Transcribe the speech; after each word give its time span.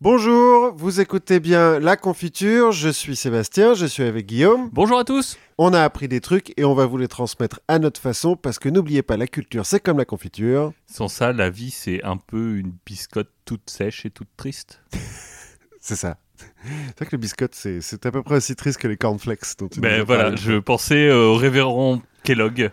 Bonjour, 0.00 0.74
vous 0.76 1.00
écoutez 1.00 1.40
bien 1.40 1.80
La 1.80 1.96
Confiture, 1.96 2.70
je 2.70 2.88
suis 2.88 3.16
Sébastien, 3.16 3.74
je 3.74 3.84
suis 3.84 4.04
avec 4.04 4.26
Guillaume. 4.26 4.70
Bonjour 4.72 4.96
à 4.96 5.02
tous. 5.02 5.36
On 5.58 5.72
a 5.72 5.82
appris 5.82 6.06
des 6.06 6.20
trucs 6.20 6.56
et 6.56 6.64
on 6.64 6.72
va 6.72 6.86
vous 6.86 6.98
les 6.98 7.08
transmettre 7.08 7.58
à 7.66 7.80
notre 7.80 8.00
façon 8.00 8.36
parce 8.36 8.60
que 8.60 8.68
n'oubliez 8.68 9.02
pas, 9.02 9.16
la 9.16 9.26
culture 9.26 9.66
c'est 9.66 9.80
comme 9.80 9.98
la 9.98 10.04
confiture. 10.04 10.72
Sans 10.86 11.08
ça, 11.08 11.32
la 11.32 11.50
vie 11.50 11.72
c'est 11.72 12.04
un 12.04 12.16
peu 12.16 12.58
une 12.58 12.72
biscotte 12.86 13.32
toute 13.44 13.68
sèche 13.68 14.06
et 14.06 14.10
toute 14.10 14.28
triste. 14.36 14.80
c'est 15.80 15.96
ça. 15.96 16.18
C'est 16.36 16.96
vrai 16.96 17.06
que 17.06 17.16
le 17.16 17.18
biscotte 17.18 17.56
c'est, 17.56 18.06
à 18.06 18.12
peu 18.12 18.22
près 18.22 18.36
aussi 18.36 18.54
triste 18.54 18.78
que 18.78 18.86
les 18.86 18.96
cornflakes 18.96 19.58
dont 19.58 19.66
tu 19.66 19.80
Ben 19.80 20.04
voilà, 20.04 20.24
parlé. 20.26 20.36
je 20.36 20.60
pensais 20.60 21.10
au 21.10 21.34
révérend 21.34 22.00
Kellogg. 22.22 22.70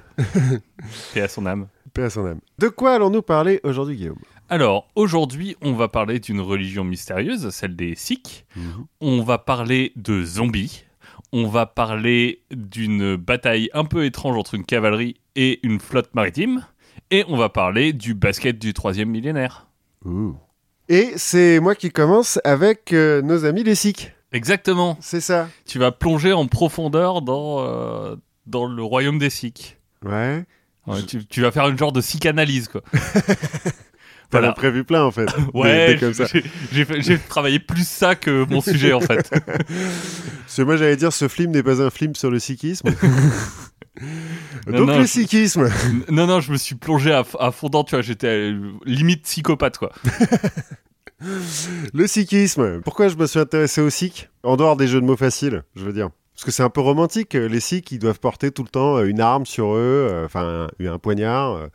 et 1.16 1.22
à 1.22 1.28
son 1.28 1.48
âme. 1.48 1.70
Paix 1.92 2.04
à 2.04 2.10
son 2.12 2.28
âme. 2.28 2.40
De 2.60 2.68
quoi 2.68 2.94
allons-nous 2.94 3.24
parler 3.24 3.62
aujourd'hui 3.64 3.96
Guillaume? 3.96 4.20
Alors, 4.50 4.88
aujourd'hui, 4.96 5.56
on 5.62 5.74
va 5.74 5.88
parler 5.88 6.20
d'une 6.20 6.40
religion 6.40 6.84
mystérieuse, 6.84 7.50
celle 7.50 7.76
des 7.76 7.96
Sikhs. 7.96 8.46
On 9.02 9.24
va 9.24 9.38
parler 9.38 9.92
de 9.96 10.24
zombies. 10.24 10.86
On 11.32 11.48
va 11.48 11.66
parler 11.66 12.44
d'une 12.52 13.16
bataille 13.16 13.70
un 13.74 13.86
peu 13.86 14.06
étrange 14.06 14.38
entre 14.38 14.54
une 14.54 14.64
cavalerie 14.64 15.16
et 15.36 15.60
une 15.64 15.80
flotte 15.80 16.14
maritime. 16.14 16.66
Et 17.12 17.26
on 17.28 17.38
va 17.38 17.50
parler 17.50 17.92
du 17.92 18.14
basket 18.14 18.60
du 18.60 18.74
troisième 18.74 19.10
millénaire. 19.10 19.68
Et 20.90 21.14
c'est 21.18 21.60
moi 21.60 21.74
qui 21.74 21.90
commence 21.90 22.40
avec 22.44 22.94
euh, 22.94 23.22
nos 23.24 23.46
amis 23.46 23.64
les 23.64 23.76
Sikhs. 23.76 24.12
Exactement. 24.32 24.98
C'est 25.02 25.22
ça. 25.22 25.50
Tu 25.66 25.80
vas 25.80 25.92
plonger 25.92 26.34
en 26.34 26.46
profondeur 26.46 27.22
dans, 27.24 27.66
euh, 27.66 28.16
dans 28.46 28.66
le 28.68 28.84
royaume 28.84 29.18
des 29.18 29.32
Sikhs. 29.32 29.78
Ouais. 30.04 30.46
Ouais, 30.86 31.02
tu, 31.04 31.26
tu 31.26 31.42
vas 31.42 31.52
faire 31.52 31.68
une 31.68 31.78
genre 31.78 31.92
de 31.92 32.02
psychanalyse, 32.02 32.68
quoi. 32.68 32.82
T'en 34.32 34.40
Voilà. 34.40 34.50
as 34.50 34.54
prévu 34.54 34.84
plein 34.84 35.04
en 35.04 35.12
fait. 35.12 35.28
Ouais, 35.54 35.98
j'ai- 37.02 37.20
travaillé 37.20 37.60
plus 37.60 37.88
ça 37.88 38.16
que 38.16 38.46
mon 38.50 38.62
sujet, 38.62 38.92
en 38.94 39.00
fait. 39.02 39.30
Parce 39.30 40.56
que 40.58 40.62
moi 40.64 40.78
j'allais 40.78 40.96
dire 40.98 41.14
ce 41.14 41.28
film 41.28 41.52
n'est 41.52 41.64
pas 41.64 41.82
un 41.82 41.90
film 41.90 42.16
sur 42.16 42.32
le 42.32 42.40
sikhisme. 42.40 42.90
Non, 44.68 44.80
Donc 44.80 44.88
non, 44.90 44.98
le 44.98 45.04
je- 45.04 45.08
sikhisme. 45.08 45.70
non, 46.10 46.28
non, 46.28 46.42
je 46.42 46.52
me 46.52 46.58
suis 46.58 46.76
plongé 46.76 47.14
à, 47.14 47.24
à 47.40 47.52
fond 47.52 47.68
dedans, 47.68 47.86
tu 47.86 47.92
vois, 47.96 48.02
j'étais 48.02 48.28
euh, 48.52 48.74
limite 48.86 49.24
psychopathe, 49.24 49.78
quoi. 49.78 49.94
Le 51.94 52.06
sikhisme. 52.08 52.82
Pourquoi 52.82 53.08
je 53.08 53.16
me 53.16 53.26
suis 53.26 53.40
intéressé 53.40 53.80
aux 53.80 53.90
sikhs 53.90 54.30
En 54.44 54.58
dehors 54.58 54.76
des 54.76 54.88
jeux 54.88 55.00
de 55.00 55.06
mots 55.06 55.16
faciles, 55.16 55.64
je 55.78 55.86
veux 55.86 55.94
dire. 55.94 56.10
Parce 56.36 56.44
que 56.44 56.52
c'est 56.52 56.64
un 56.64 56.70
peu 56.70 56.82
romantique. 56.82 57.34
Les 57.34 57.60
sikhs, 57.62 57.92
ils 57.94 58.00
doivent 58.00 58.20
porter 58.20 58.52
tout 58.52 58.64
le 58.64 58.68
temps 58.70 58.98
euh, 58.98 59.06
une 59.06 59.22
arme 59.22 59.46
sur 59.46 59.74
eux, 59.74 60.08
euh, 60.12 60.26
enfin 60.26 60.68
un, 60.82 60.86
un 60.86 60.98
poignard, 61.00 61.54
euh, 61.56 61.68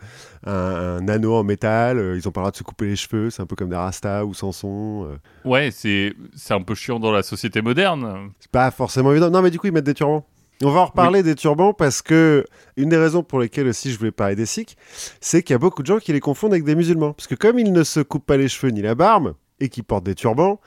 un, 0.46 0.98
un 1.02 1.08
anneau 1.08 1.34
en 1.34 1.44
métal. 1.44 1.98
euh, 1.98 2.16
Ils 2.18 2.28
ont 2.28 2.30
pas 2.30 2.40
le 2.40 2.44
droit 2.44 2.50
de 2.50 2.56
se 2.58 2.62
couper 2.62 2.86
les 2.86 2.96
cheveux. 2.96 3.30
C'est 3.30 3.40
un 3.40 3.46
peu 3.46 3.56
comme 3.56 3.70
des 3.70 3.76
Rasta 3.76 4.26
ou 4.26 4.34
Samson. 4.34 5.06
euh. 5.10 5.16
Ouais, 5.48 5.70
c'est 5.72 6.12
c'est 6.36 6.52
un 6.52 6.60
peu 6.60 6.74
chiant 6.74 7.00
dans 7.00 7.10
la 7.10 7.22
société 7.22 7.62
moderne. 7.62 8.30
C'est 8.38 8.50
pas 8.50 8.70
forcément 8.70 9.10
évident. 9.12 9.30
Non, 9.30 9.40
mais 9.40 9.50
du 9.50 9.58
coup, 9.58 9.66
ils 9.66 9.72
mettent 9.72 9.84
des 9.84 9.94
turbans. 9.94 10.26
On 10.62 10.70
va 10.70 10.80
en 10.80 10.84
reparler 10.86 11.22
des 11.22 11.34
turbans 11.36 11.72
parce 11.72 12.02
que 12.02 12.44
une 12.76 12.90
des 12.90 12.98
raisons 12.98 13.22
pour 13.22 13.40
lesquelles 13.40 13.66
aussi 13.68 13.90
je 13.90 13.98
voulais 13.98 14.10
parler 14.10 14.36
des 14.36 14.44
sikhs, 14.44 14.76
c'est 15.22 15.42
qu'il 15.42 15.54
y 15.54 15.56
a 15.56 15.58
beaucoup 15.58 15.80
de 15.80 15.86
gens 15.86 15.98
qui 16.00 16.12
les 16.12 16.20
confondent 16.20 16.52
avec 16.52 16.64
des 16.64 16.74
musulmans. 16.74 17.14
Parce 17.14 17.26
que 17.28 17.34
comme 17.34 17.58
ils 17.58 17.72
ne 17.72 17.82
se 17.82 18.00
coupent 18.00 18.26
pas 18.26 18.36
les 18.36 18.48
cheveux 18.48 18.70
ni 18.70 18.82
la 18.82 18.94
barbe 18.94 19.32
et 19.58 19.70
qu'ils 19.70 19.84
portent 19.84 20.04
des 20.04 20.14
turbans, 20.14 20.60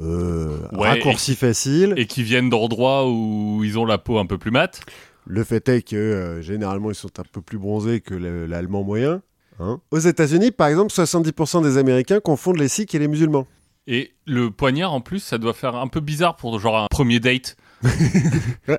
euh, 0.00 0.58
Ouais, 0.72 0.88
raccourci 0.88 1.34
facile. 1.36 1.94
Et 1.96 2.06
qui 2.06 2.22
viennent 2.22 2.50
d'endroits 2.50 3.10
où 3.10 3.62
ils 3.64 3.78
ont 3.78 3.84
la 3.84 3.98
peau 3.98 4.18
un 4.18 4.26
peu 4.26 4.38
plus 4.38 4.50
mate. 4.50 4.80
Le 5.26 5.42
fait 5.44 5.68
est 5.68 5.82
que 5.82 5.96
euh, 5.96 6.42
généralement 6.42 6.90
ils 6.90 6.94
sont 6.94 7.18
un 7.18 7.24
peu 7.30 7.40
plus 7.40 7.58
bronzés 7.58 8.00
que 8.00 8.14
le- 8.14 8.46
l'allemand 8.46 8.82
moyen. 8.84 9.22
hein. 9.60 9.80
Aux 9.90 9.98
États-Unis, 9.98 10.50
par 10.50 10.68
exemple, 10.68 10.92
70% 10.92 11.62
des 11.62 11.78
Américains 11.78 12.20
confondent 12.20 12.58
les 12.58 12.68
sikhs 12.68 12.94
et 12.94 12.98
les 12.98 13.08
musulmans. 13.08 13.46
Et 13.86 14.12
le 14.26 14.50
poignard, 14.50 14.92
en 14.92 15.00
plus, 15.00 15.20
ça 15.20 15.36
doit 15.38 15.52
faire 15.54 15.76
un 15.76 15.88
peu 15.88 16.00
bizarre 16.00 16.36
pour 16.36 16.58
genre 16.58 16.76
un 16.78 16.86
premier 16.90 17.20
date. 17.20 17.56
Ouais, 18.68 18.78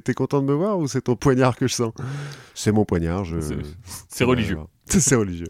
T'es 0.00 0.14
content 0.14 0.40
de 0.40 0.46
me 0.46 0.52
voir 0.54 0.78
ou 0.78 0.88
c'est 0.88 1.02
ton 1.02 1.14
poignard 1.16 1.56
que 1.56 1.68
je 1.68 1.74
sens? 1.74 1.92
C'est 2.54 2.72
mon 2.72 2.84
poignard. 2.84 3.24
Je... 3.24 3.38
C'est- 4.08 4.24
religieux. 4.24 4.58
C'est 4.86 5.14
religieux. 5.14 5.46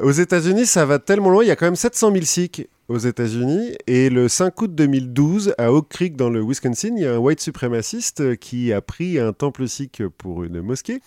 Aux 0.00 0.10
États-Unis, 0.12 0.66
ça 0.66 0.84
va 0.84 0.98
tellement 0.98 1.30
loin. 1.30 1.42
Il 1.42 1.46
y 1.48 1.50
a 1.50 1.56
quand 1.56 1.66
même 1.66 1.76
700 1.76 2.12
000 2.12 2.24
Sikhs 2.24 2.68
aux 2.88 2.98
États-Unis. 2.98 3.72
Et 3.86 4.10
le 4.10 4.28
5 4.28 4.60
août 4.62 4.74
2012, 4.74 5.54
à 5.58 5.72
Oak 5.72 5.88
Creek, 5.88 6.16
dans 6.16 6.30
le 6.30 6.42
Wisconsin, 6.42 6.94
il 6.96 7.02
y 7.02 7.06
a 7.06 7.14
un 7.14 7.18
white 7.18 7.40
suprémaciste 7.40 8.20
euh, 8.20 8.34
qui 8.36 8.72
a 8.72 8.80
pris 8.82 9.18
un 9.18 9.32
temple 9.32 9.66
sikh 9.68 10.02
pour 10.18 10.44
une 10.44 10.60
mosquée. 10.60 11.00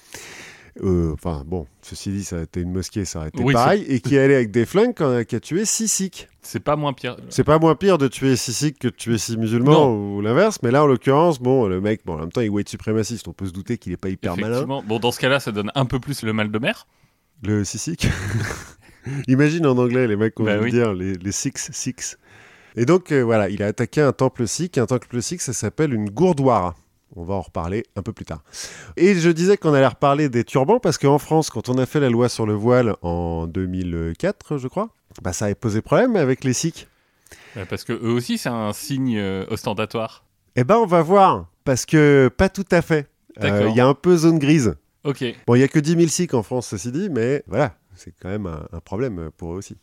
Euh, 0.84 1.12
Enfin, 1.14 1.44
bon, 1.46 1.68
ceci 1.82 2.10
dit, 2.10 2.24
ça 2.24 2.38
a 2.38 2.42
été 2.44 2.62
une 2.62 2.72
mosquée, 2.72 3.04
ça 3.06 3.20
aurait 3.20 3.28
été 3.30 3.44
Oui, 3.44 3.54
pareil. 3.54 3.86
Et 3.90 4.00
qui 4.00 4.16
est 4.16 4.20
allé 4.20 4.34
avec 4.36 4.50
des 4.52 4.66
flingues, 4.66 4.94
quand- 4.96 5.24
qui 5.26 5.36
a 5.36 5.40
tué 5.40 5.66
6 5.66 5.88
Sikhs. 5.88 6.28
C'est 6.42 6.60
pas 6.62 6.76
moins 6.76 6.94
pire. 6.94 7.18
C'est 7.30 7.44
pas 7.44 7.60
moins 7.60 7.76
pire 7.76 7.98
de 7.98 8.08
tuer 8.08 8.36
6 8.36 8.54
Sikhs 8.54 8.80
que 8.80 8.88
de 8.88 8.94
tuer 8.94 9.18
6 9.18 9.38
musulmans 9.38 9.94
ou 9.94 10.22
l'inverse. 10.22 10.60
Mais 10.64 10.72
là, 10.72 10.84
en 10.84 10.88
l'occurrence, 10.88 11.40
bon, 11.40 11.68
le 11.68 11.80
mec, 11.82 12.02
bon, 12.06 12.14
en 12.16 12.20
même 12.20 12.32
temps, 12.32 12.42
il 12.42 12.46
est 12.46 12.50
white 12.50 12.70
suprémaciste. 12.70 13.28
On 13.28 13.34
peut 13.34 13.46
se 13.48 13.52
douter 13.52 13.78
qu'il 13.78 13.92
est 13.94 13.98
pas 13.98 14.10
hyper 14.10 14.36
malin. 14.38 14.64
Bon, 14.64 15.00
dans 15.00 15.12
ce 15.12 15.20
cas-là, 15.20 15.40
ça 15.40 15.52
donne 15.52 15.72
un 15.76 15.86
peu 15.86 16.00
plus 16.00 16.24
le 16.24 16.34
mal 16.34 16.50
de 16.50 16.60
mer. 16.60 16.88
Le 17.44 17.64
sisik 17.64 18.08
Imagine 19.28 19.66
en 19.68 19.78
anglais 19.78 20.08
les 20.08 20.16
mecs 20.16 20.36
qu'on 20.36 20.44
Bah 20.44 20.58
oui. 20.62 20.72
dire, 20.72 20.94
les, 20.94 21.14
les 21.14 21.32
six, 21.32 21.52
six. 21.72 22.18
Et 22.76 22.86
donc 22.86 23.12
euh, 23.12 23.22
voilà, 23.22 23.50
il 23.50 23.64
a 23.64 23.68
attaqué 23.68 24.02
un 24.02 24.12
temple 24.14 24.48
sikh. 24.48 24.78
Un 24.78 24.86
temple 24.86 25.22
sikh, 25.22 25.42
ça 25.42 25.54
s'appelle 25.54 25.94
une 25.94 26.10
gourdouara. 26.10 26.76
On 27.16 27.24
va 27.24 27.34
en 27.34 27.42
reparler 27.42 27.84
un 27.96 28.04
peu 28.04 28.14
plus 28.14 28.26
tard. 28.26 28.44
Et 28.96 29.16
je 29.16 29.30
disais 29.32 29.58
qu'on 29.58 29.74
allait 29.74 29.88
reparler 29.88 30.30
des 30.30 30.44
turbans 30.44 30.80
parce 30.80 30.98
qu'en 31.00 31.18
France, 31.18 31.50
quand 31.50 31.68
on 31.68 31.78
a 31.80 31.86
fait 31.88 32.00
la 32.00 32.10
loi 32.10 32.30
sur 32.30 32.46
le 32.46 32.54
voile 32.54 32.96
en 33.02 33.48
2004, 33.48 34.58
je 34.58 34.68
crois, 34.68 34.90
bah, 35.24 35.34
ça 35.34 35.46
a 35.46 35.56
posé 35.56 35.82
problème 35.82 36.16
avec 36.16 36.44
les 36.44 36.54
sikhs. 36.54 36.88
Euh, 37.58 37.66
Parce 37.68 37.84
que 37.84 37.94
eux 37.94 38.12
aussi, 38.12 38.38
c'est 38.38 38.50
un 38.50 38.74
signe 38.74 39.18
euh, 39.18 39.44
ostentatoire. 39.50 40.24
Eh 40.56 40.64
ben, 40.64 40.78
on 40.78 40.86
va 40.86 41.02
voir, 41.02 41.48
parce 41.64 41.86
que 41.86 42.30
pas 42.36 42.50
tout 42.50 42.66
à 42.72 42.82
fait. 42.84 43.08
Euh. 43.42 43.68
Il 43.70 43.76
y 43.76 43.80
a 43.80 43.88
un 43.88 43.94
peu 43.94 44.16
zone 44.18 44.38
grise. 44.40 44.76
Ok. 45.04 45.24
Bon, 45.48 45.56
il 45.56 45.62
y 45.62 45.64
a 45.64 45.68
que 45.68 45.80
10 45.80 45.92
000 45.96 46.08
sikhs 46.08 46.34
en 46.34 46.44
France, 46.44 46.68
ceci 46.68 46.92
dit, 46.92 47.10
mais 47.10 47.44
voilà, 47.48 47.76
c'est 48.00 48.14
quand 48.22 48.30
même 48.30 48.46
un, 48.48 48.66
un 48.72 48.80
problème 48.80 49.30
pour 49.38 49.54
eux 49.54 49.58
aussi. 49.58 49.76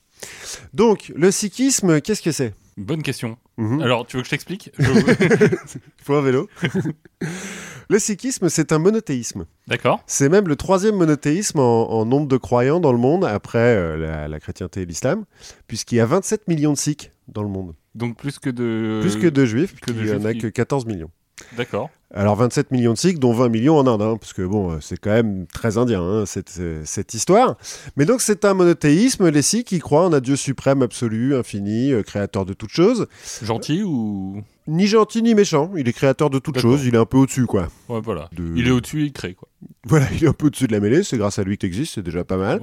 Donc, 0.73 1.13
le 1.15 1.31
sikhisme, 1.31 2.01
qu'est-ce 2.01 2.23
que 2.23 2.33
c'est? 2.33 2.55
Bonne 2.77 3.03
question. 3.03 3.39
Mhm. 3.59 3.81
Alors, 3.83 4.07
tu 4.07 4.17
veux 4.17 4.23
que 4.23 4.27
je 4.27 4.31
t'explique? 4.31 4.71
Je- 4.79 4.85
Il 5.75 6.05
faut 6.05 6.15
un 6.15 6.23
vélo. 6.23 6.49
le 7.89 7.99
sikhisme, 7.99 8.49
c'est 8.49 8.73
un 8.73 8.79
monothéisme. 8.79 9.47
D'accord. 9.69 10.03
C'est 10.07 10.29
même 10.29 10.49
le 10.49 10.57
troisième 10.57 10.97
monothéisme 10.97 11.59
en, 11.61 11.91
en 11.93 12.05
nombre 12.05 12.27
de 12.29 12.37
croyants 12.37 12.81
dans 12.81 12.93
le 12.93 12.99
monde, 12.99 13.25
après 13.25 13.59
euh, 13.77 13.97
la, 13.97 14.29
la 14.29 14.41
chrétienté 14.41 14.83
et 14.83 14.87
l'islam, 14.87 15.25
puisqu'il 15.69 15.97
y 15.97 16.01
a 16.01 16.07
27 16.07 16.49
millions 16.49 16.73
de 16.73 16.79
sikhs 16.79 17.11
dans 17.29 17.43
le 17.43 17.49
monde. 17.49 17.75
Donc 17.95 18.17
plus 18.17 18.39
que 18.39 18.51
de... 18.51 19.01
Plus 19.03 19.17
que 19.17 19.27
de 19.29 19.47
juifs, 19.47 19.75
que 19.81 19.91
de 19.93 20.01
il 20.01 20.05
n'y 20.07 20.13
en 20.13 20.25
a 20.25 20.33
qui- 20.35 20.41
que 20.41 20.47
14 20.49 20.85
millions. 20.87 21.11
D'accord. 21.57 21.91
Alors 22.15 22.37
27 22.37 22.71
millions 22.71 22.93
de 22.93 22.99
sikhs, 22.99 23.19
dont 23.19 23.33
20 23.33 23.49
millions 23.49 23.79
en 23.79 23.87
Inde, 23.87 24.03
hein, 24.03 24.17
parce 24.19 24.33
que 24.33 24.43
bon, 24.43 24.73
euh, 24.73 24.79
c'est 24.81 24.97
quand 24.97 25.11
même 25.11 25.47
très 25.53 25.77
indien, 25.77 26.01
hein, 26.03 26.25
cette, 26.25 26.55
euh, 26.61 26.83
cette 26.85 27.15
histoire. 27.15 27.57
Mais 27.97 28.05
donc 28.05 28.21
c'est 28.21 28.45
un 28.45 28.55
monothéisme, 28.55 29.29
les 29.29 29.43
sikhs, 29.43 29.73
ils 29.73 29.83
croient 29.83 30.07
en 30.07 30.13
un 30.13 30.21
Dieu 30.21 30.37
suprême, 30.37 30.83
absolu, 30.83 31.35
infini, 31.35 31.93
euh, 31.93 32.03
créateur 32.03 32.47
de 32.47 32.53
toutes 32.53 32.71
choses. 32.71 33.09
Gentil 33.43 33.83
ou... 33.83 34.43
Ni 34.69 34.87
gentil 34.89 35.23
ni 35.23 35.35
méchant, 35.35 35.71
il 35.77 35.89
est 35.89 35.93
créateur 35.93 36.29
de 36.29 36.39
toutes 36.41 36.57
D'accord. 36.57 36.73
choses, 36.73 36.85
il 36.87 36.95
est 36.95 36.99
un 36.99 37.05
peu 37.07 37.19
au-dessus, 37.19 37.47
quoi. 37.47 37.69
Ouais, 37.89 38.01
voilà. 38.03 38.29
De- 38.33 38.53
Il 38.57 38.67
est 38.67 38.71
au-dessus, 38.73 39.05
il 39.05 39.13
crée, 39.13 39.35
quoi. 39.35 39.49
Voilà, 39.87 40.07
il 40.13 40.25
est 40.25 40.27
un 40.29 40.33
peu 40.33 40.47
au-dessus 40.49 40.67
de 40.67 40.73
la 40.73 40.81
mêlée, 40.81 41.05
c'est 41.05 41.17
grâce 41.17 41.39
à 41.39 41.45
lui 41.45 41.57
que 41.57 41.61
t'existes, 41.63 41.95
c'est 41.95 42.03
déjà 42.03 42.25
pas 42.25 42.37
mal. 42.37 42.61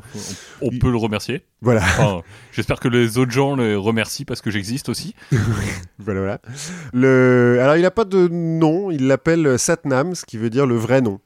On, 0.62 0.68
on 0.68 0.70
Il- 0.72 0.80
peut 0.80 0.92
le 0.92 0.98
remercier. 0.98 1.44
Voilà, 1.62 1.80
Enfin, 1.82 2.22
J'espère 2.52 2.82
que 2.82 2.90
les 2.90 3.18
autres 3.18 3.32
gens 3.32 3.56
le 3.56 3.78
remercient 3.78 4.26
parce 4.26 4.42
que 4.42 4.52
j'existe 4.52 4.90
aussi. 4.90 5.16
voilà, 6.00 6.20
voilà. 6.20 6.42
Le... 6.92 7.58
Alors 7.62 7.78
il 7.78 7.82
n'a 7.84 7.92
pas 7.92 8.04
de 8.06 8.28
nom, 8.28 8.92
il 8.92 9.08
l'appelle 9.08 9.58
Satnam, 9.58 10.14
ce 10.16 10.26
qui 10.26 10.38
veut 10.38 10.50
dire 10.50 10.66
le 10.66 10.76
vrai 10.76 11.02
nom. 11.02 11.20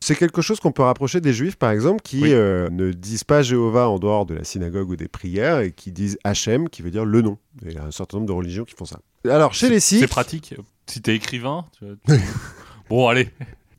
C'est 0.00 0.14
quelque 0.14 0.42
chose 0.42 0.60
qu'on 0.60 0.72
peut 0.72 0.82
rapprocher 0.82 1.20
des 1.20 1.32
juifs, 1.32 1.56
par 1.56 1.70
exemple, 1.70 2.00
qui 2.02 2.22
Oui. 2.22 2.32
euh, 2.32 2.68
ne 2.70 2.92
disent 2.92 3.24
pas 3.24 3.42
Jéhovah 3.42 3.88
en 3.88 3.98
dehors 3.98 4.26
de 4.26 4.34
la 4.34 4.44
synagogue 4.44 4.90
ou 4.90 4.96
des 4.96 5.08
prières 5.08 5.60
et 5.60 5.72
qui 5.72 5.90
disent 5.92 6.18
Hachem, 6.22 6.68
qui 6.68 6.82
veut 6.82 6.90
dire 6.90 7.04
le 7.04 7.22
nom. 7.22 7.38
Il 7.64 7.72
y 7.72 7.78
a 7.78 7.84
un 7.84 7.90
certain 7.90 8.18
nombre 8.18 8.28
de 8.28 8.32
religions 8.32 8.64
qui 8.64 8.74
font 8.74 8.84
ça. 8.84 9.00
Alors, 9.28 9.54
chez 9.54 9.68
les 9.68 9.80
C'est 9.80 9.98
Sikhs, 9.98 10.08
pratique. 10.08 10.54
Si 10.86 11.00
t'es 11.02 11.16
écrivain... 11.16 11.66
tu 11.78 11.84
vois, 11.86 11.94
tu- 12.06 12.22
bon, 12.90 13.08
allez. 13.08 13.30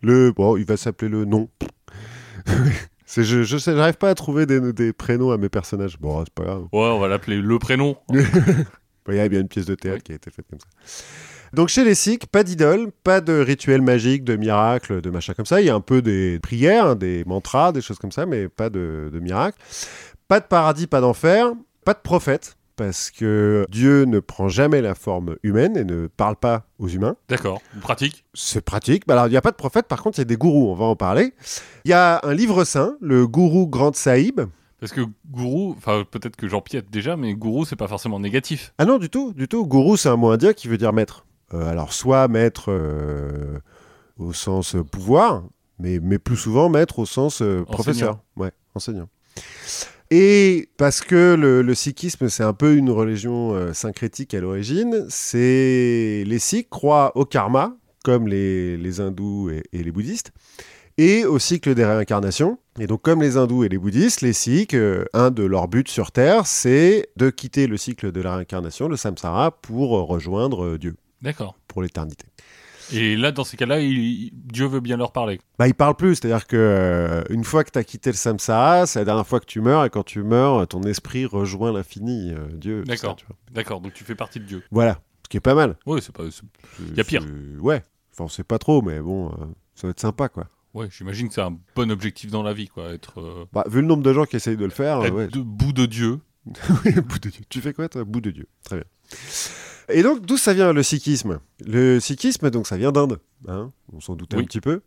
le... 0.01 0.31
bon, 0.31 0.57
il 0.57 0.65
va 0.65 0.75
s'appeler 0.75 1.09
le 1.09 1.24
nom. 1.25 1.50
C'est- 3.06 3.24
je 3.24 3.44
je 3.44 3.57
sais, 3.57 3.74
j'arrive 3.75 3.95
pas 3.97 4.09
à 4.09 4.15
trouver 4.15 4.45
des, 4.45 4.74
des 4.74 4.92
prénoms 4.92 5.31
à 5.31 5.38
mes 5.38 5.47
personnages. 5.50 5.97
Bon, 6.00 6.21
c'est 6.25 6.33
pas 6.33 6.44
grave. 6.44 6.63
Ouais, 6.74 6.80
on 6.89 7.00
va 7.00 7.07
l'appeler 7.07 7.38
le 7.38 7.59
prénom. 7.59 7.95
Il 9.09 9.15
y 9.15 9.19
a 9.19 9.30
bien 9.30 9.39
une 9.39 9.47
pièce 9.47 9.65
de 9.65 9.75
théâtre 9.75 10.03
qui 10.03 10.12
a 10.12 10.15
été 10.15 10.30
faite 10.30 10.45
comme 10.50 10.59
ça. 10.59 10.68
Donc 11.53 11.69
chez 11.69 11.83
les 11.83 11.95
Sikhs, 11.95 12.25
pas 12.25 12.44
d'idole, 12.44 12.91
pas 13.03 13.21
de 13.21 13.33
rituel 13.39 13.81
magique, 13.81 14.23
de 14.23 14.35
miracle, 14.35 15.01
de 15.01 15.09
machin 15.09 15.33
comme 15.33 15.45
ça. 15.45 15.61
Il 15.61 15.67
y 15.67 15.69
a 15.69 15.75
un 15.75 15.81
peu 15.81 16.01
des 16.01 16.39
prières, 16.39 16.95
des 16.95 17.23
mantras, 17.25 17.71
des 17.71 17.81
choses 17.81 17.99
comme 17.99 18.11
ça, 18.11 18.25
mais 18.25 18.49
pas 18.49 18.69
de, 18.69 19.09
de 19.11 19.19
miracle. 19.19 19.57
Pas 20.27 20.39
de 20.39 20.45
paradis, 20.45 20.88
pas 20.88 20.99
d'enfer, 21.01 21.53
pas 21.85 21.94
de 21.94 21.99
prophète, 21.99 22.57
parce 22.75 23.11
que 23.11 23.65
Dieu 23.69 24.03
ne 24.03 24.19
prend 24.19 24.49
jamais 24.49 24.81
la 24.81 24.94
forme 24.94 25.38
humaine 25.41 25.77
et 25.77 25.83
ne 25.83 26.07
parle 26.07 26.35
pas 26.35 26.65
aux 26.79 26.89
humains. 26.89 27.15
D'accord. 27.29 27.61
Pratique. 27.81 28.25
C'est 28.33 28.61
pratique. 28.61 29.07
Bah 29.07 29.13
Alors, 29.13 29.27
il 29.27 29.31
n'y 29.31 29.38
a 29.38 29.41
pas 29.41 29.51
de 29.51 29.55
prophète, 29.55 29.88
par 29.88 30.03
contre, 30.03 30.17
il 30.17 30.21
y 30.21 30.23
a 30.23 30.25
des 30.25 30.38
gourous, 30.38 30.69
on 30.69 30.75
va 30.75 30.85
en 30.85 30.95
parler. 30.95 31.33
Il 31.85 31.91
y 31.91 31.94
a 31.94 32.19
un 32.23 32.33
livre 32.33 32.65
saint, 32.65 32.97
le 33.01 33.25
gourou 33.25 33.67
Grand 33.67 33.95
Sahib. 33.95 34.41
Parce 34.79 34.91
que 34.91 35.01
gourou, 35.31 35.73
enfin 35.75 36.03
peut-être 36.09 36.35
que 36.35 36.47
j'en 36.47 36.61
piète 36.61 36.91
déjà, 36.91 37.17
mais 37.17 37.33
gourou 37.33 37.65
c'est 37.65 37.75
pas 37.75 37.88
forcément 37.88 38.19
négatif. 38.19 38.73
Ah 38.77 38.85
non, 38.85 38.99
du 38.99 39.09
tout, 39.09 39.33
du 39.33 39.47
tout. 39.47 39.65
Gourou, 39.65 39.97
c'est 39.97 40.09
un 40.09 40.17
mot 40.17 40.29
indien 40.29 40.53
qui 40.53 40.67
veut 40.67 40.77
dire 40.77 40.94
maître. 40.94 41.25
Euh, 41.53 41.69
alors, 41.69 41.94
soit 41.94 42.27
maître 42.27 42.65
euh, 42.69 43.59
au 44.17 44.33
sens 44.33 44.75
euh, 44.75 44.83
pouvoir, 44.83 45.44
mais, 45.79 45.99
mais 46.01 46.19
plus 46.19 46.35
souvent 46.35 46.69
maître 46.69 46.99
au 46.99 47.05
sens 47.05 47.41
professeur. 47.67 48.19
Ouais, 48.35 48.51
enseignant. 48.75 49.07
Et 50.09 50.69
parce 50.77 51.01
que 51.01 51.35
le, 51.35 51.61
le 51.61 51.75
sikhisme, 51.75 52.29
c'est 52.29 52.44
un 52.44 52.53
peu 52.53 52.75
une 52.75 52.89
religion 52.89 53.53
euh, 53.53 53.73
syncrétique 53.73 54.33
à 54.33 54.39
l'origine, 54.39 55.05
c'est 55.09 56.23
les 56.25 56.39
sikhs 56.39 56.69
croient 56.69 57.11
au 57.15 57.25
karma, 57.25 57.75
comme 58.03 58.27
les, 58.27 58.77
les 58.77 59.01
hindous 59.01 59.49
et, 59.49 59.63
et 59.73 59.83
les 59.83 59.91
bouddhistes, 59.91 60.31
et 60.97 61.25
au 61.25 61.39
cycle 61.39 61.75
des 61.75 61.85
réincarnations. 61.85 62.57
Et 62.79 62.88
donc, 62.88 63.01
comme 63.01 63.21
les 63.21 63.35
hindous 63.35 63.65
et 63.65 63.69
les 63.69 63.77
bouddhistes, 63.77 64.21
les 64.21 64.33
sikhs, 64.33 64.73
euh, 64.73 65.03
un 65.13 65.29
de 65.29 65.44
leurs 65.44 65.67
buts 65.67 65.83
sur 65.88 66.11
Terre, 66.11 66.47
c'est 66.47 67.09
de 67.17 67.29
quitter 67.29 67.67
le 67.67 67.75
cycle 67.75 68.13
de 68.13 68.21
la 68.21 68.38
réincarnation, 68.38 68.88
le 68.88 68.95
samsara, 68.95 69.51
pour 69.51 69.89
rejoindre 70.07 70.77
Dieu, 70.77 70.95
D'accord. 71.22 71.56
pour 71.68 71.81
l'éternité. 71.81 72.28
Et 72.94 73.18
là, 73.18 73.34
dans 73.34 73.44
ces 73.44 73.58
cas-là, 73.58 73.81
il- 73.81 74.31
Dieu 74.34 74.66
veut 74.66 74.80
bien 74.80 74.96
leur 74.96 75.12
parler. 75.12 75.42
Bah, 75.60 75.68
il 75.68 75.74
parle 75.74 75.96
plus, 75.96 76.16
c'est-à-dire 76.16 76.48
que 76.48 76.56
euh, 76.56 77.22
une 77.30 77.44
fois 77.44 77.66
que 77.66 77.72
tu 77.72 77.78
as 77.80 77.84
quitté 77.84 78.12
le 78.12 78.16
samsara, 78.16 78.86
c'est 78.88 79.00
la 79.00 79.06
dernière 79.06 79.28
fois 79.28 79.42
que 79.42 79.46
tu 79.46 79.60
meurs, 79.60 79.84
et 79.84 79.90
quand 79.90 80.04
tu 80.04 80.24
meurs, 80.24 80.66
ton 80.69 80.81
esprit 80.84 81.25
rejoint 81.25 81.74
l'infini, 81.74 82.31
euh, 82.34 82.48
Dieu. 82.54 82.84
D'accord. 82.86 83.18
D'accord, 83.52 83.81
donc 83.81 83.94
tu 83.94 84.06
fais 84.06 84.16
partie 84.16 84.40
de 84.40 84.46
Dieu. 84.46 84.64
Voilà, 84.72 85.02
ce 85.24 85.30
qui 85.30 85.36
est 85.36 85.42
pas 85.42 85.54
mal. 85.56 85.75
Oui, 85.86 86.02
c'est 86.02 86.14
pas. 86.16 86.24
Il 86.80 86.96
y 86.96 87.02
a 87.02 87.04
pire. 87.04 87.25
Ouais, 87.60 87.84
enfin, 88.14 88.24
on 88.24 88.30
sait 88.30 88.46
pas 88.46 88.58
trop, 88.58 88.81
mais 88.81 89.02
bon, 89.02 89.31
euh, 89.31 89.46
ça 89.75 89.88
va 89.88 89.92
être 89.92 90.00
sympa, 90.00 90.30
quoi. 90.30 90.48
Ouais, 90.74 90.88
j'imagine 90.90 91.28
que 91.28 91.34
c'est 91.34 91.42
un 91.42 91.58
bon 91.75 91.92
objectif 91.92 92.31
dans 92.31 92.44
la 92.44 92.54
vie, 92.54 92.69
quoi. 92.69 92.94
Être, 92.94 93.19
euh, 93.19 93.46
Bah, 93.52 93.66
vu 93.69 93.81
le 93.81 93.88
nombre 93.88 94.04
de 94.04 94.14
gens 94.14 94.24
qui 94.24 94.38
essayent 94.38 94.56
de 94.58 94.64
le 94.64 94.69
faire, 94.72 95.04
être 95.04 95.14
ouais. 95.14 95.28
debout 95.28 95.74
de 95.74 95.86
Dieu. 95.88 96.19
Bout 96.46 97.19
de 97.19 97.30
Dieu. 97.30 97.42
Tu 97.50 97.60
fais 97.60 97.74
quoi, 97.74 97.90
toi? 97.90 98.06
Bout 98.06 98.22
de 98.22 98.31
Dieu. 98.31 98.48
Très 98.64 98.78
bien. 98.78 98.86
Et 99.89 100.04
donc, 100.04 100.25
d'où 100.25 100.38
ça 100.38 100.54
vient 100.54 100.74
le 100.74 100.84
sikhisme? 100.84 101.39
Le 101.66 102.00
sikhisme, 102.00 102.50
donc, 102.50 102.68
ça 102.68 102.78
vient 102.78 102.92
d'Inde. 102.92 103.19
hein 103.48 103.72
on 103.94 104.00
s'en 104.01 104.16
doutait 104.16 104.38
Oui. 104.38 104.44
un 104.44 104.45
petit 104.45 104.62
peu. 104.62 104.81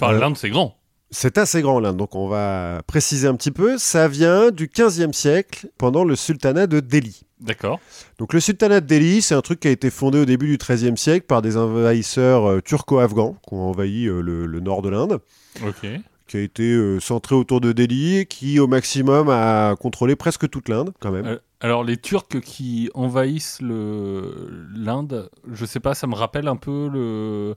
Enfin, 0.00 0.14
Euh, 0.14 0.18
l'Inde, 0.18 0.36
c'est 0.36 0.50
grand. 0.50 0.78
C'est 1.10 1.36
assez 1.38 1.60
grand, 1.60 1.80
l'Inde. 1.80 1.96
Donc, 1.96 2.14
on 2.14 2.28
va 2.28 2.82
préciser 2.86 3.26
un 3.28 3.34
petit 3.34 3.50
peu. 3.50 3.76
Ça 3.78 4.08
vient 4.08 4.50
du 4.50 4.68
15e 4.68 5.12
siècle, 5.12 5.68
pendant 5.76 6.04
le 6.04 6.16
sultanat 6.16 6.66
de 6.66 6.80
Delhi. 6.80 7.22
D'accord. 7.40 7.80
Donc, 8.18 8.32
le 8.32 8.40
sultanat 8.40 8.80
de 8.80 8.86
Delhi, 8.86 9.20
c'est 9.20 9.34
un 9.34 9.42
truc 9.42 9.60
qui 9.60 9.68
a 9.68 9.72
été 9.72 9.90
fondé 9.90 10.20
au 10.20 10.24
début 10.24 10.46
du 10.48 10.56
13e 10.58 10.96
siècle 10.96 11.26
par 11.26 11.42
des 11.42 11.56
envahisseurs 11.56 12.46
euh, 12.48 12.60
turco-afghans 12.60 13.36
qui 13.46 13.54
ont 13.54 13.62
envahi 13.68 14.06
euh, 14.06 14.20
le- 14.22 14.46
le 14.46 14.60
nord 14.60 14.80
de 14.82 14.88
l'Inde. 14.88 15.18
Ok. 15.66 15.86
Qui 16.32 16.38
a 16.38 16.40
été 16.40 16.72
euh, 16.72 16.98
centré 16.98 17.34
autour 17.34 17.60
de 17.60 17.72
Delhi 17.72 18.16
et 18.16 18.26
qui, 18.26 18.58
au 18.58 18.66
maximum, 18.66 19.28
a 19.28 19.76
contrôlé 19.76 20.16
presque 20.16 20.48
toute 20.48 20.70
l'Inde, 20.70 20.92
quand 20.98 21.10
même. 21.10 21.26
Euh, 21.26 21.38
Alors, 21.60 21.84
les 21.84 21.98
Turcs 21.98 22.40
qui 22.42 22.88
envahissent 22.94 23.58
l'Inde, 23.60 25.28
je 25.52 25.66
sais 25.66 25.78
pas, 25.78 25.94
ça 25.94 26.06
me 26.06 26.14
rappelle 26.14 26.48
un 26.48 26.56
peu 26.56 26.88
le 26.90 27.54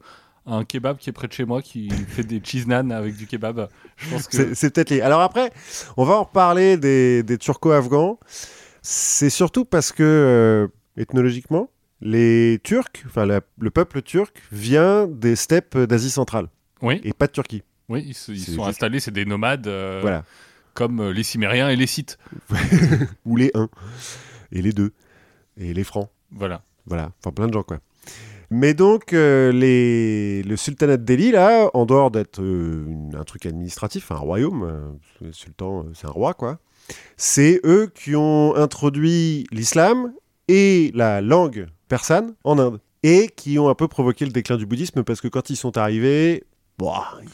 un 0.48 0.63
kebab 0.63 0.98
qui 0.98 1.10
est 1.10 1.13
près 1.13 1.27
de 1.27 1.33
chez 1.33 1.45
moi 1.45 1.62
qui 1.62 1.89
fait 2.10 2.24
des 2.24 2.42
cheese 2.44 2.68
naan 2.68 2.92
avec 2.92 3.16
du 3.16 3.27
kebab. 3.27 3.69
Je 3.95 4.10
pense 4.10 4.27
que 4.27 4.54
C'est 4.54 4.72
peut-être 4.72 4.89
lié. 4.89 5.00
Alors 5.00 5.22
après, 5.22 5.51
on 5.95 6.04
va 6.04 6.16
en 6.16 6.24
reparler 6.24 6.75
des, 6.75 7.24
des 7.24 7.38
turco-afghans. 7.38 8.19
C'est 8.81 9.30
surtout 9.30 9.63
parce 9.63 9.94
que, 9.94 10.04
euh, 10.04 10.68
ethnologiquement, 11.01 11.69
les 12.01 12.60
Turcs, 12.62 13.06
enfin 13.06 13.25
le 13.25 13.72
peuple 13.72 14.01
turc, 14.01 14.36
vient 14.51 15.07
des 15.07 15.38
steppes 15.38 15.77
d'Asie 15.77 16.12
centrale 16.12 16.50
oui, 16.81 17.00
et 17.06 17.13
pas 17.13 17.27
de 17.27 17.31
Turquie. 17.31 17.63
Oui, 17.90 18.04
ils, 18.08 18.14
sont 18.14 18.34
juste- 18.34 18.60
installés, 18.60 19.00
c'est 19.00 19.12
des 19.12 19.26
nomades 19.26 19.68
euh, 19.68 20.00
Voilà. 20.02 20.24
comme 20.74 21.00
euh, 21.02 21.14
les 21.14 21.24
Cimériens 21.24 21.70
et 21.70 21.76
les 21.76 21.88
Scythes. 21.88 22.18
Ou 23.26 23.36
les 23.38 23.52
uns. 23.54 23.70
Et 24.52 24.62
les 24.62 24.72
deux. 24.74 24.92
Et 25.58 25.74
les 25.74 25.84
francs. 25.84 26.10
Voilà. 26.32 26.64
Voilà, 26.86 27.12
enfin 27.20 27.32
plein 27.32 27.48
de 27.48 27.54
gens 27.54 27.64
quoi. 27.64 27.80
Mais 28.52 28.76
donc, 28.76 29.12
euh, 29.14 29.52
les... 29.52 30.44
le 30.44 30.56
sultanat 30.56 30.98
de 30.98 31.04
Delhi, 31.04 31.32
là, 31.32 31.70
en 31.74 31.86
dehors 31.88 32.12
d'être 32.12 32.40
euh, 32.42 32.86
un 33.18 33.24
truc 33.24 33.46
administratif, 33.48 34.12
un 34.12 34.18
royaume, 34.18 35.00
le 35.22 35.32
sultan, 35.32 35.88
c'est 35.96 36.06
un 36.06 36.12
roi 36.12 36.36
quoi, 36.36 36.60
c'est 37.18 37.60
eux 37.66 37.92
qui 37.96 38.16
ont 38.16 38.56
introduit 38.56 39.48
l'islam 39.52 40.14
et 40.48 40.92
la 40.94 41.22
langue 41.22 41.66
persane 41.88 42.36
en 42.44 42.60
Inde. 42.60 42.80
Et 43.02 43.28
qui 43.36 43.58
ont 43.60 43.70
un 43.70 43.76
peu 43.76 43.88
provoqué 43.88 44.26
le 44.26 44.32
déclin 44.32 44.58
du 44.58 44.66
bouddhisme 44.66 45.04
parce 45.04 45.22
que 45.22 45.28
quand 45.28 45.50
ils 45.52 45.56
sont 45.56 45.78
arrivés, 45.78 46.44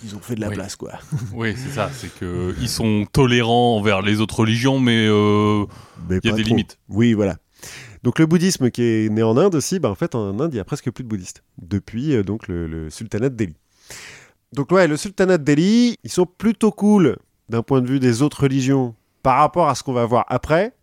Ils 0.03 0.15
ont 0.15 0.19
fait 0.19 0.35
de 0.35 0.41
la 0.41 0.49
Oui. 0.49 0.55
place 0.55 0.75
quoi. 0.75 0.93
Oui, 1.33 1.53
c'est 1.57 1.69
ça. 1.71 1.89
C'est 1.93 2.13
que 2.13 2.53
ils 2.61 2.69
sont 2.69 3.05
tolérants 3.11 3.77
envers 3.77 4.01
les 4.01 4.21
autres 4.21 4.39
religions, 4.41 4.79
mais 4.79 5.07
euh, 5.07 5.65
il 6.09 6.13
y 6.13 6.15
a 6.15 6.19
des 6.19 6.43
trop. 6.43 6.49
limites. 6.49 6.77
Oui, 6.89 7.13
voilà. 7.13 7.37
Donc 8.03 8.17
le 8.19 8.25
bouddhisme 8.25 8.71
qui 8.71 8.81
est 8.83 9.09
né 9.09 9.21
en 9.23 9.37
Inde 9.37 9.55
aussi, 9.55 9.79
bah, 9.79 9.89
en 9.89 9.95
fait 9.95 10.15
en 10.15 10.39
Inde 10.39 10.51
il 10.53 10.57
y 10.57 10.59
a 10.59 10.63
presque 10.65 10.89
plus 10.91 11.03
de 11.03 11.09
bouddhistes 11.09 11.43
depuis 11.61 12.15
euh, 12.15 12.23
donc 12.23 12.47
le, 12.47 12.67
le 12.67 12.89
sultanat 12.89 13.29
de 13.29 13.35
Delhi. 13.35 13.55
Donc 14.53 14.71
ouais, 14.71 14.87
le 14.87 14.97
sultanat 14.97 15.37
de 15.37 15.43
Delhi, 15.43 15.97
ils 16.03 16.11
sont 16.11 16.25
plutôt 16.25 16.71
cool 16.71 17.17
d'un 17.49 17.61
point 17.63 17.81
de 17.81 17.87
vue 17.87 17.99
des 17.99 18.21
autres 18.21 18.43
religions 18.43 18.95
par 19.23 19.37
rapport 19.37 19.69
à 19.69 19.75
ce 19.75 19.83
qu'on 19.83 19.93
va 19.93 20.05
voir 20.05 20.25
après, 20.29 20.73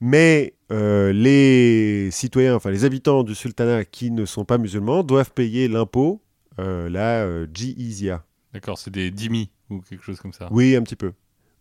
mais 0.00 0.54
euh, 0.70 1.12
les 1.12 2.10
citoyens, 2.10 2.54
enfin 2.54 2.70
les 2.70 2.84
habitants 2.84 3.22
du 3.24 3.34
sultanat 3.34 3.84
qui 3.84 4.10
ne 4.10 4.24
sont 4.24 4.44
pas 4.44 4.56
musulmans 4.56 5.02
doivent 5.02 5.32
payer 5.32 5.68
l'impôt, 5.68 6.21
la 6.58 7.24
euh, 7.24 7.46
jizya. 7.52 8.24
D'accord, 8.52 8.78
c'est 8.78 8.90
des 8.90 9.10
dhimmis 9.10 9.50
ou 9.70 9.80
quelque 9.80 10.04
chose 10.04 10.20
comme 10.20 10.32
ça. 10.32 10.48
Oui, 10.50 10.76
un 10.76 10.82
petit 10.82 10.96
peu. 10.96 11.12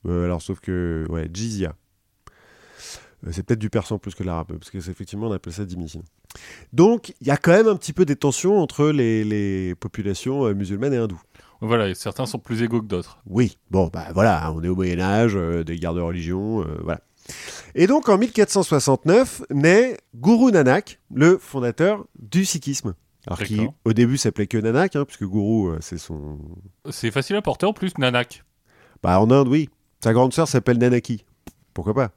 Euh, 0.05 0.25
alors, 0.25 0.41
sauf 0.41 0.59
que, 0.59 1.05
ouais, 1.09 1.29
jizya. 1.31 1.75
Euh, 3.25 3.31
c'est 3.31 3.43
peut-être 3.43 3.59
du 3.59 3.69
persan 3.69 3.99
plus 3.99 4.15
que 4.15 4.23
l'arabe, 4.23 4.57
parce 4.57 4.71
que 4.71 4.79
c'est 4.79 4.91
effectivement, 4.91 5.27
on 5.27 5.31
appelle 5.31 5.53
ça 5.53 5.65
dhimmi. 5.65 5.89
sinon. 5.89 6.03
Donc, 6.73 7.13
il 7.21 7.27
y 7.27 7.31
a 7.31 7.37
quand 7.37 7.51
même 7.51 7.67
un 7.67 7.75
petit 7.75 7.93
peu 7.93 8.05
des 8.05 8.15
tensions 8.15 8.59
entre 8.59 8.87
les, 8.87 9.23
les 9.23 9.75
populations 9.75 10.45
euh, 10.45 10.53
musulmanes 10.53 10.93
et 10.93 10.97
hindoues. 10.97 11.21
Voilà, 11.61 11.89
et 11.89 11.93
certains 11.93 12.25
sont 12.25 12.39
plus 12.39 12.63
égaux 12.63 12.81
que 12.81 12.87
d'autres. 12.87 13.19
Oui, 13.27 13.57
bon, 13.69 13.89
bah 13.93 14.07
voilà, 14.13 14.47
hein, 14.47 14.53
on 14.55 14.63
est 14.63 14.67
au 14.67 14.75
Moyen-Âge, 14.75 15.33
euh, 15.35 15.63
des 15.63 15.77
guerres 15.77 15.93
de 15.93 16.01
religion, 16.01 16.61
euh, 16.61 16.79
voilà. 16.83 17.01
Et 17.75 17.85
donc, 17.85 18.09
en 18.09 18.17
1469, 18.17 19.43
naît 19.51 19.97
Guru 20.15 20.51
Nanak, 20.51 20.99
le 21.13 21.37
fondateur 21.37 22.05
du 22.19 22.45
sikhisme. 22.45 22.95
Alors, 23.27 23.39
qui 23.39 23.61
au 23.85 23.93
début 23.93 24.17
s'appelait 24.17 24.47
que 24.47 24.57
Nanak, 24.57 24.95
hein, 24.95 25.05
puisque 25.05 25.25
Guru, 25.25 25.71
euh, 25.71 25.77
c'est 25.81 25.97
son. 25.97 26.39
C'est 26.89 27.11
facile 27.11 27.35
à 27.35 27.41
porter 27.41 27.65
en 27.65 27.73
plus, 27.73 27.97
Nanak. 27.97 28.43
Bah, 29.03 29.19
en 29.19 29.29
Inde, 29.31 29.47
oui. 29.47 29.69
Sa 30.03 30.13
grande 30.13 30.33
sœur 30.33 30.47
s'appelle 30.47 30.77
Nanaki. 30.77 31.25
Pourquoi 31.73 31.93
pas? 31.93 32.11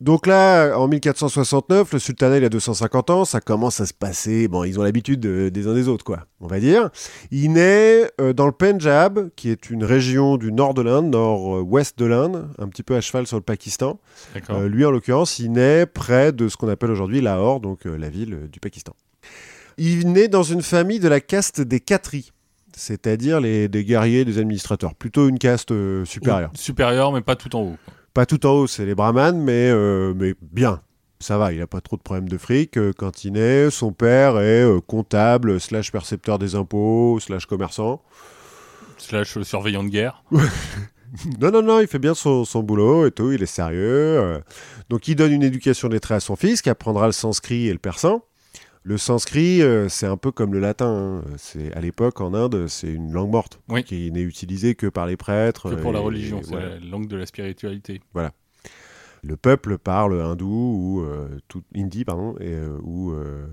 Donc 0.00 0.26
là, 0.26 0.78
en 0.78 0.88
1469, 0.88 1.92
le 1.92 1.98
sultanat, 1.98 2.38
il 2.38 2.44
a 2.44 2.48
250 2.48 3.10
ans, 3.10 3.24
ça 3.26 3.42
commence 3.42 3.82
à 3.82 3.86
se 3.86 3.92
passer. 3.92 4.48
Bon, 4.48 4.64
ils 4.64 4.80
ont 4.80 4.82
l'habitude 4.82 5.20
des 5.20 5.66
uns 5.66 5.74
des 5.74 5.88
autres, 5.88 6.06
quoi, 6.06 6.26
on 6.40 6.46
va 6.46 6.58
dire. 6.58 6.88
Il 7.30 7.52
naît 7.52 8.10
euh, 8.18 8.32
dans 8.32 8.46
le 8.46 8.52
Pendjab, 8.52 9.28
qui 9.36 9.50
est 9.50 9.68
une 9.68 9.84
région 9.84 10.38
du 10.38 10.52
nord 10.52 10.72
de 10.72 10.80
l'Inde, 10.80 11.10
nord-ouest 11.10 11.98
de 11.98 12.06
l'Inde, 12.06 12.48
un 12.58 12.68
petit 12.68 12.82
peu 12.82 12.96
à 12.96 13.02
cheval 13.02 13.26
sur 13.26 13.36
le 13.36 13.42
Pakistan. 13.42 14.00
Euh, 14.48 14.68
lui, 14.68 14.86
en 14.86 14.90
l'occurrence, 14.90 15.38
il 15.38 15.52
naît 15.52 15.84
près 15.84 16.32
de 16.32 16.48
ce 16.48 16.56
qu'on 16.56 16.68
appelle 16.68 16.90
aujourd'hui 16.90 17.20
Lahore, 17.20 17.60
donc 17.60 17.84
euh, 17.84 17.98
la 17.98 18.08
ville 18.08 18.48
du 18.50 18.58
Pakistan. 18.58 18.94
Il 19.82 20.12
naît 20.12 20.28
dans 20.28 20.42
une 20.42 20.60
famille 20.60 21.00
de 21.00 21.08
la 21.08 21.20
caste 21.20 21.62
des 21.62 21.80
Khatris, 21.80 22.32
c'est-à-dire 22.76 23.40
les, 23.40 23.66
des 23.66 23.82
guerriers, 23.82 24.26
des 24.26 24.36
administrateurs, 24.36 24.94
plutôt 24.94 25.26
une 25.26 25.38
caste 25.38 25.70
euh, 25.70 26.04
supérieure. 26.04 26.50
Ou 26.52 26.58
Supérieur, 26.58 27.12
mais 27.12 27.22
pas 27.22 27.34
tout 27.34 27.56
en 27.56 27.62
haut. 27.62 27.76
Pas 28.12 28.26
tout 28.26 28.44
en 28.44 28.50
haut, 28.50 28.66
c'est 28.66 28.84
les 28.84 28.94
brahmanes, 28.94 29.40
mais, 29.40 29.70
euh, 29.70 30.12
mais 30.14 30.34
bien. 30.42 30.82
Ça 31.18 31.38
va, 31.38 31.54
il 31.54 31.60
n'a 31.60 31.66
pas 31.66 31.80
trop 31.80 31.96
de 31.96 32.02
problèmes 32.02 32.28
de 32.28 32.36
fric. 32.36 32.76
Euh, 32.76 32.92
Quand 32.94 33.24
il 33.24 33.32
naît, 33.32 33.70
son 33.70 33.90
père 33.90 34.38
est 34.38 34.66
comptable, 34.86 35.58
slash 35.58 35.90
percepteur 35.90 36.38
des 36.38 36.56
impôts, 36.56 37.18
slash 37.18 37.46
commerçant. 37.46 38.02
Slash 38.98 39.40
surveillant 39.40 39.82
de 39.82 39.88
guerre. 39.88 40.22
Non, 41.40 41.50
non, 41.50 41.60
non, 41.60 41.80
il 41.80 41.88
fait 41.88 41.98
bien 41.98 42.14
son, 42.14 42.44
son 42.44 42.62
boulot 42.62 43.04
et 43.04 43.10
tout, 43.10 43.32
il 43.32 43.42
est 43.42 43.46
sérieux. 43.46 44.40
Donc 44.88 45.08
il 45.08 45.16
donne 45.16 45.32
une 45.32 45.42
éducation 45.42 45.88
lettrée 45.88 46.14
à 46.14 46.20
son 46.20 46.36
fils 46.36 46.62
qui 46.62 46.70
apprendra 46.70 47.06
le 47.06 47.12
sanskrit 47.12 47.66
et 47.66 47.72
le 47.72 47.80
persan. 47.80 48.22
Le 48.82 48.96
sanskrit, 48.96 49.60
euh, 49.62 49.88
c'est 49.90 50.06
un 50.06 50.16
peu 50.16 50.32
comme 50.32 50.52
le 50.54 50.60
latin. 50.60 51.22
hein. 51.22 51.24
C'est 51.36 51.72
À 51.74 51.80
l'époque, 51.80 52.20
en 52.20 52.32
Inde, 52.32 52.66
c'est 52.66 52.90
une 52.92 53.12
langue 53.12 53.30
morte 53.30 53.60
Oui. 53.68 53.84
qui 53.84 54.10
n'est 54.10 54.22
utilisée 54.22 54.74
que 54.74 54.86
par 54.86 55.06
les 55.06 55.16
prêtres. 55.18 55.70
Que 55.70 55.80
pour 55.80 55.92
la 55.92 56.00
religion, 56.00 56.40
c'est 56.42 56.50
voilà. 56.50 56.70
la 56.70 56.78
langue 56.80 57.06
de 57.06 57.16
la 57.16 57.26
spiritualité. 57.26 58.00
Le 59.22 59.36
peuple 59.36 59.76
parle 59.76 60.18
hindou 60.22 60.46
ou 60.48 61.00
euh, 61.02 61.28
tout, 61.46 61.62
hindi, 61.76 62.06
pardon, 62.06 62.36
et, 62.40 62.54
euh, 62.54 62.78
ou 62.82 63.10
euh, 63.12 63.46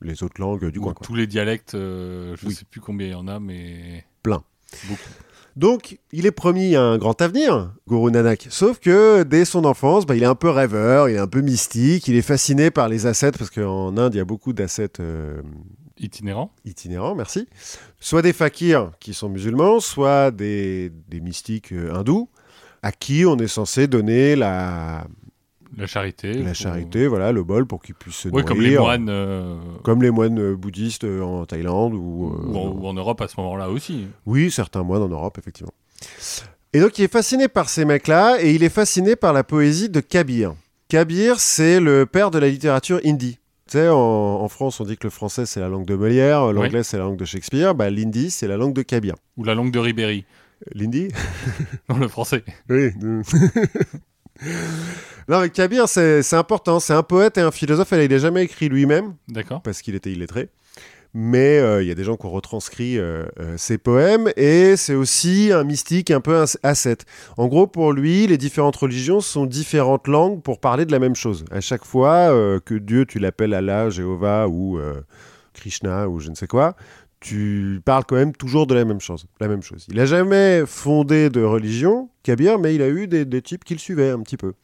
les 0.00 0.22
autres 0.22 0.40
langues 0.40 0.66
du 0.70 0.78
Ou 0.78 0.82
coin. 0.82 0.94
quoi. 0.94 1.04
tous 1.04 1.16
les 1.16 1.26
dialectes, 1.26 1.72
je 1.74 2.36
Oui. 2.46 2.54
sais 2.54 2.64
plus 2.64 2.80
combien 2.80 3.08
il 3.08 3.10
y 3.10 3.14
en 3.16 3.26
a, 3.26 3.40
mais. 3.40 4.04
Plein. 4.22 4.44
Beaucoup. 4.88 5.10
Donc, 5.58 5.98
il 6.12 6.24
est 6.24 6.30
promis 6.30 6.76
un 6.76 6.98
grand 6.98 7.20
avenir, 7.20 7.72
Guru 7.88 8.12
Nanak. 8.12 8.46
Sauf 8.48 8.78
que 8.78 9.24
dès 9.24 9.44
son 9.44 9.64
enfance, 9.64 10.06
bah, 10.06 10.14
il 10.14 10.22
est 10.22 10.26
un 10.26 10.36
peu 10.36 10.50
rêveur, 10.50 11.08
il 11.08 11.16
est 11.16 11.18
un 11.18 11.26
peu 11.26 11.40
mystique, 11.40 12.06
il 12.06 12.14
est 12.14 12.22
fasciné 12.22 12.70
par 12.70 12.88
les 12.88 13.06
ascètes, 13.06 13.36
parce 13.36 13.50
qu'en 13.50 13.96
Inde, 13.96 14.14
il 14.14 14.18
y 14.18 14.20
a 14.20 14.24
beaucoup 14.24 14.52
d'ascètes 14.52 15.00
euh, 15.00 15.42
Itinérant 15.98 16.52
itinérants, 16.64 17.16
merci. 17.16 17.48
Soit 17.98 18.22
des 18.22 18.32
fakirs 18.32 18.92
qui 19.00 19.14
sont 19.14 19.28
musulmans, 19.28 19.80
soit 19.80 20.30
des, 20.30 20.92
des 21.08 21.20
mystiques 21.20 21.72
euh, 21.72 21.92
hindous. 21.92 22.28
à 22.84 22.92
qui 22.92 23.26
on 23.26 23.36
est 23.38 23.48
censé 23.48 23.88
donner 23.88 24.36
la, 24.36 25.08
La 25.76 25.86
charité. 25.86 26.32
la 26.32 26.44
pour- 26.46 26.54
charité, 26.54 27.06
voilà, 27.06 27.30
le 27.32 27.42
bol 27.44 27.66
pour 27.66 27.82
qu'ils 27.82 27.94
puissent 27.94 28.14
se 28.16 28.28
Ouais, 28.28 28.42
nourrir. 28.42 28.46
comme 28.46 28.60
les 28.62 28.78
moines. 28.78 29.08
euh, 29.10 29.56
Comme 29.84 30.02
les 30.02 30.10
moines 30.10 30.38
euh, 30.40 30.56
bouddhistes 30.56 31.04
euh, 31.04 31.20
en 31.22 31.44
Thaïlande 31.46 31.94
ou, 31.94 32.32
euh, 32.32 32.46
ou, 32.48 32.56
en, 32.56 32.68
ou 32.72 32.86
en 32.86 32.94
Europe 32.94 33.20
à 33.20 33.28
ce 33.28 33.38
moment-là 33.40 33.70
aussi. 33.70 34.06
Oui, 34.26 34.50
certains 34.50 34.82
moines 34.82 35.02
en 35.02 35.08
Europe, 35.08 35.36
effectivement. 35.38 35.72
Et 36.72 36.80
donc, 36.80 36.98
il 36.98 37.04
est 37.04 37.12
fasciné 37.12 37.48
par 37.48 37.68
ces 37.68 37.84
mecs-là, 37.84 38.38
et 38.40 38.54
il 38.54 38.62
est 38.62 38.68
fasciné 38.68 39.16
par 39.16 39.32
la 39.32 39.44
poésie 39.44 39.88
de 39.88 40.00
Kabir. 40.00 40.54
Kabir, 40.88 41.38
c'est 41.40 41.80
le 41.80 42.06
père 42.06 42.30
de 42.30 42.38
la 42.38 42.48
littérature 42.48 43.00
hindi. 43.04 43.38
Tu 43.66 43.72
sais, 43.72 43.88
en, 43.90 43.96
en 43.96 44.48
France, 44.48 44.80
on 44.80 44.84
dit 44.84 44.96
que 44.96 45.04
le 45.06 45.10
français, 45.10 45.44
c'est 45.44 45.60
la 45.60 45.68
langue 45.68 45.84
de 45.86 45.94
Molière, 45.94 46.44
euh, 46.44 46.52
l'anglais, 46.54 46.82
c'est 46.82 46.96
la 46.96 47.04
langue 47.04 47.18
de 47.18 47.24
Shakespeare. 47.26 47.74
Bah, 47.74 47.90
l'hindi, 47.90 48.30
c'est 48.30 48.48
la 48.48 48.56
langue 48.56 48.72
de 48.72 48.80
Kabir. 48.82 49.14
Ou 49.36 49.44
la 49.44 49.54
langue 49.54 49.70
de 49.70 49.78
Ribéry. 49.78 50.24
L'hindi 50.74 51.08
Dans 51.88 51.98
le 51.98 52.08
français. 52.08 52.42
Oui. 52.70 52.90
non, 55.28 55.40
mais 55.40 55.50
Kabir, 55.50 55.88
c'est 55.88 56.32
important. 56.34 56.80
C'est 56.80 56.94
un 56.94 57.02
poète 57.02 57.36
et 57.38 57.40
un 57.42 57.50
philosophe. 57.50 57.92
Elle, 57.92 58.02
il 58.04 58.10
n'a 58.10 58.18
jamais 58.18 58.44
écrit 58.44 58.68
lui-même, 58.68 59.14
D'accord. 59.28 59.62
parce 59.62 59.82
qu'il 59.82 59.94
était 59.94 60.10
illettré. 60.10 60.48
Mais 61.14 61.58
euh, 61.58 61.82
il 61.82 61.88
y 61.88 61.90
a 61.90 61.94
des 61.94 62.04
gens 62.04 62.16
qui 62.16 62.26
ont 62.26 62.30
retranscrit 62.30 62.98
euh, 62.98 63.24
euh, 63.40 63.56
ses 63.56 63.78
poèmes. 63.78 64.30
Et 64.36 64.76
c'est 64.76 64.94
aussi 64.94 65.50
un 65.52 65.64
mystique 65.64 66.10
un 66.10 66.20
peu 66.20 66.36
as- 66.36 66.58
ascète. 66.62 67.06
En 67.36 67.46
gros, 67.46 67.66
pour 67.66 67.92
lui, 67.92 68.26
les 68.26 68.36
différentes 68.36 68.76
religions 68.76 69.20
sont 69.20 69.46
différentes 69.46 70.06
langues 70.06 70.42
pour 70.42 70.60
parler 70.60 70.84
de 70.84 70.92
la 70.92 70.98
même 70.98 71.16
chose. 71.16 71.44
À 71.50 71.60
chaque 71.60 71.84
fois 71.84 72.28
que 72.64 72.74
Dieu, 72.74 73.06
tu 73.06 73.18
l'appelles 73.18 73.54
Allah, 73.54 73.88
Jéhovah 73.90 74.48
ou 74.48 74.78
Krishna 75.54 76.08
ou 76.08 76.20
je 76.20 76.30
ne 76.30 76.34
sais 76.34 76.46
quoi, 76.46 76.76
tu 77.20 77.80
parles 77.84 78.04
quand 78.06 78.16
même 78.16 78.32
toujours 78.32 78.66
de 78.66 78.74
la 78.74 78.84
même 78.84 79.00
chose. 79.00 79.26
La 79.40 79.48
même 79.48 79.62
chose. 79.62 79.86
Il 79.88 79.96
n'a 79.96 80.06
jamais 80.06 80.64
fondé 80.66 81.30
de 81.30 81.42
religion, 81.42 82.10
Kabir, 82.22 82.58
mais 82.58 82.74
il 82.74 82.82
a 82.82 82.88
eu 82.88 83.08
des, 83.08 83.24
des 83.24 83.42
types 83.42 83.64
qui 83.64 83.74
le 83.74 83.80
suivaient 83.80 84.10
un 84.10 84.20
petit 84.20 84.36
peu. 84.36 84.54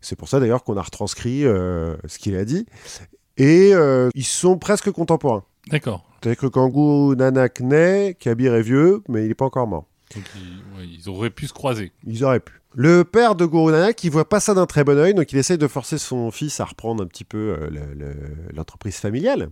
C'est 0.00 0.16
pour 0.16 0.28
ça 0.28 0.40
d'ailleurs 0.40 0.64
qu'on 0.64 0.76
a 0.76 0.82
retranscrit 0.82 1.44
euh, 1.44 1.96
ce 2.06 2.18
qu'il 2.18 2.36
a 2.36 2.44
dit. 2.44 2.66
Et 3.36 3.74
euh, 3.74 4.10
ils 4.14 4.24
sont 4.24 4.58
presque 4.58 4.90
contemporains. 4.90 5.44
D'accord. 5.70 6.04
C'est-à-dire 6.20 6.40
que 6.40 6.46
quand 6.46 6.68
Guru 6.68 7.16
Nanak 7.16 7.60
naît, 7.60 8.16
Kabir 8.18 8.54
est 8.54 8.62
vieux, 8.62 9.02
mais 9.08 9.22
il 9.22 9.28
n'est 9.28 9.34
pas 9.34 9.46
encore 9.46 9.66
mort. 9.66 9.86
Donc 10.14 10.24
ils, 10.36 10.78
ouais, 10.78 10.86
ils 10.86 11.08
auraient 11.08 11.30
pu 11.30 11.46
se 11.46 11.52
croiser. 11.52 11.92
Ils 12.06 12.24
auraient 12.24 12.40
pu. 12.40 12.52
Le 12.76 13.04
père 13.04 13.34
de 13.36 13.46
Guru 13.46 13.70
Nanak, 13.72 14.02
il 14.04 14.10
voit 14.10 14.28
pas 14.28 14.40
ça 14.40 14.52
d'un 14.54 14.66
très 14.66 14.82
bon 14.84 14.98
oeil, 14.98 15.14
donc 15.14 15.30
il 15.32 15.38
essaye 15.38 15.58
de 15.58 15.68
forcer 15.68 15.96
son 15.98 16.30
fils 16.30 16.58
à 16.60 16.64
reprendre 16.64 17.04
un 17.04 17.06
petit 17.06 17.22
peu 17.24 17.56
euh, 17.58 17.70
le- 17.70 17.94
le- 17.94 18.16
l'entreprise 18.54 18.96
familiale. 18.96 19.50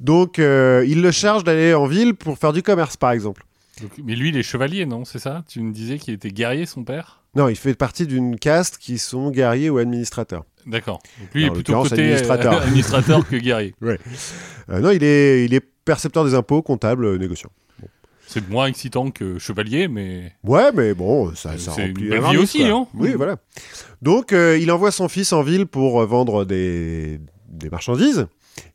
Donc 0.00 0.38
euh, 0.38 0.84
il 0.86 1.02
le 1.02 1.10
charge 1.10 1.42
d'aller 1.44 1.74
en 1.74 1.86
ville 1.86 2.14
pour 2.14 2.38
faire 2.38 2.52
du 2.52 2.62
commerce, 2.62 2.96
par 2.96 3.10
exemple. 3.12 3.44
Donc- 3.82 3.90
mais 4.04 4.14
lui, 4.14 4.28
il 4.30 4.36
est 4.36 4.42
chevalier, 4.42 4.86
non 4.86 5.04
C'est 5.04 5.18
ça? 5.18 5.44
Tu 5.48 5.60
me 5.60 5.72
disais 5.72 5.98
qu'il 5.98 6.14
était 6.14 6.30
guerrier, 6.30 6.66
son 6.66 6.84
père? 6.84 7.22
Non, 7.34 7.48
il 7.48 7.56
fait 7.56 7.74
partie 7.74 8.06
d'une 8.06 8.38
caste 8.38 8.78
qui 8.78 8.96
sont 8.98 9.30
guerriers 9.30 9.68
ou 9.68 9.78
administrateurs. 9.78 10.44
D'accord. 10.66 11.00
Donc 11.20 11.34
lui, 11.34 11.42
il 11.42 11.46
est 11.46 11.50
plutôt 11.50 11.82
côté 11.82 11.94
euh, 11.94 12.04
administrateur. 12.04 12.62
administrateur 12.62 13.28
que 13.28 13.36
guerrier. 13.36 13.74
Euh, 14.68 14.80
non, 14.80 14.90
il 14.90 15.04
est, 15.04 15.44
il 15.44 15.54
est 15.54 15.60
percepteur 15.84 16.24
des 16.24 16.34
impôts, 16.34 16.60
comptable, 16.60 17.18
négociant. 17.18 17.50
C'est 18.26 18.48
moins 18.48 18.66
excitant 18.66 19.10
que 19.10 19.38
chevalier, 19.38 19.88
mais 19.88 20.32
Ouais, 20.44 20.72
mais 20.74 20.94
bon, 20.94 21.34
ça, 21.34 21.56
ça 21.58 21.72
C'est 21.72 21.86
remplit 21.86 22.04
une 22.04 22.10
la 22.10 22.20
belle 22.20 22.30
vie 22.32 22.36
aussi, 22.38 22.58
quoi. 22.58 22.68
hein. 22.68 22.86
Oui, 22.94 23.10
Mhm. 23.10 23.16
voilà. 23.16 23.36
Donc, 24.02 24.32
euh, 24.32 24.58
il 24.60 24.70
envoie 24.72 24.90
son 24.90 25.08
fils 25.08 25.32
en 25.32 25.42
ville 25.42 25.66
pour 25.66 26.00
euh, 26.02 26.06
vendre 26.06 26.44
des, 26.44 27.20
des 27.48 27.70
marchandises, 27.70 28.26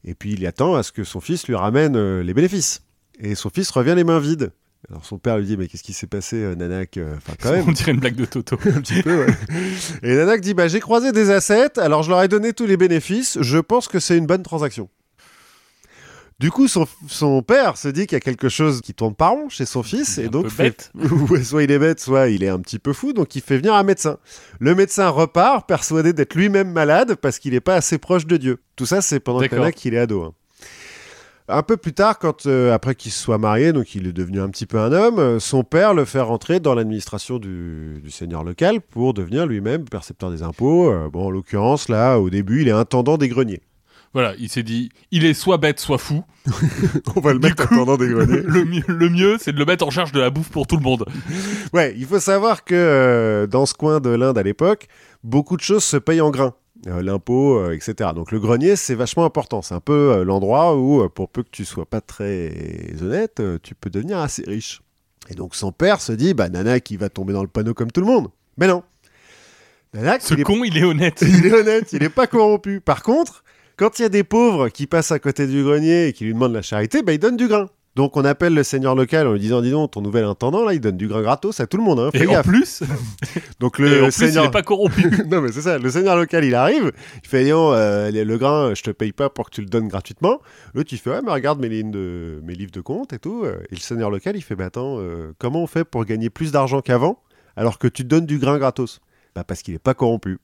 et 0.05 0.15
puis 0.15 0.34
il 0.34 0.46
attend 0.48 0.75
à 0.75 0.84
ce 0.84 0.91
que 0.91 1.03
son 1.03 1.20
fils 1.20 1.48
lui 1.48 1.55
ramène 1.55 1.96
euh, 1.96 2.24
les 2.24 2.34
bénéfices. 2.34 2.81
Et 3.20 3.36
son 3.36 3.50
fils 3.50 3.70
revient 3.72 3.93
les 3.96 4.03
mains 4.03 4.20
vides. 4.20 4.51
Alors 4.89 5.05
son 5.05 5.20
père 5.20 5.38
lui 5.38 5.46
dit, 5.46 5.58
mais 5.58 5.67
qu'est-ce 5.67 5.84
qui 5.84 5.93
s'est 5.93 6.08
passé, 6.08 6.38
euh, 6.38 6.55
Nanak 6.55 6.98
Euh, 6.98 7.15
Enfin, 7.17 7.34
quand 7.39 7.51
même, 7.51 7.65
on 7.67 7.72
dirait 7.72 7.91
une 7.91 8.00
blague 8.00 8.15
de 8.15 8.25
Toto. 8.25 8.58
un 8.65 8.81
petit 8.81 9.03
peu, 9.03 9.25
ouais. 9.25 9.34
Et 10.01 10.15
Nanak 10.15 10.41
dit, 10.41 10.53
bah, 10.55 10.67
j'ai 10.70 10.79
croisé 10.79 11.12
des 11.12 11.29
assets, 11.29 11.77
alors 11.77 12.01
je 12.03 12.10
leur 12.10 12.24
ai 12.24 12.27
donné 12.27 12.53
tous 12.53 12.65
les 12.65 12.77
bénéfices, 12.77 13.38
je 13.41 13.58
pense 13.60 13.88
que 13.88 14.00
c'est 14.00 14.17
une 14.17 14.25
bonne 14.25 14.41
transaction. 14.43 14.89
Du 16.41 16.50
coup, 16.51 16.67
son, 16.67 16.88
son 17.07 17.41
père 17.43 17.77
se 17.77 17.88
dit 17.88 18.07
qu'il 18.07 18.15
y 18.15 18.17
a 18.17 18.19
quelque 18.19 18.50
chose 18.50 18.81
qui 18.81 18.93
tourne 18.95 19.13
pas 19.15 19.29
rond 19.29 19.48
chez 19.48 19.65
son 19.65 19.83
fils, 19.83 20.17
Il 20.17 20.21
est 20.21 20.24
et 20.24 20.27
un 20.27 20.31
donc 20.31 20.43
peu 20.45 20.50
fait 20.50 20.63
bête. 20.63 20.91
Ouais, 21.29 21.43
soit 21.43 21.63
il 21.63 21.71
est 21.71 21.79
bête, 21.79 22.00
soit 22.00 22.27
il 22.29 22.43
est 22.43 22.50
un 22.50 22.60
petit 22.60 22.79
peu 22.79 22.93
fou, 22.93 23.13
donc 23.13 23.36
il 23.36 23.41
fait 23.41 23.57
venir 23.57 23.75
un 23.75 23.83
médecin. 23.83 24.17
Le 24.60 24.74
médecin 24.75 25.07
repart, 25.10 25.67
persuadé 25.67 26.13
d'être 26.13 26.33
lui-même 26.36 26.71
malade 26.71 27.15
parce 27.15 27.38
qu'il 27.39 27.53
n'est 27.53 27.62
pas 27.62 27.75
assez 27.75 28.00
proche 28.00 28.25
de 28.25 28.38
Dieu. 28.38 28.57
Tout 28.75 28.88
ça, 28.88 29.01
c'est 29.01 29.19
pendant 29.19 29.39
qu'il 29.71 29.93
est 29.93 30.00
ado. 30.00 30.24
hein. 30.24 30.33
Un 31.48 31.63
peu 31.63 31.75
plus 31.75 31.91
tard, 31.93 32.17
quand 32.17 32.45
euh, 32.45 32.74
après 32.74 32.95
qu'il 32.95 33.12
se 33.12 33.21
soit 33.21 33.38
marié, 33.38 33.74
donc 33.74 33.93
il 33.93 34.07
est 34.07 34.13
devenu 34.13 34.39
un 34.39 34.50
petit 34.50 34.65
peu 34.65 34.79
un 34.79 34.91
homme, 34.93 35.19
euh, 35.19 35.39
son 35.39 35.63
père 35.63 35.93
le 35.93 36.05
fait 36.05 36.21
rentrer 36.21 36.60
dans 36.60 36.74
l'administration 36.75 37.39
du, 37.39 38.00
du 38.01 38.10
seigneur 38.10 38.43
local 38.43 38.79
pour 38.79 39.13
devenir 39.13 39.45
lui-même 39.45 39.83
percepteur 39.83 40.31
des 40.31 40.43
impôts. 40.43 40.89
Euh, 40.91 41.10
bon, 41.12 41.25
en 41.25 41.29
l'occurrence, 41.29 41.89
là, 41.89 42.17
au 42.19 42.29
début, 42.29 42.62
il 42.62 42.67
est 42.69 42.71
intendant 42.71 43.17
des 43.17 43.27
greniers. 43.27 43.62
Voilà, 44.13 44.33
il 44.39 44.49
s'est 44.49 44.63
dit, 44.63 44.89
il 45.11 45.23
est 45.25 45.33
soit 45.33 45.57
bête, 45.57 45.79
soit 45.79 45.97
fou. 45.97 46.23
On 47.15 47.21
va 47.21 47.31
le 47.33 47.39
mettre 47.39 47.67
coup, 47.67 47.75
intendant 47.75 47.97
des 47.97 48.07
greniers. 48.09 48.41
Le 48.43 48.65
mieux, 48.65 48.83
le 48.87 49.09
mieux, 49.09 49.37
c'est 49.39 49.53
de 49.53 49.59
le 49.59 49.65
mettre 49.65 49.85
en 49.85 49.89
charge 49.89 50.11
de 50.11 50.19
la 50.19 50.29
bouffe 50.29 50.49
pour 50.49 50.67
tout 50.67 50.75
le 50.77 50.83
monde. 50.83 51.05
Ouais, 51.73 51.93
il 51.97 52.05
faut 52.05 52.19
savoir 52.19 52.65
que 52.65 52.75
euh, 52.75 53.47
dans 53.47 53.65
ce 53.65 53.73
coin 53.73 54.01
de 54.01 54.09
l'Inde 54.09 54.37
à 54.37 54.43
l'époque, 54.43 54.87
beaucoup 55.23 55.55
de 55.55 55.61
choses 55.61 55.85
se 55.85 55.95
payent 55.95 56.19
en 56.19 56.29
grains. 56.31 56.53
Euh, 56.87 57.01
L'impôt, 57.03 57.59
euh, 57.59 57.73
etc. 57.73 58.09
Donc 58.15 58.31
le 58.31 58.39
grenier, 58.39 58.75
c'est 58.75 58.95
vachement 58.95 59.23
important. 59.23 59.61
C'est 59.61 59.75
un 59.75 59.79
peu 59.79 60.11
euh, 60.11 60.23
l'endroit 60.23 60.75
où, 60.75 61.07
pour 61.09 61.29
peu 61.29 61.43
que 61.43 61.49
tu 61.51 61.63
sois 61.63 61.85
pas 61.85 62.01
très 62.01 62.51
honnête, 63.01 63.41
tu 63.63 63.75
peux 63.75 63.89
devenir 63.89 64.17
assez 64.17 64.43
riche. 64.45 64.81
Et 65.29 65.35
donc 65.35 65.55
son 65.55 65.71
père 65.71 66.01
se 66.01 66.11
dit, 66.11 66.33
bah 66.33 66.49
Nanak, 66.49 66.89
il 66.91 66.97
va 66.97 67.09
tomber 67.09 67.33
dans 67.33 67.43
le 67.43 67.47
panneau 67.47 67.73
comme 67.73 67.91
tout 67.91 68.01
le 68.01 68.07
monde. 68.07 68.29
Mais 68.57 68.67
non. 68.67 68.83
Nanak, 69.93 70.21
Ce 70.23 70.33
il 70.33 70.39
est, 70.39 70.43
con, 70.43 70.63
il 70.63 70.77
est 70.77 70.83
honnête. 70.83 71.21
il 71.21 71.45
est 71.45 71.53
honnête, 71.53 71.93
il 71.93 71.99
n'est 71.99 72.09
pas 72.09 72.25
corrompu. 72.25 72.81
Par 72.81 73.03
contre, 73.03 73.43
quand 73.81 73.97
il 73.97 74.03
y 74.03 74.05
a 74.05 74.09
des 74.09 74.23
pauvres 74.23 74.69
qui 74.69 74.85
passent 74.85 75.11
à 75.11 75.17
côté 75.17 75.47
du 75.47 75.63
grenier 75.63 76.09
et 76.09 76.13
qui 76.13 76.23
lui 76.23 76.35
demandent 76.35 76.53
la 76.53 76.61
charité, 76.61 77.01
bah 77.01 77.13
il 77.13 77.17
donne 77.17 77.35
du 77.35 77.47
grain. 77.47 77.67
Donc 77.95 78.15
on 78.15 78.23
appelle 78.25 78.53
le 78.53 78.61
seigneur 78.61 78.93
local 78.93 79.25
en 79.25 79.33
lui 79.33 79.39
disant, 79.39 79.59
dis 79.63 79.71
donc, 79.71 79.89
ton 79.89 80.03
nouvel 80.03 80.23
intendant, 80.23 80.63
là, 80.63 80.75
il 80.75 80.79
donne 80.79 80.97
du 80.97 81.07
grain 81.07 81.23
gratos 81.23 81.59
à 81.59 81.65
tout 81.65 81.77
le 81.77 81.83
monde. 81.83 82.00
Hein, 82.00 82.09
fais 82.13 82.25
Et 82.25 82.38
en 82.38 82.43
plus, 82.43 82.83
Donc 83.59 83.79
et 83.79 83.83
le 83.83 84.01
plus, 84.03 84.11
seigneur... 84.11 84.45
il 84.45 84.51
pas 84.51 84.61
corrompu. 84.61 85.09
non 85.27 85.41
mais 85.41 85.51
c'est 85.51 85.63
ça, 85.63 85.79
le 85.79 85.89
seigneur 85.89 86.15
local 86.15 86.45
il 86.45 86.53
arrive, 86.53 86.91
il 87.23 87.27
fait 87.27 87.43
non, 87.50 87.71
le 87.71 88.38
grain 88.38 88.75
je 88.75 88.83
te 88.83 88.91
paye 88.91 89.13
pas 89.13 89.31
pour 89.31 89.50
que 89.50 89.55
tu 89.55 89.61
le 89.61 89.67
donnes 89.67 89.88
gratuitement. 89.88 90.41
L'autre 90.75 90.89
il 90.93 91.00
fait 91.00 91.09
ouais 91.09 91.21
mais 91.25 91.31
regarde 91.31 91.59
mes, 91.59 91.67
lignes 91.67 91.89
de, 91.89 92.39
mes 92.43 92.53
livres 92.53 92.71
de 92.71 92.81
compte 92.81 93.13
et 93.13 93.17
tout. 93.19 93.41
euh, 93.45 93.63
Et 93.71 93.75
le 93.75 93.81
seigneur 93.81 94.11
local 94.11 94.35
il 94.38 94.41
fait 94.43 94.55
bah 94.55 94.65
attends, 94.65 94.97
euh, 95.00 95.33
comment 95.39 95.63
on 95.63 95.67
fait 95.67 95.85
pour 95.85 96.05
gagner 96.05 96.29
plus 96.29 96.51
d'argent 96.51 96.81
qu'avant 96.81 97.17
alors 97.55 97.79
que 97.79 97.88
tu 97.88 98.03
donnes 98.03 98.27
du 98.27 98.38
grain 98.38 98.59
gratos? 98.59 99.00
Bah 99.33 99.43
parce 99.43 99.63
qu'il 99.63 99.73
est 99.73 99.79
pas 99.79 99.95
corrompu. 99.95 100.38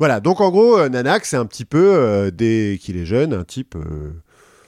Voilà, 0.00 0.18
donc 0.18 0.40
en 0.40 0.50
gros 0.50 0.76
euh, 0.78 0.88
Nanak 0.88 1.24
c'est 1.26 1.36
un 1.36 1.46
petit 1.46 1.64
peu, 1.64 1.94
euh, 1.94 2.30
dès 2.32 2.78
qu'il 2.80 2.96
est 2.96 3.04
jeune, 3.06 3.32
un 3.32 3.44
type... 3.44 3.76
euh, 3.76 4.10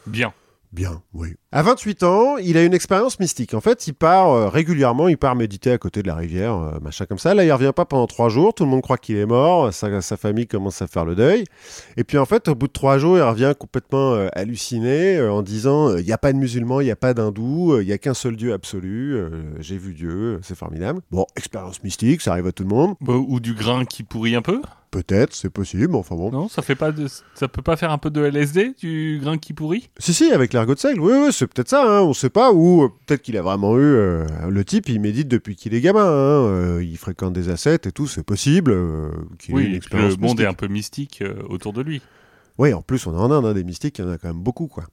Bien. 0.07 0.33
Bien, 0.73 1.03
oui. 1.13 1.35
À 1.55 1.61
28 1.61 2.03
ans, 2.05 2.39
il 2.39 2.57
a 2.57 2.65
une 2.65 2.73
expérience 2.73 3.21
mystique. 3.21 3.53
En 3.53 3.61
fait, 3.61 3.87
il 3.87 3.93
part 3.93 4.31
euh, 4.31 4.49
régulièrement, 4.49 5.09
il 5.09 5.19
part 5.19 5.37
méditer 5.37 5.71
à 5.71 5.77
côté 5.77 6.03
de 6.03 6.07
la 6.07 6.15
rivière, 6.15 6.55
euh, 6.55 6.79
machin 6.81 7.05
comme 7.05 7.19
ça. 7.19 7.35
Là, 7.35 7.45
il 7.45 7.53
revient 7.53 7.73
pas 7.77 7.85
pendant 7.85 8.07
trois 8.07 8.31
jours. 8.31 8.55
Tout 8.55 8.65
le 8.65 8.71
monde 8.71 8.81
croit 8.81 8.97
qu'il 8.97 9.19
est 9.19 9.27
mort. 9.27 9.71
Sa, 9.71 10.01
sa 10.01 10.17
famille 10.17 10.47
commence 10.47 10.81
à 10.81 10.87
faire 10.87 11.05
le 11.05 11.15
deuil. 11.15 11.45
Et 11.99 12.05
puis, 12.05 12.17
en 12.17 12.25
fait, 12.25 12.49
au 12.49 12.55
bout 12.55 12.69
de 12.69 12.73
trois 12.73 12.97
jours, 12.97 13.19
il 13.19 13.23
revient 13.23 13.53
complètement 13.59 14.15
euh, 14.15 14.29
halluciné 14.33 15.21
en 15.21 15.43
disant 15.43 15.95
il 15.95 16.07
n'y 16.07 16.13
a 16.13 16.17
pas 16.17 16.33
de 16.33 16.39
musulmans, 16.39 16.81
il 16.81 16.85
n'y 16.85 16.91
a 16.91 16.97
pas 16.97 17.13
d'hindous, 17.13 17.81
il 17.83 17.87
n'y 17.87 17.93
a 17.93 17.99
qu'un 17.99 18.15
seul 18.15 18.35
Dieu 18.35 18.55
absolu. 18.55 19.23
J'ai 19.61 19.77
vu 19.77 19.93
Dieu, 19.93 20.41
c'est 20.43 20.57
formidable. 20.57 21.03
Bon, 21.11 21.27
expérience 21.37 21.85
mystique, 21.85 22.23
ça 22.23 22.33
arrive 22.33 22.47
à 22.47 22.53
tout 22.53 22.63
le 22.63 22.71
monde. 22.71 22.95
Bah, 23.03 23.13
ou 23.13 23.41
du 23.41 23.53
grain 23.53 23.85
qui 23.85 24.05
pourrit 24.05 24.35
un 24.37 24.43
peu? 24.43 24.63
Peut-être, 24.93 25.33
c'est 25.33 25.49
possible, 25.49 25.97
enfin 25.97 26.17
bon. 26.17 26.31
Non, 26.31 26.49
ça 26.49 26.61
fait 26.61 26.75
pas 26.75 26.93
de... 26.93 27.07
ça 27.35 27.49
peut 27.49 27.63
pas 27.63 27.77
faire 27.77 27.91
un 27.93 27.97
peu 27.97 28.11
de 28.11 28.23
LSD, 28.23 28.75
du 28.79 29.21
grain 29.23 29.39
qui 29.39 29.55
pourrit? 29.55 29.89
Si, 29.97 30.13
si, 30.13 30.31
avec 30.31 30.53
l'ergot 30.53 30.75
de 30.75 30.79
seigle, 30.79 31.01
oui, 31.01 31.15
oui, 31.15 31.33
c'est 31.43 31.49
peut-être 31.49 31.69
ça, 31.69 31.83
hein, 31.83 32.03
on 32.03 32.13
sait 32.13 32.31
pas, 32.31 32.53
ou 32.53 32.85
euh, 32.85 32.89
peut-être 33.05 33.23
qu'il 33.23 33.37
a 33.37 33.43
vraiment 33.43 33.77
eu... 33.77 33.83
euh, 33.83 34.25
le 34.49 34.65
type, 34.65 34.89
il 34.89 35.01
médite 35.01 35.27
depuis 35.27 35.57
qu'il 35.57 35.75
est 35.75 35.81
gamin, 35.81 36.05
hein, 36.05 36.47
euh, 36.47 36.85
il 36.85 36.97
fréquente 36.97 37.33
des 37.33 37.49
assets 37.49 37.81
et 37.85 37.91
tout, 37.91 38.07
c'est 38.07 38.23
possible, 38.23 38.73
qu'il 39.41 39.57
ait 39.57 39.59
une 39.59 39.59
Oui, 39.59 39.65
et 39.65 39.69
puis 39.69 39.77
expérience 39.79 40.17
le 40.17 40.25
monde 40.25 40.41
est 40.41 40.47
un 40.47 40.55
peu 40.55 40.69
mystique 40.69 41.25
autour 41.49 41.73
de 41.73 41.83
lui. 41.83 42.01
Oui, 42.59 42.73
en 42.73 42.81
plus, 42.81 43.09
on 43.09 43.13
est 43.13 43.21
en 43.21 43.33
Inde, 43.33 43.45
hein, 43.45 43.55
des 43.55 43.65
mystiques, 43.65 43.99
il 43.99 44.05
y 44.05 44.09
en 44.09 44.13
a 44.13 44.19
quand 44.19 44.29
même 44.29 44.43
beaucoup, 44.43 44.69
quoi. 44.69 44.85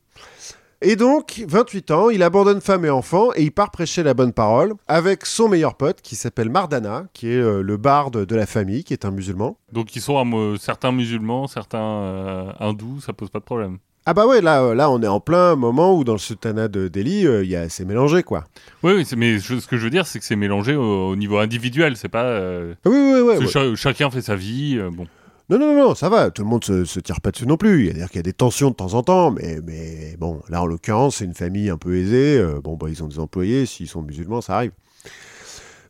Et 0.81 0.95
donc, 0.95 1.43
28 1.47 1.91
ans, 1.91 2.09
il 2.09 2.23
abandonne 2.23 2.61
femme 2.61 2.83
et 2.83 2.89
enfant 2.89 3.29
et 3.35 3.43
il 3.43 3.51
part 3.51 3.69
prêcher 3.69 4.01
la 4.01 4.15
bonne 4.15 4.33
parole 4.33 4.73
avec 4.87 5.27
son 5.27 5.49
meilleur 5.49 5.75
pote 5.75 6.01
qui 6.01 6.15
s'appelle 6.15 6.49
Mardana, 6.49 7.05
qui 7.13 7.27
est 7.27 7.35
euh, 7.35 7.61
le 7.61 7.77
barde 7.77 8.25
de 8.25 8.35
la 8.35 8.47
famille, 8.47 8.83
qui 8.83 8.93
est 8.93 9.05
un 9.05 9.11
musulman. 9.11 9.55
Donc 9.71 9.95
ils 9.95 10.01
sont 10.01 10.55
certains 10.57 10.93
musulmans, 10.93 11.47
certains 11.47 11.83
euh, 11.83 12.51
hindous, 12.59 13.01
ça 13.01 13.13
pose 13.13 13.29
pas 13.29 13.39
de 13.39 13.43
problème. 13.43 13.77
Ah 14.11 14.13
bah 14.15 14.25
ouais, 14.25 14.41
là, 14.41 14.63
euh, 14.63 14.73
là 14.73 14.89
on 14.89 14.99
est 15.03 15.07
en 15.07 15.19
plein 15.19 15.55
moment 15.55 15.95
où 15.95 16.03
dans 16.03 16.13
le 16.13 16.17
sultanat 16.17 16.67
de 16.67 16.87
Delhi, 16.87 17.27
euh, 17.27 17.43
il 17.43 17.49
y 17.51 17.55
a 17.55 17.69
c'est 17.69 17.85
mélangé, 17.85 18.23
quoi. 18.23 18.43
Oui, 18.81 18.93
oui, 18.95 19.05
mais 19.15 19.37
je- 19.37 19.59
ce 19.59 19.67
que 19.67 19.77
je 19.77 19.83
veux 19.83 19.91
dire, 19.91 20.07
c'est 20.07 20.17
que 20.17 20.25
c'est 20.25 20.35
mélangé 20.35 20.73
au, 20.75 21.09
au 21.09 21.15
niveau 21.15 21.37
individuel. 21.37 21.95
C'est 21.95 22.09
pas. 22.09 22.23
euh, 22.23 22.73
Oui, 22.87 22.95
oui, 22.97 23.21
oui. 23.21 23.37
ouais. 23.37 23.47
cha- 23.47 23.75
chacun 23.75 24.09
fait 24.09 24.23
sa 24.23 24.35
vie. 24.35 24.77
euh, 24.79 24.89
bon. 24.91 25.05
Non, 25.51 25.59
non, 25.59 25.75
non, 25.75 25.93
ça 25.93 26.09
va, 26.09 26.31
tout 26.31 26.41
le 26.41 26.47
monde 26.47 26.63
se, 26.63 26.85
se 26.85 26.99
tire 26.99 27.21
pas 27.21 27.29
dessus 27.29 27.45
non 27.45 27.55
plus. 27.57 27.85
C'est-à-dire 27.85 28.07
qu'il 28.07 28.15
y 28.15 28.19
a 28.19 28.23
des 28.23 28.33
tensions 28.33 28.71
de 28.71 28.75
temps 28.75 28.95
en 28.95 29.03
temps, 29.03 29.29
mais, 29.29 29.59
mais 29.63 30.15
bon, 30.17 30.41
là 30.49 30.63
en 30.63 30.65
l'occurrence, 30.65 31.17
c'est 31.17 31.25
une 31.25 31.35
famille 31.35 31.69
un 31.69 31.77
peu 31.77 31.95
aisée. 31.95 32.39
euh, 32.39 32.61
bon, 32.63 32.77
bah, 32.77 32.87
ils 32.89 33.03
ont 33.03 33.07
des 33.07 33.19
employés, 33.19 33.67
s'ils 33.67 33.87
sont 33.87 34.01
musulmans, 34.01 34.41
ça 34.41 34.55
arrive. 34.55 34.71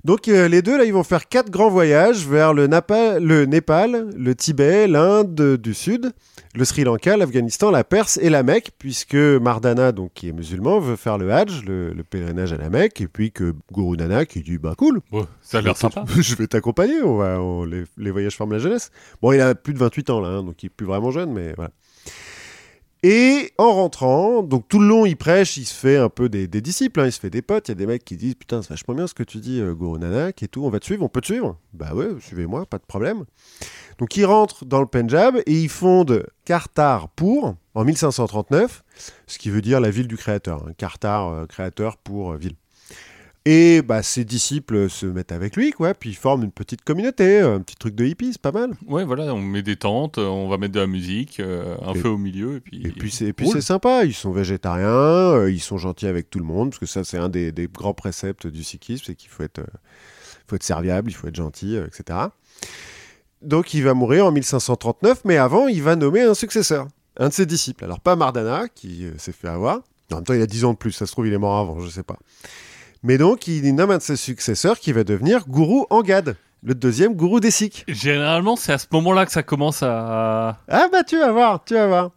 Donc 0.05 0.27
euh, 0.29 0.47
les 0.47 0.61
deux, 0.61 0.77
là, 0.77 0.85
ils 0.85 0.93
vont 0.93 1.03
faire 1.03 1.27
quatre 1.27 1.49
grands 1.49 1.69
voyages 1.69 2.25
vers 2.25 2.53
le, 2.53 2.67
Napa- 2.67 3.19
le 3.19 3.45
Népal, 3.45 4.09
le 4.15 4.33
Tibet, 4.35 4.87
l'Inde 4.87 5.57
du 5.57 5.73
Sud, 5.73 6.11
le 6.55 6.63
Sri 6.65 6.85
Lanka, 6.85 7.17
l'Afghanistan, 7.17 7.69
la 7.69 7.83
Perse 7.83 8.17
et 8.21 8.29
la 8.29 8.41
Mecque, 8.41 8.71
puisque 8.79 9.15
Mardana, 9.15 9.91
donc, 9.91 10.11
qui 10.13 10.29
est 10.29 10.31
musulman, 10.31 10.79
veut 10.79 10.95
faire 10.95 11.17
le 11.17 11.31
Hajj, 11.33 11.65
le, 11.65 11.91
le 11.93 12.03
pèlerinage 12.03 12.53
à 12.53 12.57
la 12.57 12.69
Mecque, 12.69 13.01
et 13.01 13.07
puis 13.09 13.31
que 13.33 13.53
Guru 13.73 13.97
Nanak, 13.97 14.35
il 14.37 14.43
dit, 14.43 14.57
bah 14.57 14.73
cool, 14.77 15.01
Ouais, 15.11 15.23
ça 15.41 15.57
a 15.57 15.61
l'air 15.61 15.75
sympa. 15.75 16.05
je 16.17 16.35
vais 16.35 16.47
t'accompagner, 16.47 17.01
on 17.03 17.17
va, 17.17 17.41
on- 17.41 17.65
les, 17.65 17.83
les 17.97 18.11
voyages 18.11 18.37
forment 18.37 18.53
la 18.53 18.59
jeunesse. 18.59 18.91
Bon, 19.21 19.33
il 19.33 19.41
a 19.41 19.53
plus 19.53 19.73
de 19.73 19.79
28 19.79 20.09
ans 20.11 20.21
là, 20.21 20.29
hein, 20.29 20.43
donc 20.43 20.63
il 20.63 20.67
est 20.67 20.69
plus 20.69 20.85
vraiment 20.87 21.11
jeune, 21.11 21.33
mais 21.33 21.53
voilà. 21.55 21.71
Et 23.01 23.53
en 23.57 23.73
rentrant, 23.73 24.43
donc 24.43 24.67
tout 24.67 24.79
le 24.79 24.87
long, 24.87 25.05
il 25.05 25.15
prêche, 25.15 25.55
il 25.55 25.65
se 25.65 25.73
fait 25.73 25.95
un 25.95 26.09
peu 26.09 26.27
des, 26.27 26.47
disciples, 26.47 26.99
hein, 26.99 27.05
il 27.05 27.13
se 27.13 27.19
fait 27.19 27.29
des 27.29 27.41
potes. 27.41 27.69
Il 27.69 27.71
y 27.71 27.73
a 27.73 27.75
des 27.75 27.87
mecs 27.87 28.03
qui 28.03 28.17
disent 28.17 28.35
Putain, 28.35 28.61
c'est 28.61 28.69
vachement 28.69 28.93
bien 28.93 29.07
ce 29.07 29.13
que 29.13 29.23
tu 29.23 29.37
dis, 29.37 29.61
euh, 29.61 29.73
Guru 29.73 29.99
Nanak 29.99 30.43
et 30.43 30.49
tout, 30.49 30.65
on 30.65 30.69
va 30.69 30.81
te 30.81 30.85
suivre, 30.85 31.03
on 31.05 31.07
peut 31.07 31.21
te 31.21 31.27
suivre 31.27 31.57
Bah 31.73 31.93
ouais, 31.93 32.09
suivez-moi, 32.19 32.65
pas 32.65 32.77
de 32.77 32.83
problème. 32.85 33.23
Donc 33.99 34.17
il 34.17 34.25
rentre 34.25 34.65
dans 34.65 34.81
le 34.81 34.85
Pendjab 34.85 35.37
et 35.45 35.53
il 35.53 35.69
fonde 35.69 36.25
Kartarpur 36.43 37.55
en 37.73 37.83
1539, 37.85 38.83
ce 39.27 39.37
qui 39.37 39.49
veut 39.49 39.61
dire 39.61 39.79
la 39.79 39.91
ville 39.91 40.07
du 40.07 40.17
créateur. 40.17 40.65
hein, 40.67 40.73
Kartar, 40.77 41.29
euh, 41.29 41.45
créateur 41.45 41.95
pour 41.95 42.33
euh, 42.33 42.37
ville. 42.37 42.55
Et 43.51 43.81
bah, 43.81 44.03
ses 44.03 44.25
disciples 44.25 44.91
se 44.91 45.07
mettent 45.07 45.31
avec 45.31 45.55
lui, 45.55 45.71
quoi, 45.71 45.95
puis 45.95 46.11
ils 46.11 46.15
forment 46.15 46.43
une 46.43 46.51
petite 46.51 46.83
communauté, 46.83 47.39
un 47.39 47.59
petit 47.61 47.75
truc 47.77 47.95
de 47.95 48.05
hippies, 48.05 48.33
c'est 48.33 48.41
pas 48.41 48.51
mal. 48.51 48.73
Ouais, 48.85 49.03
voilà, 49.03 49.33
on 49.33 49.41
met 49.41 49.63
des 49.63 49.75
tentes, 49.75 50.19
on 50.19 50.47
va 50.47 50.57
mettre 50.57 50.75
de 50.75 50.79
la 50.79 50.85
musique, 50.85 51.39
euh, 51.39 51.75
un 51.81 51.93
Et- 51.93 51.97
feu 51.99 52.09
au 52.09 52.17
milieu, 52.19 52.57
et 52.57 52.59
puis. 52.59 52.85
Et 52.85 52.91
puis 52.91 53.09
c'est 53.09 53.25
et 53.25 53.33
puis 53.33 53.45
Cool. 53.47 53.55
c'est 53.55 53.61
sympa, 53.65 54.05
ils 54.05 54.13
sont 54.13 54.29
végétariens, 54.31 54.85
euh, 54.87 55.51
ils 55.51 55.61
sont 55.61 55.77
gentils 55.79 56.05
avec 56.05 56.29
tout 56.29 56.37
le 56.37 56.45
monde, 56.45 56.69
parce 56.69 56.79
que 56.79 56.85
ça 56.85 57.03
c'est 57.03 57.17
un 57.17 57.27
des, 57.29 57.51
des 57.51 57.67
grands 57.67 57.95
préceptes 57.95 58.45
du 58.45 58.63
sikhisme, 58.63 59.05
c'est 59.07 59.15
qu'il 59.15 59.29
faut 59.31 59.41
être, 59.41 59.59
euh, 59.59 59.65
faut 60.47 60.55
être 60.55 60.61
serviable, 60.63 61.09
il 61.09 61.13
faut 61.15 61.27
être 61.27 61.35
gentil, 61.35 61.75
etc. 61.75 62.19
Donc 63.41 63.73
il 63.73 63.81
va 63.83 63.95
mourir 63.95 64.27
en 64.27 64.31
1539, 64.31 65.21
mais 65.25 65.37
avant 65.37 65.67
il 65.67 65.81
va 65.81 65.95
nommer 65.95 66.21
un 66.21 66.35
successeur, 66.35 66.87
un 67.17 67.29
de 67.29 67.33
ses 67.33 67.47
disciples. 67.47 67.83
Alors 67.83 67.99
pas 67.99 68.15
Mardana, 68.15 68.67
qui 68.67 69.07
s'est 69.17 69.31
fait 69.31 69.47
avoir, 69.47 69.79
en 70.11 70.15
même 70.17 70.23
temps 70.23 70.33
il 70.35 70.41
a 70.43 70.45
10 70.45 70.65
ans 70.65 70.73
de 70.73 70.77
plus, 70.77 70.91
ça 70.91 71.07
se 71.07 71.13
trouve 71.13 71.25
il 71.25 71.33
est 71.33 71.37
mort 71.39 71.57
avant, 71.57 71.79
je 71.79 71.89
sais 71.89 72.03
pas. 72.03 72.17
Mais 73.03 73.17
donc 73.17 73.47
il 73.47 73.73
nomme 73.75 73.91
un 73.91 73.97
de 73.97 74.03
ses 74.03 74.17
successeurs 74.17 74.79
qui 74.79 74.91
va 74.91 75.03
devenir 75.03 75.47
Guru 75.47 75.85
Angad, 75.89 76.35
le 76.63 76.75
deuxième 76.75 77.15
gourou 77.15 77.39
des 77.39 77.51
Sikhs. 77.51 77.85
Généralement, 77.87 78.55
c'est 78.57 78.73
à 78.73 78.77
ce 78.77 78.87
moment-là 78.91 79.25
que 79.25 79.31
ça 79.31 79.43
commence 79.43 79.83
à. 79.83 80.59
Ah 80.67 80.87
bah 80.91 81.03
tu 81.03 81.17
vas 81.17 81.31
voir, 81.31 81.63
tu 81.63 81.75
vas 81.75 81.87
voir. 81.87 82.11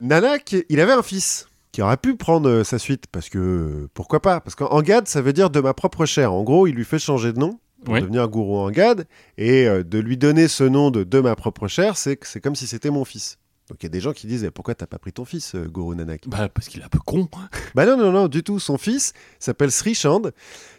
Nanak, 0.00 0.56
il 0.68 0.80
avait 0.80 0.92
un 0.92 1.02
fils 1.02 1.48
qui 1.72 1.82
aurait 1.82 1.98
pu 1.98 2.16
prendre 2.16 2.48
euh, 2.48 2.64
sa 2.64 2.78
suite 2.78 3.04
parce 3.12 3.28
que 3.28 3.38
euh, 3.38 3.90
pourquoi 3.92 4.20
pas? 4.20 4.40
Parce 4.40 4.54
qu'Angad, 4.54 5.06
ça 5.06 5.20
veut 5.20 5.34
dire 5.34 5.50
de 5.50 5.60
ma 5.60 5.74
propre 5.74 6.06
chair. 6.06 6.32
En 6.32 6.42
gros, 6.42 6.66
il 6.66 6.74
lui 6.74 6.84
fait 6.84 6.98
changer 6.98 7.32
de 7.32 7.38
nom 7.38 7.60
pour 7.84 7.94
devenir 7.94 8.26
gourou 8.28 8.58
Angad 8.58 9.06
et 9.36 9.68
euh, 9.68 9.84
de 9.84 9.98
lui 9.98 10.16
donner 10.16 10.48
ce 10.48 10.64
nom 10.64 10.90
de 10.90 11.04
de 11.04 11.20
ma 11.20 11.36
propre 11.36 11.68
chair, 11.68 11.96
c'est 11.96 12.18
c'est 12.24 12.40
comme 12.40 12.56
si 12.56 12.66
c'était 12.66 12.90
mon 12.90 13.04
fils. 13.04 13.38
Donc 13.68 13.82
il 13.82 13.84
y 13.84 13.86
a 13.86 13.90
des 13.90 14.00
gens 14.00 14.12
qui 14.12 14.26
disent 14.26 14.44
eh, 14.44 14.50
pourquoi 14.50 14.74
t'as 14.74 14.86
pas 14.86 14.98
pris 14.98 15.12
ton 15.12 15.24
fils, 15.26 15.54
euh, 15.54 15.66
gourou 15.66 15.94
Nanak? 15.94 16.26
Bah, 16.26 16.48
parce 16.48 16.68
qu'il 16.68 16.80
est 16.80 16.84
un 16.84 16.88
peu 16.88 17.00
con. 17.00 17.28
Bah 17.74 17.84
non, 17.84 17.96
non, 17.98 18.10
non, 18.12 18.28
du 18.28 18.42
tout. 18.42 18.58
Son 18.58 18.78
fils 18.78 19.12
s'appelle 19.38 19.70
Sri 19.70 19.94
Chand. 19.94 20.22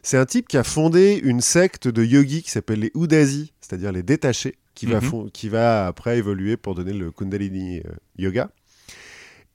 C'est 0.02 0.18
un 0.18 0.26
type 0.26 0.48
qui 0.48 0.58
a 0.58 0.64
fondé 0.64 1.20
une 1.24 1.42
secte 1.42 1.88
de 1.88 2.04
yogis 2.04 2.42
qui 2.42 2.50
s'appelle 2.52 2.80
les 2.80 2.92
Udasi, 2.96 3.54
c'est-à-dire 3.62 3.92
les 3.92 4.02
détachés, 4.04 4.58
qui, 4.74 4.88
va 4.88 5.02
Mhm. 5.02 5.30
qui 5.32 5.50
va 5.50 5.86
après 5.88 6.18
évoluer 6.18 6.58
pour 6.58 6.74
donner 6.74 6.94
le 6.94 7.12
Kundalini 7.12 7.80
euh, 7.80 7.92
Yoga. 8.18 8.50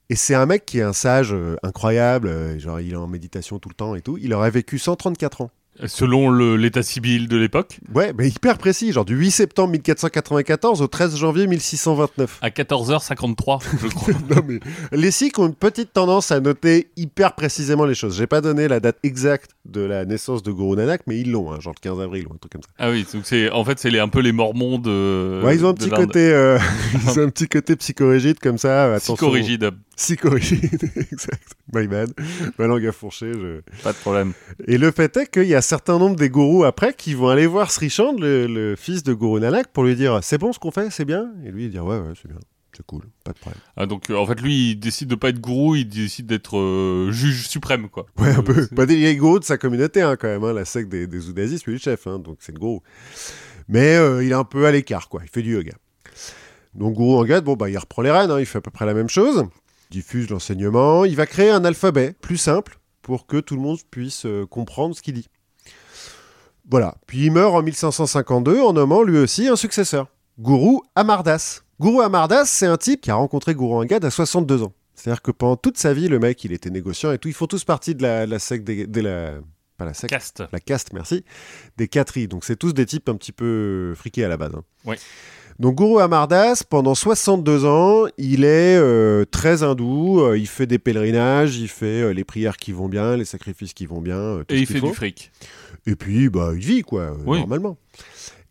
Et 0.09 0.15
c'est 0.15 0.35
un 0.35 0.45
mec 0.45 0.65
qui 0.65 0.77
est 0.79 0.83
un 0.83 0.93
sage 0.93 1.33
euh, 1.33 1.55
incroyable, 1.63 2.59
genre 2.59 2.79
il 2.79 2.93
est 2.93 2.95
en 2.95 3.07
méditation 3.07 3.57
tout 3.59 3.69
le 3.69 3.75
temps 3.75 3.95
et 3.95 4.01
tout. 4.01 4.17
Il 4.21 4.33
aurait 4.33 4.51
vécu 4.51 4.77
134 4.79 5.41
ans. 5.41 5.51
Selon 5.87 6.31
l'état 6.55 6.83
civil 6.83 7.27
de 7.27 7.37
l'époque, 7.37 7.79
Ouais, 7.93 8.13
mais 8.17 8.29
hyper 8.29 8.57
précis, 8.57 8.91
genre 8.93 9.03
du 9.05 9.15
8 9.15 9.31
septembre 9.31 9.71
1494 9.71 10.81
au 10.81 10.87
13 10.87 11.17
janvier 11.17 11.47
1629. 11.47 12.39
à 12.41 12.49
14h53, 12.49 13.61
je 13.81 13.87
crois. 13.87 14.13
non 14.29 14.41
mais 14.47 14.59
les 14.91 15.11
Sikhs 15.11 15.37
ont 15.39 15.47
une 15.47 15.55
petite 15.55 15.91
tendance 15.93 16.31
à 16.31 16.39
noter 16.39 16.87
hyper 16.95 17.33
précisément 17.35 17.85
les 17.85 17.95
choses. 17.95 18.17
J'ai 18.17 18.27
pas 18.27 18.41
donné 18.41 18.67
la 18.67 18.79
date 18.79 18.97
exacte 19.03 19.51
de 19.65 19.81
la 19.81 20.05
naissance 20.05 20.43
de 20.43 20.51
Guru 20.51 20.75
Nanak, 20.77 21.01
mais 21.07 21.19
ils 21.19 21.31
l'ont, 21.31 21.51
hein, 21.51 21.59
genre 21.59 21.73
le 21.75 21.81
15 21.81 21.99
avril 22.01 22.27
ou 22.29 22.33
un 22.33 22.37
truc 22.37 22.53
comme 22.53 22.61
ça. 22.61 22.69
ah 22.77 22.89
oui, 22.91 23.05
donc 23.13 23.23
c'est 23.25 23.49
en 23.51 23.63
fait 23.65 23.79
c'est 23.79 23.97
un 23.99 24.07
peu 24.07 24.19
les 24.19 24.31
Mormons 24.31 24.79
de. 24.79 25.41
ouais, 25.43 25.55
ils 25.55 25.65
ont 25.65 25.69
un 25.69 25.73
de 25.73 25.79
petit 25.79 25.89
côté, 25.89 26.31
euh, 26.31 26.57
ils 26.93 27.19
ont 27.19 27.23
un 27.23 27.29
petit 27.29 27.47
côté 27.47 27.75
psychorigide 27.75 28.39
comme 28.39 28.57
ça. 28.57 28.93
attention. 28.93 29.15
Psychorigide, 29.15 29.71
Psychorigide, 29.95 30.83
exact. 31.11 31.53
My 31.73 31.87
bad. 31.87 32.11
Ma 32.57 32.67
langue 32.67 32.85
a 32.85 32.91
fourché. 32.91 33.31
Je... 33.33 33.61
pas 33.83 33.93
de 33.93 33.97
problème. 33.97 34.33
Et 34.67 34.77
le 34.77 34.91
fait 34.91 35.15
est 35.17 35.27
qu'il 35.27 35.45
y 35.47 35.55
a 35.55 35.59
un 35.59 35.61
certain 35.61 35.97
nombre 35.97 36.15
des 36.15 36.29
gourous 36.29 36.63
après 36.65 36.93
qui 36.93 37.13
vont 37.13 37.29
aller 37.29 37.47
voir 37.47 37.71
Sri 37.71 37.89
Chand, 37.89 38.15
le, 38.19 38.47
le 38.47 38.75
fils 38.75 39.03
de 39.03 39.13
Guru 39.13 39.39
Nanak, 39.39 39.67
pour 39.67 39.83
lui 39.83 39.95
dire 39.95 40.19
c'est 40.21 40.37
bon 40.37 40.51
ce 40.53 40.59
qu'on 40.59 40.71
fait, 40.71 40.89
c'est 40.89 41.05
bien? 41.05 41.31
Et 41.45 41.51
lui 41.51 41.65
il 41.65 41.69
dit 41.71 41.79
ouais 41.79 41.97
ouais 41.97 42.13
c'est 42.21 42.27
bien, 42.27 42.37
c'est 42.75 42.85
cool, 42.85 43.03
pas 43.23 43.31
de 43.31 43.39
problème. 43.39 43.61
Ah, 43.77 43.85
donc 43.85 44.09
euh, 44.09 44.15
en 44.15 44.25
fait 44.25 44.41
lui 44.41 44.71
il 44.71 44.75
décide 44.75 45.07
de 45.07 45.15
pas 45.15 45.29
être 45.29 45.39
gourou, 45.39 45.75
il 45.75 45.87
décide 45.87 46.27
d'être 46.27 46.57
euh, 46.57 47.11
juge 47.11 47.47
suprême 47.47 47.87
quoi. 47.89 48.05
Ouais, 48.19 48.29
un 48.31 48.39
Euh, 48.39 48.41
peu. 48.41 48.63
c'est- 48.63 48.73
Bah, 48.73 48.85
il 48.89 49.03
est 49.05 49.15
gourou 49.15 49.39
de 49.39 49.45
sa 49.45 49.57
communauté, 49.57 50.01
hein, 50.01 50.17
quand 50.19 50.27
même. 50.27 50.43
hein. 50.43 50.53
La 50.53 50.65
secte 50.65 50.89
des, 50.89 51.07
des 51.07 51.29
Oudazis, 51.29 51.59
c'est 51.59 51.67
lui 51.67 51.73
le 51.73 51.79
chef, 51.79 52.05
hein, 52.07 52.19
donc 52.19 52.37
c'est 52.41 52.51
le 52.51 52.59
gourou. 52.59 52.81
Mais 53.69 53.95
euh, 53.95 54.23
il 54.23 54.31
est 54.31 54.35
un 54.35 54.43
peu 54.43 54.65
à 54.65 54.71
l'écart, 54.71 55.07
quoi. 55.09 55.21
Il 55.23 55.29
fait 55.29 55.41
du 55.41 55.53
yoga. 55.53 55.71
Donc, 56.75 56.93
gourou 56.95 57.17
Angad, 57.17 57.43
bon, 57.43 57.55
bah, 57.55 57.69
il 57.69 57.77
reprend 57.77 58.01
les 58.01 58.11
rênes, 58.11 58.29
hein, 58.29 58.39
il 58.39 58.45
fait 58.45 58.57
à 58.57 58.61
peu 58.61 58.69
près 58.69 58.85
la 58.85 58.93
même 58.93 59.07
chose. 59.09 59.45
Il 59.91 59.93
diffuse 60.01 60.29
l'enseignement. 60.29 61.05
Il 61.05 61.15
va 61.15 61.25
créer 61.25 61.49
un 61.49 61.63
alphabet 61.65 62.13
plus 62.21 62.37
simple 62.37 62.79
pour 63.01 63.27
que 63.27 63.37
tout 63.37 63.55
le 63.55 63.61
monde 63.61 63.79
puisse 63.91 64.25
euh, 64.25 64.45
comprendre 64.45 64.95
ce 64.95 65.01
qu'il 65.01 65.13
dit. 65.15 65.27
Voilà. 66.69 66.95
Puis 67.05 67.25
il 67.25 67.31
meurt 67.31 67.53
en 67.53 67.61
1552 67.61 68.61
en 68.61 68.73
nommant 68.73 69.03
lui 69.03 69.17
aussi 69.19 69.47
un 69.47 69.55
successeur, 69.55 70.07
Gourou 70.39 70.81
Amardas. 70.95 71.61
Gourou 71.79 72.01
Amardas, 72.01 72.45
c'est 72.45 72.65
un 72.65 72.77
type 72.77 73.01
qui 73.01 73.11
a 73.11 73.15
rencontré 73.15 73.53
Gourou 73.53 73.75
Angad 73.81 74.03
à 74.03 74.09
62 74.09 74.63
ans. 74.63 74.73
C'est-à-dire 74.95 75.21
que 75.21 75.31
pendant 75.31 75.57
toute 75.57 75.77
sa 75.77 75.93
vie, 75.93 76.07
le 76.07 76.19
mec, 76.19 76.43
il 76.45 76.53
était 76.53 76.69
négociant 76.69 77.11
et 77.11 77.19
tout. 77.19 77.27
Ils 77.27 77.33
font 77.33 77.47
tous 77.47 77.63
partie 77.65 77.93
de 77.95 78.01
la, 78.01 78.25
la 78.25 78.39
secte 78.39 78.63
des, 78.63 78.87
des- 78.87 79.01
la, 79.01 79.33
pas 79.77 79.83
la 79.85 79.93
secte, 79.93 80.09
Caste. 80.09 80.43
la 80.53 80.59
caste, 80.61 80.93
merci, 80.93 81.25
des 81.77 81.87
Katris. 81.89 82.27
Donc 82.29 82.45
c'est 82.45 82.55
tous 82.55 82.73
des 82.73 82.85
types 82.85 83.09
un 83.09 83.15
petit 83.15 83.33
peu 83.33 83.93
friqués 83.95 84.23
à 84.23 84.29
la 84.29 84.37
base. 84.37 84.53
hein. 84.55 84.63
Oui. 84.85 84.95
Donc 85.59 85.75
Guru 85.77 86.01
Amardas, 86.01 86.63
pendant 86.69 86.95
62 86.95 87.65
ans, 87.65 88.05
il 88.17 88.43
est 88.43 88.75
euh, 88.77 89.23
très 89.23 89.63
hindou, 89.63 90.19
euh, 90.19 90.37
il 90.37 90.47
fait 90.47 90.67
des 90.67 90.79
pèlerinages, 90.79 91.55
il 91.57 91.69
fait 91.69 92.01
euh, 92.01 92.13
les 92.13 92.25
prières 92.25 92.57
qui 92.57 92.73
vont 92.73 92.89
bien, 92.89 93.15
les 93.15 93.23
sacrifices 93.23 93.73
qui 93.73 93.85
vont 93.85 94.01
bien. 94.01 94.39
tout 94.47 94.53
Et 94.53 94.57
ce 94.57 94.61
il 94.61 94.67
fait 94.67 94.79
faut. 94.79 94.87
du 94.89 94.93
fric. 94.93 95.31
Et 95.87 95.95
puis, 95.95 96.27
bah, 96.29 96.49
il 96.53 96.59
vit, 96.59 96.81
quoi, 96.81 97.15
Oui. 97.25 97.39
normalement. 97.39 97.77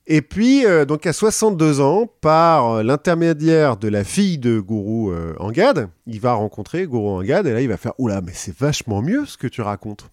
Et 0.06 0.20
puis, 0.22 0.64
donc 0.86 1.06
à 1.06 1.14
62 1.14 1.80
ans, 1.80 2.06
par 2.20 2.82
l'intermédiaire 2.84 3.78
de 3.78 3.88
la 3.88 4.04
fille 4.04 4.36
de 4.36 4.60
Guru 4.60 5.14
Angad, 5.40 5.88
il 6.06 6.20
va 6.20 6.34
rencontrer 6.34 6.86
Guru 6.86 7.08
Angad, 7.08 7.46
et 7.46 7.52
là, 7.54 7.60
il 7.62 7.68
va 7.68 7.78
faire 7.78 7.92
«Oula, 7.98 8.20
mais 8.20 8.32
c'est 8.34 8.54
vachement 8.56 9.00
mieux 9.00 9.24
ce 9.24 9.38
que 9.38 9.46
tu 9.46 9.62
racontes!» 9.62 10.10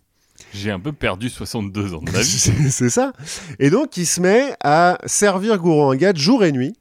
J'ai 0.53 0.71
un 0.71 0.79
peu 0.79 0.91
perdu 0.93 1.29
62 1.29 1.93
ans 1.93 2.01
de 2.01 2.09
ma 2.09 2.19
vie. 2.21 2.25
C'est 2.25 2.69
c'est 2.71 2.89
ça. 2.89 3.11
Et 3.59 3.69
donc, 3.69 3.97
il 3.97 4.05
se 4.05 4.21
met 4.21 4.53
à 4.63 4.97
servir 5.05 5.57
Guru 5.59 5.81
Angad 5.81 6.17
jour 6.17 6.43
et 6.45 6.51
nuit, 6.53 6.73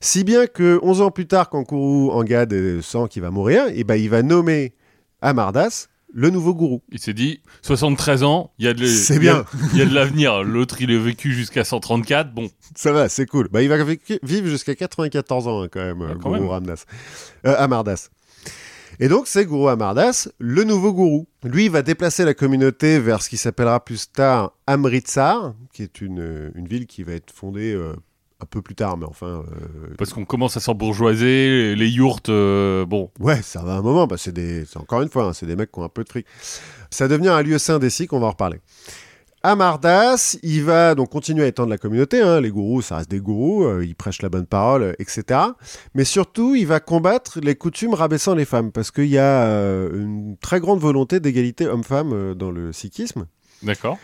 si 0.00 0.24
bien 0.24 0.46
que 0.46 0.78
11 0.82 1.00
ans 1.02 1.10
plus 1.10 1.26
tard, 1.26 1.48
quand 1.50 1.62
Guru 1.62 2.10
Angad 2.10 2.52
euh, 2.52 2.82
sent 2.82 3.06
qu'il 3.10 3.22
va 3.22 3.30
mourir, 3.30 3.64
et 3.74 3.84
ben, 3.84 3.96
il 3.96 4.08
va 4.10 4.22
nommer 4.22 4.74
Amardas 5.20 5.88
le 6.14 6.30
nouveau 6.30 6.54
gourou. 6.54 6.82
Il 6.90 6.98
s'est 6.98 7.12
dit 7.12 7.40
73 7.62 8.22
ans, 8.22 8.50
il 8.58 8.64
y 8.64 8.68
a 8.68 8.72
de 8.74 8.84
a- 9.28 9.82
a 9.82 9.84
l'avenir. 9.84 10.42
L'autre 10.42 10.80
il 10.80 10.90
est 10.90 10.98
vécu 10.98 11.32
jusqu'à 11.34 11.64
134. 11.64 12.32
Bon, 12.32 12.48
Ça 12.74 12.92
va, 12.92 13.08
c'est 13.10 13.26
cool. 13.26 13.48
Bah, 13.52 13.62
il 13.62 13.68
va 13.68 13.76
vivre 14.22 14.46
jusqu'à 14.48 14.74
94 14.74 15.46
ans 15.48 15.62
hein, 15.64 15.68
quand 15.70 15.80
même, 15.80 16.02
Ah, 16.02 16.14
quand 16.20 16.30
Guru 16.30 16.40
même. 16.40 16.48
Ramdas. 16.48 16.84
Euh, 17.46 17.54
Amardas. 17.58 18.08
Et 19.00 19.08
donc, 19.08 19.28
c'est 19.28 19.44
Guru 19.44 19.68
Amardas, 19.68 20.28
le 20.38 20.64
nouveau 20.64 20.92
gourou. 20.94 21.28
Lui, 21.44 21.66
il 21.66 21.70
va 21.70 21.82
déplacer 21.82 22.24
la 22.24 22.32
communauté 22.34 22.98
vers 22.98 23.22
ce 23.22 23.28
qui 23.28 23.36
s'appellera 23.36 23.84
plus 23.84 24.10
tard 24.10 24.54
Amritsar, 24.66 25.54
qui 25.74 25.82
est 25.82 26.00
une, 26.00 26.20
euh, 26.20 26.50
une 26.54 26.66
ville 26.66 26.86
qui 26.86 27.02
va 27.02 27.12
être 27.12 27.30
fondée 27.30 27.74
euh, 27.74 27.92
un 28.40 28.46
peu 28.46 28.62
plus 28.62 28.74
tard, 28.76 28.96
mais 28.96 29.06
enfin... 29.06 29.26
euh, 29.26 29.94
parce 29.98 30.12
qu'on 30.12 30.24
commence 30.24 30.56
à 30.56 30.60
s'embourgeoiser, 30.60 31.74
les 31.74 31.88
yourtes, 31.88 32.28
euh, 32.28 32.86
bon, 32.86 33.10
Ouais, 33.18 33.42
ça 33.42 33.62
va 33.62 33.72
un 33.74 33.82
moment. 33.82 34.06
Bah, 34.06 34.16
c'est 34.16 34.32
des, 34.32 34.64
c'est 34.64 34.78
encore 34.78 35.02
une 35.02 35.08
fois, 35.08 35.24
hein, 35.24 35.32
c'est 35.32 35.46
des 35.46 35.56
mecs 35.56 35.72
qui 35.72 35.80
ont 35.80 35.84
un 35.84 35.88
peu 35.88 36.04
de 36.04 36.08
fric. 36.08 36.26
Ça 36.90 37.08
devient 37.08 37.28
un 37.30 37.42
lieu 37.42 37.58
saint 37.58 37.78
des 37.78 37.90
Sikhs, 37.90 38.12
on 38.12 38.20
va 38.20 38.26
en 38.26 38.30
reparler. 38.30 38.60
Amardas, 39.44 40.36
il 40.42 40.64
va 40.64 40.94
donc 40.96 41.10
continuer 41.10 41.44
à 41.44 41.46
étendre 41.46 41.70
la 41.70 41.78
communauté. 41.78 42.20
hein. 42.20 42.40
Les 42.40 42.50
gourous, 42.50 42.82
ça 42.82 42.96
reste 42.96 43.10
des 43.10 43.20
gourous, 43.20 43.64
euh, 43.64 43.84
ils 43.84 43.94
prêchent 43.94 44.22
la 44.22 44.28
bonne 44.28 44.46
parole, 44.46 44.82
euh, 44.82 44.92
etc. 44.98 45.40
Mais 45.94 46.04
surtout, 46.04 46.54
il 46.56 46.66
va 46.66 46.80
combattre 46.80 47.38
les 47.40 47.54
coutumes 47.54 47.94
rabaissant 47.94 48.34
les 48.34 48.44
femmes, 48.44 48.72
parce 48.72 48.90
qu'il 48.90 49.06
y 49.06 49.18
a 49.18 49.46
une 49.92 50.36
très 50.40 50.58
grande 50.60 50.80
volonté 50.80 51.20
d'égalité 51.20 51.66
homme-femme 51.66 52.34
dans 52.34 52.50
le 52.50 52.72
sikhisme. 52.72 53.26
d'accord. 53.62 53.98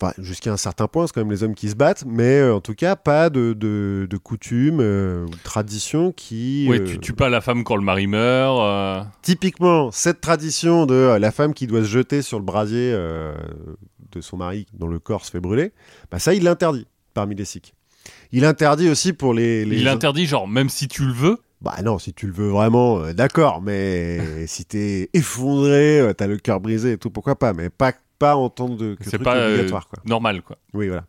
Enfin, 0.00 0.12
jusqu'à 0.18 0.52
un 0.52 0.56
certain 0.56 0.86
point, 0.86 1.06
c'est 1.06 1.12
quand 1.12 1.22
même 1.22 1.30
les 1.30 1.42
hommes 1.42 1.56
qui 1.56 1.68
se 1.68 1.74
battent, 1.74 2.04
mais 2.06 2.38
euh, 2.38 2.54
en 2.54 2.60
tout 2.60 2.74
cas, 2.74 2.94
pas 2.94 3.30
de, 3.30 3.52
de, 3.52 4.06
de 4.08 4.16
coutumes 4.16 4.78
euh, 4.80 5.24
ou 5.24 5.30
de 5.30 5.42
traditions 5.42 6.12
qui... 6.12 6.66
Ouais, 6.68 6.80
euh, 6.80 6.84
tu 6.84 7.00
tues 7.00 7.14
pas 7.14 7.28
la 7.28 7.40
femme 7.40 7.64
quand 7.64 7.74
le 7.74 7.82
mari 7.82 8.06
meurt. 8.06 9.08
Typiquement, 9.22 9.90
cette 9.90 10.20
tradition 10.20 10.86
de 10.86 11.16
la 11.18 11.32
femme 11.32 11.52
qui 11.52 11.66
doit 11.66 11.82
se 11.82 11.88
jeter 11.88 12.22
sur 12.22 12.38
le 12.38 12.44
brasier 12.44 12.92
de 12.92 14.20
son 14.20 14.36
mari 14.36 14.66
dont 14.72 14.86
le 14.86 15.00
corps 15.00 15.24
se 15.24 15.32
fait 15.32 15.40
brûler, 15.40 15.72
bah 16.12 16.20
ça, 16.20 16.32
il 16.32 16.44
l'interdit 16.44 16.86
parmi 17.12 17.34
les 17.34 17.44
Sikhs. 17.44 17.74
Il 18.32 18.44
interdit 18.44 18.88
aussi 18.88 19.12
pour 19.12 19.34
les. 19.34 19.64
les 19.64 19.78
Il 19.78 19.88
interdit, 19.88 20.26
genre, 20.26 20.46
même 20.46 20.68
si 20.68 20.88
tu 20.88 21.04
le 21.04 21.12
veux? 21.12 21.38
Bah 21.60 21.74
non, 21.82 21.98
si 21.98 22.12
tu 22.14 22.26
le 22.26 22.32
veux 22.32 22.48
vraiment, 22.48 23.00
euh, 23.00 23.12
d'accord, 23.12 23.60
mais 23.60 24.20
si 24.46 24.64
t'es 24.64 25.10
effondré, 25.12 26.00
euh, 26.00 26.12
t'as 26.12 26.28
le 26.28 26.36
cœur 26.36 26.60
brisé 26.60 26.92
et 26.92 26.98
tout, 26.98 27.10
pourquoi 27.10 27.36
pas, 27.36 27.52
mais 27.52 27.68
pas, 27.68 27.92
pas 28.18 28.36
en 28.36 28.50
tant 28.50 28.68
de 28.68 28.94
que 28.94 29.04
C'est 29.04 29.10
truc 29.12 29.22
pas 29.24 29.36
euh, 29.36 29.52
obligatoire, 29.54 29.86
quoi. 29.88 29.98
normal, 30.04 30.42
quoi. 30.42 30.56
Oui, 30.74 30.88
voilà. 30.88 31.04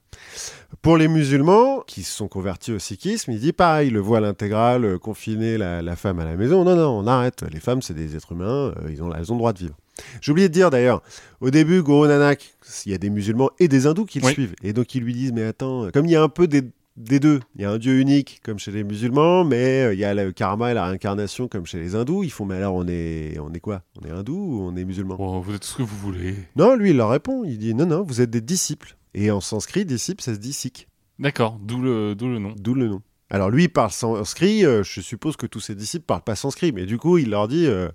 Pour 0.82 0.98
les 0.98 1.08
musulmans 1.08 1.82
qui 1.88 2.04
se 2.04 2.15
sont 2.15 2.28
convertis 2.28 2.72
au 2.72 2.80
sikhisme, 2.80 3.32
il 3.32 3.39
dit 3.39 3.54
pareil, 3.54 3.89
le 3.89 4.00
voile 4.00 4.26
intégral, 4.26 4.86
euh, 4.86 4.98
confiner 4.98 5.58
la, 5.58 5.82
la 5.82 5.95
femme 5.95 6.19
à 6.19 6.26
la 6.26 6.36
maison. 6.36 6.63
Non, 6.63 6.76
non, 6.76 6.89
on 7.00 7.08
arrête. 7.08 7.43
Les 7.52 7.60
femmes, 7.60 7.82
c'est 7.82 7.93
des 7.93 8.15
êtres 8.15 8.32
humains, 8.34 8.74
euh, 8.78 8.89
ils 8.89 9.02
ont, 9.04 9.13
elles 9.13 9.32
ont 9.32 9.36
le 9.36 9.39
droit 9.39 9.54
de 9.54 9.60
vivre. 9.60 9.76
J'ai 10.22 10.32
oublié 10.32 10.48
de 10.48 10.54
dire 10.54 10.69
d'ailleurs, 10.69 11.02
au 11.41 11.50
début, 11.50 11.84
Guru 11.84 12.08
Nanak, 12.08 12.54
il 12.86 12.91
y 12.91 12.95
a 12.95 12.98
des 12.98 13.10
musulmans 13.10 13.50
et 13.60 13.67
des 13.67 13.86
hindous 13.88 14.06
qui 14.06 14.19
le 14.22 14.28
Oui. 14.28 14.34
suivent. 14.34 14.56
Et 14.63 14.72
donc 14.72 14.95
ils 14.95 15.04
lui 15.04 15.13
disent, 15.13 15.34
mais 15.34 15.43
attends, 15.43 15.89
comme 15.91 16.06
il 16.06 16.12
y 16.12 16.15
a 16.15 16.22
un 16.24 16.30
peu 16.30 16.48
des, 16.48 16.62
des 17.00 17.20
deux, 17.20 17.40
il 17.56 17.62
y 17.62 17.66
a 17.66 17.72
un 17.72 17.78
dieu 17.78 18.00
unique 18.00 18.42
comme 18.44 18.60
chez 18.60 18.72
les 18.72 18.84
musulmans, 18.84 19.44
mais 19.46 19.86
euh, 19.86 19.94
il 19.94 20.00
y 20.00 20.06
a 20.06 20.14
le 20.14 20.32
karma 20.32 20.72
et 20.72 20.74
la 20.74 20.86
réincarnation 20.86 21.48
comme 21.48 21.66
chez 21.66 21.80
les 21.80 21.96
hindous. 21.96 22.24
Ils 22.24 22.30
font, 22.30 22.46
mais 22.46 22.56
alors 22.56 22.76
on 22.76 22.88
est, 22.88 23.40
on 23.40 23.52
est 23.54 23.60
quoi? 23.60 23.84
On 24.02 24.06
est 24.06 24.12
hindou 24.12 24.36
ou 24.36 24.62
on 24.62 24.76
est 24.76 24.84
musulman 24.84 25.40
vous 25.40 25.56
êtes 25.56 25.64
ce 25.64 25.78
que 25.78 25.84
vous 25.84 25.98
voulez. 25.98 26.36
Non, 26.56 26.76
lui, 26.76 26.92
il 26.92 26.98
leur 26.98 27.10
répond, 27.10 27.44
il 27.44 27.58
dit, 27.58 27.74
non, 27.74 27.86
non, 27.86 28.04
vous 28.04 28.22
êtes 28.22 28.30
des 28.30 28.42
disciples. 28.42 28.98
Et 29.14 29.32
en 29.32 29.42
sanskrit, 29.42 29.86
disciple, 29.86 30.22
ça 30.22 30.34
se 30.34 30.40
dit 30.40 30.54
sikh. 30.54 30.88
D'accord, 31.18 31.58
d'où 31.62 31.82
le, 31.82 32.16
d'où 32.16 32.28
le 32.28 32.40
nom. 32.40 32.54
D'où 32.58 32.74
le 32.74 32.88
nom. 32.88 33.02
Alors 33.32 33.52
lui 33.52 33.66
il 33.66 33.70
parle 33.70 33.92
sanskrit, 33.92 34.66
euh, 34.66 34.82
je 34.84 35.02
suppose 35.02 35.38
que 35.38 35.46
tous 35.46 35.60
ses 35.60 35.76
disciples 35.76 36.06
parlent 36.06 36.24
pas 36.24 36.36
sanskrit, 36.36 36.72
mais 36.72 36.88
du 36.88 36.98
coup 36.98 37.20
il 37.20 37.30
leur 37.30 37.48
dit 37.48 37.68
euh, 37.68 37.90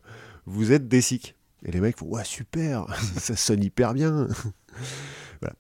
vous 0.46 0.72
êtes 0.72 0.86
des 0.86 1.00
sikhs. 1.00 1.34
Et 1.64 1.72
les 1.72 1.80
mecs 1.80 1.98
font 1.98 2.06
ouais 2.06 2.24
super, 2.24 2.86
ça 3.16 3.34
sonne 3.34 3.64
hyper 3.64 3.94
bien. 3.94 4.28
voilà. 5.40 5.56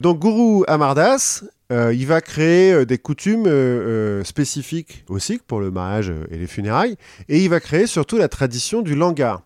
Donc 0.00 0.20
Guru 0.20 0.64
Amardas, 0.66 1.44
euh, 1.70 1.92
il 1.94 2.06
va 2.06 2.20
créer 2.20 2.72
euh, 2.72 2.84
des 2.86 2.98
coutumes 2.98 3.46
euh, 3.46 4.24
spécifiques 4.24 5.04
aux 5.08 5.18
sikhs 5.18 5.42
pour 5.42 5.60
le 5.60 5.70
mariage 5.70 6.12
et 6.30 6.38
les 6.38 6.46
funérailles, 6.46 6.96
et 7.28 7.42
il 7.42 7.48
va 7.50 7.60
créer 7.60 7.86
surtout 7.86 8.16
la 8.16 8.28
tradition 8.28 8.82
du 8.82 8.94
langar. 8.94 9.42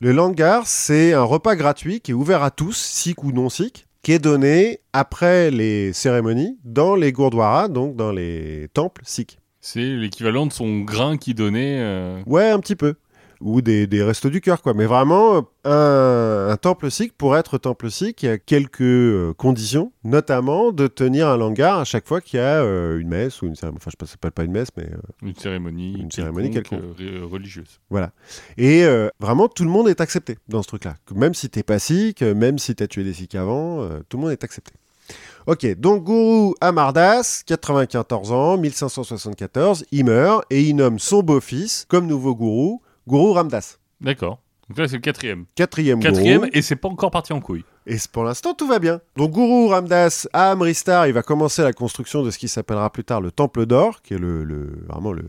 Le 0.00 0.12
langar, 0.12 0.66
c'est 0.66 1.12
un 1.12 1.22
repas 1.22 1.56
gratuit 1.56 2.00
qui 2.00 2.10
est 2.10 2.14
ouvert 2.14 2.42
à 2.42 2.50
tous, 2.50 2.76
sikhs 2.76 3.22
ou 3.22 3.32
non 3.32 3.48
sikhs, 3.48 3.86
qui 4.02 4.12
est 4.12 4.18
donné 4.18 4.80
après 4.92 5.50
les 5.50 5.92
cérémonies 5.92 6.58
dans 6.64 6.94
les 6.94 7.12
gurdwaras, 7.12 7.68
donc 7.68 7.96
dans 7.96 8.12
les 8.12 8.68
temples 8.72 9.02
sikhs. 9.04 9.38
C'est 9.60 9.80
l'équivalent 9.80 10.46
de 10.46 10.52
son 10.52 10.80
grain 10.82 11.16
qui 11.16 11.34
donnait. 11.34 11.78
euh, 11.80 12.22
Ouais, 12.26 12.50
un 12.50 12.60
petit 12.60 12.76
peu. 12.76 12.94
Ou 13.40 13.60
des, 13.60 13.86
des 13.86 14.02
restos 14.02 14.30
du 14.30 14.40
cœur, 14.40 14.62
quoi. 14.62 14.72
Mais 14.74 14.86
vraiment, 14.86 15.46
un, 15.64 16.48
un 16.50 16.56
temple 16.56 16.90
sikh, 16.90 17.12
pour 17.12 17.36
être 17.36 17.58
temple 17.58 17.90
sikh, 17.90 18.22
il 18.22 18.26
y 18.26 18.28
a 18.30 18.38
quelques 18.38 18.80
euh, 18.80 19.34
conditions, 19.34 19.92
notamment 20.04 20.72
de 20.72 20.86
tenir 20.86 21.28
un 21.28 21.36
langar 21.36 21.78
à 21.80 21.84
chaque 21.84 22.06
fois 22.06 22.20
qu'il 22.20 22.38
y 22.38 22.42
a 22.42 22.62
euh, 22.62 22.98
une 22.98 23.08
messe 23.08 23.42
ou 23.42 23.46
une 23.46 23.54
cérémonie. 23.54 23.78
Enfin, 23.82 23.90
je 24.00 24.06
sais 24.06 24.16
pas, 24.16 24.30
pas 24.30 24.44
une 24.44 24.52
messe, 24.52 24.68
mais 24.76 24.84
euh, 24.84 24.96
Une 25.22 25.34
cérémonie, 25.36 26.00
Une 26.00 26.10
cérémonie 26.10 26.50
quelconque, 26.50 26.80
euh, 27.00 27.20
re- 27.20 27.30
religieuse. 27.30 27.78
Voilà. 27.90 28.12
Et 28.56 28.84
vraiment, 29.20 29.48
tout 29.48 29.64
le 29.64 29.70
monde 29.70 29.88
est 29.88 30.00
accepté 30.00 30.38
dans 30.48 30.62
ce 30.62 30.68
truc-là. 30.68 30.94
Même 31.14 31.34
si 31.34 31.50
t'es 31.50 31.62
pas 31.62 31.78
sikh, 31.78 32.22
même 32.22 32.58
si 32.58 32.74
t'as 32.74 32.86
tué 32.86 33.04
des 33.04 33.12
sikhs 33.12 33.34
avant, 33.34 33.86
tout 34.08 34.16
le 34.16 34.22
monde 34.22 34.32
est 34.32 34.44
accepté. 34.44 34.72
Ok, 35.46 35.64
donc 35.78 36.02
Guru 36.04 36.54
Amardas, 36.60 37.42
94 37.46 38.32
ans, 38.32 38.56
1574, 38.58 39.84
il 39.92 40.04
meurt 40.06 40.44
et 40.50 40.62
il 40.62 40.74
nomme 40.74 40.98
son 40.98 41.22
beau-fils 41.22 41.84
comme 41.88 42.06
nouveau 42.08 42.34
gourou, 42.34 42.82
Guru 43.08 43.32
Ramdas. 43.32 43.78
D'accord. 44.00 44.40
Donc 44.68 44.78
là, 44.78 44.88
c'est 44.88 44.96
le 44.96 45.00
quatrième. 45.00 45.44
Quatrième, 45.54 46.00
Quatrième, 46.00 46.48
et 46.52 46.60
c'est 46.60 46.74
pas 46.74 46.88
encore 46.88 47.12
parti 47.12 47.32
en 47.32 47.40
couille. 47.40 47.64
Et 47.86 47.96
pour 48.12 48.24
l'instant, 48.24 48.52
tout 48.52 48.66
va 48.66 48.80
bien. 48.80 49.00
Donc 49.16 49.30
Guru 49.32 49.68
Ramdas 49.68 50.26
à 50.32 50.50
Amristar, 50.50 51.06
il 51.06 51.12
va 51.12 51.22
commencer 51.22 51.62
la 51.62 51.72
construction 51.72 52.22
de 52.24 52.30
ce 52.32 52.38
qui 52.38 52.48
s'appellera 52.48 52.90
plus 52.90 53.04
tard 53.04 53.20
le 53.20 53.30
Temple 53.30 53.66
d'Or, 53.66 54.02
qui 54.02 54.14
est 54.14 54.18
le, 54.18 54.42
le- 54.42 54.82
vraiment 54.88 55.12
le 55.12 55.22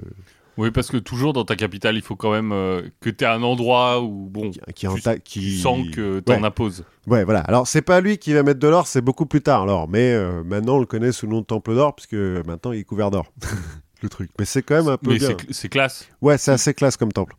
Oui, 0.57 0.71
parce 0.71 0.89
que 0.89 0.97
toujours 0.97 1.33
dans 1.33 1.45
ta 1.45 1.55
capitale, 1.55 1.95
il 1.97 2.01
faut 2.01 2.15
quand 2.15 2.31
même 2.31 2.51
euh, 2.51 2.81
que 2.99 3.11
tu 3.11 3.23
aies 3.25 3.27
un 3.27 3.43
endroit 3.43 4.01
où, 4.01 4.27
bon, 4.27 4.49
qui, 4.49 4.59
qui, 4.73 4.87
en 4.87 4.95
tu, 4.95 5.01
ta- 5.03 5.19
tu 5.19 5.21
qui- 5.39 5.59
sens 5.59 5.85
que 5.93 6.19
t'en 6.19 6.33
Ouais. 6.41 6.43
imposes. 6.47 6.83
Ouais, 7.05 7.23
voilà. 7.23 7.41
Alors, 7.41 7.67
c'est 7.67 7.83
pas 7.83 8.01
lui 8.01 8.17
qui 8.17 8.33
va 8.33 8.41
mettre 8.41 8.59
de 8.59 8.67
l'or, 8.67 8.87
c'est 8.87 9.01
beaucoup 9.01 9.27
plus 9.27 9.41
tard, 9.41 9.61
alors. 9.61 9.87
Mais 9.87 10.13
euh, 10.13 10.43
maintenant, 10.43 10.77
on 10.77 10.79
le 10.79 10.87
connaît 10.87 11.11
sous 11.11 11.27
le 11.27 11.33
nom 11.33 11.41
de 11.41 11.45
Temple 11.45 11.75
d'Or, 11.75 11.95
puisque 11.95 12.15
maintenant, 12.15 12.71
il 12.71 12.79
est 12.79 12.83
couvert 12.85 13.11
d'or. 13.11 13.31
le 14.01 14.09
truc. 14.09 14.31
Mais 14.39 14.45
c'est 14.45 14.63
quand 14.63 14.75
même 14.75 14.87
un 14.87 14.97
peu 14.97 15.11
Mais 15.11 15.19
c'est 15.51 15.69
classe. 15.69 16.07
Ouais, 16.23 16.39
c'est 16.39 16.51
assez 16.51 16.73
classe 16.73 16.97
comme 16.97 17.11
temple. 17.11 17.35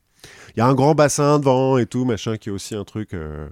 Il 0.57 0.59
y 0.59 0.63
a 0.63 0.67
un 0.67 0.75
grand 0.75 0.95
bassin 0.95 1.39
devant 1.39 1.79
et 1.79 1.87
tout, 1.87 2.05
machin, 2.05 2.37
qui 2.37 2.49
est 2.49 2.53
aussi 2.53 2.75
un 2.75 2.85
truc. 2.85 3.15
euh, 3.15 3.49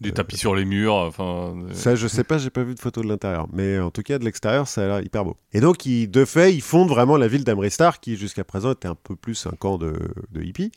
Des 0.00 0.12
tapis 0.12 0.36
sur 0.36 0.54
les 0.54 0.64
murs, 0.64 0.94
enfin... 0.94 1.54
euh, 1.56 1.72
Ça, 1.72 1.94
je 1.94 2.06
sais 2.06 2.24
pas, 2.24 2.36
j'ai 2.38 2.50
pas 2.50 2.62
vu 2.64 2.74
de 2.74 2.80
photo 2.80 3.02
de 3.02 3.08
l'intérieur. 3.08 3.46
Mais 3.52 3.78
en 3.78 3.90
tout 3.90 4.02
cas, 4.02 4.18
de 4.18 4.24
l'extérieur, 4.24 4.68
ça 4.68 4.82
a 4.82 4.86
l'air 4.86 5.00
hyper 5.00 5.24
beau. 5.24 5.36
Et 5.52 5.60
donc, 5.60 5.86
de 5.86 6.24
fait, 6.24 6.52
ils 6.54 6.60
fondent 6.62 6.88
vraiment 6.88 7.16
la 7.16 7.28
ville 7.28 7.44
d'Amristar, 7.44 8.00
qui 8.00 8.16
jusqu'à 8.16 8.44
présent 8.44 8.72
était 8.72 8.88
un 8.88 8.96
peu 8.96 9.16
plus 9.16 9.46
un 9.46 9.56
camp 9.56 9.78
de, 9.78 9.94
de 10.32 10.42
hippies. 10.42 10.72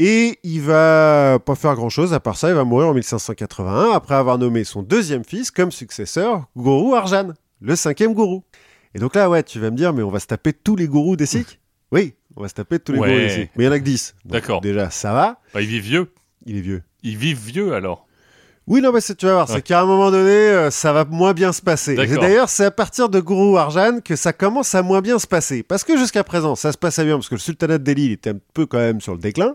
Et 0.00 0.38
il 0.42 0.60
va 0.60 1.38
pas 1.44 1.54
faire 1.54 1.74
grand 1.76 1.88
chose 1.88 2.12
à 2.14 2.18
part 2.20 2.36
ça, 2.36 2.48
il 2.48 2.54
va 2.56 2.64
mourir 2.64 2.88
en 2.88 2.94
1581 2.94 3.92
après 3.92 4.16
avoir 4.16 4.38
nommé 4.38 4.64
son 4.64 4.82
deuxième 4.82 5.24
fils 5.24 5.52
comme 5.52 5.70
successeur, 5.70 6.46
Guru 6.56 6.96
Arjan, 6.96 7.28
le 7.60 7.76
cinquième 7.76 8.12
gourou. 8.12 8.42
Et 8.96 8.98
donc 8.98 9.14
là, 9.14 9.30
ouais, 9.30 9.44
tu 9.44 9.60
vas 9.60 9.70
me 9.70 9.76
dire, 9.76 9.92
mais 9.92 10.02
on 10.02 10.10
va 10.10 10.18
se 10.18 10.26
taper 10.26 10.52
tous 10.52 10.74
les 10.74 10.88
gourous 10.88 11.14
des 11.16 11.26
Sikhs? 11.26 11.60
Oui, 11.94 12.14
on 12.36 12.42
va 12.42 12.48
se 12.48 12.54
taper 12.54 12.78
tous 12.78 12.92
les 12.92 12.98
Ouais. 12.98 13.28
Sikhs. 13.30 13.50
Mais 13.56 13.64
il 13.64 13.66
y 13.66 13.70
en 13.70 13.72
a 13.72 13.78
que 13.78 13.84
10. 13.84 14.14
Donc, 14.24 14.32
D'accord. 14.32 14.60
Déjà, 14.60 14.90
ça 14.90 15.12
va, 15.12 15.38
bah, 15.54 15.62
ils 15.62 15.68
vivent 15.68 15.82
vieux. 15.84 16.12
il 16.44 16.58
est 16.58 16.60
vieux. 16.60 16.82
Ils 17.02 17.16
vivent 17.16 17.40
vieux, 17.40 17.72
alors. 17.74 18.06
Oui, 18.66 18.80
non, 18.80 18.92
mais 18.92 19.02
c'est- 19.02 19.14
tu 19.14 19.26
vas 19.26 19.32
voir, 19.34 19.48
Ouais. 19.50 19.56
c'est 19.56 19.62
qu'à 19.62 19.82
un 19.82 19.84
moment 19.84 20.10
donné, 20.10 20.30
euh, 20.30 20.70
ça 20.70 20.94
va 20.94 21.04
moins 21.04 21.34
bien 21.34 21.52
se 21.52 21.60
passer. 21.60 21.92
Et 21.92 22.16
d'ailleurs, 22.16 22.48
c'est 22.48 22.64
à 22.64 22.70
partir 22.70 23.10
de 23.10 23.20
Guru 23.20 23.58
Arjan 23.58 24.00
que 24.02 24.16
ça 24.16 24.32
commence 24.32 24.74
à 24.74 24.82
moins 24.82 25.02
bien 25.02 25.18
se 25.18 25.26
passer. 25.26 25.62
Parce 25.62 25.84
que 25.84 25.98
jusqu'à 25.98 26.24
présent, 26.24 26.54
ça 26.56 26.72
se 26.72 26.78
passait 26.78 27.04
bien, 27.04 27.16
parce 27.16 27.28
que 27.28 27.34
le 27.34 27.40
sultanat 27.40 27.76
de 27.76 27.84
Delhi 27.84 28.06
il 28.06 28.12
était 28.12 28.30
un 28.30 28.38
peu 28.54 28.64
quand 28.64 28.78
même 28.78 29.02
sur 29.02 29.12
le 29.12 29.18
déclin. 29.18 29.54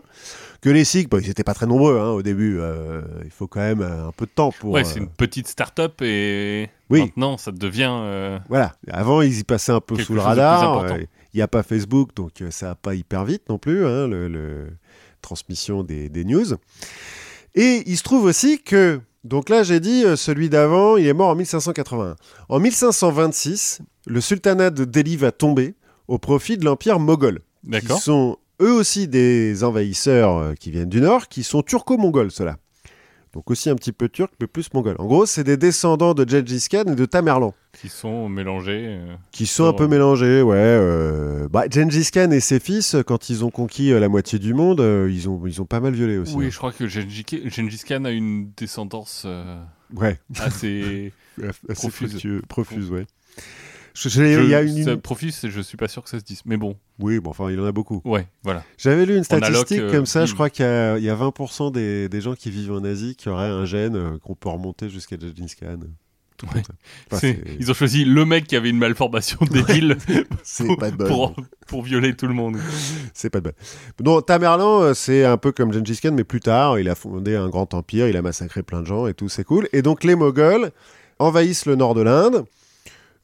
Que 0.62 0.70
les 0.70 0.84
Sikhs, 0.84 1.08
bon, 1.10 1.18
ils 1.20 1.26
n'étaient 1.26 1.42
pas 1.42 1.54
très 1.54 1.66
nombreux 1.66 1.98
hein, 1.98 2.10
au 2.10 2.22
début. 2.22 2.58
euh, 2.60 3.02
il 3.24 3.30
faut 3.32 3.48
quand 3.48 3.60
même 3.60 3.80
euh, 3.80 4.08
un 4.08 4.12
peu 4.12 4.26
de 4.26 4.30
temps 4.30 4.52
pour. 4.52 4.70
ouais, 4.70 4.82
euh, 4.82 4.84
c'est 4.84 5.00
une 5.00 5.08
petite 5.08 5.48
start-up 5.48 6.00
et 6.02 6.68
Oui. 6.88 7.00
maintenant, 7.00 7.36
ça 7.36 7.50
devient... 7.50 8.38
Voilà. 8.48 8.74
Avant, 8.92 9.22
ils 9.22 9.40
y 9.40 9.42
passaient 9.44 9.72
un 9.72 9.80
peu 9.80 9.96
Quelque 9.96 10.06
sous 10.06 10.14
le 10.14 10.20
radar. 10.20 10.86
Il 11.32 11.36
n'y 11.38 11.42
a 11.42 11.48
pas 11.48 11.62
Facebook, 11.62 12.14
donc 12.16 12.40
euh, 12.42 12.50
ça 12.50 12.68
va 12.68 12.74
pas 12.74 12.94
hyper 12.94 13.24
vite 13.24 13.48
non 13.48 13.58
plus, 13.58 13.86
hein, 13.86 14.06
le, 14.08 14.28
le- 14.28 14.68
transmission 15.22 15.82
des, 15.82 16.08
des 16.08 16.24
news. 16.24 16.46
Et 17.54 17.82
il 17.86 17.96
se 17.96 18.02
trouve 18.02 18.24
aussi 18.24 18.62
que, 18.62 19.00
donc 19.24 19.48
là 19.48 19.62
j'ai 19.62 19.80
dit, 19.80 20.04
euh, 20.04 20.16
celui 20.16 20.48
d'avant, 20.48 20.96
il 20.96 21.06
est 21.06 21.12
mort 21.12 21.28
en 21.28 21.34
1581. 21.34 22.16
En 22.48 22.58
1526, 22.60 23.80
le 24.06 24.20
sultanat 24.20 24.70
de 24.70 24.84
Delhi 24.84 25.16
va 25.16 25.30
tomber 25.32 25.74
au 26.08 26.18
profit 26.18 26.56
de 26.56 26.64
l'empire 26.64 26.98
moghol, 26.98 27.40
qui 27.64 27.70
D'accord. 27.70 28.00
sont 28.00 28.36
eux 28.62 28.72
aussi 28.72 29.08
des 29.08 29.62
envahisseurs 29.64 30.36
euh, 30.38 30.54
qui 30.54 30.70
viennent 30.70 30.88
du 30.88 31.00
nord, 31.00 31.28
qui 31.28 31.42
sont 31.42 31.62
turco-mongols, 31.62 32.30
ceux-là. 32.30 32.56
Donc 33.32 33.48
aussi 33.50 33.70
un 33.70 33.76
petit 33.76 33.92
peu 33.92 34.08
turc, 34.08 34.32
mais 34.40 34.46
plus 34.48 34.72
mongol. 34.74 34.96
En 34.98 35.06
gros, 35.06 35.24
c'est 35.24 35.44
des 35.44 35.56
descendants 35.56 36.14
de 36.14 36.28
Gengis 36.28 36.66
Khan 36.68 36.82
et 36.90 36.96
de 36.96 37.04
Tamerlan 37.04 37.54
Qui 37.80 37.88
sont 37.88 38.28
mélangés. 38.28 38.86
euh, 38.98 39.14
qui 39.30 39.46
sont 39.46 39.66
un 39.66 39.72
peu 39.72 39.86
mélangés, 39.86 40.42
ouais. 40.42 40.56
euh, 40.56 41.46
Bah, 41.48 41.64
Gengis 41.70 42.10
Khan 42.12 42.32
et 42.32 42.40
ses 42.40 42.58
fils, 42.58 42.96
quand 43.06 43.30
ils 43.30 43.44
ont 43.44 43.50
conquis 43.50 43.92
euh, 43.92 44.00
la 44.00 44.08
moitié 44.08 44.40
du 44.40 44.52
monde, 44.52 44.80
euh, 44.80 45.08
ils, 45.12 45.28
ont, 45.28 45.40
ils 45.46 45.62
ont 45.62 45.64
pas 45.64 45.78
mal 45.78 45.92
violé 45.94 46.18
aussi. 46.18 46.34
Oui, 46.34 46.46
hein. 46.46 46.48
je 46.50 46.58
crois 46.58 46.72
que 46.72 46.88
Gengis 46.88 47.24
Gengis 47.46 47.82
Khan 47.86 48.04
a 48.04 48.10
une 48.10 48.50
descendance 48.56 49.22
euh, 49.26 49.62
Ouais, 49.94 50.18
assez... 50.40 51.12
assez 51.68 51.74
Profuse. 51.74 52.10
fructueux, 52.10 52.42
profuse, 52.48 52.90
ouais. 52.90 53.06
Je- 53.94 54.08
je- 54.08 54.22
il 54.22 54.48
y 54.48 54.54
a 54.54 54.66
Je- 54.66 54.72
une... 54.92 55.00
Profus, 55.00 55.32
je 55.44 55.60
suis 55.60 55.76
pas 55.76 55.88
sûr 55.88 56.02
que 56.02 56.10
ça 56.10 56.18
se 56.18 56.24
dise. 56.24 56.42
Mais 56.44 56.56
bon, 56.56 56.76
Oui, 56.98 57.18
bon, 57.20 57.30
enfin, 57.30 57.50
il 57.50 57.58
en 57.60 57.64
a 57.66 57.72
beaucoup. 57.72 58.00
ouais, 58.04 58.26
voilà. 58.44 58.62
J'avais 58.78 59.06
lu 59.06 59.16
une 59.16 59.24
alloc, 59.30 59.48
statistique 59.48 59.80
euh, 59.80 59.90
comme 59.92 60.06
ça, 60.06 60.26
je 60.26 60.34
crois 60.34 60.50
qu'il 60.50 60.64
y 60.64 61.04
y 61.04 61.10
a 61.10 61.14
20% 61.16 61.72
des, 61.72 62.08
des 62.08 62.20
gens 62.20 62.34
qui 62.34 62.50
vivent 62.50 62.72
en 62.72 62.84
Asie 62.84 63.16
qui 63.16 63.28
auraient 63.28 63.46
un 63.48 63.64
gène 63.64 63.96
euh, 63.96 64.18
qu'on 64.18 64.34
peut 64.34 64.48
remonter 64.48 64.88
jusqu'à 64.90 65.16
Gengis 65.18 65.54
Khan. 65.58 65.78
Ouais. 66.54 66.62
Enfin, 67.12 67.32
Ils 67.58 67.70
ont 67.70 67.74
choisi 67.74 68.06
le 68.06 68.24
mec 68.24 68.46
qui 68.46 68.56
avait 68.56 68.70
une 68.70 68.78
malformation 68.78 69.38
débile 69.50 69.98
pour, 70.66 70.76
pas 70.78 70.90
de 70.90 70.96
bol. 70.96 71.06
pour, 71.08 71.36
pour 71.66 71.82
violer 71.82 72.16
tout 72.16 72.26
le 72.26 72.32
monde. 72.32 72.56
C'est 73.12 73.28
pas 73.28 73.40
de 73.40 73.44
bol. 73.44 73.52
Non, 74.02 74.22
Tamerlan, 74.22 74.80
euh, 74.80 74.94
c'est 74.94 75.24
un 75.26 75.36
peu 75.36 75.52
comme 75.52 75.70
Gengis 75.70 75.98
Khan, 76.00 76.12
mais 76.14 76.24
plus 76.24 76.40
tard, 76.40 76.78
il 76.78 76.88
a 76.88 76.94
fondé 76.94 77.36
un 77.36 77.50
grand 77.50 77.74
empire, 77.74 78.08
il 78.08 78.16
a 78.16 78.22
massacré 78.22 78.62
plein 78.62 78.80
de 78.80 78.86
gens 78.86 79.06
et 79.06 79.12
tout, 79.12 79.28
c'est 79.28 79.44
cool. 79.44 79.68
Et 79.74 79.82
donc 79.82 80.02
les 80.02 80.14
Moghols 80.14 80.70
envahissent 81.18 81.66
le 81.66 81.74
nord 81.76 81.94
de 81.94 82.00
l'Inde. 82.00 82.46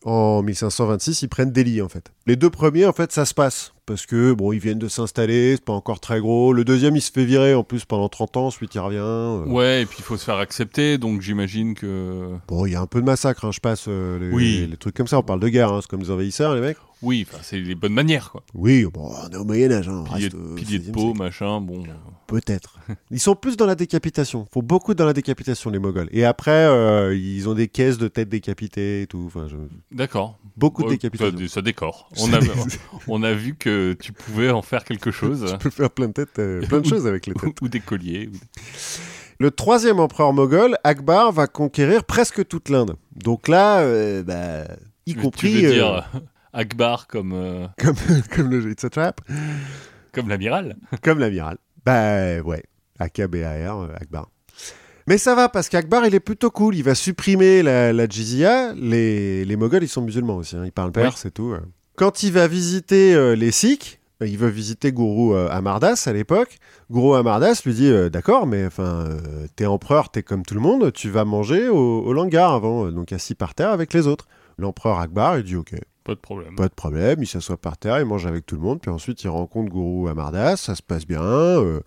En 0.07 0.41
1526, 0.43 1.23
ils 1.23 1.29
prennent 1.29 1.51
Delhi, 1.51 1.83
en 1.83 1.89
fait. 1.89 2.13
Les 2.27 2.37
deux 2.37 2.49
premiers, 2.49 2.87
en 2.87 2.93
fait, 2.93 3.11
ça 3.13 3.25
se 3.25 3.35
passe. 3.35 3.73
Parce 3.87 4.07
que, 4.07 4.33
bon, 4.33 4.53
ils 4.53 4.59
viennent 4.61 4.79
de 4.79 4.87
s'installer, 4.89 5.57
c'est 5.57 5.65
pas 5.65 5.73
encore 5.73 5.99
très 6.01 6.21
gros. 6.21 6.53
Le 6.53 6.65
deuxième, 6.65 6.95
il 6.97 7.01
se 7.01 7.11
fait 7.13 7.25
virer, 7.25 7.55
en 7.55 7.63
plus, 7.65 7.85
pendant 7.85 8.09
30 8.09 8.37
ans, 8.37 8.47
ensuite 8.47 8.75
il 8.75 8.79
revient. 8.81 8.99
euh. 9.01 9.45
Ouais, 9.47 9.83
et 9.83 9.87
puis 9.87 9.97
il 10.01 10.05
faut 10.05 10.17
se 10.17 10.25
faire 10.25 10.37
accepter, 10.39 10.97
donc 10.99 11.23
j'imagine 11.23 11.75
que... 11.75 12.29
Bon, 12.49 12.67
il 12.67 12.73
y 12.73 12.75
a 12.77 12.81
un 12.81 12.87
peu 12.87 13.01
de 13.01 13.07
massacre, 13.07 13.45
hein, 13.45 13.51
je 13.53 13.61
passe 13.61 13.85
euh, 13.89 14.19
les, 14.19 14.33
Oui. 14.35 14.67
les 14.71 14.77
trucs 14.77 14.95
comme 14.97 15.07
ça. 15.07 15.19
On 15.19 15.23
parle 15.23 15.41
de 15.41 15.49
guerre, 15.49 15.73
hein, 15.73 15.81
c'est 15.83 15.89
comme 15.91 16.03
des 16.03 16.11
envahisseurs, 16.11 16.55
les 16.55 16.61
mecs. 16.61 16.79
Oui, 17.07 17.25
c'est 17.43 17.59
les 17.61 17.75
bonnes 17.77 17.93
manières, 17.95 18.33
quoi. 18.33 18.43
Oui, 18.53 18.85
bon, 18.93 19.09
on 19.25 19.29
est 19.31 19.37
au 19.37 19.45
Moyen-Âge. 19.45 19.89
Hein, 19.89 20.03
Pilier, 20.07 20.25
reste 20.25 20.35
au 20.35 20.55
pilier 20.57 20.79
de 20.81 20.85
16e 20.89 20.93
peau, 20.93 21.15
machin, 21.15 21.61
bon... 21.61 21.85
Peut-être. 22.27 22.81
Ils 23.13 23.21
sont 23.21 23.37
plus 23.37 23.57
dans 23.57 23.67
la 23.67 23.77
décapitation. 23.77 24.47
Ils 24.51 24.53
font 24.53 24.63
beaucoup 24.63 24.95
dans 24.95 25.07
la 25.07 25.13
décapitation, 25.13 25.71
les 25.71 25.79
Moghols. 25.79 26.09
Et 26.11 26.25
après, 26.25 26.51
euh, 26.67 27.15
ils 27.15 27.49
ont 27.49 27.55
des 27.55 27.69
caisses 27.69 27.99
de 27.99 28.09
têtes 28.09 28.29
décapitées 28.29 29.03
et 29.03 29.07
tout. 29.07 29.23
Enfin, 29.29 29.47
je- 29.49 29.57
D'accord. 29.97 30.37
Beaucoup 30.57 30.83
de 30.83 30.89
Ouais, 30.89 30.95
décapitation. 30.95 31.39
Ça, 31.39 31.47
ça 31.55 31.63
décore. 31.63 32.11
On 32.21 32.33
a, 32.33 32.41
dé- 32.41 32.51
on 33.07 33.23
a 33.23 33.33
vu 33.33 33.55
que 33.55 33.93
tu 34.03 34.13
pouvais 34.13 34.51
en 34.51 34.63
faire 34.63 34.83
quelque 34.83 35.13
chose. 35.13 35.47
Tu 35.53 35.59
peux 35.59 35.71
faire 35.71 35.91
plein 35.91 36.09
de 36.09 36.15
têtes, 36.15 36.39
euh, 36.41 36.67
plein 36.67 36.81
de 36.81 36.87
choses 36.87 37.07
avec 37.07 37.27
les 37.29 37.35
têtes. 37.35 37.61
ou, 37.63 37.67
ou 37.67 37.69
des 37.69 37.79
colliers. 37.79 38.29
ou 38.33 38.37
Le 39.39 39.53
troisième 39.53 40.01
empereur 40.01 40.33
moghol, 40.33 40.77
Akbar, 40.83 41.31
va 41.31 41.47
conquérir 41.47 42.03
presque 42.03 42.45
toute 42.49 42.69
l'Inde. 42.71 42.97
Donc 43.15 43.47
là, 43.47 43.79
euh, 43.83 44.25
bah, 44.25 44.67
y 45.07 45.15
compris 45.15 45.53
Tu 45.61 45.67
veux 45.67 45.73
dire 45.75 46.11
Akbar 46.57 47.07
comme, 47.07 47.33
euh, 47.35 47.67
comme, 47.79 47.95
comme 48.35 48.51
le 48.51 48.71
It's 48.71 48.85
a 48.85 48.91
Trap, 48.91 49.21
comme 50.13 50.29
l'amiral 50.29 50.77
comme 51.03 51.19
l'amiral. 51.19 51.59
Bah 51.85 52.41
ouais, 52.41 52.63
AKBAR, 52.99 53.83
euh, 53.83 53.89
Akbar. 54.01 54.29
Mais 55.07 55.19
ça 55.19 55.35
va 55.37 55.49
parce 55.49 55.69
qu'Akbar, 55.69 56.05
il 56.07 56.15
est 56.17 56.21
plutôt 56.21 56.51
cool. 56.51 56.75
Il 56.75 56.83
va 56.83 56.95
supprimer 56.97 57.63
la, 57.63 57.93
la 57.93 58.09
jizya. 58.09 58.73
Les, 58.75 59.45
les 59.45 59.57
Moghols, 59.57 59.85
ils 59.85 59.89
sont 59.89 60.03
musulmans 60.03 60.37
aussi. 60.37 60.57
hein. 60.57 60.63
Ils 60.65 60.73
parlent 60.73 60.91
perse 60.91 61.27
et 61.27 61.31
tout. 61.31 61.53
euh. 61.53 61.61
Quand 61.95 62.23
il 62.25 62.33
va 62.33 62.49
visiter 62.49 63.15
euh, 63.15 63.37
les 63.37 63.53
Sikhs, 63.53 64.01
il 64.21 64.37
veut 64.37 64.49
visiter 64.49 64.91
Guru 64.93 65.35
euh, 65.37 65.49
Amardas 65.51 66.05
à 66.07 66.13
l'époque. 66.13 66.59
Guru 66.91 67.17
Amardas 67.17 67.63
lui 67.65 67.75
dit 67.75 67.87
euh, 67.91 68.09
D'accord, 68.09 68.49
mais 68.49 68.67
enfin, 68.67 69.05
t'es 69.55 69.67
empereur, 69.67 70.11
t'es 70.11 70.25
comme 70.25 70.43
tout 70.43 70.55
le 70.55 70.61
monde, 70.61 70.93
tu 70.93 71.09
vas 71.11 71.25
manger 71.25 71.69
au, 71.69 72.01
au 72.01 72.13
langar 72.13 72.53
avant, 72.53 72.91
donc 72.91 73.13
assis 73.13 73.35
par 73.37 73.55
terre 73.55 73.71
avec 73.71 73.93
les 73.95 74.09
autres. 74.09 74.27
L'empereur 74.59 74.99
Akbar, 74.99 75.39
il 75.39 75.45
dit 75.45 75.55
Ok, 75.57 75.75
Pas 76.07 76.15
de 76.15 76.21
problème. 76.21 76.55
pas 76.55 76.69
de 76.69 76.75
problème, 76.75 77.19
il 77.23 77.27
s'assoit 77.27 77.57
par 77.57 77.77
terre, 77.77 77.99
il 77.99 78.07
mange 78.07 78.27
avec 78.27 78.47
tout 78.47 78.55
le 78.55 78.63
monde, 78.63 78.81
puis 78.81 78.91
ensuite 78.91 79.23
il 79.25 79.29
rencontre 79.29 79.71
Guru 79.73 80.09
Amardas, 80.09 80.57
ça 80.57 80.75
se 80.75 80.83
passe 80.83 81.07
bien. 81.07 81.21
euh, 81.23 81.81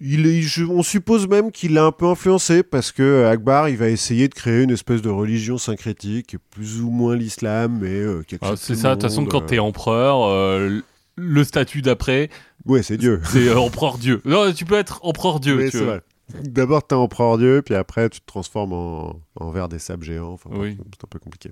il 0.00 0.26
est- 0.26 0.42
je- 0.42 0.64
on 0.64 0.82
suppose 0.82 1.28
même 1.28 1.50
qu'il 1.52 1.74
l'a 1.74 1.84
un 1.84 1.92
peu 1.92 2.06
influencé 2.06 2.62
parce 2.62 2.92
que 2.92 3.24
Akbar 3.26 3.68
il 3.68 3.76
va 3.76 3.88
essayer 3.88 4.28
de 4.28 4.34
créer 4.34 4.62
une 4.62 4.70
espèce 4.70 5.02
de 5.02 5.08
religion 5.10 5.56
syncrétique, 5.58 6.36
plus 6.50 6.80
ou 6.80 6.90
moins 6.90 7.16
l'islam, 7.16 7.78
mais 7.80 7.88
euh, 7.94 8.22
qui 8.22 8.36
Ah, 8.40 8.54
c'est 8.56 8.74
ça, 8.74 8.90
de 8.90 8.94
toute 9.00 9.02
façon, 9.10 9.24
quand 9.24 9.42
euh. 9.42 9.46
t'es 9.46 9.58
empereur, 9.58 10.24
euh, 10.28 10.80
le 11.16 11.44
statut 11.44 11.80
d'après, 11.82 12.28
Ouais, 12.66 12.82
c'est 12.82 12.96
Dieu. 12.96 13.20
c'est 13.24 13.48
euh, 13.48 13.58
empereur 13.58 13.98
Dieu. 13.98 14.20
Non, 14.24 14.52
tu 14.52 14.64
peux 14.64 14.74
être 14.76 14.98
empereur 15.04 15.38
Dieu. 15.40 15.56
Oui, 15.56 15.64
tu 15.66 15.70
c'est 15.72 15.78
veux. 15.78 15.84
vrai. 15.86 16.00
D'abord, 16.42 16.86
t'es 16.86 16.94
empereur 16.94 17.36
Dieu, 17.38 17.62
puis 17.64 17.74
après, 17.74 18.08
tu 18.08 18.20
te 18.20 18.26
transformes 18.26 18.72
en, 18.72 19.20
en 19.36 19.50
ver 19.50 19.68
des 19.68 19.78
sables 19.78 20.04
géants. 20.04 20.32
Enfin, 20.32 20.50
Oui. 20.54 20.76
c'est 20.78 21.04
un 21.04 21.08
peu 21.08 21.18
compliqué. 21.18 21.50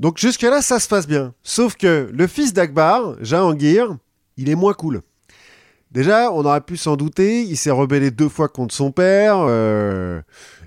Donc, 0.00 0.16
jusque-là, 0.16 0.62
ça 0.62 0.80
se 0.80 0.88
passe 0.88 1.06
bien. 1.06 1.34
Sauf 1.42 1.76
que 1.76 2.10
le 2.10 2.26
fils 2.26 2.54
d'Akbar, 2.54 3.16
Jahangir, 3.20 3.98
il 4.38 4.48
est 4.48 4.54
moins 4.54 4.72
cool. 4.72 5.02
Déjà, 5.92 6.32
on 6.32 6.44
aurait 6.46 6.62
pu 6.62 6.78
s'en 6.78 6.96
douter, 6.96 7.42
il 7.42 7.56
s'est 7.58 7.70
rebellé 7.70 8.10
deux 8.10 8.30
fois 8.30 8.48
contre 8.48 8.74
son 8.74 8.92
père, 8.92 9.36
euh, 9.40 10.22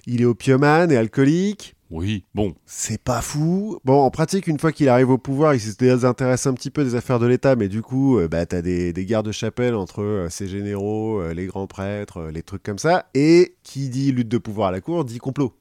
il 0.06 0.22
est 0.22 0.26
opiumane 0.26 0.92
et 0.92 0.98
alcoolique. 0.98 1.76
Oui, 1.90 2.26
bon. 2.36 2.54
C'est 2.68 3.02
pas 3.02 3.22
fou. 3.22 3.80
Bon, 3.86 4.02
en 4.02 4.12
pratique, 4.12 4.46
une 4.46 4.60
fois 4.60 4.72
qu'il 4.72 4.88
arrive 4.88 5.10
au 5.10 5.18
pouvoir, 5.18 5.56
il 5.56 5.60
se 5.60 5.76
désintéresse 5.78 6.46
un 6.46 6.54
petit 6.54 6.70
peu 6.70 6.84
des 6.84 6.94
affaires 6.94 7.20
de 7.20 7.26
l'État, 7.26 7.56
mais 7.56 7.70
du 7.70 7.82
coup, 7.82 8.20
euh, 8.20 8.28
bah, 8.28 8.46
t'as 8.46 8.62
des, 8.62 8.94
des 8.94 9.06
guerres 9.06 9.24
de 9.24 9.32
chapelle 9.32 9.74
entre 9.74 10.04
euh, 10.04 10.30
ses 10.30 10.48
généraux, 10.48 11.22
euh, 11.22 11.34
les 11.34 11.48
grands 11.48 11.68
prêtres, 11.68 12.18
euh, 12.18 12.32
les 12.32 12.44
trucs 12.44 12.64
comme 12.64 12.78
ça. 12.78 13.06
Et 13.16 13.56
qui 13.64 13.90
dit 13.90 14.12
lutte 14.12 14.30
de 14.30 14.38
pouvoir 14.38 14.68
à 14.70 14.72
la 14.72 14.82
cour 14.82 15.06
dit 15.06 15.18
complot. 15.18 15.54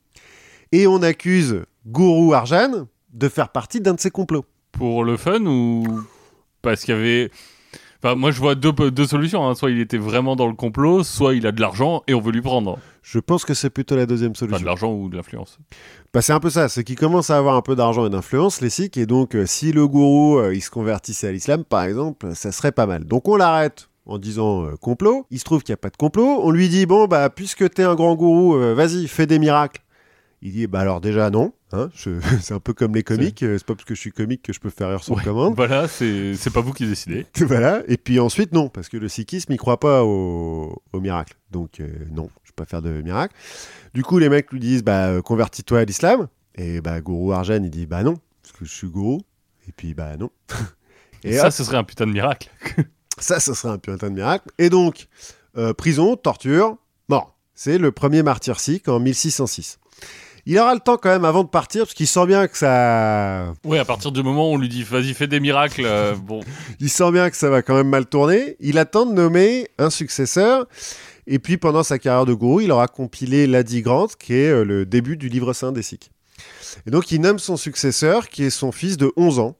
Et 0.72 0.86
on 0.86 1.02
accuse 1.02 1.62
Guru 1.86 2.34
Arjan 2.34 2.86
de 3.12 3.28
faire 3.28 3.48
partie 3.50 3.80
d'un 3.80 3.94
de 3.94 4.00
ces 4.00 4.10
complots. 4.10 4.44
Pour 4.72 5.04
le 5.04 5.16
fun 5.16 5.44
ou 5.46 5.84
parce 6.62 6.82
qu'il 6.84 6.94
y 6.94 6.98
avait. 6.98 7.30
Enfin, 8.04 8.16
moi, 8.16 8.32
je 8.32 8.40
vois 8.40 8.54
deux, 8.56 8.72
deux 8.72 9.06
solutions. 9.06 9.46
hein. 9.48 9.54
Soit 9.54 9.70
il 9.70 9.78
était 9.80 9.98
vraiment 9.98 10.34
dans 10.34 10.48
le 10.48 10.54
complot, 10.54 11.04
soit 11.04 11.34
il 11.34 11.46
a 11.46 11.52
de 11.52 11.60
l'argent 11.60 12.02
et 12.08 12.14
on 12.14 12.20
veut 12.20 12.32
lui 12.32 12.40
prendre. 12.42 12.78
Je 13.02 13.18
pense 13.20 13.44
que 13.44 13.54
c'est 13.54 13.70
plutôt 13.70 13.94
la 13.96 14.06
deuxième 14.06 14.32
Enfin, 14.32 14.46
de 14.46 14.50
solution. 14.50 14.66
l'argent 14.66 14.92
ou 14.92 15.08
de 15.08 15.16
l'influence. 15.16 15.58
Bah, 16.12 16.20
c'est 16.22 16.32
un 16.32 16.40
peu 16.40 16.50
ça, 16.50 16.68
c'est 16.68 16.82
qu'ils 16.84 16.96
commencent 16.98 17.30
à 17.30 17.38
avoir 17.38 17.54
un 17.56 17.62
peu 17.62 17.76
d'argent 17.76 18.04
et 18.06 18.10
d'influence, 18.10 18.60
les 18.60 18.70
Sikhs, 18.70 18.96
et 18.96 19.06
donc 19.06 19.36
euh, 19.36 19.46
si 19.46 19.72
le 19.72 19.86
gourou 19.86 20.38
euh, 20.38 20.54
il 20.54 20.60
se 20.60 20.70
convertissait 20.70 21.28
à 21.28 21.32
l'islam, 21.32 21.64
par 21.64 21.82
exemple, 21.84 22.34
ça 22.34 22.50
serait 22.50 22.72
pas 22.72 22.86
mal. 22.86 23.04
Donc 23.04 23.28
on 23.28 23.36
l'arrête 23.36 23.88
en 24.06 24.18
disant 24.18 24.64
euh, 24.64 24.76
complot. 24.80 25.26
Il 25.30 25.38
se 25.38 25.44
trouve 25.44 25.62
qu'il 25.62 25.72
n'y 25.72 25.74
a 25.74 25.78
pas 25.78 25.90
de 25.90 25.96
complot. 25.96 26.40
On 26.42 26.50
lui 26.50 26.68
dit 26.68 26.86
bon 26.86 27.06
bah 27.06 27.28
puisque 27.30 27.68
t'es 27.70 27.84
un 27.84 27.94
grand 27.94 28.14
gourou, 28.16 28.54
vas-y 28.74 29.06
fais 29.06 29.26
des 29.26 29.38
miracles. 29.38 29.80
Il 30.44 30.52
dit 30.52 30.66
bah 30.66 30.80
alors 30.80 31.00
déjà 31.00 31.30
non. 31.30 31.52
Hein, 31.72 31.88
c'est 32.40 32.52
un 32.52 32.58
peu 32.60 32.72
comme 32.74 32.94
les 32.94 33.02
comiques. 33.04 33.42
euh, 33.44 33.56
C'est 33.58 33.64
pas 33.66 33.74
parce 33.74 33.84
que 33.84 33.94
je 33.94 34.00
suis 34.00 34.10
comique 34.12 34.42
que 34.42 34.52
je 34.52 34.58
peux 34.60 34.70
faire 34.70 34.88
rire 34.90 35.02
sur 35.04 35.14
Ouais. 35.16 35.22
commande. 35.22 35.54
Voilà, 35.54 35.86
c'est 35.88 36.34
c'est 36.34 36.50
pas 36.52 36.60
vous 36.60 36.72
qui 36.72 36.86
décidez. 36.86 37.26
voilà. 37.42 37.82
Et 37.88 37.96
puis 37.96 38.18
ensuite 38.20 38.52
non, 38.52 38.68
parce 38.68 38.88
que 38.88 38.96
le 38.96 39.08
sikhisme 39.08 39.52
il 39.52 39.56
croit 39.58 39.78
pas 39.80 40.02
au, 40.04 40.82
au 40.92 41.00
miracle. 41.00 41.34
Donc 41.50 41.80
euh, 41.80 41.88
non, 42.10 42.28
je 42.44 42.50
peux 42.52 42.64
pas 42.64 42.68
faire 42.68 42.82
de 42.82 43.02
miracle. 43.02 43.34
Du 43.94 44.02
coup 44.02 44.18
les 44.18 44.28
mecs 44.28 44.50
lui 44.52 44.60
disent 44.60 44.82
bah 44.82 45.06
euh, 45.08 45.22
convertis-toi 45.22 45.78
à 45.80 45.84
l'islam. 45.84 46.28
Et 46.56 46.80
bah 46.80 47.00
gourou 47.00 47.32
Arjan 47.32 47.62
il 47.62 47.70
dit 47.70 47.86
bah 47.86 48.02
non 48.02 48.16
parce 48.42 48.52
que 48.58 48.64
je 48.64 48.72
suis 48.72 48.88
gourou. 48.88 49.20
Et 49.68 49.72
puis 49.72 49.94
bah 49.94 50.16
non. 50.18 50.30
Et 51.24 51.30
Et 51.30 51.38
ça, 51.38 51.46
hop, 51.46 51.52
ce 51.52 51.62
serait 51.62 51.76
un 51.76 51.84
putain 51.84 52.06
de 52.06 52.12
miracle. 52.12 52.50
ça, 53.18 53.38
ce 53.38 53.54
serait 53.54 53.72
un 53.72 53.78
putain 53.78 54.10
de 54.10 54.14
miracle. 54.14 54.48
Et 54.58 54.70
donc, 54.70 55.06
euh, 55.56 55.72
prison, 55.72 56.16
torture, 56.16 56.76
mort. 57.08 57.38
C'est 57.54 57.78
le 57.78 57.92
premier 57.92 58.24
martyr 58.24 58.58
sikh 58.58 58.88
en 58.88 58.98
1606. 58.98 59.78
Il 60.44 60.58
aura 60.58 60.74
le 60.74 60.80
temps 60.80 60.96
quand 60.96 61.10
même 61.10 61.24
avant 61.24 61.44
de 61.44 61.48
partir, 61.48 61.84
parce 61.84 61.94
qu'il 61.94 62.08
sent 62.08 62.26
bien 62.26 62.48
que 62.48 62.58
ça... 62.58 63.52
Ouais, 63.64 63.78
à 63.78 63.84
partir 63.84 64.10
du 64.10 64.22
moment 64.22 64.50
où 64.50 64.54
on 64.54 64.58
lui 64.58 64.68
dit 64.68 64.82
vas-y, 64.82 65.14
fais 65.14 65.28
des 65.28 65.38
miracles, 65.38 65.84
euh, 65.84 66.14
bon. 66.16 66.40
Il 66.80 66.90
sent 66.90 67.12
bien 67.12 67.30
que 67.30 67.36
ça 67.36 67.48
va 67.48 67.62
quand 67.62 67.74
même 67.74 67.88
mal 67.88 68.06
tourner. 68.06 68.56
Il 68.58 68.78
attend 68.78 69.06
de 69.06 69.12
nommer 69.12 69.68
un 69.78 69.90
successeur. 69.90 70.66
Et 71.28 71.38
puis, 71.38 71.58
pendant 71.58 71.84
sa 71.84 72.00
carrière 72.00 72.26
de 72.26 72.34
gourou, 72.34 72.60
il 72.60 72.72
aura 72.72 72.88
compilé 72.88 73.46
l'Adi 73.46 73.82
Grant, 73.82 74.08
qui 74.18 74.34
est 74.34 74.50
euh, 74.50 74.64
le 74.64 74.84
début 74.84 75.16
du 75.16 75.28
livre 75.28 75.52
saint 75.52 75.70
des 75.70 75.82
Sikhs. 75.82 76.10
Et 76.86 76.90
donc, 76.90 77.12
il 77.12 77.20
nomme 77.20 77.38
son 77.38 77.56
successeur, 77.56 78.28
qui 78.28 78.42
est 78.42 78.50
son 78.50 78.72
fils 78.72 78.96
de 78.96 79.12
11 79.16 79.38
ans, 79.38 79.56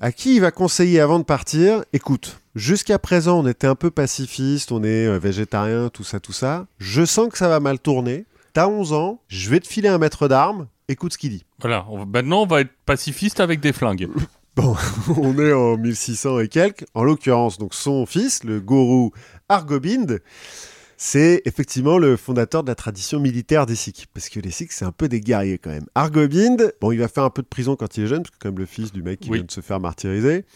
à 0.00 0.10
qui 0.12 0.36
il 0.36 0.40
va 0.40 0.50
conseiller 0.50 1.00
avant 1.00 1.18
de 1.18 1.24
partir 1.24 1.84
écoute, 1.92 2.40
jusqu'à 2.54 2.98
présent, 2.98 3.40
on 3.40 3.46
était 3.46 3.66
un 3.66 3.74
peu 3.74 3.90
pacifiste, 3.90 4.72
on 4.72 4.82
est 4.82 5.06
euh, 5.06 5.18
végétarien, 5.18 5.90
tout 5.90 6.04
ça, 6.04 6.20
tout 6.20 6.32
ça. 6.32 6.66
Je 6.78 7.04
sens 7.04 7.28
que 7.28 7.36
ça 7.36 7.48
va 7.48 7.60
mal 7.60 7.78
tourner. 7.78 8.24
T'as 8.54 8.68
11 8.68 8.92
ans, 8.92 9.20
je 9.26 9.50
vais 9.50 9.58
te 9.58 9.66
filer 9.66 9.88
un 9.88 9.98
maître 9.98 10.28
d'armes. 10.28 10.68
Écoute 10.86 11.12
ce 11.12 11.18
qu'il 11.18 11.30
dit. 11.30 11.44
Voilà, 11.60 11.86
on 11.90 11.98
va- 11.98 12.04
maintenant 12.06 12.42
on 12.42 12.46
va 12.46 12.60
être 12.60 12.70
pacifiste 12.86 13.40
avec 13.40 13.58
des 13.60 13.72
flingues. 13.72 14.08
on 15.16 15.36
est 15.40 15.52
en 15.52 15.76
1600 15.76 16.38
et 16.38 16.46
quelques. 16.48 16.86
En 16.94 17.02
l'occurrence, 17.02 17.58
donc 17.58 17.74
son 17.74 18.06
fils, 18.06 18.44
le 18.44 18.60
gourou 18.60 19.10
Argobind, 19.48 20.20
c'est 21.06 21.42
effectivement 21.44 21.98
le 21.98 22.16
fondateur 22.16 22.62
de 22.62 22.68
la 22.70 22.74
tradition 22.74 23.20
militaire 23.20 23.66
des 23.66 23.74
Sikhs. 23.74 24.06
Parce 24.14 24.30
que 24.30 24.40
les 24.40 24.50
Sikhs, 24.50 24.72
c'est 24.72 24.86
un 24.86 24.90
peu 24.90 25.06
des 25.06 25.20
guerriers 25.20 25.58
quand 25.58 25.68
même. 25.68 25.84
Argobind, 25.94 26.72
bon, 26.80 26.92
il 26.92 26.98
va 26.98 27.08
faire 27.08 27.24
un 27.24 27.30
peu 27.30 27.42
de 27.42 27.46
prison 27.46 27.76
quand 27.76 27.98
il 27.98 28.04
est 28.04 28.06
jeune, 28.06 28.22
parce 28.22 28.30
que 28.30 28.38
comme 28.38 28.58
le 28.58 28.64
fils 28.64 28.90
du 28.90 29.02
mec 29.02 29.20
qui 29.20 29.28
Oui. 29.28 29.36
vient 29.36 29.44
de 29.44 29.50
se 29.50 29.60
faire 29.60 29.80
martyriser. 29.80 30.46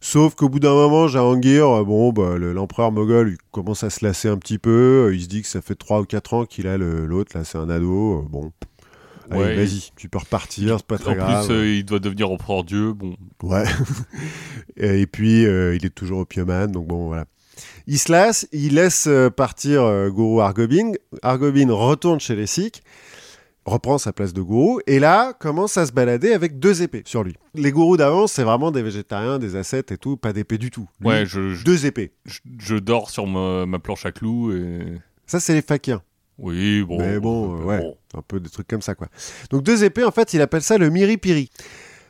Sauf 0.00 0.34
qu'au 0.36 0.48
bout 0.48 0.58
d'un 0.58 0.72
moment, 0.72 1.06
Jahangir, 1.06 1.68
euh, 1.68 1.84
bon, 1.84 2.12
bah, 2.14 2.38
le- 2.38 2.54
l'empereur 2.54 2.92
moghol, 2.92 3.32
il 3.32 3.36
commence 3.50 3.84
à 3.84 3.90
se 3.90 4.02
lasser 4.02 4.28
un 4.28 4.38
petit 4.38 4.56
peu. 4.56 5.08
Euh, 5.10 5.14
Il 5.14 5.20
se 5.22 5.28
dit 5.28 5.42
que 5.42 5.48
ça 5.48 5.60
fait 5.60 5.74
3 5.74 6.00
ou 6.00 6.04
4 6.06 6.32
ans 6.32 6.46
qu'il 6.46 6.66
a 6.66 6.78
le- 6.78 7.04
l'autre, 7.04 7.36
là, 7.36 7.44
c'est 7.44 7.58
un 7.58 7.68
ado. 7.68 8.20
Euh, 8.20 8.28
Bon. 8.30 8.52
Allez, 9.32 9.54
vas-y, 9.54 9.90
tu 9.96 10.08
peux 10.08 10.18
repartir, 10.18 10.78
c'est 10.78 10.86
pas 10.86 10.98
très 10.98 11.10
en 11.12 11.14
grave. 11.14 11.46
plus, 11.46 11.54
euh, 11.54 11.68
il 11.76 11.84
doit 11.84 12.00
devenir 12.00 12.30
empereur 12.30 12.64
Dieu. 12.64 12.94
Bon, 12.94 13.16
Ouais. 13.42 13.64
et 14.76 15.06
puis, 15.06 15.44
euh, 15.46 15.76
il 15.76 15.84
est 15.84 15.94
toujours 15.94 16.20
opiumane, 16.20 16.72
donc 16.72 16.86
bon, 16.88 17.06
voilà. 17.06 17.26
Il 17.92 17.98
se 17.98 18.12
lasse, 18.12 18.46
il 18.52 18.74
laisse 18.74 19.08
euh, 19.08 19.30
partir 19.30 19.82
euh, 19.82 20.10
Guru 20.10 20.40
Argobind. 20.40 20.96
Argobind 21.22 21.72
retourne 21.72 22.20
chez 22.20 22.36
les 22.36 22.46
Sikhs, 22.46 22.82
reprend 23.64 23.98
sa 23.98 24.12
place 24.12 24.32
de 24.32 24.40
gourou, 24.42 24.78
et 24.86 25.00
là, 25.00 25.32
commence 25.32 25.76
à 25.76 25.86
se 25.86 25.90
balader 25.92 26.32
avec 26.32 26.60
deux 26.60 26.82
épées 26.82 27.02
sur 27.04 27.24
lui. 27.24 27.34
Les 27.54 27.72
gourous 27.72 27.96
d'avant, 27.96 28.28
c'est 28.28 28.44
vraiment 28.44 28.70
des 28.70 28.82
végétariens, 28.82 29.40
des 29.40 29.56
ascètes 29.56 29.90
et 29.90 29.98
tout, 29.98 30.16
pas 30.16 30.32
d'épée 30.32 30.56
du 30.56 30.70
tout. 30.70 30.88
Lui, 31.00 31.08
ouais, 31.08 31.26
je, 31.26 31.52
je, 31.54 31.64
Deux 31.64 31.84
épées. 31.84 32.12
je- 32.26 32.38
je 32.60 32.76
dors 32.76 33.10
sur 33.10 33.26
ma, 33.26 33.66
ma 33.66 33.80
planche 33.80 34.06
à 34.06 34.12
clous 34.12 34.52
et. 34.52 34.78
Ça, 35.26 35.40
c'est 35.40 35.54
les 35.54 35.62
fakirs. 35.62 36.00
Oui, 36.38 36.84
bon. 36.84 36.96
Mais 36.98 37.18
bon, 37.18 37.58
euh, 37.60 37.64
ouais. 37.64 37.78
bon. 37.80 37.96
Un 38.14 38.22
peu 38.22 38.38
des 38.38 38.50
trucs 38.50 38.68
comme 38.68 38.82
ça, 38.82 38.94
quoi. 38.94 39.08
Donc 39.50 39.64
deux 39.64 39.82
épées, 39.82 40.04
en 40.04 40.12
fait, 40.12 40.32
il 40.32 40.40
appelle 40.40 40.62
ça 40.62 40.78
le 40.78 40.90
miri-piri. 40.90 41.50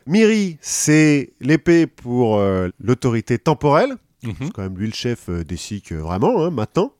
Miri, 0.06 0.58
c'est 0.60 1.32
l'épée 1.40 1.86
pour 1.86 2.36
euh, 2.36 2.68
l'autorité 2.78 3.38
temporelle, 3.38 3.96
Mhm. 4.22 4.34
C'est 4.40 4.52
quand 4.52 4.62
même 4.62 4.76
lui 4.78 4.86
le 4.86 4.92
chef 4.94 5.28
euh, 5.28 5.44
des 5.44 5.56
Sikhs, 5.56 5.92
euh, 5.92 5.98
vraiment, 6.00 6.44
hein, 6.44 6.50
maintenant. 6.50 6.92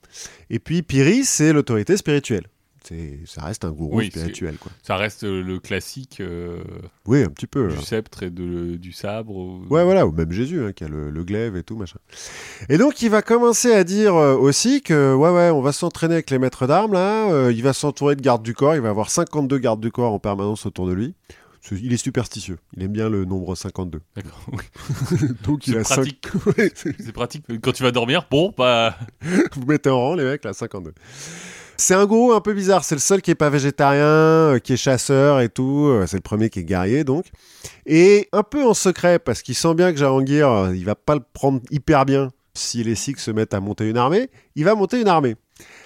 Et 0.49 0.59
puis 0.59 0.83
Piri, 0.83 1.25
c'est 1.25 1.53
l'autorité 1.53 1.97
spirituelle. 1.97 2.47
C'est, 2.83 3.19
ça 3.27 3.43
reste 3.45 3.67
un 3.67 3.73
gourou 3.73 3.99
Oui, 3.99 4.07
spirituel, 4.07 4.57
quoi. 4.57 4.73
Ça 4.83 4.97
reste 4.97 5.25
euh, 5.25 5.43
le 5.43 5.59
classique 5.61 6.17
euh, 6.21 6.63
Oui, 7.07 7.23
un 7.23 7.29
petit 7.29 7.47
peu. 7.47 7.69
du 7.69 7.75
hein. 7.77 7.81
sceptre 7.83 8.23
et 8.23 8.31
de, 8.31 8.77
du 8.77 8.93
sabre. 8.93 9.37
ou- 9.37 9.67
Ouais, 9.69 9.85
voilà, 9.85 10.07
ou 10.07 10.13
même 10.13 10.33
Jésus, 10.33 10.65
hein, 10.65 10.73
qui 10.73 10.85
a 10.85 10.89
le, 10.89 11.11
le 11.11 11.23
glaive 11.25 11.57
et 11.59 11.63
tout, 11.63 11.77
machin. 11.77 11.99
Et 12.71 12.79
donc, 12.79 13.03
il 13.03 13.11
va 13.11 13.21
commencer 13.21 13.75
à 13.75 13.85
dire 13.85 14.15
euh, 14.17 14.35
aussi 14.35 14.81
que, 14.81 15.15
ouais, 15.15 15.29
ouais, 15.31 15.51
on 15.51 15.61
va 15.61 15.73
s'entraîner 15.73 16.15
avec 16.15 16.31
les 16.31 16.39
maîtres 16.39 16.67
d'armes, 16.67 16.95
là. 16.95 17.31
euh, 17.31 17.53
il 17.53 17.63
va 17.63 17.75
s'entourer 17.75 18.17
de 18.17 18.23
gardes 18.23 18.43
du 18.43 18.55
corps. 18.55 18.75
Il 18.75 18.81
va 18.81 18.89
avoir 18.89 19.11
52 19.11 19.59
gardes 19.59 19.81
du 19.81 19.93
corps 19.93 20.15
en 20.15 20.19
permanence 20.19 20.65
autour 20.65 20.87
de 20.87 20.95
lui. 20.95 21.15
Il 21.73 21.93
est 21.93 21.97
superstitieux. 21.99 22.59
Il 22.77 22.83
aime 22.83 22.93
bien 22.93 23.09
le 23.09 23.25
nombre 23.25 23.55
52. 23.55 24.01
D'accord. 24.17 24.41
oui. 24.53 24.59
Donc 25.45 25.67
il 25.67 25.75
C'est 25.75 25.81
a 25.81 25.83
pratique. 25.83 26.27
Ouais, 26.47 26.73
c'est- 26.75 27.13
pratique. 27.13 27.45
Quand 27.63 27.73
tu 27.73 27.83
vas 27.83 27.91
dormir, 27.93 28.27
bon, 28.31 28.55
bah. 28.57 28.97
Vous 29.57 29.67
mettez 29.67 29.91
en 29.91 29.99
rang 30.01 30.15
les 30.15 30.25
mecs 30.25 30.45
là, 30.45 30.53
52. 30.53 30.93
C'est 31.77 31.95
un 31.95 32.05
gourou 32.07 32.33
un 32.33 32.41
peu 32.43 32.53
bizarre. 32.53 32.85
C'est 32.85 32.95
le 32.95 33.01
seul 33.01 33.23
qui 33.23 33.31
est 33.31 33.35
pas 33.35 33.49
végétarien, 33.51 34.05
euh, 34.05 34.59
qui 34.59 34.75
est 34.75 34.77
chasseur 34.77 35.41
et 35.41 35.49
tout. 35.49 35.87
Euh, 35.89 36.07
C'est 36.07 36.17
le 36.19 36.23
premier 36.23 36.51
qui 36.51 36.61
est 36.61 36.65
guerrier 36.65 37.05
donc. 37.05 37.27
Et 37.87 38.29
un 38.33 38.43
peu 38.43 38.63
en 38.65 38.75
secret 38.75 39.19
parce 39.19 39.41
qu'il 39.43 39.55
sent 39.55 39.75
bien 39.75 39.91
que 39.93 39.99
Jahangir, 39.99 40.49
euh, 40.51 40.77
il 40.77 40.85
va 40.85 40.95
pas 40.95 41.15
le 41.15 41.23
prendre 41.33 41.61
hyper 41.71 42.05
bien 42.05 42.31
si 42.55 42.83
les 42.83 42.95
Sikhs 42.95 43.21
se 43.21 43.31
mettent 43.31 43.55
à 43.55 43.61
monter 43.61 43.89
une 43.89 43.97
armée. 43.97 44.31
Il 44.57 44.65
va 44.65 44.75
monter 44.75 45.01
une 45.01 45.09
armée. 45.09 45.37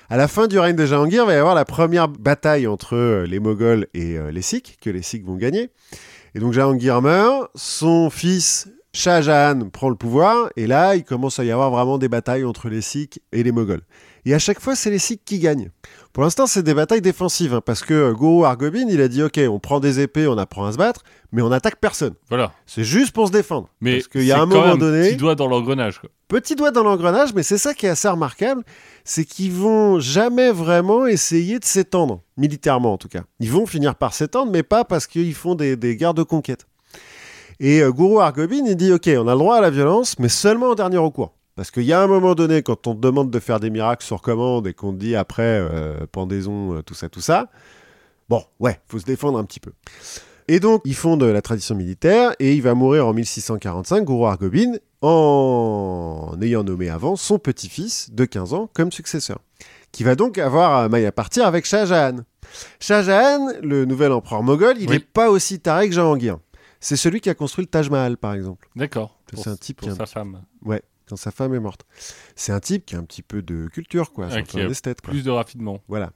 À 0.09 0.17
la 0.17 0.29
fin 0.29 0.47
du 0.47 0.59
règne 0.59 0.77
de 0.77 0.87
Jahangir, 0.87 1.25
il 1.25 1.27
va 1.27 1.35
y 1.35 1.37
avoir 1.37 1.55
la 1.55 1.65
première 1.65 2.09
bataille 2.09 2.67
entre 2.67 2.95
euh, 2.95 3.27
les 3.27 3.41
Moghols 3.41 3.87
et 3.95 4.19
euh, 4.19 4.31
les 4.31 4.43
Sikhs, 4.43 4.77
que 4.81 4.91
les 4.91 5.03
Sikhs 5.03 5.25
vont 5.25 5.37
gagner. 5.37 5.71
Et 6.35 6.41
donc 6.41 6.53
Jahangir 6.53 7.01
meurt, 7.01 7.51
son 7.55 8.11
fils 8.11 8.69
Shah 8.93 9.23
Jahan 9.23 9.71
prend 9.71 9.89
le 9.89 9.97
pouvoir, 9.97 10.51
et 10.55 10.69
là, 10.69 10.95
il 10.95 11.03
commence 11.03 11.41
à 11.41 11.45
y 11.45 11.51
avoir 11.51 11.73
vraiment 11.73 11.99
des 11.99 12.09
batailles 12.09 12.45
entre 12.45 12.69
les 12.69 12.81
Sikhs 12.81 13.21
et 13.33 13.43
les 13.43 13.51
Moghols. 13.51 13.83
Et 14.27 14.33
à 14.35 14.39
chaque 14.39 14.61
fois, 14.61 14.75
c'est 14.75 14.91
les 14.91 14.99
Sikhs 14.99 15.23
qui 15.25 15.39
gagnent. 15.39 15.71
Pour 16.15 16.23
l'instant, 16.23 16.47
c'est 16.47 16.63
des 16.63 16.73
batailles 16.73 17.03
défensives, 17.03 17.53
hein, 17.55 17.61
parce 17.65 17.83
que 17.83 17.93
euh, 17.93 18.13
Guru 18.15 18.45
Argobin, 18.45 18.87
il 18.89 19.01
a 19.01 19.09
dit, 19.09 19.23
ok, 19.23 19.39
on 19.51 19.59
prend 19.59 19.81
des 19.81 20.01
épées, 20.01 20.27
on 20.27 20.39
apprend 20.39 20.65
à 20.65 20.73
se 20.73 20.79
battre, 20.79 21.03
mais 21.33 21.43
on 21.43 21.53
attaque 21.53 21.77
personne. 21.81 22.15
Voilà. 22.31 22.53
C'est 22.65 22.85
juste 22.85 23.13
pour 23.13 23.27
se 23.27 23.33
défendre. 23.33 23.69
Mais 23.81 23.97
parce 23.97 24.09
qu'il 24.09 24.25
y 24.25 24.33
a 24.33 24.41
un 24.41 24.47
moment 24.47 24.77
donné, 24.77 25.09
Petit 25.11 25.17
doigt 25.17 25.35
dans 25.35 25.47
l'engrenage. 25.49 26.01
petit 26.29 26.55
doigt 26.55 26.71
dans 26.71 26.85
l'engrenage, 26.85 27.35
mais 27.35 27.43
c'est 27.43 27.59
ça 27.59 27.75
qui 27.75 27.85
est 27.87 27.91
assez 27.91 28.09
remarquable, 28.09 28.63
c'est 29.05 29.25
qu'ils 29.25 29.53
vont 29.53 29.99
jamais 30.01 30.53
vraiment 30.53 31.07
essayer 31.07 31.59
de 31.59 31.65
s'étendre, 31.65 32.23
militairement 32.39 32.95
en 32.95 32.99
tout 32.99 33.09
cas. 33.09 33.25
Ils 33.41 33.51
vont 33.51 33.67
finir 33.67 33.95
par 33.97 34.15
s'étendre, 34.15 34.51
mais 34.51 34.63
pas 34.63 34.85
parce 34.85 35.07
qu'ils 35.07 35.35
font 35.35 35.55
des, 35.55 35.77
des 35.77 35.97
guerres 35.97 36.15
de 36.15 36.23
conquête. 36.23 36.67
Et 37.61 37.83
euh, 37.83 37.93
Guru 37.93 38.21
Argobin, 38.21 38.65
il 38.67 38.77
dit, 38.77 38.93
ok, 38.93 39.09
on 39.19 39.29
a 39.29 39.33
le 39.33 39.39
droit 39.39 39.57
à 39.57 39.61
la 39.61 39.71
violence, 39.71 40.19
mais 40.19 40.29
seulement 40.29 40.71
en 40.71 40.75
dernier 40.75 40.99
recours. 40.99 41.35
Parce 41.57 41.71
qu'il 41.71 41.85
y 41.85 41.93
a 41.93 42.03
un 42.03 42.07
moment 42.09 42.35
donné, 42.35 42.63
quand 42.63 42.87
on 42.89 42.95
te 42.95 43.01
demande 43.01 43.31
de 43.31 43.39
faire 43.39 43.61
des 43.61 43.71
miracles 43.71 44.05
sur 44.05 44.21
commande 44.23 44.67
et 44.67 44.75
qu'on 44.75 44.93
te 44.93 44.99
dit 44.99 45.15
après 45.15 45.43
euh, 45.61 46.05
pendaison, 46.11 46.75
euh, 46.77 46.83
tout 46.83 46.95
ça, 46.95 47.09
tout 47.09 47.21
ça, 47.21 47.49
bon, 48.29 48.43
ouais, 48.59 48.81
faut 48.89 48.99
se 48.99 49.05
défendre 49.05 49.39
un 49.39 49.45
petit 49.45 49.61
peu. 49.61 49.73
Et 50.49 50.59
donc, 50.61 50.83
ils 50.85 50.97
font 50.97 51.17
de 51.17 51.27
la 51.27 51.41
tradition 51.43 51.75
militaire 51.75 52.35
et 52.41 52.55
il 52.55 52.61
va 52.63 52.75
mourir 52.75 53.07
en 53.07 53.13
1645, 53.15 54.05
Guru 54.05 54.27
Argobin, 54.27 54.73
en 55.01 56.37
ayant 56.43 56.65
nommé 56.65 56.89
avant 56.91 57.17
son 57.17 57.39
petit-fils 57.39 58.11
de 58.13 58.25
15 58.25 58.53
ans 58.53 58.69
comme 58.75 58.91
successeur, 58.93 59.39
qui 59.93 60.03
va 60.03 60.17
donc 60.17 60.39
avoir 60.39 60.91
maille 60.91 61.07
à 61.07 61.13
partir 61.13 61.47
avec 61.47 61.65
Shah 61.67 61.87
Jahan. 61.87 62.17
Shah 62.81 63.03
Jahan, 63.03 63.49
le 63.63 63.85
nouvel 63.85 64.13
empereur 64.13 64.43
moghol, 64.43 64.75
il 64.79 64.91
n'est 64.91 64.97
Oui. 64.97 65.07
pas 65.13 65.31
aussi 65.31 65.61
taré 65.61 65.89
que 65.89 65.95
Jahangir. 65.95 66.39
C'est 66.81 66.97
celui 66.97 67.21
qui 67.23 67.31
a 67.31 67.35
construit 67.35 67.65
le 67.65 67.71
Taj 67.71 67.89
Mahal, 67.89 68.17
par 68.19 68.35
exemple, 68.35 68.69
D'accord. 68.77 69.19
C'est 69.33 69.49
un 69.49 69.57
type 69.57 69.79
pour 69.79 69.89
qui 69.89 69.95
a 69.95 69.97
sa 69.97 70.07
femme. 70.07 70.43
Quand 71.09 71.17
sa 71.17 71.31
femme 71.31 71.55
est 71.55 71.61
morte. 71.61 71.85
C'est 72.37 72.53
un 72.53 72.61
type 72.61 72.87
qui 72.87 72.97
a 72.97 72.99
un 72.99 73.05
petit 73.05 73.23
peu 73.23 73.43
de 73.43 73.69
culture, 73.69 74.13
quoi. 74.13 74.29
C'est 74.31 74.61
un 74.61 74.69
esthète, 74.69 75.01
quoi. 75.01 75.11
Plus 75.11 75.25
de 75.25 75.31
raffinement. 75.31 75.81
Voilà. 75.89 76.13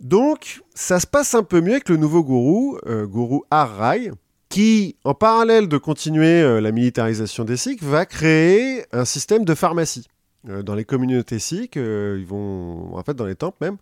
Donc, 0.00 0.62
ça 0.74 1.00
se 1.00 1.06
passe 1.06 1.34
un 1.34 1.42
peu 1.42 1.60
mieux 1.60 1.72
avec 1.72 1.88
le 1.88 1.96
nouveau 1.96 2.22
gourou, 2.22 2.78
euh, 2.86 3.06
gourou 3.06 3.44
Har 3.50 3.76
Rai, 3.76 4.10
qui, 4.48 4.96
en 5.04 5.14
parallèle 5.14 5.68
de 5.68 5.78
continuer 5.78 6.42
euh, 6.42 6.60
la 6.60 6.72
militarisation 6.72 7.44
des 7.44 7.56
Sikhs, 7.56 7.82
va 7.82 8.06
créer 8.06 8.84
un 8.92 9.04
système 9.04 9.44
de 9.44 9.54
pharmacie. 9.54 10.06
Euh, 10.48 10.62
dans 10.62 10.74
les 10.74 10.84
communautés 10.84 11.38
Sikhs, 11.38 11.76
euh, 11.76 12.16
ils 12.18 12.26
vont, 12.26 12.96
en 12.96 13.02
fait, 13.02 13.14
dans 13.14 13.26
les 13.26 13.34
temples 13.34 13.58
même, 13.60 13.78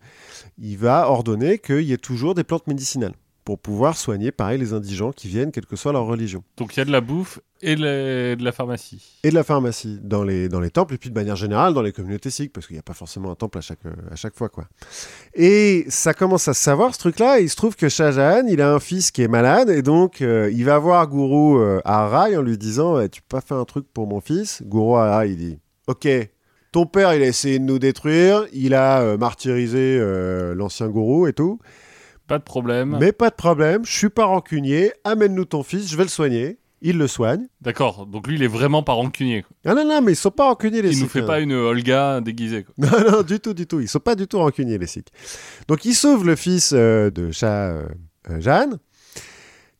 il 0.58 0.78
va 0.78 1.10
ordonner 1.10 1.58
qu'il 1.58 1.82
y 1.82 1.92
ait 1.92 1.98
toujours 1.98 2.34
des 2.34 2.44
plantes 2.44 2.66
médicinales 2.66 3.14
pour 3.44 3.58
pouvoir 3.58 3.96
soigner, 3.96 4.32
pareil, 4.32 4.58
les 4.58 4.72
indigents 4.72 5.12
qui 5.12 5.28
viennent, 5.28 5.52
quelle 5.52 5.66
que 5.66 5.76
soit 5.76 5.92
leur 5.92 6.06
religion. 6.06 6.42
Donc 6.56 6.74
il 6.74 6.78
y 6.78 6.82
a 6.82 6.84
de 6.84 6.90
la 6.92 7.00
bouffe 7.02 7.40
et 7.60 7.76
de 7.76 8.44
la 8.44 8.52
pharmacie. 8.52 9.18
et 9.22 9.30
de 9.30 9.34
la 9.34 9.44
pharmacie 9.44 9.98
dans 10.02 10.22
les, 10.22 10.48
dans 10.48 10.60
les 10.60 10.70
temples 10.70 10.94
et 10.94 10.98
puis 10.98 11.08
de 11.08 11.14
manière 11.14 11.36
générale 11.36 11.72
dans 11.72 11.82
les 11.82 11.92
communautés 11.92 12.30
sikhs 12.30 12.52
parce 12.52 12.66
qu'il 12.66 12.74
n'y 12.74 12.80
a 12.80 12.82
pas 12.82 12.94
forcément 12.94 13.30
un 13.30 13.34
temple 13.34 13.58
à 13.58 13.60
chaque, 13.60 13.80
à 14.10 14.16
chaque 14.16 14.34
fois 14.34 14.48
quoi. 14.48 14.66
Et 15.34 15.86
ça 15.88 16.12
commence 16.14 16.48
à 16.48 16.54
se 16.54 16.62
savoir 16.62 16.94
ce 16.94 16.98
truc 16.98 17.18
là 17.18 17.40
et 17.40 17.44
il 17.44 17.50
se 17.50 17.56
trouve 17.56 17.76
que 17.76 17.88
Shah 17.88 18.12
Jahan 18.12 18.46
il 18.48 18.60
a 18.60 18.72
un 18.72 18.80
fils 18.80 19.10
qui 19.10 19.22
est 19.22 19.28
malade 19.28 19.70
et 19.70 19.82
donc 19.82 20.20
euh, 20.20 20.50
il 20.52 20.64
va 20.64 20.78
voir 20.78 21.08
Guru 21.08 21.58
euh, 21.58 21.80
en 21.84 22.42
lui 22.42 22.58
disant 22.58 23.00
Eh, 23.00 23.08
tu 23.08 23.22
peux 23.22 23.36
pas 23.36 23.40
faire 23.40 23.56
un 23.58 23.64
truc 23.64 23.86
pour 23.92 24.06
mon 24.06 24.20
fils? 24.20 24.62
Guru 24.62 24.96
Harai 24.98 25.30
il 25.30 25.36
dit 25.36 25.58
ok 25.86 26.08
ton 26.72 26.86
père 26.86 27.14
il 27.14 27.22
a 27.22 27.26
essayé 27.26 27.58
de 27.58 27.64
nous 27.64 27.78
détruire 27.78 28.46
il 28.52 28.74
a 28.74 29.00
euh, 29.00 29.16
martyrisé 29.16 29.96
euh, 30.00 30.54
l'ancien 30.54 30.88
gourou 30.88 31.26
et 31.26 31.32
tout 31.32 31.60
Pas 32.26 32.38
de 32.38 32.44
problème. 32.44 32.96
mais 33.00 33.12
pas 33.12 33.30
de 33.30 33.34
problème 33.34 33.84
je 33.84 33.92
suis 33.92 34.08
pas 34.08 34.24
rancunier 34.24 34.92
amène-nous 35.04 35.44
ton 35.44 35.62
fils 35.62 35.90
je 35.90 35.96
vais 35.96 36.04
le 36.04 36.08
soigner 36.08 36.58
il 36.86 36.98
le 36.98 37.06
soigne 37.06 37.46
D'accord. 37.62 38.04
Donc 38.04 38.26
lui, 38.26 38.34
il 38.36 38.42
est 38.42 38.46
vraiment 38.46 38.82
pas 38.82 38.92
rancunier. 38.92 39.42
ah 39.64 39.72
non 39.74 39.86
non 39.86 40.02
mais 40.02 40.12
ils 40.12 40.16
sont 40.16 40.30
pas 40.30 40.44
rancuniers 40.44 40.82
les 40.82 40.90
Il 40.90 40.98
nous 40.98 41.04
Sikhs, 41.04 41.12
fait 41.12 41.20
hein. 41.22 41.26
pas 41.26 41.40
une 41.40 41.54
Olga 41.54 42.20
déguisée. 42.20 42.64
quoi. 42.64 42.74
Non, 42.76 43.10
non, 43.10 43.22
du 43.22 43.40
tout, 43.40 43.54
du 43.54 43.66
tout. 43.66 43.80
Ils 43.80 43.88
sont 43.88 44.00
pas 44.00 44.14
du 44.14 44.26
tout 44.26 44.36
rancuniers, 44.38 44.76
les 44.76 44.86
Sikhs. 44.86 45.08
Donc, 45.66 45.86
il 45.86 45.94
sauve 45.94 46.26
le 46.26 46.36
fils 46.36 46.72
euh, 46.74 47.08
de 47.10 47.30
Shah 47.30 47.68
euh, 47.70 47.86
euh, 48.28 48.38
Jahan, 48.38 48.72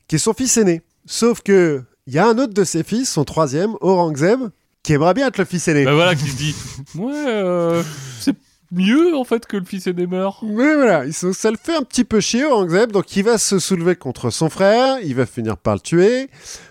qui 0.09 0.15
est 0.17 0.19
son 0.19 0.33
fils 0.33 0.57
aîné. 0.57 0.81
Sauf 1.05 1.43
que 1.43 1.83
il 2.07 2.15
y 2.15 2.19
a 2.19 2.27
un 2.27 2.39
autre 2.39 2.55
de 2.55 2.65
ses 2.65 2.83
fils, 2.83 3.11
son 3.13 3.25
troisième, 3.25 3.75
Aurangzeb, 3.83 4.41
qui 4.83 4.95
aimerait 4.95 5.13
bien 5.13 5.29
être 5.29 5.37
le 5.37 5.45
fils 5.45 5.69
aîné. 5.69 5.85
Bah 5.85 5.93
voilà, 5.95 6.15
qui 6.15 6.31
se 6.31 6.37
dit 6.39 6.55
Ouais, 6.95 7.13
euh, 7.15 7.83
c'est 8.19 8.35
mieux 8.73 9.15
en 9.17 9.25
fait 9.25 9.47
que 9.47 9.57
le 9.57 9.65
fils 9.65 9.87
aîné 9.87 10.07
meurt. 10.07 10.43
Mais 10.43 10.75
voilà, 10.75 11.11
ça 11.13 11.51
le 11.51 11.57
fait 11.57 11.77
un 11.77 11.83
petit 11.83 12.05
peu 12.05 12.21
chier, 12.21 12.45
Aurangzeb. 12.45 12.93
Donc, 12.93 13.17
il 13.17 13.25
va 13.25 13.39
se 13.39 13.59
soulever 13.59 13.97
contre 13.97 14.31
son 14.31 14.51
frère. 14.51 14.99
Il 15.03 15.15
va 15.15 15.27
finir 15.27 15.57
par 15.57 15.75
le 15.75 15.81
tuer. 15.81 16.29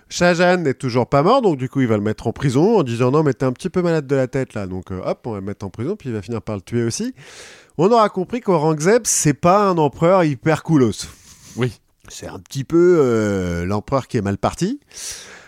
Shah 0.10 0.36
Jahan 0.36 0.58
n'est 0.58 0.74
toujours 0.74 1.08
pas 1.08 1.24
mort. 1.24 1.42
Donc, 1.42 1.58
du 1.58 1.70
coup, 1.70 1.82
il 1.82 1.88
va 1.88 1.98
le 1.98 2.04
mettre 2.04 2.28
en 2.28 2.34
prison 2.34 2.78
en 2.80 2.84
disant 2.84 3.12
Non, 3.12 3.24
mais 3.24 3.34
t'es 3.34 3.46
un 3.46 3.52
petit 3.52 3.70
peu 3.70 3.82
malade 3.82 4.06
de 4.06 4.16
la 4.16 4.28
tête 4.28 4.54
là. 4.54 4.68
Donc, 4.68 4.92
euh, 4.92 5.02
hop, 5.04 5.22
on 5.26 5.32
va 5.32 5.40
le 5.40 5.46
mettre 5.46 5.66
en 5.66 5.70
prison. 5.70 5.96
Puis, 5.96 6.10
il 6.10 6.16
va 6.16 6.22
finir 6.22 6.42
par 6.42 6.56
le 6.56 6.62
tuer 6.62 6.84
aussi. 6.84 7.14
On 7.78 7.92
aura 7.92 8.10
compris 8.10 8.42
qu'Aurangzeb, 8.42 9.04
c'est 9.06 9.34
pas 9.34 9.68
un 9.68 9.78
empereur 9.78 10.24
hyper 10.24 10.64
coolos. 10.64 11.08
Oui. 11.56 11.80
C'est 12.10 12.28
un 12.28 12.38
petit 12.38 12.64
peu 12.64 12.98
euh, 13.00 13.66
l'empereur 13.66 14.08
qui 14.08 14.18
est 14.18 14.22
mal 14.22 14.38
parti. 14.38 14.80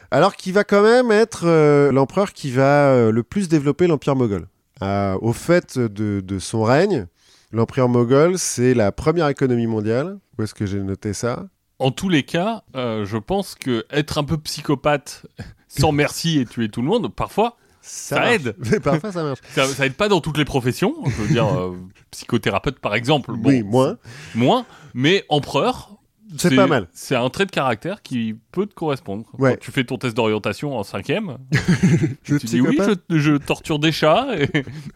Alors 0.09 0.35
qu'il 0.35 0.53
va 0.53 0.63
quand 0.63 0.81
même 0.81 1.11
être 1.11 1.43
euh, 1.45 1.91
l'empereur 1.91 2.31
qui 2.31 2.49
va 2.49 3.11
le 3.11 3.23
plus 3.23 3.49
développer 3.49 3.87
l'empire 3.87 4.15
moghol. 4.15 4.47
Euh, 4.81 5.17
au 5.21 5.33
fait 5.33 5.77
de, 5.79 6.19
de 6.19 6.39
son 6.39 6.63
règne, 6.63 7.07
l'empire 7.51 7.87
moghol, 7.87 8.37
c'est 8.37 8.73
la 8.73 8.91
première 8.91 9.27
économie 9.29 9.67
mondiale. 9.67 10.19
Où 10.37 10.43
est-ce 10.43 10.53
que 10.53 10.65
j'ai 10.65 10.79
noté 10.81 11.13
ça? 11.13 11.47
En 11.79 11.91
tous 11.91 12.09
les 12.09 12.23
cas, 12.23 12.63
euh, 12.75 13.05
je 13.05 13.17
pense 13.17 13.55
que 13.55 13.85
être 13.89 14.17
un 14.17 14.23
peu 14.23 14.37
psychopathe 14.37 15.25
sans 15.67 15.91
merci 15.91 16.39
et 16.39 16.45
tuer 16.45 16.69
tout 16.69 16.81
le 16.81 16.87
monde, 16.87 17.13
parfois, 17.13 17.57
Ça 17.81 18.33
aide. 18.33 18.55
Mais 18.71 18.79
parfois, 18.79 19.11
ça 19.11 19.23
marche. 19.23 19.39
ça, 19.53 19.67
ça 19.67 19.85
aide 19.85 19.93
pas 19.95 20.07
dans 20.07 20.21
toutes 20.21 20.37
les 20.37 20.45
professions. 20.45 20.95
Je 21.05 21.21
veux 21.21 21.27
dire, 21.27 21.47
euh, 21.47 21.77
psychothérapeute 22.11 22.79
par 22.79 22.95
exemple. 22.95 23.33
Bon, 23.33 23.49
oui, 23.49 23.63
moins. 23.63 23.97
Moins. 24.33 24.65
Mais 24.93 25.23
empereur. 25.29 25.94
C'est 26.37 26.55
pas 26.55 26.65
mal. 26.67 26.87
C'est 26.93 27.15
un 27.15 27.29
trait 27.29 27.45
de 27.45 27.51
caractère 27.51 28.01
qui 28.01 28.35
peut 28.51 28.65
te 28.65 28.73
correspondre. 28.73 29.25
Ouais. 29.37 29.51
Quand 29.53 29.59
tu 29.59 29.71
fais 29.71 29.83
ton 29.83 29.97
test 29.97 30.15
d'orientation 30.15 30.77
en 30.77 30.83
cinquième, 30.83 31.37
Le 32.27 32.39
tu 32.39 32.45
dis 32.47 32.61
oui, 32.61 32.77
je, 33.09 33.17
je 33.17 33.37
torture 33.37 33.77
des 33.79 33.91
chats 33.91 34.27
et, 34.37 34.49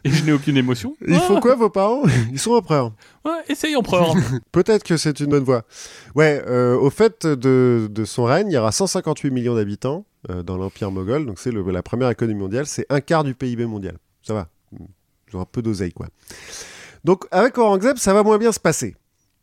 et 0.03 0.09
je 0.09 0.25
n'ai 0.25 0.31
aucune 0.31 0.57
émotion. 0.57 0.95
Ils 1.07 1.13
Ah, 1.15 1.19
font 1.19 1.39
quoi, 1.39 1.55
vos 1.55 1.69
parents? 1.69 2.01
Ils 2.31 2.39
sont 2.39 2.53
empereurs. 2.53 2.93
ouais, 3.25 3.31
essaye 3.47 3.75
empereur. 3.75 4.13
Peut-être 4.51 4.83
que 4.83 4.97
c'est 4.97 5.19
une 5.19 5.27
bonne 5.27 5.43
voie. 5.43 5.63
Ouais, 6.15 6.41
euh, 6.47 6.75
au 6.77 6.89
fait 6.89 7.25
de, 7.27 7.87
de 7.91 8.05
son 8.05 8.23
règne, 8.23 8.47
il 8.49 8.53
y 8.53 8.57
aura 8.57 8.71
158 8.71 9.29
millions 9.31 9.55
d'habitants 9.55 10.05
euh, 10.29 10.41
dans 10.43 10.57
l'Empire 10.57 10.89
moghol. 10.91 11.25
Donc 11.25 11.37
c'est 11.39 11.51
la 11.51 11.83
première 11.83 12.09
économie 12.09 12.39
mondiale. 12.39 12.65
C'est 12.65 12.85
un 12.89 13.01
quart 13.01 13.23
du 13.23 13.35
PIB 13.35 13.65
mondial. 13.65 13.97
Ça 14.23 14.33
va. 14.33 14.47
Ils 15.31 15.35
ont 15.35 15.41
un 15.41 15.45
peu 15.45 15.61
d'oseille, 15.61 15.93
quoi. 15.93 16.07
Donc 17.05 17.25
avec 17.31 17.57
Aurangzeb, 17.57 17.97
ça 17.97 18.13
va 18.13 18.23
moins 18.23 18.37
bien 18.39 18.51
se 18.51 18.59
passer. 18.59 18.95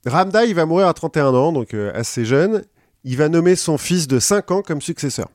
Ramda, 0.07 0.45
il 0.45 0.55
va 0.55 0.67
mourir 0.67 0.89
à 0.89 0.95
31 0.95 1.35
ans, 1.35 1.53
donc 1.53 1.75
euh, 1.75 1.91
assez 1.95 2.25
jeune. 2.25 2.63
Il 3.05 3.17
va 3.17 3.29
nommer 3.29 3.57
son 3.57 3.79
fils 3.79 4.09
de 4.09 4.19
5 4.19 4.51
ans 4.51 4.63
comme 4.63 4.81
successeur. 4.81 5.29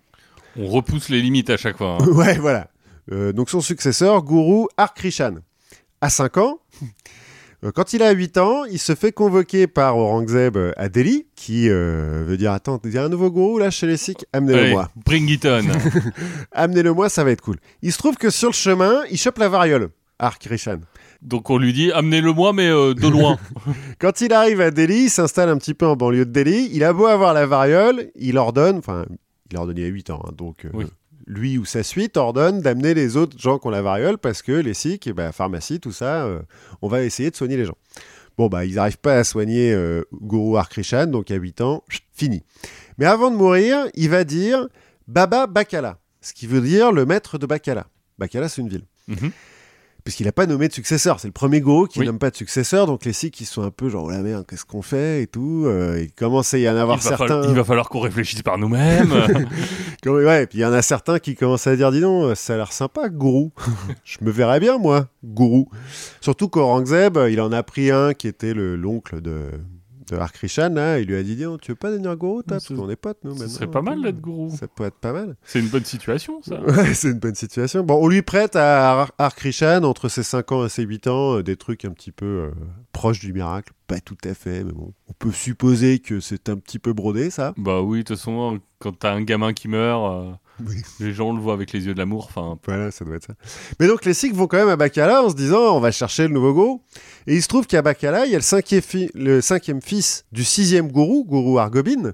On 0.58 0.68
repousse 0.68 1.10
les 1.10 1.22
limites 1.22 1.50
à 1.50 1.58
chaque 1.58 1.78
fois. 1.78 1.98
hein. 2.02 2.06
ouais, 2.12 2.38
voilà. 2.38 2.68
Euh, 3.12 3.32
donc 3.34 3.50
son 3.50 3.62
successeur, 3.62 4.24
Guru 4.24 4.68
Arkrishan, 4.78 5.36
à 6.02 6.10
5 6.10 6.38
ans. 6.38 6.60
Euh, 7.64 7.72
Quand 7.74 7.94
il 7.94 8.02
a 8.04 8.12
8 8.12 8.38
ans, 8.38 8.66
il 8.66 8.80
se 8.80 8.96
fait 8.96 9.12
convoquer 9.12 9.68
par 9.68 9.98
Aurangzeb 9.98 10.58
à 10.78 10.90
Delhi, 10.90 11.28
qui 11.36 11.70
euh, 11.70 12.24
veut 12.28 12.38
dire 12.38 12.52
Attends, 12.52 12.80
il 12.84 12.92
y 12.92 12.98
a 12.98 13.04
un 13.04 13.10
nouveau 13.10 13.30
gourou 13.32 13.60
là 13.60 13.70
chez 13.72 13.88
les 13.88 13.98
Sikhs? 13.98 14.26
Amenez-le 14.34 14.60
Allez, 14.60 14.72
moi. 14.72 14.90
bring 15.06 15.30
it 15.30 15.46
on. 15.46 15.62
Amenez-le 16.52 16.94
moi, 16.94 17.08
ça 17.10 17.24
va 17.24 17.32
être 17.32 17.42
cool. 17.42 17.58
Il 17.82 17.92
se 17.94 17.98
trouve 17.98 18.16
que 18.18 18.30
sur 18.30 18.50
le 18.50 18.54
chemin, 18.54 19.02
il 19.12 19.18
chope 19.18 19.38
la 19.38 19.48
variole, 19.50 19.90
Arkrishan. 20.20 20.80
Donc 21.22 21.50
on 21.50 21.58
lui 21.58 21.72
dit 21.74 21.92
amenez-le 21.92 22.34
moi, 22.34 22.52
mais 22.54 22.68
euh, 22.70 22.94
de 22.94 23.08
loin. 23.08 23.38
Quand 24.00 24.22
il 24.22 24.34
arrive 24.34 24.60
à 24.62 24.72
Delhi, 24.72 25.04
il 25.04 25.10
s'installe 25.10 25.50
un 25.50 25.58
petit 25.58 25.74
peu 25.74 25.86
en 25.86 25.96
banlieue 25.96 26.26
de 26.26 26.32
Delhi. 26.32 26.70
Il 26.74 26.84
a 26.84 26.94
beau 26.94 27.06
avoir 27.06 27.34
la 27.34 27.46
variole, 27.46 28.10
il 28.16 28.38
ordonne, 28.38 28.78
enfin, 28.78 29.06
il 29.52 29.58
ordonne 29.58 29.78
il 29.78 29.84
y 29.84 29.86
a 29.86 29.90
8 29.90 30.10
ans, 30.10 30.24
hein, 30.28 30.32
donc 30.36 30.66
euh, 30.66 30.70
Oui. 30.74 30.86
lui 31.28 31.58
ou 31.60 31.66
sa 31.66 31.84
suite 31.84 32.18
ordonne 32.18 32.62
d'amener 32.62 32.94
les 32.96 33.18
autres 33.18 33.38
gens 33.40 33.60
qui 33.60 33.68
ont 33.68 33.72
la 33.72 33.84
variole 33.84 34.18
parce 34.18 34.42
que 34.42 34.52
les 34.52 34.74
Sikhs, 34.74 35.06
eh 35.08 35.14
ben, 35.14 35.32
pharmacie, 35.32 35.80
tout 35.80 35.92
ça, 35.92 36.26
euh, 36.26 36.42
on 36.82 36.88
va 36.88 37.04
essayer 37.04 37.30
de 37.30 37.36
soigner 37.36 37.58
les 37.58 37.66
gens. 37.66 37.78
Bon, 38.38 38.48
bah, 38.48 38.66
ils 38.66 38.76
n'arrivent 38.76 38.98
pas 38.98 39.18
à 39.18 39.24
soigner 39.24 39.78
Guru 40.22 40.58
Arkrishan, 40.58 41.06
donc 41.08 41.30
à 41.30 41.36
8 41.36 41.62
ans, 41.62 41.84
fini. 42.14 42.42
Mais 42.98 43.06
avant 43.06 43.30
de 43.30 43.36
mourir, 43.36 43.86
il 43.94 44.10
va 44.10 44.24
dire 44.24 44.68
Baba 45.08 45.46
Bakala, 45.48 45.98
ce 46.22 46.34
qui 46.34 46.48
veut 46.48 46.62
dire 46.62 46.92
le 46.92 47.06
maître 47.06 47.38
de 47.38 47.46
Bakala. 47.46 47.86
Bakala, 48.18 48.48
c'est 48.50 48.62
une 48.62 48.70
ville. 48.70 48.86
Mhm. 49.08 49.32
Puisqu'il 50.04 50.26
n'a 50.26 50.32
pas 50.32 50.48
nommé 50.48 50.68
de 50.68 50.74
successeur. 50.74 51.20
C'est 51.20 51.28
le 51.28 51.32
premier 51.34 51.62
gourou 51.62 51.86
qui 51.86 52.00
Oui. 52.00 52.06
nomme 52.08 52.18
pas 52.20 52.32
de 52.32 52.36
successeur, 52.36 52.88
donc 52.88 53.06
les 53.06 53.14
Sikhs, 53.14 53.40
ils 53.42 53.46
sont 53.46 53.62
un 53.62 53.70
peu 53.72 53.88
genre, 53.90 54.06
oh 54.06 54.10
la 54.12 54.22
merde, 54.24 54.46
qu'est-ce 54.48 54.66
qu'on 54.66 54.82
fait 54.82 55.22
et 55.24 55.28
tout. 55.28 55.64
Euh, 55.68 56.00
il 56.02 56.12
commence 56.12 56.54
à 56.54 56.58
y 56.58 56.68
en 56.68 56.76
avoir 56.76 56.98
il, 56.98 57.02
certains. 57.04 57.28
falloir, 57.28 57.50
il 57.50 57.56
va 57.56 57.64
falloir 57.64 57.90
qu'on 57.90 58.00
réfléchisse 58.00 58.42
par 58.42 58.58
nous-mêmes. 58.58 59.14
Ouais, 60.06 60.48
puis 60.48 60.58
il 60.58 60.62
y 60.62 60.66
en 60.66 60.74
a 60.74 60.82
certains 60.82 61.20
qui 61.20 61.36
commencent 61.36 61.68
à 61.68 61.76
dire, 61.76 61.92
dis 61.92 62.02
donc, 62.02 62.36
ça 62.36 62.56
a 62.56 62.58
l'air 62.58 62.74
sympa, 62.74 63.08
gourou. 63.10 63.52
Je 64.04 64.18
me 64.22 64.32
verrais 64.32 64.60
bien, 64.60 64.80
moi, 64.80 65.08
gourou. 65.24 65.70
Surtout 66.22 66.50
qu'Aurangzeb, 66.50 67.20
il 67.30 67.40
en 67.40 67.52
a 67.52 67.62
pris 67.62 67.92
un 67.92 68.14
qui 68.16 68.28
était 68.28 68.56
le- 68.56 68.76
l'oncle 68.76 69.22
de, 69.22 69.42
de 70.12 70.18
Arkrishan, 70.18 70.70
là. 70.74 71.00
Il 71.00 71.08
lui 71.08 71.16
a 71.16 71.24
dit, 71.24 71.36
dis 71.36 71.46
tu 71.62 71.72
veux 71.72 71.76
pas 71.76 71.90
devenir 71.92 72.16
gourou, 72.18 72.44
toi 72.44 72.58
Parce 72.58 72.66
Ce- 72.68 72.74
qu'on 72.74 72.90
est 72.90 72.96
potes, 72.96 73.18
nous, 73.24 73.32
Ce 73.34 73.40
maintenant. 73.40 73.54
serait 73.54 73.68
pas 73.72 73.82
mal 73.82 74.02
d'être 74.02 74.20
gourou. 74.22 74.50
Ça 74.56 74.68
peut 74.68 74.84
être 74.84 74.98
pas 75.00 75.14
mal. 75.14 75.36
C'est 75.44 75.60
une 75.60 75.68
bonne 75.70 75.86
situation, 75.86 76.42
ça. 76.44 76.60
Ouais, 76.68 76.94
c'est 76.94 77.10
une 77.10 77.20
bonne 77.20 77.36
situation. 77.36 77.84
Bon, 77.84 77.96
on 78.02 78.08
lui 78.08 78.22
prête 78.22 78.56
à 78.56 78.92
Ar- 79.02 79.12
Arkrishan, 79.18 79.84
entre 79.84 80.10
ses 80.10 80.24
5 80.24 80.52
ans 80.52 80.66
et 80.66 80.70
ses 80.70 80.84
8 80.84 81.08
ans, 81.08 81.38
euh, 81.38 81.44
des 81.44 81.56
trucs 81.56 81.86
un 81.86 81.92
petit 81.92 82.12
peu 82.12 82.26
euh, 82.26 82.52
proches 82.92 83.20
du 83.20 83.34
miracle. 83.34 83.74
Pas 83.88 84.00
tout 84.00 84.18
à 84.24 84.34
fait, 84.34 84.64
mais 84.64 84.72
bon. 84.72 84.94
On 85.08 85.14
peut 85.14 85.32
supposer 85.32 86.00
que 86.00 86.20
c'est 86.20 86.50
un 86.50 86.58
petit 86.58 86.80
peu 86.80 86.94
brodé, 86.94 87.30
ça. 87.30 87.54
Bah 87.58 87.82
oui, 87.82 88.00
de 88.00 88.04
toute 88.04 88.18
façon, 88.18 88.60
quand 88.80 88.98
t'as 89.00 89.14
un 89.14 89.22
gamin 89.24 89.54
qui 89.54 89.68
meurt, 89.68 90.04
euh, 90.14 90.32
Oui. 90.68 90.78
les 91.00 91.14
gens 91.14 91.34
le 91.34 91.40
voient 91.42 91.54
avec 91.54 91.72
les 91.74 91.86
yeux 91.86 91.94
de 91.94 92.00
l'amour. 92.00 92.26
Enfin, 92.30 92.58
Voilà, 92.66 92.92
ça 92.92 93.06
doit 93.06 93.16
être 93.16 93.26
ça. 93.28 93.34
Mais 93.80 93.88
donc 93.88 94.06
les 94.06 94.14
Sikhs 94.14 94.34
vont 94.36 94.48
quand 94.48 94.58
même 94.58 94.70
à 94.70 94.76
Bakala 94.76 95.24
en 95.24 95.30
se 95.30 95.36
disant 95.36 95.76
on 95.76 95.80
va 95.80 95.92
chercher 95.92 96.24
le 96.28 96.34
nouveau 96.34 96.54
gourou. 96.54 96.84
Et 97.28 97.36
il 97.36 97.42
se 97.42 97.48
trouve 97.48 97.68
qu'à 97.68 97.82
Bakala, 97.82 98.26
il 98.26 98.32
y 98.32 98.36
a 98.36 98.38
le 98.38 98.44
cinquième, 98.44 98.82
fi- 98.82 99.12
le 99.14 99.42
cinquième 99.42 99.82
fils 99.82 100.26
du 100.32 100.44
sixième 100.44 100.92
gourou, 100.92 101.24
gourou 101.26 101.60
Argobin. 101.60 102.14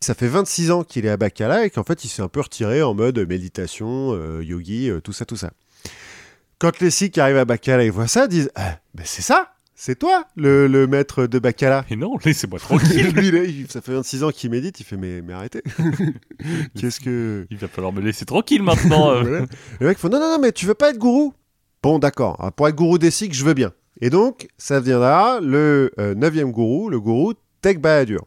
Ça 0.00 0.14
fait 0.14 0.26
26 0.28 0.70
ans 0.72 0.82
qu'il 0.82 1.06
est 1.06 1.10
à 1.10 1.16
Bakala 1.16 1.64
et 1.64 1.70
qu'en 1.70 1.84
fait 1.84 2.04
il 2.04 2.08
s'est 2.08 2.22
un 2.22 2.28
peu 2.28 2.40
retiré 2.40 2.82
en 2.82 2.92
mode 2.94 3.18
méditation, 3.28 4.12
euh, 4.14 4.42
yogi, 4.42 4.88
euh, 4.90 5.00
tout 5.00 5.12
ça, 5.12 5.24
tout 5.24 5.36
ça. 5.36 5.52
Quand 6.58 6.80
les 6.80 6.90
Sikhs 6.90 7.18
arrivent 7.18 7.36
à 7.38 7.44
Bakala 7.44 7.84
et 7.84 7.90
voient 7.90 8.08
ça, 8.08 8.24
ils 8.24 8.28
disent 8.28 8.50
ah, 8.56 8.78
ben 8.94 9.04
c'est 9.06 9.22
ça, 9.22 9.52
c'est 9.84 9.98
toi 9.98 10.26
le, 10.36 10.68
le 10.68 10.86
maître 10.86 11.26
de 11.26 11.40
Bakala. 11.40 11.84
mais 11.90 11.96
non, 11.96 12.16
laissez-moi 12.24 12.60
tranquille. 12.60 13.08
Lui, 13.16 13.32
là, 13.32 13.42
il- 13.42 13.68
ça 13.68 13.80
fait 13.80 13.92
26 13.92 14.22
ans 14.22 14.30
qu'il 14.30 14.48
médite, 14.48 14.78
il 14.78 14.84
fait 14.84 14.96
mais, 14.96 15.22
mais 15.22 15.32
arrêtez. 15.32 15.60
Qu'est-ce 16.78 17.00
que... 17.00 17.48
Il 17.50 17.56
va 17.56 17.66
falloir 17.66 17.92
me 17.92 18.00
laisser 18.00 18.24
tranquille 18.24 18.62
maintenant. 18.62 19.10
euh. 19.10 19.22
Voilà. 19.28 19.46
Le 19.80 19.86
mec 19.88 19.98
fait 19.98 20.08
non, 20.08 20.20
non, 20.20 20.30
non, 20.30 20.38
mais 20.38 20.52
tu 20.52 20.66
veux 20.66 20.74
pas 20.74 20.90
être 20.90 20.98
gourou? 20.98 21.34
Bon, 21.82 21.98
d'accord. 21.98 22.36
Alors, 22.38 22.52
Pour 22.52 22.68
être 22.68 22.76
gourou 22.76 22.96
des 22.98 23.10
Sikhs, 23.10 23.34
je 23.34 23.44
veux 23.44 23.54
bien. 23.54 23.72
Et 24.00 24.08
donc, 24.08 24.46
ça 24.56 24.78
deviendra 24.78 25.40
le 25.40 25.90
euh, 25.98 26.14
neuvième 26.14 26.52
gourou, 26.52 26.88
le 26.88 27.00
gourou 27.00 27.32
Teg 27.60 27.80
Bahadur. 27.80 28.24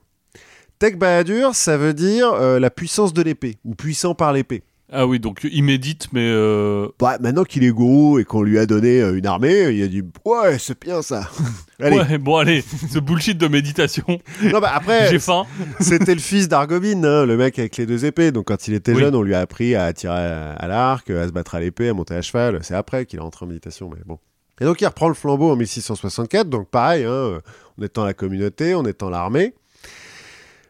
Bahadur, 0.98 1.56
ça 1.56 1.78
veut 1.78 1.94
dire 1.94 2.34
euh, 2.34 2.60
la 2.60 2.70
puissance 2.70 3.14
de 3.14 3.22
l'épée, 3.22 3.58
ou 3.64 3.76
puissant 3.76 4.14
par 4.14 4.34
l'épée. 4.34 4.64
Ah 4.92 5.08
oui, 5.08 5.20
donc 5.20 5.40
il 5.52 5.64
médite, 5.64 6.08
mais 6.14 6.22
euh, 6.30 6.88
Bah, 7.00 7.18
maintenant 7.20 7.44
qu'il 7.44 7.64
est 7.64 7.72
gourou 7.72 8.20
et 8.20 8.24
qu'on 8.24 8.44
lui 8.44 8.60
a 8.60 8.68
donné 8.68 9.02
euh, 9.02 9.18
une 9.18 9.26
armée, 9.26 9.70
il 9.72 9.82
a 9.84 9.88
dit 9.88 10.04
Ouais, 10.26 10.60
c'est 10.60 10.80
bien 10.80 11.02
ça. 11.02 11.28
Allez. 11.80 11.98
ouais, 11.98 12.18
bon 12.20 12.38
allez, 12.38 12.62
ce 12.62 13.00
bullshit 13.00 13.38
de 13.38 13.48
méditation. 13.48 14.06
Non, 14.44 14.60
bah, 14.60 14.72
après, 14.76 15.10
J'ai 15.10 15.18
faim. 15.20 15.46
C'était 15.80 16.14
le 16.14 16.22
fils 16.22 16.48
d'Argobin, 16.48 17.04
hein, 17.04 17.26
le 17.26 17.36
mec 17.36 17.58
avec 17.58 17.78
les 17.78 17.86
deux 17.88 18.06
épées. 18.06 18.32
Donc 18.32 18.46
quand 18.48 18.68
il 18.68 18.76
était 18.76 18.94
Oui. 18.94 19.00
jeune, 19.00 19.16
on 19.16 19.24
lui 19.24 19.34
a 19.34 19.40
appris 19.40 19.74
à 19.76 19.92
tirer 19.92 20.14
à, 20.14 20.52
à 20.54 20.68
l'arc, 20.68 21.10
à 21.10 21.28
se 21.28 21.32
battre 21.32 21.56
à 21.56 21.60
l'épée, 21.60 21.90
à 21.90 21.94
monter 21.96 22.14
à 22.14 22.22
cheval. 22.22 22.60
C'est 22.62 22.76
après 22.76 23.06
qu'il 23.08 23.18
est 23.20 23.22
rentré 23.24 23.46
en 23.46 23.48
méditation, 23.50 23.90
mais 23.90 24.02
bon. 24.06 24.20
Et 24.62 24.66
donc 24.66 24.80
il 24.82 24.86
reprend 24.86 25.08
le 25.10 25.16
flambeau 25.16 25.52
en 25.52 25.56
1664. 25.56 26.48
Donc 26.48 26.70
pareil, 26.70 27.06
hein, 27.06 27.40
en 27.80 27.84
étant 27.84 28.06
la 28.06 28.14
communauté, 28.14 28.76
en 28.76 28.86
étant 28.86 29.10
l'armée. 29.10 29.56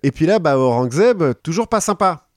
Et 0.03 0.11
puis 0.11 0.26
là, 0.26 0.39
bah, 0.39 0.57
Aurangzeb, 0.57 1.22
toujours 1.43 1.68
pas 1.68 1.82
sympa. 1.82 2.28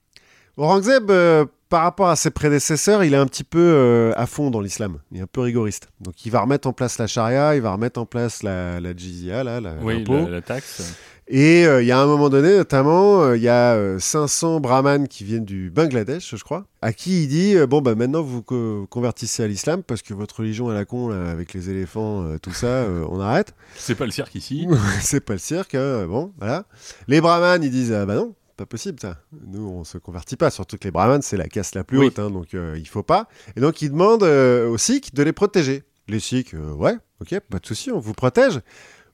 Aurangzeb, 0.56 1.10
euh, 1.10 1.44
par 1.68 1.82
rapport 1.82 2.08
à 2.08 2.16
ses 2.16 2.30
prédécesseurs, 2.30 3.04
il 3.04 3.12
est 3.14 3.18
un 3.18 3.26
petit 3.26 3.44
peu 3.44 3.58
euh, 3.60 4.12
à 4.16 4.26
fond 4.26 4.50
dans 4.50 4.60
l'islam. 4.60 4.98
Il 5.12 5.18
est 5.18 5.22
un 5.22 5.26
peu 5.30 5.40
rigoriste. 5.42 5.88
Donc 6.00 6.24
il 6.24 6.30
va 6.32 6.40
remettre 6.40 6.66
en 6.68 6.72
place 6.72 6.98
la 6.98 7.06
charia, 7.06 7.54
il 7.56 7.62
va 7.62 7.72
remettre 7.72 8.00
en 8.00 8.06
place 8.06 8.42
la, 8.42 8.80
la 8.80 8.96
jizya, 8.96 9.44
là, 9.44 9.60
la, 9.60 9.74
Oui, 9.82 10.04
la, 10.04 10.28
la 10.28 10.40
taxe. 10.40 10.94
Et 11.30 11.66
euh, 11.66 11.82
il 11.82 11.86
y 11.86 11.92
a 11.92 12.00
un 12.00 12.06
moment 12.06 12.30
donné, 12.30 12.56
notamment, 12.56 13.20
euh, 13.22 13.36
il 13.36 13.42
y 13.42 13.50
a 13.50 13.74
euh, 13.74 13.98
500 13.98 14.60
brahmanes 14.60 15.08
qui 15.08 15.24
viennent 15.24 15.44
du 15.44 15.68
Bangladesh, 15.68 16.34
je 16.34 16.42
crois, 16.42 16.64
à 16.80 16.94
qui 16.94 17.24
il 17.24 17.28
dit 17.28 17.54
Bon, 17.68 17.82
bah 17.82 17.94
maintenant 17.94 18.22
vous 18.22 18.40
co- 18.40 18.86
convertissez 18.88 19.42
à 19.42 19.46
l'islam 19.46 19.82
parce 19.82 20.00
que 20.00 20.14
votre 20.14 20.38
religion 20.38 20.70
à 20.70 20.74
la 20.74 20.86
con, 20.86 21.08
là, 21.08 21.30
avec 21.30 21.52
les 21.52 21.68
éléphants, 21.68 22.24
tout 22.40 22.54
ça, 22.54 22.86
on 23.10 23.20
arrête. 23.20 23.52
C'est 23.76 23.94
pas 23.94 24.06
le 24.06 24.10
cirque 24.10 24.34
ici. 24.36 24.66
C'est 25.02 25.20
pas 25.20 25.34
le 25.34 25.38
cirque, 25.38 25.74
hein, 25.74 26.06
bon, 26.08 26.32
voilà. 26.38 26.64
Les 27.08 27.20
brahmanes, 27.20 27.62
ils 27.62 27.70
disent 27.70 27.92
Ah 27.92 28.06
bah 28.06 28.14
non, 28.14 28.32
pas 28.58 28.66
possible 28.66 28.98
ça. 29.00 29.16
Nous, 29.46 29.66
on 29.66 29.84
se 29.84 29.96
convertit 29.98 30.36
pas, 30.36 30.50
surtout 30.50 30.76
que 30.76 30.84
les 30.84 30.90
brahmanes, 30.90 31.22
c'est 31.22 31.36
la 31.38 31.48
caste 31.48 31.74
la 31.76 31.84
plus 31.84 31.96
Oui. 31.98 32.06
haute, 32.08 32.18
hein, 32.18 32.28
donc 32.30 32.52
euh, 32.54 32.74
il 32.76 32.86
faut 32.88 33.02
pas. 33.04 33.28
Et 33.56 33.60
donc, 33.60 33.80
ils 33.82 33.90
demandent 33.90 34.24
euh, 34.24 34.68
aux 34.68 34.76
Sikhs 34.78 35.14
de 35.14 35.22
les 35.22 35.32
protéger. 35.32 35.84
Les 36.08 36.20
Sikhs, 36.20 36.54
euh, 36.54 36.72
ouais, 36.72 36.94
ok, 37.20 37.38
pas 37.48 37.58
de 37.60 37.66
souci, 37.66 37.90
on 37.92 38.00
vous 38.00 38.14
protège. 38.14 38.60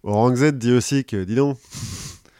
Aurangzeb 0.02 0.58
dit 0.58 0.72
aux 0.72 0.80
Sikhs 0.80 1.14
Dis 1.14 1.34
donc, 1.34 1.58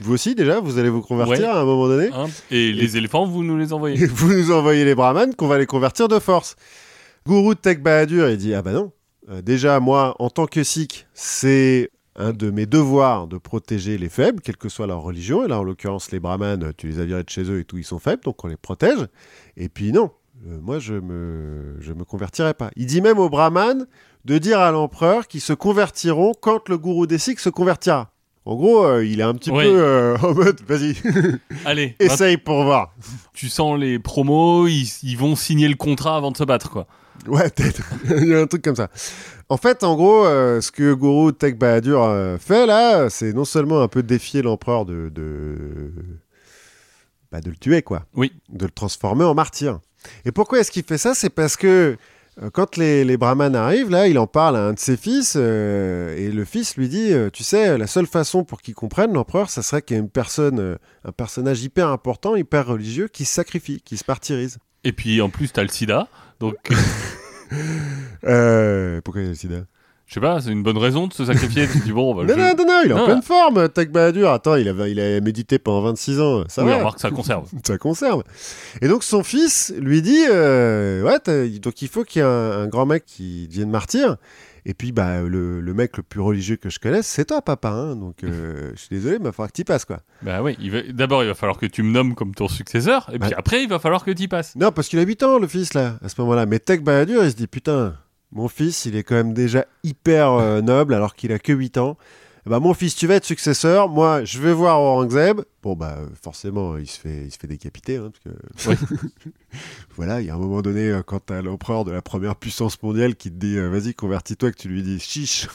vous 0.01 0.13
aussi 0.15 0.35
déjà, 0.35 0.61
vous 0.61 0.79
allez 0.79 0.89
vous 0.91 1.03
convertir 1.03 1.39
Ouais. 1.39 1.45
à 1.55 1.61
un 1.61 1.65
moment 1.65 1.87
donné 1.89 2.09
Hein 2.13 2.27
Et 2.51 2.73
les 2.73 2.97
éléphants, 2.97 3.27
vous 3.27 3.45
nous 3.45 3.57
les 3.57 3.73
envoyez. 3.73 4.07
vous 4.07 4.33
nous 4.33 4.51
envoyez 4.51 4.85
les 4.85 4.95
brahmanes 4.95 5.35
qu'on 5.35 5.47
va 5.49 5.59
les 5.59 5.67
convertir 5.67 6.09
de 6.09 6.19
force. 6.19 6.57
Gourou 7.27 7.55
de 7.55 7.59
Tech 7.61 7.79
Bahadur, 7.81 8.29
il 8.29 8.37
dit 8.39 8.55
Ah 8.55 8.63
bah 8.63 8.73
non, 8.73 8.93
Euh, 9.31 9.41
déjà 9.41 9.79
moi, 9.81 10.15
en 10.19 10.29
tant 10.31 10.47
que 10.47 10.63
sikh, 10.65 11.07
c'est 11.15 11.91
un 12.17 12.33
de 12.33 12.51
mes 12.51 12.67
devoirs 12.67 13.27
de 13.27 13.39
protéger 13.39 13.99
les 13.99 14.09
faibles, 14.09 14.41
quelle 14.41 14.57
que 14.57 14.69
soit 14.69 14.87
leur 14.87 15.03
religion. 15.03 15.45
Et 15.45 15.49
là, 15.49 15.59
en 15.59 15.63
l'occurrence, 15.65 16.11
les 16.13 16.21
brahmanes, 16.21 16.73
tu 16.77 16.87
les 16.89 17.01
as 17.01 17.05
virés 17.05 17.25
de 17.25 17.31
chez 17.31 17.43
eux 17.51 17.61
et 17.61 17.65
tout, 17.65 17.79
ils 17.79 17.85
sont 17.85 17.99
faibles, 17.99 18.23
donc 18.23 18.45
on 18.45 18.49
les 18.49 18.57
protège. 18.57 19.07
Et 19.57 19.69
puis 19.69 19.93
non, 19.93 20.11
euh, 20.47 20.59
moi 20.61 20.79
je 20.79 20.95
me, 20.95 21.77
je 21.81 21.93
me 21.93 22.05
convertirai 22.05 22.55
pas. 22.55 22.71
Il 22.77 22.87
dit 22.87 23.01
même 23.01 23.19
aux 23.19 23.29
brahmanes 23.29 23.87
de 24.25 24.39
dire 24.39 24.61
à 24.61 24.71
l'empereur 24.71 25.27
qu'ils 25.27 25.41
se 25.41 25.53
convertiront 25.53 26.33
quand 26.41 26.69
le 26.69 26.79
gourou 26.79 27.07
des 27.07 27.19
sikhs 27.19 27.41
se 27.41 27.51
convertira. 27.51 28.11
En 28.47 28.57
gros, 28.57 28.85
euh, 28.85 29.05
il 29.05 29.21
est 29.21 29.25
un 29.25 29.35
petit 29.35 29.51
Ouais. 29.51 29.65
peu 29.65 29.75
euh, 29.83 30.17
en 30.23 30.35
mode, 30.35 30.61
vas-y, 30.69 30.95
Allez, 31.65 31.97
essaye 31.99 32.37
pour 32.37 32.63
voir. 32.65 32.95
tu 33.33 33.49
sens 33.49 33.79
les 33.79 33.99
promos, 33.99 34.67
ils, 34.69 34.87
ils 35.03 35.17
vont 35.17 35.35
signer 35.35 35.67
le 35.67 35.77
contrat 35.77 36.17
avant 36.17 36.31
de 36.31 36.37
se 36.37 36.45
battre, 36.45 36.71
quoi. 36.71 36.87
Ouais, 37.27 37.49
peut-être. 37.51 37.83
Il 38.21 38.29
y 38.29 38.35
a 38.35 38.41
un 38.41 38.47
truc 38.47 38.63
comme 38.63 38.77
ça. 38.77 38.91
En 39.49 39.57
fait, 39.57 39.85
en 39.85 39.95
gros, 39.95 40.25
euh, 40.27 40.61
ce 40.61 40.71
que 40.71 40.95
Guru 40.95 41.33
Tech 41.33 41.57
Bahadur 41.57 42.03
euh, 42.03 42.39
fait 42.39 42.67
là, 42.67 43.11
c'est 43.11 43.33
non 43.33 43.45
seulement 43.45 43.83
un 43.83 43.89
peu 43.89 44.03
défier 44.03 44.43
l'empereur 44.43 44.85
de, 44.85 45.11
de... 45.11 45.93
bah, 47.31 47.41
de 47.41 47.51
le 47.51 47.57
tuer, 47.57 47.83
quoi. 47.83 48.07
Oui. 48.15 48.33
De 48.51 48.65
le 48.65 48.71
transformer 48.71 49.25
en 49.25 49.35
martyr. 49.35 49.81
Et 50.25 50.33
pourquoi 50.33 50.61
est-ce 50.61 50.71
qu'il 50.71 50.85
fait 50.85 50.99
ça? 50.99 51.15
C'est 51.15 51.31
parce 51.31 51.57
que 51.57 51.97
euh, 52.43 52.51
quand 52.51 52.77
les, 52.77 53.05
les 53.05 53.17
brahmanes 53.17 53.55
arrivent, 53.55 53.91
là, 53.91 54.09
il 54.09 54.19
en 54.19 54.27
parle 54.27 54.57
à 54.57 54.65
un 54.65 54.73
de 54.73 54.79
ses 54.79 54.97
fils, 54.97 55.37
et 55.37 56.31
le 56.33 56.45
fils 56.45 56.77
lui 56.77 56.89
dit, 56.89 57.13
tu 57.33 57.43
sais, 57.45 57.79
la 57.79 57.87
seule 57.87 58.07
façon 58.07 58.45
pour 58.45 58.61
qu'il 58.61 58.75
comprenne 58.75 59.13
l'empereur, 59.13 59.51
ça 59.51 59.63
serait 59.63 59.83
qu'il 59.83 59.97
y 59.97 59.99
ait 59.99 60.03
une 60.03 60.11
personne, 60.11 60.79
un 61.05 61.13
personnage 61.13 61.63
hyper 61.63 61.89
important, 61.89 62.35
hyper 62.35 62.67
religieux, 62.67 63.09
qui 63.09 63.25
se 63.25 63.33
sacrifie, 63.35 63.81
qui 63.83 63.97
se 63.97 64.05
martyrise. 64.09 64.59
Et 64.85 64.93
puis 64.93 65.21
en 65.21 65.31
plus, 65.31 65.53
t'as 65.53 65.63
le 65.63 65.69
sida. 65.69 66.09
Donc, 66.41 66.57
Euh, 68.27 69.01
pourquoi 69.03 69.23
il 69.23 69.27
a 69.27 69.31
le 69.31 69.35
sida 69.35 69.57
je 70.07 70.13
sais 70.13 70.21
pas, 70.21 70.39
c'est 70.43 70.51
une 70.51 70.63
bonne 70.63 70.77
raison 70.77 71.07
de 71.07 71.15
se 71.15 71.25
sacrifier. 71.25 71.67
tu 71.67 71.79
dis, 71.79 71.91
bon, 71.91 72.15
bah, 72.15 72.25
Non, 72.25 72.35
je- 72.35 72.39
non, 72.39 72.55
non, 72.59 72.65
non, 72.67 72.81
il 72.85 72.91
est 72.91 72.95
en 72.95 73.07
pleine 73.07 73.23
forme, 73.23 73.71
Tech 73.71 73.89
Bahadur. 73.89 74.31
Attends, 74.31 74.57
il 74.57 74.69
a, 74.69 74.87
il 74.87 75.01
a 75.01 75.19
médité 75.23 75.59
pendant 75.59 75.81
26 75.81 76.21
ans. 76.21 76.45
Ça 76.47 76.63
oui, 76.63 76.69
va, 76.69 76.77
remarque, 76.77 77.01
ça 77.01 77.11
conserve. 77.11 77.49
ça 77.67 77.79
conserve. 77.79 78.23
Et 78.83 78.87
donc, 78.89 79.03
son 79.03 79.25
fils 79.25 79.73
lui 79.79 80.03
dit 80.03 80.27
euh, 80.29 81.03
Ouais, 81.03 81.19
donc 81.59 81.81
il 81.81 81.89
faut 81.89 82.05
qu'il 82.05 82.21
y 82.21 82.23
ait 82.23 82.29
un, 82.29 82.51
un 82.65 82.67
grand 82.67 82.85
mec 82.85 83.05
qui 83.07 83.49
devienne 83.49 83.71
martyr. 83.71 84.17
Et 84.67 84.73
puis, 84.75 84.93
bah, 84.93 85.21
le, 85.21 85.61
le 85.61 85.75
mec 85.75 85.97
le 85.99 86.03
plus 86.03 86.21
religieux 86.21 86.57
que 86.57 86.71
je 86.71 86.79
connaisse, 86.79 87.07
c'est 87.07 87.27
toi, 87.27 87.43
papa. 87.43 87.69
hein. 87.71 87.97
Donc, 87.97 88.25
euh, 88.25 88.71
je 88.75 88.81
suis 88.81 88.89
désolé, 88.97 89.17
mais 89.19 89.25
il 89.25 89.27
va 89.27 89.33
falloir 89.33 89.49
que 89.53 89.57
tu 89.57 89.65
passes, 89.65 89.85
quoi. 89.85 90.01
Bah 90.23 90.43
oui, 90.43 90.57
il 90.61 90.71
va- 90.71 90.83
d'abord, 90.91 91.23
il 91.23 91.27
va 91.27 91.35
falloir 91.35 91.59
que 91.59 91.67
tu 91.67 91.83
me 91.83 91.91
nommes 91.93 92.15
comme 92.15 92.35
ton 92.35 92.49
successeur. 92.49 93.11
Et 93.13 93.19
puis 93.19 93.35
après, 93.37 93.63
il 93.63 93.69
va 93.69 93.79
falloir 93.79 94.05
que 94.05 94.11
tu 94.11 94.23
y 94.23 94.29
passes. 94.29 94.57
Non, 94.57 94.73
parce 94.73 94.89
qu'il 94.89 94.99
a 94.99 95.03
8 95.03 95.23
ans, 95.23 95.39
le 95.39 95.47
fils, 95.47 95.75
là, 95.75 95.99
à 96.03 96.09
ce 96.09 96.19
moment-là. 96.23 96.47
Mais 96.47 96.59
Tech 96.61 96.81
Bahadur, 96.81 97.25
il 97.25 97.31
se 97.31 97.37
dit 97.37 97.47
Putain, 97.47 97.95
mon 98.33 98.49
fils, 98.49 98.87
il 98.87 98.97
est 98.97 99.03
quand 99.03 99.15
même 99.17 99.35
déjà 99.35 99.67
hyper 99.83 100.33
euh, 100.33 100.61
noble 100.63 100.95
alors 100.95 101.15
qu'il 101.15 101.31
a 101.33 101.39
que 101.39 101.53
8 101.53 101.77
ans. 101.79 101.97
Bah, 102.47 102.61
mon 102.61 102.75
fils, 102.75 102.95
tu 102.95 103.07
vas 103.07 103.15
être 103.15 103.25
successeur. 103.25 103.89
Moi, 103.89 104.25
je 104.25 104.39
vais 104.39 104.53
voir 104.53 104.79
Aurangzeb. 104.81 105.41
Bon, 105.63 105.75
bah, 105.75 105.99
forcément, 106.23 106.77
il 106.77 106.87
se 106.87 107.01
fait, 107.01 107.25
il 107.25 107.31
se 107.31 107.39
fait 107.39 107.47
décapiter. 107.47 107.97
hein, 107.97 108.13
parce 108.55 108.77
que... 108.79 108.85
voilà, 109.97 110.21
il 110.21 110.27
y 110.27 110.31
a 110.31 110.35
un 110.35 110.39
moment 110.39 110.61
donné, 110.61 110.91
euh, 110.91 111.03
quand 111.03 111.21
t'as 111.25 111.41
l'empereur 111.41 111.85
de 111.87 111.91
la 111.91 112.03
première 112.03 112.37
puissance 112.37 112.83
mondiale 112.83 113.17
qui 113.17 113.31
te 113.31 113.37
dit 113.37 113.57
euh, 113.57 113.71
Vas-y, 113.71 113.95
convertis-toi, 113.95 114.53
que 114.53 114.59
tu 114.59 114.69
lui 114.69 114.83
dis 114.83 115.01
Chiche. 115.01 115.49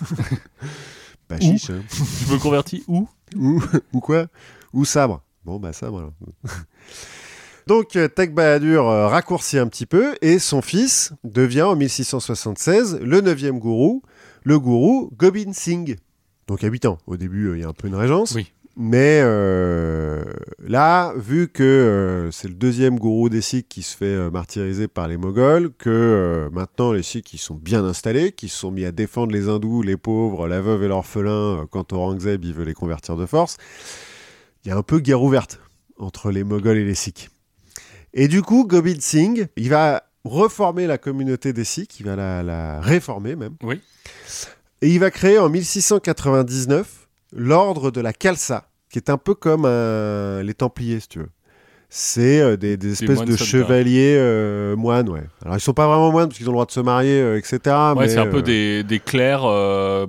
bah, 1.30 1.40
chiche. 1.40 1.70
hein. 1.70 1.84
Tu 2.26 2.34
me 2.34 2.40
convertis 2.40 2.84
où? 2.88 3.08
Ou, 3.36 3.62
ou 3.94 4.00
quoi? 4.00 4.26
Ou 4.74 4.84
sabre. 4.84 5.22
Bon, 5.46 5.60
bah 5.60 5.74
sabre 5.74 6.00
alors. 6.00 6.14
Donc, 7.68 7.96
euh, 7.98 8.08
Tech 8.08 8.32
Bahadur 8.32 8.86
raccourcit 8.86 9.60
un 9.60 9.68
petit 9.68 9.86
peu 9.86 10.16
et 10.22 10.40
son 10.40 10.64
fils 10.64 11.14
devient 11.24 11.62
en 11.62 11.76
1676 11.76 13.00
le 13.04 13.22
neuvième 13.22 13.60
gourou, 13.60 14.02
le 14.44 14.58
gourou 14.60 15.12
Gobind 15.16 15.54
Singh. 15.54 15.96
Donc 16.50 16.64
à 16.66 16.68
8 16.68 16.86
ans. 16.86 16.98
Au 17.08 17.16
début, 17.16 17.48
euh, 17.48 17.58
il 17.58 17.62
y 17.62 17.64
a 17.64 17.70
un 17.70 17.74
peu 17.74 17.88
une 17.88 17.96
régence. 17.96 18.34
Oui. 18.34 18.52
Mais 18.82 19.20
euh, 19.24 20.24
là, 20.60 21.14
vu 21.18 21.50
que 21.50 21.64
euh, 21.64 22.32
c'est 22.32 22.48
le 22.48 22.54
deuxième 22.54 22.98
gourou 22.98 23.28
des 23.28 23.42
Sikhs 23.42 23.68
qui 23.68 23.82
se 23.82 23.98
fait 23.98 24.06
euh, 24.06 24.32
martyriser 24.32 24.88
par 24.88 25.10
les 25.10 25.18
Moghols, 25.18 25.72
que 25.78 26.50
maintenant 26.54 26.94
les 26.94 27.04
Sikhs 27.04 27.34
ils 27.34 27.40
sont 27.40 27.56
bien 27.56 27.84
installés, 27.84 28.32
qui 28.32 28.48
se 28.48 28.58
sont 28.58 28.72
mis 28.72 28.86
à 28.86 28.94
défendre 28.94 29.34
les 29.34 29.50
hindous, 29.50 29.82
les 29.82 29.98
pauvres, 29.98 30.48
la 30.48 30.62
veuve 30.62 30.84
et 30.84 30.88
l'orphelin, 30.88 31.68
quand 31.72 31.92
Aurangzeb 31.92 32.46
il 32.46 32.54
veut 32.54 32.64
les 32.64 32.74
convertir 32.74 33.18
de 33.18 33.26
force, 33.26 33.58
il 34.64 34.70
y 34.70 34.72
a 34.72 34.78
un 34.78 34.84
peu 34.84 35.00
guerre 35.00 35.22
ouverte 35.22 35.60
entre 35.98 36.32
les 36.32 36.46
Moghols 36.46 36.78
et 36.78 36.86
les 36.86 36.96
Sikhs. 36.96 37.30
Et 38.14 38.30
du 38.30 38.42
coup, 38.42 38.66
Gobind 38.66 39.02
Singh, 39.02 39.48
il 39.58 39.70
va 39.70 40.04
reformer 40.24 40.88
la 40.88 40.98
communauté 40.98 41.52
des 41.52 41.66
Sikhs, 41.66 42.00
il 42.00 42.06
va 42.06 42.16
la, 42.16 42.44
la 42.44 42.80
réformer 42.80 43.36
même. 43.36 43.56
Oui. 43.62 43.82
Et 44.82 44.90
il 44.90 45.00
va 45.00 45.12
créer 45.12 45.38
en 45.40 45.50
1699 45.50 47.08
l'ordre 47.36 47.92
de 47.92 48.02
la 48.02 48.14
Khalsa, 48.14 48.68
qui 48.92 48.98
est 49.00 49.10
un 49.10 49.18
peu 49.18 49.34
comme 49.36 49.66
un- 49.66 50.42
les 50.44 50.54
Templiers, 50.54 51.00
si 51.02 51.08
tu 51.10 51.20
veux. 51.20 51.30
C'est 51.92 52.40
euh, 52.40 52.56
des, 52.56 52.78
des 52.78 52.92
espèces 52.92 53.18
de 53.26 53.32
chevaliers 53.46 54.16
euh, 54.18 54.76
moines, 54.76 55.10
ouais. 55.10 55.24
Alors 55.44 55.58
ils 55.58 55.60
sont 55.60 55.74
pas 55.74 55.88
vraiment 55.88 56.12
moines 56.12 56.28
parce 56.28 56.38
qu'ils 56.38 56.48
ont 56.48 56.52
le 56.52 56.56
droit 56.58 56.66
de 56.68 56.72
se 56.72 56.80
marier, 56.80 57.20
euh, 57.20 57.38
etc. 57.38 57.58
Ouais, 57.98 58.08
c'est 58.10 58.20
un 58.20 58.28
peu 58.28 58.42
des, 58.44 58.84
des 58.84 59.00
clercs 59.00 59.44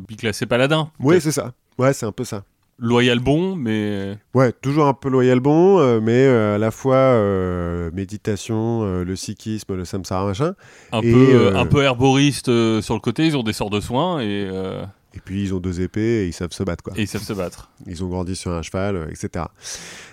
biclassés 0.07 0.47
paladins. 0.47 0.91
Oui, 1.01 1.21
c'est 1.21 1.33
ça. 1.33 1.53
Ouais, 1.79 1.93
c'est 1.95 2.05
un 2.07 2.12
peu 2.12 2.25
ça. 2.25 2.43
Loyal 2.83 3.18
bon, 3.18 3.57
mais 3.57 4.16
Ouais, 4.33 4.53
toujours 4.53 4.87
un 4.87 4.95
peu 4.95 5.11
loyal 5.11 5.39
bon, 5.41 5.78
euh, 5.78 6.01
mais 6.01 6.24
euh, 6.24 6.55
à 6.55 6.59
la 6.59 6.70
fois 6.70 6.95
euh, 6.97 7.91
méditation, 7.93 9.03
le 9.05 9.16
sikhisme, 9.16 9.74
le 9.76 9.85
samsara, 9.85 10.24
machin. 10.26 10.55
un, 10.91 11.03
Et, 11.03 11.12
peu, 11.12 11.55
un 11.55 11.66
peu 11.66 11.83
herboriste 11.83 12.47
sur 12.81 12.95
le 12.95 13.01
côté. 13.01 13.26
Ils 13.26 13.37
ont 13.37 13.43
des 13.43 13.53
sorts 13.53 13.68
de 13.68 13.81
soins 13.81 14.20
et, 14.22 14.49
Et 15.14 15.20
puis 15.22 15.43
ils 15.43 15.53
ont 15.53 15.59
deux 15.59 15.83
épées 15.83 16.22
et 16.22 16.26
ils 16.28 16.33
savent 16.33 16.53
se 16.53 16.62
battre, 16.62 16.83
quoi. 16.83 16.95
et 16.97 17.03
ils 17.03 17.07
savent 17.07 17.22
se 17.22 17.35
battre. 17.35 17.70
Ils 17.87 18.03
ont 18.03 18.09
grandi 18.09 18.35
sur 18.35 18.53
un 18.53 18.62
cheval, 18.62 19.09
etc. 19.11 19.45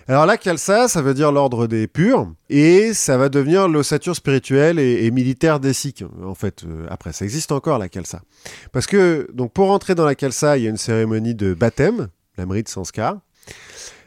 Alors 0.10 0.26
là, 0.26 0.38
Khalsa, 0.38 0.88
ça 0.90 1.02
veut 1.02 1.14
dire 1.14 1.32
l'ordre 1.32 1.68
des 1.68 1.88
purs, 1.88 2.32
et 2.50 2.94
ça 2.94 3.18
va 3.18 3.30
devenir 3.30 3.68
l'ossature 3.68 4.16
spirituelle 4.16 4.80
et, 4.80 5.06
et 5.06 5.12
militaire 5.12 5.60
des 5.60 5.74
Sikhs. 5.74 6.04
En 6.26 6.34
fait, 6.34 6.66
après, 6.90 7.14
ça 7.14 7.24
existe 7.26 7.52
encore 7.52 7.78
la 7.78 7.88
Khalsa. 7.90 8.22
Parce 8.72 8.88
que, 8.88 9.30
donc, 9.34 9.52
pour 9.54 9.68
rentrer 9.68 9.96
dans 9.96 10.06
la 10.06 10.16
Khalsa, 10.16 10.58
il 10.58 10.64
y 10.64 10.68
a 10.68 10.70
une 10.70 10.78
cérémonie 10.78 11.36
de 11.36 11.54
baptême, 11.54 12.08
l'amrit 12.38 12.64
sanskar. 12.68 13.18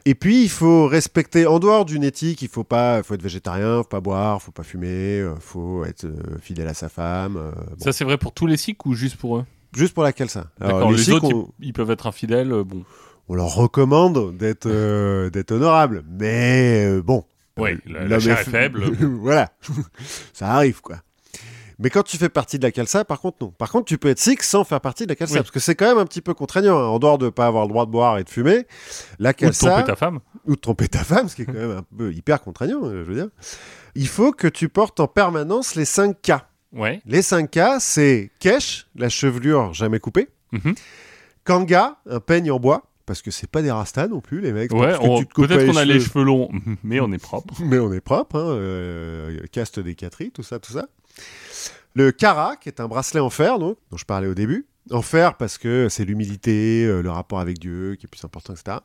Et 0.07 0.15
puis, 0.15 0.43
il 0.45 0.49
faut 0.49 0.87
respecter, 0.87 1.47
en 1.47 1.59
dehors 1.59 1.85
d'une 1.85 2.03
éthique, 2.05 2.41
il 2.41 2.49
faut 2.49 2.65
pas, 2.65 3.03
faut 3.03 3.15
être 3.15 3.23
végétarien, 3.23 3.79
faut 3.83 3.89
pas 3.89 4.01
boire, 4.01 4.41
faut 4.41 4.51
pas 4.53 4.63
fumer, 4.63 5.21
euh, 5.21 5.35
faut 5.41 5.85
être 5.85 6.05
euh, 6.05 6.39
fidèle 6.41 6.69
à 6.69 6.75
sa 6.75 6.89
femme. 6.89 7.37
euh, 7.37 7.51
bon. 7.53 7.85
Ça, 7.85 7.93
c'est 7.93 8.05
vrai 8.05 8.17
pour 8.17 8.33
tous 8.33 8.47
les 8.47 8.57
Sikhs 8.57 8.87
ou 8.87 8.95
juste 8.95 9.17
pour 9.17 9.39
eux? 9.39 9.45
Juste 9.77 9.93
pour 9.93 10.03
la 10.03 10.13
Khalsa. 10.15 10.47
Alors, 10.61 10.79
D'accord, 10.79 10.93
les, 10.93 10.99
Sikhs, 10.99 11.15
autres, 11.15 11.35
on- 11.35 11.53
ils, 11.61 11.73
peuvent 11.75 11.91
être 11.91 12.07
infidèles. 12.07 12.51
euh, 12.53 12.65
bon, 12.65 12.83
on 13.29 13.35
leur 13.35 13.55
recommande 13.55 14.37
d'être 14.37 14.67
euh, 14.67 15.29
d'être 15.31 15.53
honorable. 15.53 16.03
Mais 16.09 17.01
bon. 17.03 17.25
Euh, 17.59 17.77
la- 17.87 18.07
la 18.09 18.19
chair 18.21 18.41
est 18.41 18.45
faible. 18.45 18.83
voilà. 19.21 19.53
Ça 20.33 20.49
arrive, 20.49 20.81
quoi. 20.81 20.97
Mais 21.83 21.89
quand 21.91 22.03
tu 22.03 22.19
fais 22.19 22.29
partie 22.29 22.59
de 22.59 22.63
la 22.65 22.71
Khalsa, 22.71 23.05
par 23.07 23.21
contre, 23.21 23.39
non. 23.41 23.51
Par 23.53 23.71
contre, 23.73 23.87
tu 23.87 23.97
peux 23.97 24.09
être 24.09 24.19
sikh 24.19 24.43
sans 24.43 24.65
faire 24.65 24.81
partie 24.81 25.07
de 25.07 25.15
la. 25.19 25.27
Oui. 25.27 25.35
Parce 25.37 25.51
que 25.51 25.59
c'est 25.61 25.75
quand 25.75 25.87
même 25.89 25.99
un 25.99 26.05
petit 26.05 26.21
peu 26.21 26.35
contraignant. 26.35 26.79
hein. 26.79 26.87
En 26.87 26.99
dehors 26.99 27.17
de 27.17 27.25
ne 27.27 27.31
pas 27.31 27.47
avoir 27.47 27.65
le 27.65 27.71
droit 27.71 27.87
de 27.87 27.91
boire 27.91 28.19
et 28.19 28.25
de 28.25 28.29
fumer, 28.29 28.67
la 29.19 29.31
ou 29.31 29.33
de 29.33 29.51
tromper 29.51 29.85
ta 29.85 29.97
femme. 29.97 30.21
Ou 30.47 30.57
de 30.57 30.61
tromper 30.61 30.89
ta 30.89 31.03
femme, 31.05 31.29
ce 31.29 31.37
qui 31.37 31.43
est 31.43 31.47
quand 31.47 31.53
même 31.55 31.71
un 31.79 31.85
peu 31.97 32.13
hyper 32.13 32.43
contraignant, 32.43 32.85
euh, 32.85 33.05
je 33.05 33.11
veux 33.11 33.15
dire. 33.15 33.29
Il 33.95 34.09
faut 34.09 34.33
que 34.33 34.47
tu 34.47 34.69
portes 34.69 35.01
en 35.01 35.09
permanence 35.09 35.75
les 35.75 35.85
5 35.87 36.17
K. 36.23 36.33
Ouais. 36.73 37.01
Les 37.07 37.23
5 37.23 37.51
K, 37.51 37.59
c'est 37.81 38.31
Kesh, 38.39 38.87
la 38.95 39.09
chevelure 39.09 39.73
jamais 39.75 39.99
coupée. 40.01 40.29
Mhm. 40.53 40.75
Kanga, 41.45 41.97
un 42.09 42.21
peigne 42.21 42.51
en 42.51 42.59
bois. 42.61 42.85
Parce 43.07 43.23
que 43.23 43.33
c'est 43.33 43.51
pas 43.51 43.61
des 43.61 43.73
rastas 43.73 44.07
non 44.07 44.21
plus, 44.21 44.41
les 44.41 44.53
mecs. 44.53 44.73
Ouais, 44.73 44.93
peut-être 44.97 45.67
qu'on 45.67 45.77
a 45.77 45.85
les 45.85 45.99
cheveux 45.99 46.23
longs, 46.23 46.49
mais 46.85 47.01
on 47.01 47.11
est 47.11 47.19
propre. 47.19 47.55
mais 47.65 47.81
on 47.81 47.93
est 47.93 48.01
propre, 48.01 48.37
hein, 48.37 48.51
euh, 48.51 49.39
caste 49.51 49.81
des 49.81 49.97
catries, 49.97 50.31
tout 50.31 50.45
ça, 50.45 50.61
tout 50.61 50.73
ça. 50.73 50.87
Le 51.95 52.13
Kara, 52.13 52.57
qui 52.57 52.69
est 52.69 52.81
un 52.81 52.89
bracelet 52.89 53.21
en 53.21 53.31
fer, 53.31 53.59
donc, 53.59 53.77
dont 53.91 53.97
je 53.97 54.05
parlais 54.05 54.29
au 54.29 54.35
début. 54.35 54.67
En 54.93 55.03
fer 55.03 55.37
parce 55.37 55.57
que 55.59 55.89
c'est 55.89 56.05
l'humilité, 56.05 56.85
euh, 56.85 57.01
le 57.03 57.11
rapport 57.11 57.39
avec 57.39 57.59
Dieu 57.61 57.95
qui 57.97 58.07
est 58.07 58.09
plus 58.09 58.25
important, 58.25 58.55
etc. 58.55 58.79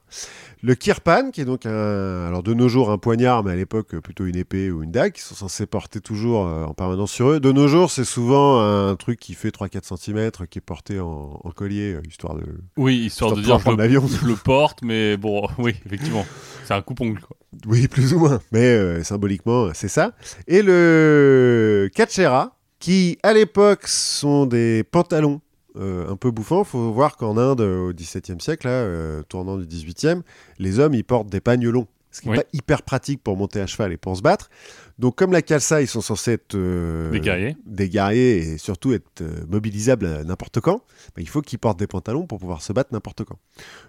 Le 0.62 0.76
Kirpan, 0.76 1.32
qui 1.32 1.42
est 1.42 1.46
donc 1.46 1.66
un, 1.66 2.28
alors 2.28 2.44
de 2.44 2.54
nos 2.54 2.68
jours 2.68 2.92
un 2.92 2.98
poignard, 3.00 3.44
mais 3.44 3.54
à 3.54 3.56
l'époque 3.56 3.96
plutôt 4.02 4.26
une 4.26 4.36
épée 4.36 4.70
ou 4.70 4.84
une 4.84 4.92
dague, 4.92 5.14
qui 5.14 5.22
sont 5.22 5.34
censés 5.34 5.66
porter 5.66 6.02
toujours 6.02 6.46
euh, 6.48 6.66
en 6.66 6.74
permanence 6.74 7.12
sur 7.12 7.30
eux. 7.30 7.40
De 7.40 7.52
nos 7.52 7.68
jours, 7.68 7.90
c'est 7.90 8.04
souvent 8.04 8.60
un 8.62 8.96
truc 8.98 9.20
qui 9.20 9.34
fait 9.34 9.50
3-4 9.50 9.98
cm, 9.98 10.32
qui 10.48 10.60
est 10.60 10.62
porté 10.62 11.00
en, 11.00 11.40
en 11.44 11.52
collier, 11.52 11.94
euh, 11.94 12.02
histoire 12.08 12.36
de, 12.36 12.44
Oui, 12.78 12.98
histoire 13.06 13.32
de 13.34 13.42
dire 13.42 13.58
je 13.60 14.26
le, 14.28 14.36
porte, 14.36 14.82
mais 14.84 15.16
bon, 15.18 15.48
oui, 15.58 15.76
effectivement, 15.86 16.26
c'est 16.66 16.74
un 16.74 16.82
coupe-ongle. 16.82 17.22
quoi. 17.22 17.38
Oui, 17.66 17.88
plus 17.88 18.14
ou 18.14 18.20
moins. 18.20 18.42
Mais 18.52 18.66
euh, 18.66 19.04
symboliquement, 19.04 19.70
c'est 19.74 19.88
ça. 19.88 20.12
Et 20.46 20.62
le 20.62 21.90
Kachera, 21.96 22.52
qui 22.86 23.18
à 23.24 23.34
l'époque 23.34 23.88
sont 23.88 24.46
des 24.46 24.84
pantalons 24.84 25.42
euh, 25.76 26.08
un 26.08 26.16
peu 26.18 26.30
bouffants. 26.30 26.64
faut 26.64 26.92
voir 26.92 27.18
qu'en 27.18 27.36
Inde, 27.36 27.62
au 27.62 27.92
XVIIe 27.94 28.40
siècle, 28.40 28.68
là, 28.68 28.74
euh, 28.74 29.24
tournant 29.24 29.58
du 29.58 29.66
XVIIIe, 29.66 30.22
les 30.60 30.78
hommes, 30.80 30.94
ils 30.94 31.04
portent 31.04 31.28
des 31.30 31.42
pagnes 31.42 31.68
longs. 31.68 31.88
Ce 32.12 32.22
qui 32.22 32.30
n'est 32.30 32.38
Oui. 32.38 32.44
pas 32.44 32.50
hyper 32.54 32.84
pratique 32.84 33.24
pour 33.24 33.36
monter 33.38 33.60
à 33.60 33.66
cheval 33.66 33.92
et 33.92 33.98
pour 33.98 34.16
se 34.16 34.22
battre. 34.22 34.52
Donc, 35.00 35.16
comme 35.16 35.32
la 35.32 35.42
Khalsa, 35.42 35.82
ils 35.82 35.88
sont 35.88 36.00
censés 36.02 36.34
être 36.34 36.54
euh, 36.54 37.10
Des 37.10 37.20
guerriers. 37.22 37.58
des 37.66 37.90
guerriers 37.90 38.38
et 38.38 38.58
surtout 38.60 38.94
être 38.94 39.22
euh, 39.22 39.44
mobilisables 39.50 40.22
n'importe 40.24 40.60
quand, 40.60 40.78
bah, 41.16 41.22
il 41.24 41.28
faut 41.28 41.42
qu'ils 41.42 41.58
portent 41.60 41.80
des 41.80 41.88
pantalons 41.88 42.28
pour 42.28 42.38
pouvoir 42.38 42.62
se 42.62 42.72
battre 42.72 42.92
n'importe 42.94 43.24
quand. 43.24 43.40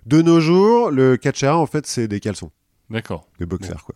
De 0.06 0.22
nos 0.22 0.40
jours, 0.40 0.90
le 0.90 1.18
Kachera, 1.18 1.58
en 1.58 1.66
fait, 1.66 1.86
c'est 1.86 2.08
des 2.08 2.18
caleçons, 2.18 2.50
D'accord. 2.88 3.28
des 3.38 3.44
boxers, 3.46 3.84
quoi. 3.84 3.94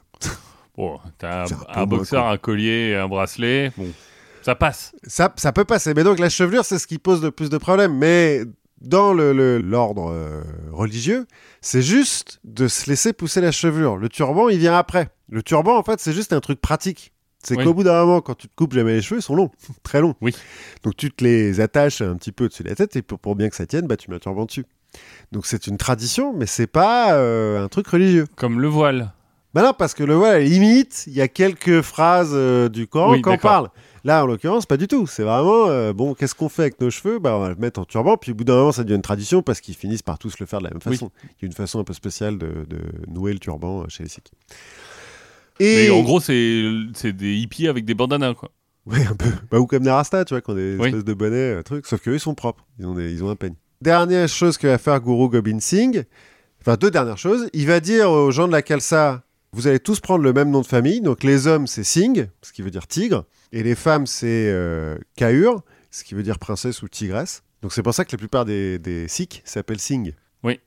Bon, 0.77 0.99
t'as 1.19 1.47
un, 1.75 1.87
boxeur, 1.87 2.27
un 2.27 2.37
collier, 2.39 2.91
et 2.91 2.97
un 2.97 3.09
bracelet. 3.09 3.73
Bon, 3.77 3.87
ça 4.43 4.55
passe. 4.55 4.93
Ça, 5.07 5.33
ça 5.37 5.53
peut 5.53 5.65
passer, 5.65 5.95
mais 5.95 6.05
donc 6.05 6.19
la 6.19 6.29
chevelure, 6.29 6.65
c'est 6.65 6.79
ce 6.79 6.87
qui 6.87 6.99
pose 6.99 7.23
le 7.23 7.31
plus 7.31 7.51
de 7.51 7.59
problèmes. 7.59 7.97
Mais 7.97 8.43
dans 8.81 9.13
le- 9.13 9.33
le- 9.33 9.59
l'ordre 9.59 10.11
euh, 10.11 10.43
religieux, 10.73 11.27
c'est 11.61 11.83
juste 11.83 12.41
de 12.45 12.67
se 12.69 12.89
laisser 12.89 13.13
pousser 13.13 13.41
la 13.41 13.53
chevelure. 13.53 13.97
Le 13.97 14.09
turban, 14.09 14.49
il 14.49 14.59
vient 14.59 14.77
après. 14.77 15.09
Le 15.29 15.43
turban, 15.43 15.77
en 15.77 15.83
fait, 15.83 16.01
c'est 16.01 16.13
juste 16.13 16.33
un 16.33 16.41
truc 16.41 16.61
pratique. 16.61 17.13
C'est 17.43 17.57
Oui. 17.57 17.65
qu'au 17.65 17.73
bout 17.73 17.85
d'un 17.85 18.05
moment, 18.05 18.21
quand 18.21 18.35
tu 18.35 18.49
te 18.49 18.55
coupes 18.55 18.75
jamais 18.75 18.93
les 18.93 19.01
cheveux, 19.03 19.21
ils 19.21 19.23
sont 19.23 19.35
longs, 19.35 19.51
très 19.83 20.01
longs. 20.01 20.15
Oui. 20.21 20.35
Donc 20.83 20.97
tu 20.97 21.11
te 21.11 21.25
les 21.25 21.61
attaches 21.61 22.03
un 22.03 22.17
petit 22.17 22.33
peu 22.33 22.45
au-dessus 22.45 22.63
de 22.65 22.69
la 22.69 22.75
tête 22.75 22.97
et 22.97 23.03
pour, 23.03 23.19
pour 23.19 23.35
bien 23.37 23.49
que 23.49 23.57
ça 23.57 23.65
tienne, 23.67 23.87
bah, 23.87 23.97
tu 23.97 24.11
mets 24.11 24.17
un 24.17 24.21
turban 24.21 24.45
dessus. 24.45 24.67
Donc 25.33 25.47
c'est 25.47 25.67
une 25.67 25.79
tradition, 25.79 26.35
mais 26.35 26.47
c'est 26.47 26.67
pas 26.67 27.15
euh, 27.15 27.65
un 27.65 27.69
truc 27.69 27.87
religieux. 27.87 28.27
Comme 28.37 28.61
le 28.61 28.69
voile. 28.69 29.13
Bah 29.55 29.63
non, 29.63 29.73
parce 29.77 29.95
que 29.95 30.05
le 30.05 30.15
voile, 30.15 30.35
à 30.35 30.39
la 30.39 30.45
limite, 30.45 31.05
il 31.07 31.13
y 31.15 31.21
a 31.21 31.29
quelques 31.29 31.81
phrases 31.81 32.31
euh, 32.35 32.69
du 32.69 32.87
Coran 32.87 33.13
Oui, 33.13 33.23
qu'on 33.23 33.37
parle. 33.39 33.69
Là, 34.05 34.23
en 34.25 34.27
l'occurrence, 34.27 34.65
pas 34.67 34.77
du 34.77 34.89
tout. 34.89 35.07
C'est 35.07 35.23
vraiment, 35.23 35.67
euh, 35.69 35.93
bon, 35.93 36.15
qu'est-ce 36.15 36.35
qu'on 36.35 36.49
fait 36.49 36.63
avec 36.63 36.81
nos 36.81 36.91
cheveux? 36.91 37.19
Bah, 37.19 37.37
On 37.37 37.41
va 37.41 37.49
le 37.51 37.55
mettre 37.57 37.81
en 37.81 37.85
turban, 37.85 38.17
puis 38.17 38.33
au 38.33 38.35
bout 38.35 38.45
d'un 38.45 38.57
moment, 38.57 38.73
ça 38.73 38.83
devient 38.85 38.95
une 38.97 39.03
tradition 39.03 39.43
parce 39.43 39.61
qu'ils 39.61 39.75
finissent 39.75 40.03
par 40.03 40.19
tous 40.19 40.39
le 40.39 40.47
faire 40.47 40.61
de 40.61 40.65
la 40.65 40.71
même 40.71 40.81
façon. 40.81 41.11
Il 41.25 41.43
y 41.43 41.45
a 41.45 41.47
une 41.47 41.53
façon 41.53 41.81
un 41.81 41.85
peu 41.85 41.93
spéciale 41.93 42.39
de, 42.39 42.49
de 42.69 42.79
nouer 43.09 43.33
le 43.33 43.39
turban 43.39 43.83
euh, 43.83 43.85
chez 43.89 44.03
les 44.05 44.09
Sikhs. 44.09 44.31
Mais 45.61 45.87
Et... 45.87 45.91
en 45.91 46.03
gros, 46.03 46.21
c'est 46.21 47.13
des 47.13 47.37
hippies 47.37 47.69
avec 47.69 47.85
des 47.85 47.95
bandanas, 47.95 48.35
quoi. 48.35 48.51
Ouais, 48.87 49.05
un 49.07 49.15
peu. 49.15 49.29
Bah, 49.51 49.59
ou 49.61 49.67
comme 49.67 49.83
des 49.83 49.91
Rastas, 49.91 50.25
tu 50.25 50.33
vois, 50.33 50.41
qui 50.41 50.51
ont 50.51 50.55
des 50.55 50.75
Oui. 50.79 50.87
espèces 50.89 51.05
de 51.05 51.13
bonnets, 51.15 51.37
euh, 51.59 51.63
trucs. 51.63 51.87
Sauf 51.87 52.01
qu'eux, 52.01 52.15
ils 52.15 52.21
sont 52.21 52.35
propres. 52.35 52.65
Ils 52.79 52.87
ont, 52.87 52.95
des- 52.95 53.13
ils 53.13 53.23
ont 53.23 53.29
un 53.29 53.37
peigne. 53.37 53.55
Dernière 53.83 54.27
chose 54.29 54.57
que 54.57 54.67
va 54.67 54.79
faire 54.79 54.99
Guru 55.01 55.29
Gobind 55.29 55.61
Singh, 55.61 56.05
enfin 56.63 56.77
deux 56.77 56.91
dernières 56.91 57.19
choses. 57.19 57.49
Il 57.53 57.67
va 57.67 57.81
dire 57.81 58.11
aux 58.11 58.31
gens 58.31 58.47
de 58.47 58.53
la 58.53 58.63
Khalsa, 58.63 59.23
vous 59.53 59.67
allez 59.67 59.81
tous 59.81 60.01
prendre 60.01 60.23
le 60.25 60.33
même 60.33 60.51
nom 60.51 60.63
de 60.63 60.67
famille. 60.67 61.03
Donc 61.03 61.23
les 61.25 61.47
hommes, 61.47 61.67
c'est 61.67 61.85
Singh, 61.85 62.29
ce 62.43 62.53
qui 62.53 62.63
veut 62.63 62.71
dire 62.71 62.87
tigre. 62.87 63.25
Et 63.53 63.63
les 63.63 63.75
femmes, 63.75 64.07
c'est 64.07 64.49
euh, 64.49 64.97
Kaur, 65.17 65.63
ce 65.91 66.05
qui 66.05 66.15
veut 66.15 66.23
dire 66.23 66.39
princesse 66.39 66.83
ou 66.83 66.89
tigresse. 66.89 67.43
Donc 67.63 67.73
c'est 67.73 67.83
pour 67.83 67.93
ça 67.95 68.05
que 68.05 68.13
la 68.13 68.19
plupart 68.19 68.45
des, 68.45 68.79
des 68.79 69.09
Sikhs 69.09 69.43
s'appellent 69.45 69.81
Singh. 69.81 70.15
Oui. 70.43 70.61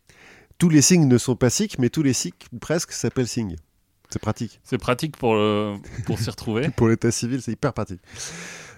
Tous 0.58 0.70
les 0.70 0.82
Sikhs 0.82 1.00
ne 1.02 1.18
sont 1.18 1.36
pas 1.36 1.50
Sikhs, 1.50 1.80
mais 1.80 1.90
tous 1.90 2.04
les 2.04 2.14
Sikhs 2.14 2.46
presque 2.62 2.92
s'appellent 2.92 3.28
Singh. 3.28 3.56
C'est 4.10 4.20
pratique. 4.22 4.60
C'est 4.64 4.78
pratique 4.78 5.18
pour, 5.18 5.34
le- 5.34 5.76
pour 6.06 6.20
s'y 6.20 6.30
retrouver. 6.30 6.70
Pour 6.76 6.88
l'état 6.88 7.10
civil, 7.10 7.42
c'est 7.42 7.52
hyper 7.54 7.74
pratique. 7.74 8.02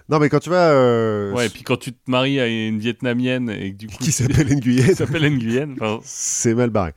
Non, 0.08 0.18
mais 0.20 0.28
quand 0.30 0.38
tu 0.38 0.48
vas... 0.50 0.70
euh, 0.70 1.32
Ouais, 1.34 1.46
et 1.46 1.50
puis 1.50 1.62
quand 1.64 1.76
tu 1.76 1.92
te 1.92 1.98
maries 2.10 2.38
à 2.40 2.46
une 2.46 2.78
Vietnamienne 2.78 3.50
et 3.50 3.72
que 3.72 3.76
du 3.76 3.86
coup. 3.88 3.96
qui 3.98 4.12
s'appelle 4.12 4.46
Nguyen, 4.56 4.86
qui 4.86 4.94
s'appelle 4.94 5.28
Nguyen. 5.28 5.74
c'est 6.04 6.54
mal 6.54 6.70
barré. 6.70 6.92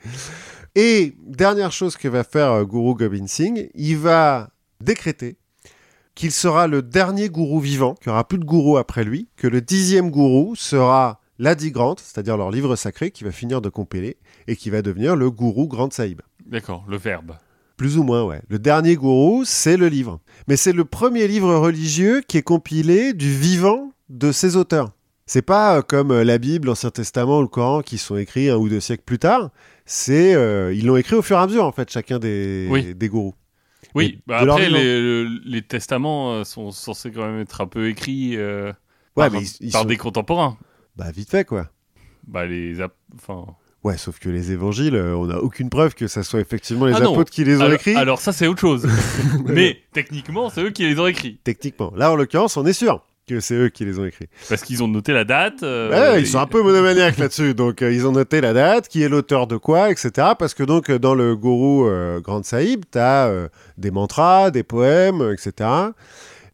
Et 0.76 1.16
dernière 1.26 1.72
chose 1.72 1.98
que 1.98 2.08
va 2.08 2.24
faire 2.24 2.52
euh, 2.52 2.66
Guru 2.66 2.94
Gobind 2.94 3.28
Singh, 3.28 3.70
il 3.74 3.98
va 3.98 4.52
décréter 4.80 5.38
qu'il 6.20 6.32
sera 6.34 6.68
le 6.68 6.82
dernier 6.82 7.30
gourou 7.30 7.62
vivant, 7.62 7.94
qu'il 7.94 8.10
n'y 8.10 8.12
aura 8.12 8.28
plus 8.28 8.40
de 8.40 8.44
gourou 8.44 8.76
après 8.78 9.06
lui, 9.06 9.30
que 9.38 9.48
le 9.48 9.62
dixième 9.62 10.12
gourou 10.12 10.54
sera 10.54 11.22
l'Adi 11.40 11.72
Grant, 11.72 11.96
c'est-à-dire 11.98 12.36
leur 12.36 12.52
livre 12.52 12.76
sacré 12.76 13.10
qui 13.12 13.24
va 13.24 13.32
finir 13.32 13.62
de 13.62 13.70
compiler 13.70 14.18
et 14.46 14.58
qui 14.58 14.70
va 14.70 14.82
devenir 14.82 15.16
le 15.16 15.32
gourou 15.32 15.70
Grand 15.70 15.94
Sahib. 15.94 16.20
D'accord, 16.46 16.84
le 16.90 16.98
verbe. 16.98 17.38
Plus 17.78 17.98
ou 17.98 18.04
moins, 18.04 18.26
ouais. 18.26 18.42
Le 18.50 18.60
dernier 18.60 18.98
gourou, 18.98 19.44
c'est 19.46 19.78
le 19.78 19.88
livre. 19.88 20.20
Mais 20.50 20.58
c'est 20.58 20.74
le 20.74 20.84
premier 20.84 21.26
livre 21.26 21.56
religieux 21.56 22.22
qui 22.28 22.38
est 22.38 22.42
compilé 22.42 23.14
du 23.14 23.34
vivant 23.34 23.94
de 24.10 24.34
ses 24.34 24.58
auteurs. 24.58 24.92
C'est 25.26 25.42
pas 25.42 25.78
euh, 25.78 25.82
comme 25.82 26.12
euh, 26.12 26.26
la 26.26 26.38
Bible, 26.38 26.68
l'Ancien 26.68 26.90
Testament 26.90 27.38
ou 27.40 27.44
le 27.44 27.48
Coran 27.48 27.82
qui 27.82 27.98
sont 27.98 28.18
écrits 28.18 28.50
un 28.50 28.58
ou 28.58 28.68
deux 28.68 28.82
siècles 28.82 29.04
plus 29.06 29.20
tard. 29.20 29.52
C'est 29.86 30.34
euh, 30.36 30.74
ils 30.74 30.86
l'ont 30.86 30.98
écrit 30.98 31.16
au 31.16 31.22
fur 31.22 31.38
et 31.38 31.40
à 31.40 31.48
mesure 31.48 31.64
en 31.64 31.72
fait 31.72 31.90
chacun 31.90 32.20
des, 32.20 32.68
Oui. 32.70 32.94
des 32.94 33.08
gourous. 33.08 33.36
Oui, 33.96 34.20
bah 34.28 34.40
après, 34.40 34.70
les, 34.70 34.84
le- 35.02 35.42
les 35.46 35.62
testaments 35.62 36.34
euh, 36.34 36.44
sont 36.44 36.72
censés 36.72 37.12
quand 37.12 37.26
même 37.26 37.40
être 37.42 37.62
un 37.62 37.68
peu 37.68 37.90
écrits 37.90 38.36
euh, 38.38 38.68
Ouais, 39.16 39.30
par, 39.30 39.32
mais 39.32 39.42
ils, 39.42 39.68
ils 39.68 39.72
par 39.72 39.82
sont- 39.82 39.88
des 39.88 39.98
contemporains. 39.98 40.58
bah 40.96 41.12
vite 41.12 41.30
fait 41.30 41.46
quoi. 41.46 41.70
Bah, 42.28 42.46
les 42.46 42.78
enfin, 43.16 43.46
Ouais, 43.84 43.98
sauf 43.98 44.20
que 44.20 44.30
les 44.30 44.52
évangiles, 44.52 44.94
euh, 44.96 45.16
on 45.16 45.28
n'a 45.28 45.40
aucune 45.40 45.70
preuve 45.70 45.96
que 45.96 46.08
ça 46.08 46.22
soit 46.22 46.42
effectivement 46.42 46.86
les 46.86 46.94
Ah 46.94 46.98
apôtres 46.98 47.32
qui 47.32 47.46
les 47.46 47.58
ont 47.58 47.62
alors, 47.62 47.74
écrits. 47.76 47.96
alors 47.96 48.20
ça, 48.20 48.34
c'est 48.34 48.46
autre 48.46 48.60
chose. 48.60 48.86
Mais 49.46 49.82
techniquement, 49.94 50.50
c'est 50.50 50.62
eux 50.62 50.70
qui 50.72 50.86
les 50.86 51.00
ont 51.00 51.08
écrits. 51.08 51.40
Techniquement. 51.46 51.92
Là, 51.96 52.12
en 52.12 52.16
l'occurrence, 52.16 52.58
on 52.58 52.66
est 52.66 52.74
sûr 52.74 53.04
que 53.30 53.40
c'est 53.40 53.56
eux 53.56 53.70
qui 53.70 53.86
les 53.86 53.98
ont 54.00 54.06
écrits. 54.06 54.28
Parce 54.50 54.62
qu'ils 54.64 54.84
ont 54.84 54.88
noté 54.88 55.14
la 55.14 55.24
date. 55.24 55.64
euh, 55.64 55.90
Ouais, 56.14 56.22
ils 56.22 56.28
sont 56.28 56.40
un 56.40 56.46
peu 56.48 56.62
monomaniaques 56.62 57.18
là-dessus. 57.18 57.54
Donc, 57.54 57.82
euh, 57.82 57.92
ils 57.94 58.06
ont 58.06 58.12
noté 58.12 58.42
la 58.42 58.54
date, 58.54 58.88
qui 58.88 59.02
est 59.04 59.10
l'auteur 59.10 59.48
de 59.48 59.56
quoi, 59.58 59.90
etc. 59.92 60.12
Parce 60.38 60.54
que 60.54 60.64
donc, 60.64 60.92
dans 60.92 61.16
le 61.16 61.36
gourou 61.36 61.88
euh, 61.88 62.20
Grand 62.20 62.44
Sahib, 62.44 62.84
tu 62.92 62.98
as 63.00 63.32
des 63.78 63.92
mantras, 63.92 64.52
des 64.52 64.64
poèmes, 64.64 65.22
etc. 65.34 65.70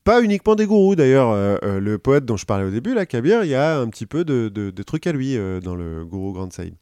Pas 0.04 0.22
uniquement 0.22 0.56
des 0.56 0.66
gourous, 0.68 0.96
d'ailleurs. 0.96 1.32
Le 1.64 1.98
poète 1.98 2.26
dont 2.26 2.38
je 2.38 2.46
parlais 2.46 2.66
au 2.66 2.70
début, 2.72 2.94
là, 2.94 3.06
Kabir, 3.06 3.44
il 3.44 3.50
y 3.50 3.56
a 3.56 3.80
un 3.80 3.88
petit 3.88 4.06
peu 4.06 4.24
de, 4.24 4.50
de- 4.50 4.70
de 4.70 4.84
trucs 4.84 5.08
à 5.08 5.12
lui 5.12 5.38
dans 5.64 5.76
le 5.76 6.06
gourou 6.06 6.32
Grand 6.34 6.52
Sahib. 6.54 6.76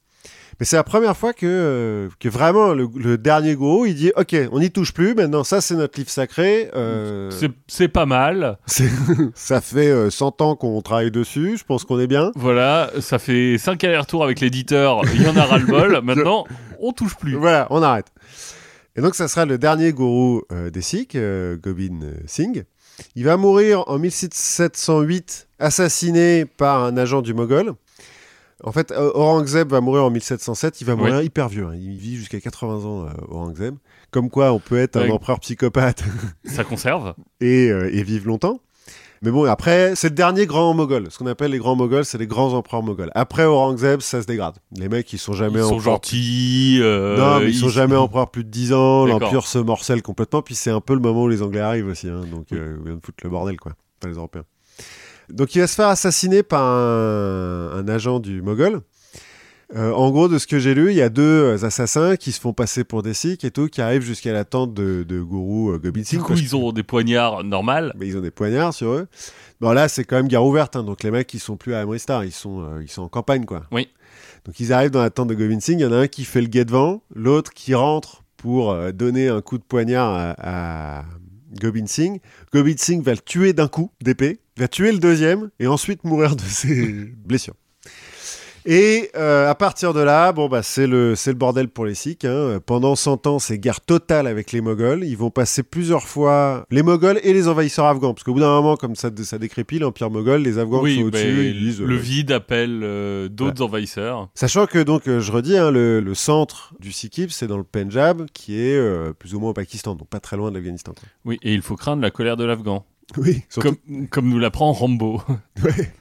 Mais 0.59 0.65
c'est 0.65 0.75
la 0.75 0.83
première 0.83 1.15
fois 1.17 1.33
que, 1.33 1.45
euh, 1.45 2.09
que 2.19 2.29
vraiment 2.29 2.73
le, 2.73 2.87
le 2.95 3.17
dernier 3.17 3.55
gourou, 3.55 3.85
il 3.85 3.95
dit 3.95 4.11
Ok, 4.15 4.35
on 4.51 4.59
n'y 4.59 4.71
touche 4.71 4.93
plus, 4.93 5.15
maintenant 5.15 5.43
ça 5.43 5.61
c'est 5.61 5.75
notre 5.75 5.97
livre 5.99 6.09
sacré. 6.09 6.69
euh, 6.75 7.29
C'est- 7.67 7.87
pas 7.87 8.05
mal. 8.05 8.57
ça 9.35 9.61
fait 9.61 9.89
euh, 9.89 10.09
100 10.09 10.41
ans 10.41 10.55
qu'on 10.55 10.81
travaille 10.81 11.11
dessus, 11.11 11.57
je 11.57 11.63
pense 11.63 11.83
qu'on 11.83 11.99
est 11.99 12.07
bien. 12.07 12.31
Voilà, 12.35 12.91
ça 13.01 13.19
fait 13.19 13.57
5 13.57 13.83
allers-retours 13.83 14.23
avec 14.23 14.39
l'éditeur. 14.39 15.01
Il 15.13 15.21
y 15.23 15.27
en 15.27 15.35
a 15.37 15.43
ras-le-bol. 15.43 16.01
Maintenant, 16.03 16.45
on 16.79 16.91
touche 16.93 17.15
plus. 17.15 17.35
Voilà, 17.35 17.67
on 17.69 17.81
arrête. 17.81 18.07
Et 18.95 19.01
donc, 19.01 19.15
ça 19.15 19.27
sera 19.27 19.45
le 19.45 19.57
dernier 19.57 19.91
gourou 19.91 20.43
euh, 20.51 20.69
des 20.69 20.81
Sikhs, 20.81 21.15
euh, 21.15 21.57
Gobind 21.57 22.03
Singh. 22.27 22.63
Il 23.15 23.23
va 23.25 23.37
mourir 23.37 23.83
en 23.87 23.97
1708, 23.97 25.47
assassiné 25.59 26.45
par 26.45 26.83
un 26.83 26.95
agent 26.97 27.21
du 27.21 27.33
Moghol. 27.33 27.73
En 28.63 28.71
fait, 28.71 28.91
euh, 28.91 29.11
Aurangzeb 29.13 29.69
va 29.69 29.81
mourir 29.81 30.03
en 30.05 30.09
1707. 30.09 30.81
Il 30.81 30.85
va 30.87 30.95
mourir 30.95 31.21
hyper 31.21 31.49
vieux. 31.49 31.65
hein. 31.67 31.75
Il 31.75 31.97
vit 31.97 32.15
jusqu'à 32.15 32.39
80 32.39 32.85
ans, 32.85 33.05
euh, 33.05 33.09
Aurangzeb. 33.29 33.75
Comme 34.11 34.29
quoi, 34.29 34.51
on 34.53 34.59
peut 34.59 34.77
être 34.77 34.95
un 34.97 35.09
empereur 35.11 35.39
psychopathe 35.41 36.03
Ça 36.45 36.63
conserve. 36.63 37.13
et, 37.41 37.69
euh, 37.69 37.89
et 37.93 38.03
vivre 38.03 38.27
longtemps. 38.27 38.59
Mais 39.21 39.31
bon, 39.31 39.45
après, 39.45 39.95
c'est 39.95 40.09
le 40.09 40.15
dernier 40.15 40.45
grand 40.45 40.73
moghol. 40.73 41.07
Ce 41.09 41.17
qu'on 41.17 41.27
appelle 41.27 41.51
les 41.51 41.57
grands 41.57 41.77
moghols, 41.77 42.03
c'est 42.03 42.17
les 42.17 42.27
grands 42.27 42.53
empereurs 42.53 42.83
moghols. 42.83 43.09
Après 43.15 43.45
Aurangzeb, 43.45 44.01
ça 44.01 44.21
se 44.21 44.27
dégrade. 44.27 44.55
Les 44.77 44.89
mecs, 44.89 45.11
ils 45.13 45.17
sont 45.17 45.31
jamais 45.31 45.59
Ils 45.59 45.63
sont 45.63 45.79
gentils. 45.79 46.79
euh, 46.81 47.17
non, 47.17 47.39
mais 47.39 47.49
ils 47.49 47.55
sont 47.55 47.69
jamais 47.69 47.95
empereurs 47.95 48.29
plus 48.31 48.43
de 48.43 48.49
10 48.49 48.73
ans, 48.73 49.05
l'Empire 49.05 49.47
se 49.47 49.59
morcelle 49.59 50.01
complètement, 50.01 50.41
puis 50.41 50.55
c'est 50.55 50.71
un 50.71 50.81
peu 50.81 50.93
le 50.93 50.99
moment 50.99 51.23
où 51.23 51.29
les 51.29 51.41
Anglais 51.41 51.61
arrivent 51.61 51.87
aussi, 51.87 52.09
hein, 52.09 52.21
donc 52.29 52.47
euh, 52.51 52.75
ils 52.79 52.85
viennent 52.85 52.99
foutre 53.01 53.23
le 53.23 53.29
bordel, 53.29 53.57
quoi, 53.57 53.71
pas 54.01 54.09
les 54.09 54.15
Européens. 54.15 54.43
Donc 55.33 55.55
il 55.55 55.59
va 55.59 55.67
se 55.67 55.75
faire 55.75 55.87
assassiner 55.87 56.43
par 56.43 56.61
un, 56.63 57.71
un 57.75 57.87
agent 57.87 58.19
du 58.19 58.41
Moghol. 58.41 58.81
Euh, 59.75 59.91
en 59.91 60.11
gros, 60.11 60.27
de 60.27 60.37
ce 60.37 60.45
que 60.45 60.59
j'ai 60.59 60.75
lu, 60.75 60.91
il 60.91 60.95
y 60.95 61.01
a 61.01 61.09
deux 61.09 61.63
assassins 61.65 62.15
qui 62.15 62.31
se 62.31 62.39
font 62.39 62.53
passer 62.53 62.83
pour 62.83 63.01
des 63.01 63.15
Sikhs 63.15 63.43
et 63.43 63.49
tout, 63.49 63.67
qui 63.69 63.81
arrivent 63.81 64.03
jusqu'à 64.03 64.31
la 64.31 64.45
tente 64.45 64.75
de, 64.75 65.01
de 65.01 65.19
gourou 65.19 65.71
euh, 65.71 65.79
Gobind 65.79 66.05
Du 66.05 66.09
Singh. 66.17 66.19
coup, 66.19 66.27
parce 66.29 66.41
ils 66.41 66.55
ont 66.55 66.71
des 66.71 66.83
poignards 66.83 67.43
normales. 67.43 67.91
mais 67.97 68.05
ils 68.07 68.15
ont 68.15 68.21
des 68.21 68.29
poignards 68.29 68.75
sur 68.75 68.89
eux. 68.89 69.07
Bon, 69.61 69.71
là, 69.71 69.87
c'est 69.87 70.03
quand 70.03 70.17
même 70.17 70.27
guerre 70.27 70.45
ouverte, 70.45 70.75
hein, 70.75 70.83
donc 70.83 71.01
les 71.01 71.09
mecs, 71.09 71.33
ils 71.33 71.39
sont 71.39 71.57
plus 71.57 71.73
à 71.73 71.79
Amristar, 71.79 72.23
ils 72.23 72.31
sont, 72.31 72.61
euh, 72.61 72.83
ils 72.83 72.89
sont 72.89 73.01
en 73.01 73.07
campagne, 73.07 73.45
quoi. 73.45 73.63
Oui. 73.71 73.87
Donc 74.45 74.59
ils 74.59 74.73
arrivent 74.73 74.91
dans 74.91 75.01
la 75.01 75.09
tente 75.09 75.29
de 75.29 75.33
Gobind 75.33 75.61
Singh, 75.61 75.79
il 75.79 75.83
y 75.83 75.85
en 75.85 75.91
a 75.93 75.97
un 75.97 76.07
qui 76.07 76.23
fait 76.25 76.41
le 76.41 76.47
guet 76.47 76.65
devant, 76.65 77.01
l'autre 77.15 77.51
qui 77.51 77.73
rentre 77.73 78.21
pour 78.37 78.71
euh, 78.71 78.91
donner 78.91 79.29
un 79.29 79.41
coup 79.41 79.57
de 79.57 79.63
poignard 79.63 80.13
à, 80.13 80.99
à 80.99 81.05
Gobind 81.59 81.87
Singh. 81.87 82.19
Gobind 82.53 82.77
Singh 82.77 83.01
va 83.01 83.13
le 83.13 83.19
tuer 83.19 83.53
d'un 83.53 83.69
coup 83.69 83.89
d'épée, 84.03 84.39
va 84.57 84.67
tuer 84.67 84.91
le 84.91 84.99
deuxième, 84.99 85.49
et 85.59 85.67
ensuite 85.67 86.03
mourir 86.03 86.35
de 86.35 86.41
ses 86.41 86.85
blessures. 87.25 87.55
Et 88.65 89.09
euh, 89.17 89.49
à 89.49 89.55
partir 89.55 89.93
de 89.93 89.99
là, 89.99 90.31
bon 90.31 90.47
bah 90.47 90.63
c'est 90.63 90.87
le 90.87 91.15
c'est 91.17 91.31
le 91.31 91.37
bordel 91.37 91.67
pour 91.67 91.85
les 91.85 91.95
Sikhs. 91.95 92.23
hein. 92.23 92.61
Pendant 92.65 92.95
100 92.95 93.27
ans, 93.27 93.37
c'est 93.37 93.57
guerre 93.57 93.81
totale 93.81 94.25
avec 94.25 94.53
les 94.53 94.61
Moghols. 94.61 95.03
Ils 95.03 95.17
vont 95.17 95.31
passer 95.31 95.63
plusieurs 95.63 96.07
fois 96.07 96.65
les 96.71 96.81
Moghols 96.81 97.19
et 97.23 97.33
les 97.33 97.49
envahisseurs 97.49 97.87
afghans, 97.87 98.13
parce 98.13 98.23
qu'au 98.23 98.33
bout 98.33 98.39
d'un 98.39 98.53
moment, 98.53 98.77
comme 98.77 98.95
ça 98.95 99.09
ça 99.23 99.37
décrépit 99.37 99.79
l'empire 99.79 100.09
moghol, 100.09 100.41
les 100.43 100.59
Afghans 100.59 100.81
oui, 100.81 100.95
sont 100.99 101.07
au-dessus. 101.07 101.49
ils 101.49 101.59
disent, 101.59 101.81
le 101.81 101.95
euh, 101.95 101.99
vide 101.99 102.31
appelle 102.31 102.79
euh, 102.83 103.27
d'autres 103.27 103.61
envahisseurs. 103.65 104.29
Sachant 104.33 104.65
que 104.65 104.79
donc 104.81 105.03
je 105.07 105.29
redis, 105.29 105.57
hein, 105.57 105.69
le, 105.69 105.99
le 105.99 106.15
centre 106.15 106.73
du 106.79 106.93
Sikhisme, 106.93 107.31
c'est 107.31 107.47
dans 107.47 107.57
le 107.57 107.65
Punjab, 107.65 108.27
qui 108.33 108.57
est 108.57 108.79
plus 109.19 109.35
ou 109.35 109.41
moins 109.41 109.49
au 109.49 109.53
Pakistan, 109.53 109.95
donc 109.95 110.07
pas 110.07 110.21
très 110.21 110.37
loin 110.37 110.51
de 110.51 110.55
l'Afghanistan. 110.55 110.93
Oui, 111.25 111.37
et 111.43 111.53
il 111.53 111.61
faut 111.61 111.75
craindre 111.75 112.01
la 112.01 112.11
colère 112.11 112.37
de 112.37 112.45
l'Afghan. 112.45 112.85
Oui, 113.17 113.41
surtout, 113.49 113.75
Comme, 113.87 114.07
comme 114.07 114.29
nous 114.29 114.39
l'apprend 114.39 114.71
Rambo. 114.71 115.21
ouais. 115.63 115.93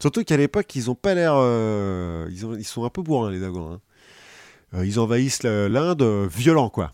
surtout 0.00 0.24
qu'à 0.24 0.36
l'époque, 0.36 0.74
ils 0.76 0.90
ont 0.90 0.94
pas 0.94 1.14
l'air, 1.14 1.32
euh, 1.36 2.28
ils, 2.30 2.44
ont- 2.46 2.56
ils 2.56 2.64
sont 2.64 2.84
un 2.84 2.90
peu 2.90 3.02
bourrins 3.02 3.30
les 3.30 3.42
Afghans. 3.44 3.72
hein. 3.74 3.80
Euh, 4.74 4.86
ils 4.86 5.00
envahissent 5.00 5.42
l'Inde 5.42 6.02
euh, 6.02 6.28
violent 6.32 6.68
quoi. 6.70 6.92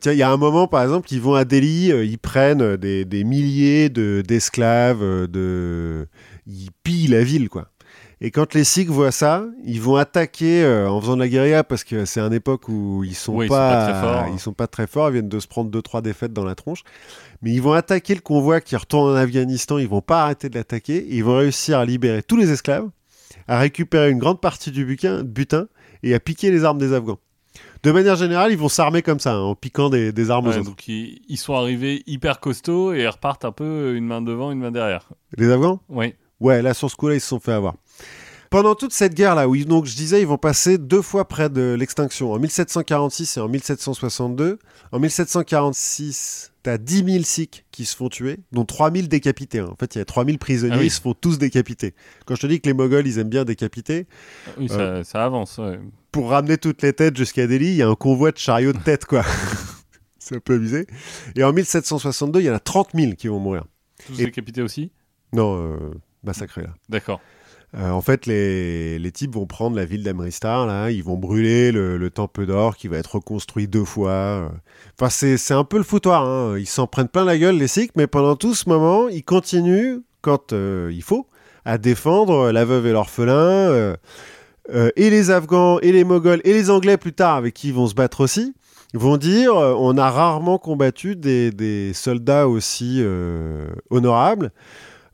Tiens, 0.00 0.12
il 0.12 0.18
y 0.18 0.22
a 0.22 0.30
un 0.30 0.36
moment, 0.36 0.68
par 0.68 0.82
exemple, 0.82 1.12
ils 1.12 1.20
vont 1.20 1.34
à 1.34 1.44
Delhi, 1.44 1.90
euh, 1.92 2.04
ils 2.04 2.18
prennent 2.18 2.76
des, 2.76 3.04
des 3.04 3.24
milliers 3.24 3.88
de- 3.88 4.22
d'esclaves, 4.26 5.00
de... 5.28 6.06
ils 6.46 6.70
pillent 6.84 7.08
la 7.08 7.22
ville, 7.24 7.48
quoi. 7.48 7.70
Et 8.20 8.32
quand 8.32 8.54
les 8.54 8.64
Sikhs 8.64 8.88
voient 8.88 9.12
ça, 9.12 9.46
ils 9.64 9.80
vont 9.80 9.94
attaquer 9.94 10.64
euh, 10.64 10.90
en 10.90 11.00
faisant 11.00 11.14
de 11.14 11.20
la 11.20 11.28
guérilla 11.28 11.62
parce 11.62 11.84
que 11.84 12.04
c'est 12.04 12.18
une 12.20 12.32
époque 12.32 12.68
où 12.68 13.04
ils 13.04 13.14
sont 13.14 13.32
Oui, 13.34 13.46
ils 13.46 13.48
sont 13.48 13.54
pas, 13.54 13.84
très 13.84 14.00
forts. 14.00 14.26
ils 14.32 14.38
sont 14.40 14.52
pas 14.52 14.66
très 14.66 14.86
forts, 14.88 15.08
ils 15.10 15.12
viennent 15.12 15.28
de 15.28 15.38
se 15.38 15.46
prendre 15.46 15.70
deux 15.70 15.82
trois 15.82 16.02
défaites 16.02 16.32
dans 16.32 16.44
la 16.44 16.56
tronche. 16.56 16.82
Mais 17.42 17.52
ils 17.52 17.62
vont 17.62 17.72
attaquer 17.74 18.16
le 18.16 18.20
convoi 18.20 18.60
qui 18.60 18.74
retourne 18.74 19.12
en 19.12 19.14
Afghanistan, 19.14 19.78
ils 19.78 19.86
vont 19.86 20.00
pas 20.00 20.24
arrêter 20.24 20.48
de 20.48 20.56
l'attaquer, 20.56 21.06
ils 21.08 21.22
vont 21.22 21.36
réussir 21.36 21.78
à 21.78 21.84
libérer 21.84 22.24
tous 22.24 22.36
les 22.36 22.50
esclaves, 22.50 22.88
à 23.46 23.60
récupérer 23.60 24.10
une 24.10 24.18
grande 24.18 24.40
partie 24.40 24.72
du 24.72 24.84
butin, 24.84 25.22
butin 25.22 25.68
et 26.02 26.12
à 26.12 26.18
piquer 26.18 26.50
les 26.50 26.64
armes 26.64 26.78
des 26.78 26.92
Afghans. 26.94 27.18
De 27.84 27.92
manière 27.92 28.16
générale, 28.16 28.50
ils 28.50 28.58
vont 28.58 28.68
s'armer 28.68 29.02
comme 29.02 29.20
ça, 29.20 29.34
hein, 29.34 29.40
en 29.40 29.54
piquant 29.54 29.90
des, 29.90 30.10
des 30.10 30.30
armes 30.32 30.46
aux 30.48 30.50
autres. 30.50 30.64
donc 30.64 30.88
ils, 30.88 31.22
ils 31.28 31.36
sont 31.38 31.54
arrivés 31.54 32.02
hyper 32.08 32.40
costauds 32.40 32.92
et 32.92 33.02
ils 33.02 33.08
repartent 33.08 33.44
un 33.44 33.52
peu 33.52 33.94
une 33.94 34.06
main 34.06 34.20
devant, 34.22 34.50
une 34.50 34.58
main 34.58 34.72
derrière. 34.72 35.08
Les 35.36 35.48
Afghans? 35.52 35.80
Oui. 35.88 36.14
Ouais, 36.40 36.62
là, 36.62 36.74
sur 36.74 36.90
ce 36.90 36.96
coup-là, 36.96 37.14
ils 37.14 37.20
se 37.20 37.28
sont 37.28 37.40
fait 37.40 37.52
avoir. 37.52 37.74
Pendant 38.50 38.74
toute 38.74 38.92
cette 38.92 39.14
guerre-là, 39.14 39.48
où 39.48 39.54
ils- 39.54 39.66
donc, 39.66 39.84
je 39.86 39.94
disais, 39.94 40.20
ils 40.22 40.26
vont 40.26 40.38
passer 40.38 40.78
deux 40.78 41.02
fois 41.02 41.28
près 41.28 41.50
de 41.50 41.76
l'extinction, 41.78 42.32
en 42.32 42.38
1746 42.38 43.36
et 43.36 43.40
en 43.40 43.48
1762. 43.48 44.58
En 44.90 44.98
1746, 44.98 46.52
t'as 46.62 46.78
10 46.78 47.04
000 47.04 47.24
Sikhs 47.24 47.64
qui 47.72 47.84
se 47.84 47.94
font 47.96 48.08
tuer, 48.08 48.38
dont 48.52 48.64
3 48.64 48.90
000 48.90 49.06
décapités. 49.06 49.58
hein. 49.60 49.68
En 49.70 49.76
fait, 49.76 49.94
il 49.94 49.98
y 49.98 50.00
a 50.00 50.04
3 50.04 50.24
000 50.24 50.38
prisonniers, 50.38 50.74
Ah 50.76 50.78
oui. 50.80 50.86
ils 50.86 50.90
se 50.90 51.00
font 51.00 51.14
tous 51.14 51.38
décapiter. 51.38 51.94
Quand 52.26 52.34
je 52.36 52.40
te 52.42 52.46
dis 52.46 52.60
que 52.60 52.66
les 52.68 52.74
Moghols, 52.74 53.06
ils 53.06 53.18
aiment 53.18 53.28
bien 53.28 53.44
décapiter, 53.44 54.06
Oui, 54.58 54.68
ça, 54.68 55.04
ça 55.04 55.24
avance. 55.24 55.58
ouais. 55.58 55.78
pour 56.10 56.30
ramener 56.30 56.56
toutes 56.58 56.80
les 56.82 56.92
têtes 56.94 57.16
jusqu'à 57.16 57.46
Delhi, 57.46 57.66
il 57.68 57.76
y 57.76 57.82
a 57.82 57.88
un 57.88 57.94
convoi 57.94 58.32
de 58.32 58.38
chariots 58.38 58.72
de 58.72 58.78
têtes, 58.78 59.04
quoi. 59.04 59.22
C'est 60.18 60.36
un 60.36 60.40
peu 60.40 60.54
abusé. 60.54 60.86
Et 61.36 61.44
en 61.44 61.52
1762, 61.52 62.40
il 62.40 62.46
y 62.46 62.50
en 62.50 62.54
a 62.54 62.60
30 62.60 62.90
000 62.94 63.12
qui 63.12 63.28
vont 63.28 63.38
mourir. 63.38 63.64
Tous 64.06 64.18
Et- 64.20 64.24
décapités 64.26 64.62
aussi? 64.62 64.90
Non, 65.32 65.58
euh, 65.58 65.76
massacrés, 66.24 66.62
là. 66.62 66.74
D'accord. 66.88 67.20
Euh, 67.76 67.90
en 67.90 68.00
fait, 68.00 68.24
les, 68.24 68.98
les 68.98 69.12
types 69.12 69.34
vont 69.34 69.44
prendre 69.44 69.76
la 69.76 69.84
ville 69.84 70.02
d'Amristar, 70.02 70.66
là, 70.66 70.90
ils 70.90 71.04
vont 71.04 71.18
brûler 71.18 71.70
le, 71.70 71.98
le 71.98 72.10
temple 72.10 72.46
d'or 72.46 72.76
qui 72.76 72.88
va 72.88 72.96
être 72.96 73.16
reconstruit 73.16 73.68
deux 73.68 73.84
fois. 73.84 74.10
euh. 74.10 74.48
Enfin, 74.98 75.10
c'est, 75.10 75.52
un 75.52 75.64
peu 75.64 75.76
le 75.76 75.82
foutoir. 75.82 76.24
hein. 76.24 76.56
Ils 76.58 76.66
s'en 76.66 76.86
prennent 76.86 77.08
plein 77.08 77.26
la 77.26 77.36
gueule, 77.36 77.56
les 77.56 77.68
Sikhs, 77.68 77.92
mais 77.94 78.06
pendant 78.06 78.36
tout 78.36 78.54
ce 78.54 78.70
moment, 78.70 79.08
ils 79.08 79.22
continuent, 79.22 79.98
quand 80.22 80.54
euh, 80.54 80.90
il 80.92 81.02
faut, 81.02 81.26
à 81.66 81.76
défendre 81.76 82.50
la 82.52 82.64
veuve 82.64 82.86
et 82.86 82.92
l'orphelin, 82.92 83.96
et 84.96 85.10
les 85.10 85.30
Afghans, 85.30 85.78
et 85.80 85.92
les 85.92 86.04
Moghols, 86.04 86.40
et 86.44 86.52
les 86.54 86.70
Anglais 86.70 86.96
plus 86.96 87.12
tard, 87.12 87.36
avec 87.36 87.52
qui 87.54 87.68
ils 87.68 87.74
vont 87.74 87.86
se 87.86 87.94
battre 87.94 88.22
aussi, 88.22 88.54
vont 88.94 89.18
dire 89.18 89.54
on 89.54 89.98
a 89.98 90.10
rarement 90.10 90.56
combattu 90.58 91.16
des, 91.16 91.50
des 91.50 91.92
soldats 91.92 92.48
aussi 92.48 93.04
honorables. 93.90 94.52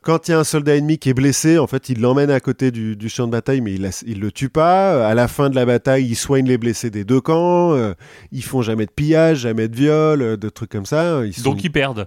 Quand 0.05 0.29
il 0.29 0.33
y 0.33 0.35
a 0.35 0.39
un 0.39 0.45
soldat 0.45 0.77
ennemi 0.77 0.99
qui 0.99 1.09
est 1.09 1.15
blessé, 1.15 1.59
en 1.59 1.67
fait, 1.67 1.89
il 1.89 2.01
l'emmène 2.01 2.31
à 2.31 2.39
côté 2.41 2.71
du, 2.71 2.95
du 2.95 3.09
champ 3.09 3.27
de 3.27 3.33
bataille, 3.33 3.61
mais 3.63 3.73
il, 3.75 3.91
il 4.07 4.21
le 4.21 4.31
tue 4.31 4.51
pas. 4.51 5.07
À 5.09 5.15
la 5.15 5.29
fin 5.29 5.49
de 5.49 5.55
la 5.55 5.65
bataille, 5.65 6.05
ils 6.07 6.15
soignent 6.15 6.47
les 6.47 6.59
blessés 6.59 6.91
des 6.91 7.05
deux 7.05 7.21
camps. 7.23 7.73
euh, 7.75 7.95
ils 8.31 8.45
font 8.45 8.61
jamais 8.63 8.85
de 8.87 8.91
pillage, 8.91 9.39
jamais 9.39 9.67
de 9.69 9.75
viol, 9.77 10.21
euh, 10.23 10.37
de 10.37 10.49
trucs 10.51 10.71
comme 10.71 10.85
ça. 10.87 11.25
Ils 11.25 11.33
sont... 11.35 11.43
Donc 11.51 11.65
ils 11.65 11.71
perdent. 11.73 12.07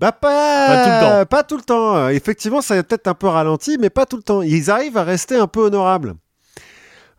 Bah 0.00 0.12
pas, 0.12 0.66
Pas 0.66 0.84
tout 0.84 0.90
le 0.90 1.00
temps. 1.00 1.26
Pas 1.26 1.42
tout 1.44 1.56
le 1.56 1.62
temps. 1.62 1.96
Euh, 1.96 2.08
Effectivement, 2.10 2.60
ça 2.60 2.74
a 2.74 2.82
peut-être 2.82 3.06
un 3.08 3.14
peu 3.14 3.26
ralenti, 3.28 3.78
mais 3.80 3.90
pas 3.90 4.06
tout 4.06 4.16
le 4.16 4.22
temps. 4.22 4.42
Ils 4.42 4.70
arrivent 4.70 4.96
à 4.96 5.04
rester 5.04 5.36
un 5.36 5.46
peu 5.46 5.60
honorables. 5.60 6.14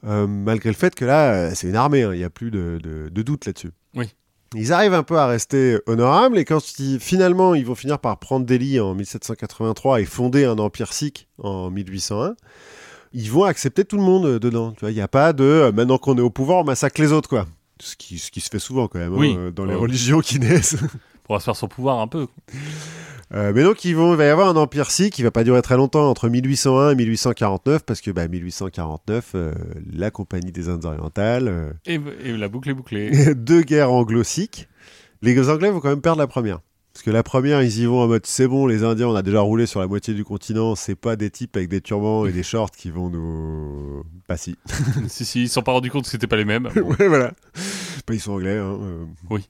Euh, 0.07 0.27
malgré 0.27 0.69
le 0.69 0.75
fait 0.75 0.95
que 0.95 1.03
là, 1.03 1.33
euh, 1.33 1.51
c'est 1.55 1.67
une 1.67 1.75
armée, 1.75 2.03
hein, 2.03 2.11
il 2.13 2.19
n'y 2.19 2.23
a 2.23 2.29
plus 2.29 2.51
de, 2.51 2.79
de- 2.81 3.09
de 3.09 3.21
doute 3.21 3.45
là-dessus. 3.45 3.71
Oui. 3.95 4.09
Ils 4.55 4.73
arrivent 4.73 4.93
un 4.95 5.03
peu 5.03 5.17
à 5.17 5.27
rester 5.27 5.77
honorables 5.85 6.37
et 6.39 6.45
quand 6.45 6.79
ils- 6.79 6.99
finalement 6.99 7.53
ils 7.53 7.65
vont 7.65 7.75
finir 7.75 7.99
par 7.99 8.17
prendre 8.17 8.45
Delhi 8.45 8.79
en 8.79 8.95
1783 8.95 10.01
et 10.01 10.05
fonder 10.05 10.45
un 10.45 10.57
empire 10.57 10.91
sikh 10.91 11.27
en 11.37 11.69
1801, 11.69 12.35
ils 13.13 13.29
vont 13.31 13.43
accepter 13.43 13.85
tout 13.85 13.97
le 13.97 14.03
monde 14.03 14.25
euh, 14.25 14.39
dedans. 14.39 14.71
Tu 14.71 14.79
vois, 14.81 14.91
il 14.91 14.95
n'y 14.95 15.01
a 15.01 15.07
pas 15.07 15.33
de 15.33 15.43
euh, 15.43 15.71
maintenant 15.71 15.97
qu'on 15.99 16.17
est 16.17 16.21
au 16.21 16.29
pouvoir, 16.31 16.59
on 16.59 16.63
massacre 16.63 16.99
les 17.01 17.11
autres 17.11 17.29
quoi. 17.29 17.45
Ce 17.79 17.95
qui, 17.95 18.17
ce 18.17 18.31
qui 18.31 18.41
se 18.41 18.49
fait 18.49 18.59
souvent 18.59 18.87
quand 18.87 18.99
même 18.99 19.13
hein, 19.13 19.17
Oui. 19.19 19.37
dans 19.55 19.65
les 19.65 19.73
Ouais. 19.75 19.79
religions 19.79 20.19
qui 20.21 20.39
naissent. 20.39 20.77
Pour 21.23 21.35
asseoir 21.35 21.55
son 21.55 21.67
pouvoir 21.67 21.99
un 21.99 22.07
peu. 22.07 22.25
Euh, 23.33 23.51
mais 23.53 23.63
donc 23.63 23.85
ils 23.85 23.95
vont, 23.95 24.13
il 24.13 24.17
va 24.17 24.25
y 24.25 24.29
avoir 24.29 24.49
un 24.49 24.55
empire 24.55 24.89
sikh 24.89 25.13
qui 25.13 25.21
va 25.21 25.29
pas 25.29 25.43
durer 25.43 25.61
très 25.61 25.77
longtemps 25.77 26.09
entre 26.09 26.29
1801 26.29 26.91
et 26.91 26.95
1849 26.95 27.83
parce 27.85 28.01
que 28.01 28.09
bah, 28.09 28.27
1849, 28.27 29.31
euh, 29.35 29.53
la 29.93 30.09
Compagnie 30.09 30.51
des 30.51 30.67
Indes 30.67 30.85
orientales, 30.85 31.47
euh, 31.47 31.71
Et, 31.85 31.99
et 32.25 32.35
la 32.35 32.47
boucle 32.47 32.69
est 32.69 32.73
bouclée. 32.73 33.35
deux 33.35 33.61
guerres 33.61 33.91
anglo-sikhes. 33.91 34.67
Les 35.21 35.49
Anglais 35.49 35.69
vont 35.69 35.79
quand 35.79 35.89
même 35.89 36.01
perdre 36.01 36.19
la 36.19 36.27
première. 36.27 36.59
Parce 36.93 37.03
que 37.03 37.11
la 37.11 37.23
première, 37.23 37.61
ils 37.61 37.79
y 37.79 37.85
vont 37.85 38.01
en 38.01 38.07
mode 38.07 38.25
c'est 38.25 38.47
bon, 38.47 38.65
les 38.65 38.83
Indiens, 38.83 39.07
on 39.07 39.15
a 39.15 39.21
déjà 39.21 39.41
roulé 39.41 39.67
sur 39.67 39.79
la 39.79 39.87
moitié 39.87 40.13
du 40.13 40.23
continent, 40.23 40.75
c'est 40.75 40.95
pas 40.95 41.15
des 41.15 41.29
types 41.29 41.55
avec 41.55 41.69
des 41.69 41.81
turbans 41.81 42.25
et 42.25 42.31
des 42.31 42.43
shorts 42.43 42.71
qui 42.71 42.89
vont 42.89 43.09
nous. 43.09 44.03
Bah 44.27 44.37
si. 44.37 44.57
si, 45.07 45.23
si, 45.23 45.43
ils 45.43 45.47
se 45.47 45.53
sont 45.53 45.61
pas 45.61 45.71
rendus 45.71 45.91
compte 45.91 46.05
que 46.05 46.09
c'était 46.09 46.27
pas 46.27 46.35
les 46.35 46.45
mêmes. 46.45 46.67
ouais, 46.75 47.07
voilà. 47.07 47.31
Bah, 48.07 48.13
ils 48.13 48.19
sont 48.19 48.33
anglais. 48.33 48.57
Hein, 48.57 48.79
euh. 48.81 49.05
Oui. 49.29 49.47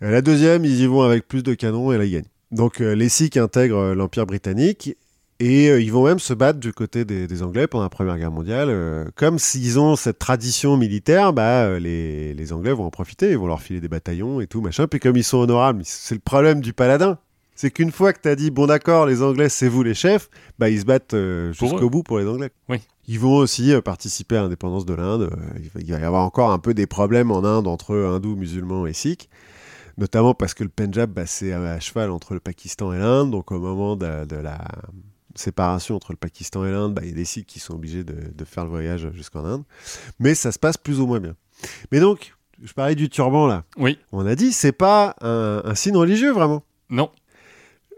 La 0.00 0.22
deuxième, 0.22 0.64
ils 0.64 0.80
y 0.80 0.86
vont 0.86 1.02
avec 1.02 1.26
plus 1.26 1.42
de 1.42 1.54
canons 1.54 1.92
et 1.92 1.98
là, 1.98 2.04
ils 2.04 2.12
gagnent. 2.12 2.24
Donc 2.52 2.80
euh, 2.80 2.94
les 2.94 3.08
Sikhs 3.08 3.36
intègrent 3.36 3.78
euh, 3.78 3.94
l'Empire 3.94 4.26
britannique 4.26 4.96
et 5.40 5.68
euh, 5.70 5.80
ils 5.80 5.90
vont 5.90 6.04
même 6.04 6.18
se 6.18 6.34
battre 6.34 6.60
du 6.60 6.72
côté 6.72 7.04
des, 7.04 7.26
des 7.26 7.42
Anglais 7.42 7.66
pendant 7.66 7.84
la 7.84 7.88
Première 7.90 8.16
Guerre 8.18 8.30
mondiale. 8.30 8.68
euh, 8.70 9.06
comme 9.16 9.38
s'ils 9.38 9.80
ont 9.80 9.96
cette 9.96 10.18
tradition 10.18 10.76
militaire, 10.76 11.32
bah, 11.32 11.64
euh, 11.64 11.78
les, 11.80 12.34
les 12.34 12.52
Anglais 12.52 12.72
vont 12.72 12.84
en 12.84 12.90
profiter, 12.90 13.30
ils 13.30 13.38
vont 13.38 13.46
leur 13.46 13.60
filer 13.62 13.80
des 13.80 13.88
bataillons 13.88 14.40
et 14.40 14.46
tout, 14.46 14.60
machin. 14.60 14.86
Puis 14.86 15.00
comme 15.00 15.16
ils 15.16 15.24
sont 15.24 15.38
honorables, 15.38 15.80
c'est 15.84 16.14
le 16.14 16.20
problème 16.20 16.60
du 16.60 16.72
paladin. 16.72 17.18
C'est 17.54 17.70
qu'une 17.70 17.90
fois 17.92 18.12
que 18.12 18.20
tu 18.20 18.28
as 18.28 18.34
dit, 18.36 18.50
bon 18.50 18.66
d'accord, 18.66 19.06
les 19.06 19.22
Anglais, 19.22 19.48
c'est 19.48 19.68
vous 19.68 19.82
les 19.82 19.94
chefs, 19.94 20.28
bah, 20.58 20.68
ils 20.70 20.80
se 20.80 20.84
battent 20.84 21.14
jusqu'au 21.52 21.90
bout 21.90 22.02
pour 22.02 22.18
les 22.18 22.26
Anglais. 22.26 22.50
Oui. 22.68 22.78
Ils 23.08 23.18
vont 23.18 23.34
aussi 23.36 23.72
participer 23.84 24.36
à 24.36 24.42
l'indépendance 24.42 24.86
de 24.86 24.94
l'Inde. 24.94 25.30
Il 25.56 25.68
va- 25.70 25.80
il 25.80 25.92
va 25.92 25.98
y 26.00 26.04
avoir 26.04 26.22
encore 26.22 26.50
un 26.52 26.58
peu 26.58 26.72
des 26.72 26.86
problèmes 26.86 27.30
en 27.30 27.44
Inde 27.44 27.66
entre 27.66 27.96
hindous, 27.96 28.36
musulmans 28.36 28.86
et 28.86 28.92
sikhs 28.92 29.28
notamment 29.98 30.34
parce 30.34 30.54
que 30.54 30.62
le 30.64 30.68
Punjab, 30.70 31.10
bah, 31.10 31.26
c'est 31.26 31.52
à 31.52 31.80
cheval 31.80 32.10
entre 32.10 32.34
le 32.34 32.40
Pakistan 32.40 32.92
et 32.92 32.98
l'Inde. 32.98 33.30
Donc, 33.30 33.50
au 33.52 33.58
moment 33.58 33.96
de, 33.96 34.24
de 34.24 34.36
la 34.36 34.58
séparation 35.34 35.96
entre 35.96 36.12
le 36.12 36.16
Pakistan 36.16 36.64
et 36.64 36.70
l'Inde, 36.70 36.94
bah, 36.94 37.02
il 37.04 37.08
y 37.08 37.12
a 37.12 37.14
des 37.14 37.24
Sikhs 37.24 37.46
qui 37.46 37.60
sont 37.60 37.74
obligés 37.74 38.04
de, 38.04 38.14
de 38.34 38.44
faire 38.44 38.64
le 38.64 38.70
voyage 38.70 39.10
jusqu'en 39.12 39.44
Inde. 39.44 39.62
Mais 40.18 40.34
ça 40.34 40.52
se 40.52 40.58
passe 40.58 40.76
plus 40.76 41.00
ou 41.00 41.06
moins 41.06 41.20
bien. 41.20 41.34
Mais 41.90 42.00
donc, 42.00 42.34
je 42.62 42.72
parlais 42.72 42.94
du 42.94 43.08
turban 43.08 43.46
là. 43.46 43.64
Oui. 43.76 43.98
On 44.12 44.26
a 44.26 44.34
dit, 44.34 44.52
c'est 44.52 44.72
pas 44.72 45.16
un, 45.20 45.62
un 45.64 45.74
signe 45.74 45.96
religieux 45.96 46.32
vraiment. 46.32 46.62
Non, 46.90 47.10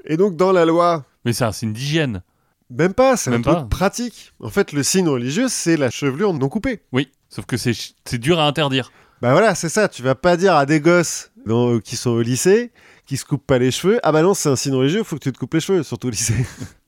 Et 0.05 0.17
donc, 0.17 0.37
dans 0.37 0.53
la 0.53 0.65
loi, 0.65 1.05
mais 1.25 1.33
c'est 1.33 1.45
un 1.45 1.53
signe 1.53 1.73
d'hygiène. 1.73 2.23
même 2.71 2.95
pas, 2.95 3.17
c'est 3.17 3.31
un 3.31 3.41
truc 3.43 3.57
pas. 3.57 3.65
pratique. 3.65 4.33
En 4.41 4.51
fait, 4.51 4.73
le 4.73 4.83
signe 4.83 5.09
religieux, 5.09 5.49
c'est 5.49 5.77
la 5.77 5.91
chevelure 5.91 6.33
non 6.35 6.49
coupée. 6.49 6.83
Oui, 6.93 7.11
sauf 7.29 7.47
que 7.47 7.57
c'est 7.57 8.19
dur 8.19 8.39
à 8.39 8.47
interdire. 8.47 8.93
Bah 9.23 9.33
voilà, 9.33 9.55
c'est 9.55 9.69
ça. 9.69 9.89
Tu 9.89 10.03
vas 10.03 10.15
pas 10.15 10.37
dire 10.37 10.55
à 10.55 10.67
des 10.67 10.81
gosses 10.81 11.31
dans- 11.47 11.79
qui 11.81 11.97
sont 11.97 12.11
au 12.11 12.21
lycée, 12.23 12.73
qui 13.07 13.17
se 13.17 13.25
coupent 13.25 13.47
pas 13.47 13.59
les 13.59 13.71
cheveux, 13.71 13.99
ah 14.03 14.13
bah 14.13 14.23
non, 14.23 14.35
c'est 14.35 14.49
un 14.49 14.57
signe 14.57 14.75
religieux, 14.75 15.03
faut 15.03 15.17
que 15.17 15.23
tu 15.23 15.33
te 15.33 15.39
coupes 15.39 15.55
les 15.55 15.61
cheveux, 15.61 15.83
surtout 15.83 16.09
au 16.09 16.11
lycée. 16.11 16.35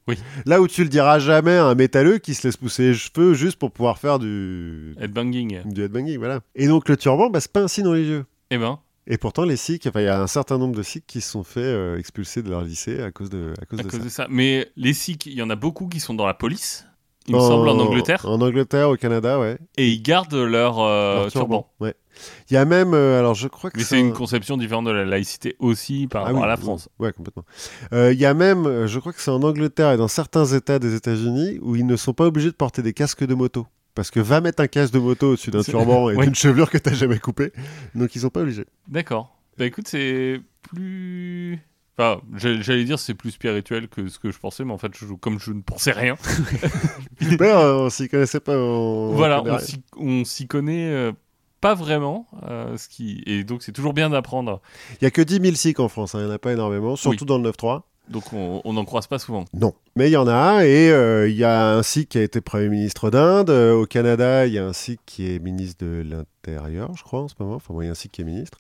Oui. 0.09 0.17
Là 0.47 0.61
où 0.61 0.69
tu 0.69 0.83
le 0.83 0.89
diras 0.89 1.19
jamais 1.19 1.57
à 1.57 1.65
un 1.67 1.75
métalleux 1.75 2.19
qui 2.19 2.35
se 2.35 2.47
laisse 2.47 2.57
pousser 2.57 2.89
les 2.89 2.95
cheveux 2.95 3.35
juste 3.35 3.59
pour 3.59 3.71
pouvoir 3.73 3.99
faire 3.99 4.19
du, 4.19 4.95
Headbanging. 5.01 5.63
du 5.65 5.83
headbanging, 5.83 6.19
voilà. 6.19 6.41
Et 6.55 6.69
donc 6.69 6.89
le 6.89 6.97
turban, 6.97 7.29
bah, 7.31 7.41
c'est 7.41 7.51
pas 7.53 7.61
un 7.63 7.69
signe 7.69 7.89
religieux. 7.89 8.25
Eh 8.51 8.59
ben, 8.59 8.79
Et 9.09 9.19
pourtant, 9.19 9.45
les 9.45 9.57
Sikhs, 9.57 9.87
enfin, 9.89 10.01
il 10.01 10.05
y 10.05 10.09
a 10.09 10.21
un 10.23 10.27
certain 10.29 10.59
nombre 10.59 10.77
de 10.77 10.83
Sikhs 10.83 11.05
qui 11.07 11.21
se 11.21 11.31
sont 11.31 11.43
fait 11.45 11.61
euh, 11.61 11.99
expulser 11.99 12.43
de 12.43 12.51
leur 12.51 12.63
lycée 12.63 13.03
à 13.03 13.11
cause 13.11 13.31
de, 13.31 13.53
à 13.61 13.67
cause 13.67 13.81
à 13.81 13.83
de 13.83 13.89
cause 13.89 13.99
ça. 14.01 14.05
de 14.05 14.09
ça. 14.11 14.27
Mais 14.31 14.71
les 14.77 14.93
Sikhs, 14.95 15.27
il 15.27 15.35
y 15.35 15.43
en 15.43 15.51
a 15.51 15.57
beaucoup 15.57 15.89
qui 15.89 15.99
sont 16.01 16.15
dans 16.15 16.27
la 16.27 16.35
police, 16.35 16.87
il 17.29 17.35
me 17.35 17.41
semble, 17.41 17.69
en 17.69 17.77
Angleterre, 17.81 18.25
En 18.25 18.41
Angleterre, 18.41 18.89
au 18.91 18.97
Canada, 18.97 19.41
ouais. 19.41 19.59
et 19.77 19.89
ils 19.89 20.01
gardent 20.01 20.35
leur, 20.35 20.79
euh, 20.79 21.23
Leur 21.23 21.33
turban. 21.33 21.69
Ouais. 21.81 21.95
Il 22.51 22.55
y 22.55 22.57
a 22.57 22.65
même, 22.65 22.95
euh, 22.95 23.19
alors 23.19 23.35
je 23.35 23.49
crois 23.49 23.71
que 23.71 23.79
Mais 23.79 23.85
c'est 23.85 23.97
un- 23.97 24.01
une 24.01 24.13
conception 24.13 24.57
différente 24.57 24.87
de 24.87 24.91
la 24.91 25.05
laïcité 25.05 25.57
aussi 25.59 26.07
par 26.07 26.23
Ah 26.23 26.25
rapport 26.27 26.41
oui, 26.41 26.45
à 26.45 26.49
la 26.49 26.55
oui, 26.57 26.61
France. 26.63 26.89
Ouais, 26.99 27.13
complètement. 27.13 27.45
Euh, 27.93 28.13
Il 28.13 28.19
y 28.19 28.27
a 28.27 28.35
même, 28.35 28.67
euh, 28.67 28.87
je 28.87 28.99
crois 28.99 29.13
que 29.13 29.21
c'est 29.21 29.31
en 29.31 29.43
Angleterre 29.43 29.93
et 29.93 29.97
dans 29.97 30.09
certains 30.09 30.47
États 30.47 30.79
des 30.79 30.95
États-Unis 30.95 31.59
où 31.63 31.77
ils 31.77 31.87
ne 31.87 31.97
sont 31.97 32.13
pas 32.15 32.25
obligés 32.27 32.51
de 32.51 32.55
porter 32.57 32.83
des 32.83 32.93
casques 32.93 33.25
de 33.25 33.35
moto. 33.35 33.67
Parce 33.95 34.11
que 34.11 34.21
va 34.21 34.43
mettre 34.43 34.63
un 34.63 34.67
casque 34.67 34.93
de 34.93 34.99
moto 34.99 35.29
au-dessus 35.33 35.51
d'un 35.51 35.63
turban 35.63 36.11
et 36.11 36.17
Oui. 36.17 36.25
d'une 36.27 36.35
chevelure 36.35 36.69
que 36.71 36.77
t'as 36.79 36.93
jamais 36.93 37.19
coupée. 37.19 37.53
Donc 37.95 38.15
ils 38.15 38.21
sont 38.21 38.29
pas 38.31 38.41
obligés. 38.41 38.67
D'accord. 38.89 39.37
Bah 39.59 39.65
écoute, 39.65 39.89
c'est 39.89 40.41
plus. 40.63 41.59
Enfin, 41.99 42.21
j'allais 42.35 42.85
dire 42.85 42.99
c'est 42.99 43.15
plus 43.15 43.31
spirituel 43.31 43.89
que 43.89 44.09
ce 44.09 44.19
que 44.19 44.31
je 44.31 44.39
pensais, 44.39 44.65
mais 44.67 44.73
en 44.75 44.77
fait, 44.77 44.93
je, 44.95 45.07
comme 45.15 45.39
je 45.41 45.51
ne 45.53 45.63
pensais 45.63 45.93
rien, 45.93 46.15
euh, 47.41 47.75
on 47.87 47.89
s'y 47.91 48.09
connaissait 48.11 48.41
pas. 48.41 48.57
On... 48.57 49.13
voilà, 49.15 49.43
on 49.43 49.59
s'y- 49.59 49.83
on 49.97 50.25
s'y 50.27 50.47
connaît 50.47 50.91
euh, 50.91 51.13
pas 51.61 51.75
vraiment. 51.75 52.27
euh, 52.49 52.77
ce 52.77 52.89
qui... 52.89 53.23
Et 53.27 53.45
donc, 53.45 53.63
c'est 53.63 53.73
toujours 53.73 53.93
bien 53.95 54.11
d'apprendre. 54.11 54.61
Il 55.01 55.05
y 55.05 55.07
a 55.07 55.11
que 55.11 55.23
10 55.23 55.41
000 55.41 55.55
Sikhs 55.55 55.81
en 55.81 55.89
France, 55.89 56.15
hein, 56.15 56.21
il 56.21 56.25
n'y 56.27 56.31
en 56.31 56.35
a 56.35 56.39
pas 56.39 56.53
énormément, 56.53 56.97
surtout 56.97 57.25
dans 57.25 57.39
le 57.39 57.51
9-3. 57.51 57.83
Donc, 58.09 58.33
on 58.33 58.73
n'en 58.73 58.85
croise 58.85 59.09
pas 59.09 59.19
souvent. 59.19 59.47
Non. 59.53 59.75
Mais 59.97 60.09
il 60.09 60.13
y 60.13 60.17
en 60.17 60.29
a 60.29 60.65
et 60.65 60.91
euh, 60.91 61.29
il 61.29 61.35
y 61.35 61.43
a 61.43 61.73
un 61.75 61.83
Sikh 61.83 62.11
qui 62.11 62.19
a 62.19 62.23
été 62.23 62.41
Premier 62.41 62.69
ministre 62.69 63.11
d'Inde. 63.11 63.51
Euh, 63.51 63.75
au 63.75 63.85
Canada, 63.87 64.47
il 64.47 64.53
y 64.53 64.59
a 64.59 64.65
un 64.65 64.73
Sikh 64.73 65.01
qui 65.07 65.29
est 65.35 65.41
ministre 65.41 65.85
de 65.85 66.05
l'Intérieur, 66.09 66.93
je 66.97 67.03
crois, 67.03 67.23
en 67.23 67.29
ce 67.29 67.35
moment. 67.41 67.57
Enfin, 67.57 67.75
bon, 67.75 67.81
il 67.83 67.87
y 67.87 67.89
a 67.89 67.91
un 67.93 67.95
Sikh 67.95 68.13
qui 68.13 68.21
est 68.21 68.25
ministre. 68.25 68.59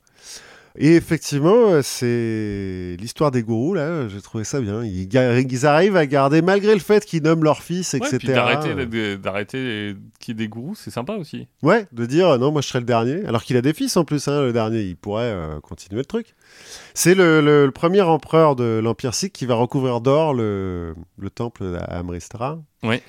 Et 0.78 0.94
effectivement, 0.96 1.70
euh, 1.70 1.80
c'est 1.82 2.96
l'histoire 3.00 3.30
des 3.30 3.42
gourous, 3.42 3.74
là, 3.74 4.08
j'ai 4.08 4.20
trouvé 4.20 4.44
ça 4.44 4.60
bien. 4.60 4.84
Ils, 4.84 5.66
arrivent 5.66 5.96
à 5.96 6.06
garder, 6.06 6.42
malgré 6.42 6.74
le 6.74 6.80
fait 6.80 7.04
qu'ils 7.04 7.22
nomment 7.22 7.44
leur 7.44 7.62
fils, 7.62 7.94
Ouais, 7.94 8.00
etc. 8.00 8.16
puis 8.18 8.28
d'arrêter 8.28 8.68
euh, 8.76 9.16
d'arrêter 9.16 9.94
qu'il 10.20 10.32
y 10.32 10.42
ait 10.42 10.44
des 10.44 10.48
gourous, 10.48 10.74
c'est 10.74 10.90
sympa 10.90 11.14
aussi. 11.14 11.46
Ouais, 11.62 11.86
de 11.92 12.04
dire 12.04 12.28
euh, 12.28 12.38
non, 12.38 12.52
moi 12.52 12.60
je 12.60 12.68
serai 12.68 12.80
le 12.80 12.84
dernier. 12.84 13.24
Alors 13.26 13.42
qu'il 13.42 13.56
a 13.56 13.62
des 13.62 13.72
fils 13.72 13.96
en 13.96 14.04
plus, 14.04 14.28
hein, 14.28 14.42
le 14.42 14.52
dernier. 14.52 14.82
Il 14.82 14.96
pourrait 14.96 15.24
euh, 15.32 15.60
continuer 15.60 16.00
le 16.00 16.04
truc. 16.04 16.34
C'est 16.94 17.14
le, 17.14 17.40
le- 17.40 17.64
le 17.66 17.72
premier 17.72 18.02
empereur 18.02 18.54
de 18.56 18.80
l'Empire 18.82 19.14
Sikh 19.14 19.32
qui 19.32 19.46
va 19.46 19.54
recouvrir 19.54 20.00
d'or 20.00 20.34
le, 20.34 20.94
le 21.18 21.30
temple 21.30 21.78
à 21.88 21.98
Amritsar. 21.98 22.58
Ouais. 22.82 23.02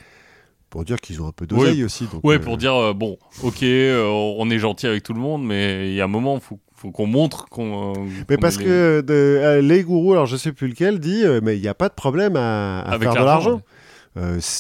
Pour 0.70 0.84
dire 0.84 0.98
qu'ils 0.98 1.22
ont 1.22 1.28
un 1.28 1.32
peu 1.32 1.48
d'oseille 1.48 1.80
Ouais. 1.80 1.84
aussi. 1.86 2.06
donc, 2.12 2.24
Ouais, 2.26 2.36
euh, 2.36 2.40
pour 2.40 2.58
dire, 2.58 2.76
euh, 2.76 2.94
bon, 2.94 3.18
ok, 3.42 3.64
euh, 3.64 4.04
on 4.06 4.50
est 4.50 4.60
gentil 4.60 4.86
avec 4.88 5.02
tout 5.04 5.14
le 5.14 5.20
monde, 5.20 5.46
mais 5.46 5.90
il 5.90 5.96
y 5.96 6.02
a 6.02 6.04
un 6.04 6.08
moment, 6.10 6.38
faut, 6.42 6.60
faut 6.78 6.92
qu'on 6.92 7.08
montre 7.08 7.48
qu'on. 7.50 7.94
euh, 7.96 8.00
Mais 8.30 8.38
parce 8.38 8.58
les- 8.58 8.66
que 8.66 9.02
de, 9.02 9.14
euh, 9.14 9.62
les 9.62 9.84
gourous, 9.84 10.14
alors 10.14 10.26
je 10.28 10.38
sais 10.38 10.52
plus 10.54 10.68
lequel, 10.68 11.00
dit 11.00 11.24
euh, 11.24 11.42
mais 11.44 11.58
il 11.58 11.62
n'y 11.62 11.68
a 11.68 11.74
pas 11.74 11.90
de 11.90 11.94
problème 11.94 12.36
à, 12.36 12.86
faire 13.02 13.14
de 13.14 13.20
l'argent. 13.20 13.62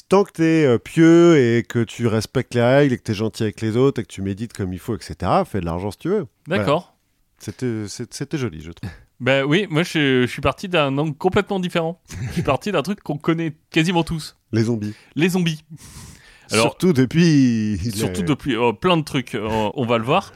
Tant 0.09 0.23
que 0.23 0.31
tu 0.33 0.43
es 0.43 0.77
pieux 0.79 1.37
et 1.37 1.63
que 1.63 1.83
tu 1.83 2.05
respectes 2.07 2.53
les 2.53 2.61
règles 2.61 2.93
et 2.93 2.97
que 2.97 3.03
tu 3.03 3.11
es 3.11 3.15
gentil 3.15 3.43
avec 3.43 3.61
les 3.61 3.75
autres 3.77 4.01
et 4.01 4.03
que 4.03 4.11
tu 4.11 4.21
médites 4.21 4.53
comme 4.53 4.71
il 4.73 4.79
faut, 4.79 4.95
etc., 4.95 5.15
fais 5.45 5.59
de 5.61 5.65
l'argent 5.65 5.89
si 5.91 5.97
tu 5.97 6.09
veux. 6.09 6.27
D'accord. 6.47 6.95
C'était 7.39 7.87
c'est- 7.87 8.13
c'était 8.13 8.37
joli, 8.37 8.61
je 8.61 8.71
trouve. 8.71 8.89
Ben 9.19 9.43
oui, 9.45 9.65
moi 9.71 9.81
je, 9.81 10.21
je 10.21 10.27
suis 10.27 10.41
parti 10.43 10.69
d'un 10.69 10.95
angle 10.99 11.15
complètement 11.17 11.59
différent. 11.59 11.99
je 12.27 12.33
suis 12.33 12.43
parti 12.43 12.71
d'un 12.71 12.83
truc 12.83 13.01
qu'on 13.01 13.17
connaît 13.17 13.53
quasiment 13.71 14.03
tous 14.03 14.37
Les 14.51 14.65
zombies. 14.65 14.93
les 15.15 15.29
zombies. 15.29 15.63
Alors, 16.51 16.65
surtout 16.65 16.93
depuis. 16.93 17.79
Surtout 17.95 18.21
depuis 18.21 18.55
euh, 18.55 18.73
plein 18.73 18.95
de 18.95 19.01
trucs, 19.01 19.35
on 19.41 19.85
va 19.87 19.97
le 19.97 20.03
voir. 20.03 20.33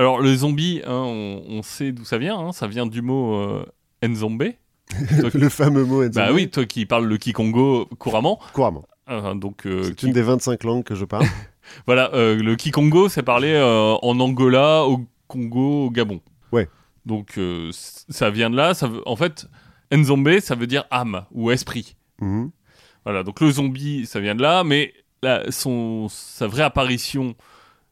Alors, 0.00 0.18
le 0.20 0.34
zombie, 0.34 0.80
hein, 0.86 0.92
on, 1.04 1.42
on 1.46 1.62
sait 1.62 1.92
d'où 1.92 2.06
ça 2.06 2.16
vient. 2.16 2.38
hein, 2.38 2.52
ça 2.52 2.66
vient 2.66 2.86
du 2.86 3.02
mot 3.02 3.34
euh, 3.34 3.64
nzombe. 4.02 4.44
le 5.34 5.48
fameux 5.50 5.84
mot 5.84 6.08
Bah 6.08 6.28
zombie, 6.28 6.34
oui, 6.44 6.50
toi 6.50 6.64
qui 6.64 6.86
parles 6.86 7.04
le 7.06 7.18
kikongo 7.18 7.84
couramment. 7.98 8.40
couramment. 8.54 8.86
euh, 9.10 9.34
donc, 9.34 9.66
euh, 9.66 9.82
C'est 9.84 9.94
qui- 9.96 10.06
une 10.06 10.12
des 10.14 10.22
25 10.22 10.64
langues 10.64 10.84
que 10.84 10.94
je 10.94 11.04
parle. 11.04 11.26
voilà, 11.86 12.10
euh, 12.14 12.34
le 12.36 12.56
kikongo, 12.56 13.10
c'est 13.10 13.22
parlé 13.22 13.54
en 13.60 14.20
Angola, 14.20 14.84
au 14.86 15.04
Congo, 15.28 15.84
au 15.86 15.90
Gabon. 15.90 16.20
Ouais. 16.50 16.66
Donc, 17.04 17.38
ça 17.70 18.30
vient 18.30 18.48
de 18.48 18.56
là. 18.56 18.72
Ça 18.72 18.88
veut, 18.88 19.02
en 19.06 19.16
fait, 19.16 19.46
nzombe, 19.92 20.40
ça 20.40 20.54
veut 20.54 20.66
dire 20.66 20.84
âme 20.90 21.26
ou 21.32 21.50
esprit. 21.50 21.94
Mhm. 22.22 22.50
Voilà, 23.04 23.22
donc 23.22 23.40
le 23.40 23.50
zombie, 23.50 24.06
ça 24.06 24.18
vient 24.20 24.34
de 24.34 24.40
là, 24.42 24.64
mais 24.64 24.94
la- 25.22 25.50
son, 25.50 26.08
sa 26.08 26.46
vraie 26.46 26.62
apparition 26.62 27.34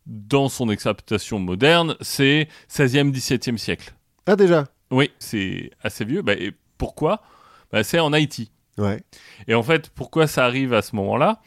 dans 0.08 0.48
son 0.48 0.68
acceptation 0.70 1.38
moderne, 1.38 1.94
c'est 2.00 2.48
16e, 2.70 3.12
17e 3.12 3.58
siècle. 3.58 3.94
Ah, 4.26 4.34
déjà? 4.36 4.64
Oui, 4.90 5.10
c'est 5.18 5.70
assez 5.82 6.04
vieux. 6.04 6.22
Bah, 6.22 6.32
et 6.32 6.52
pourquoi? 6.78 7.22
Bah, 7.70 7.84
C'est 7.84 8.00
en 8.00 8.12
Haïti. 8.12 8.50
Ouais. 8.78 9.00
Et 9.46 9.54
en 9.54 9.62
fait, 9.62 9.90
pourquoi 9.90 10.26
ça 10.26 10.44
arrive 10.44 10.72
à 10.72 10.82
ce 10.82 10.96
moment-là? 10.96 11.40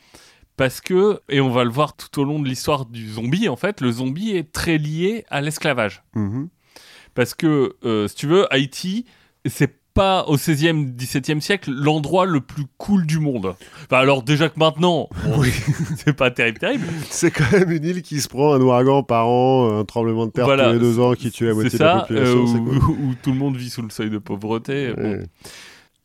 Parce 0.58 0.80
que, 0.80 1.22
et 1.28 1.42
on 1.42 1.50
va 1.50 1.64
le 1.64 1.72
voir 1.72 1.96
tout 1.96 2.20
au 2.20 2.24
long 2.24 2.40
de 2.40 2.48
l'histoire 2.48 2.86
du 2.86 3.10
zombie, 3.10 3.50
en 3.50 3.56
fait, 3.56 3.82
le 3.82 3.92
zombie 3.92 4.32
est 4.32 4.52
très 4.52 4.78
lié 4.78 5.26
à 5.30 5.42
l'esclavage. 5.42 6.04
Mhm. 6.14 6.50
Parce 7.16 7.34
que, 7.34 7.78
euh, 7.84 8.08
si 8.08 8.16
tu 8.16 8.28
veux, 8.28 8.52
Haïti, 8.54 9.06
c'est 9.46 9.81
pas 9.94 10.24
au 10.28 10.38
16e, 10.38 10.96
17e 10.96 11.40
siècle 11.42 11.72
l'endroit 11.72 12.26
le 12.26 12.40
plus 12.42 12.66
cool 12.78 13.06
du 13.06 13.20
monde. 13.20 13.56
Enfin, 13.86 13.98
alors 14.00 14.24
déjà 14.24 14.50
que 14.50 14.58
maintenant, 14.60 15.10
bon, 15.26 15.44
c'est 15.98 16.14
pas 16.16 16.32
terrible, 16.32 16.60
terrible. 16.60 16.86
C'est 17.10 17.32
quand 17.32 17.52
même 17.52 17.72
une 17.72 17.84
île 17.84 18.02
qui 18.02 18.22
se 18.22 18.28
prend 18.28 18.54
un 18.54 18.62
ouragan 18.62 19.04
par 19.04 19.28
an, 19.28 19.80
un 19.80 19.86
tremblement 19.86 20.26
de 20.28 20.32
terre 20.32 20.46
Voilà, 20.46 20.68
tous 20.68 20.74
les 20.74 20.80
deux 20.80 21.00
ans 21.00 21.14
qui 21.14 21.32
tue 21.32 21.46
la 21.48 21.54
moitié 21.54 21.78
de 21.78 21.84
la 21.84 21.94
ça, 21.94 22.00
population. 22.02 22.38
euh, 22.40 22.44
où, 22.58 22.80
cool. 22.80 22.96
où 23.00 23.16
tout 23.22 23.32
le 23.32 23.38
monde 23.38 23.58
vit 23.58 23.70
sous 23.70 23.82
le 23.82 23.90
seuil 23.90 24.10
de 24.10 24.18
pauvreté. 24.18 24.94
bon. 24.96 25.24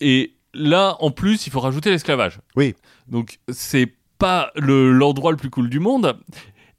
Et 0.00 0.34
là, 0.54 0.96
en 1.00 1.10
plus, 1.10 1.46
il 1.46 1.50
faut 1.52 1.60
rajouter 1.60 1.90
l'esclavage. 1.90 2.40
Oui. 2.56 2.74
Donc, 3.08 3.38
c'est 3.48 3.92
pas 4.18 4.50
le- 4.56 4.92
l'endroit 4.92 5.30
le 5.30 5.36
plus 5.36 5.50
cool 5.50 5.68
du 5.70 5.78
monde. 5.80 6.18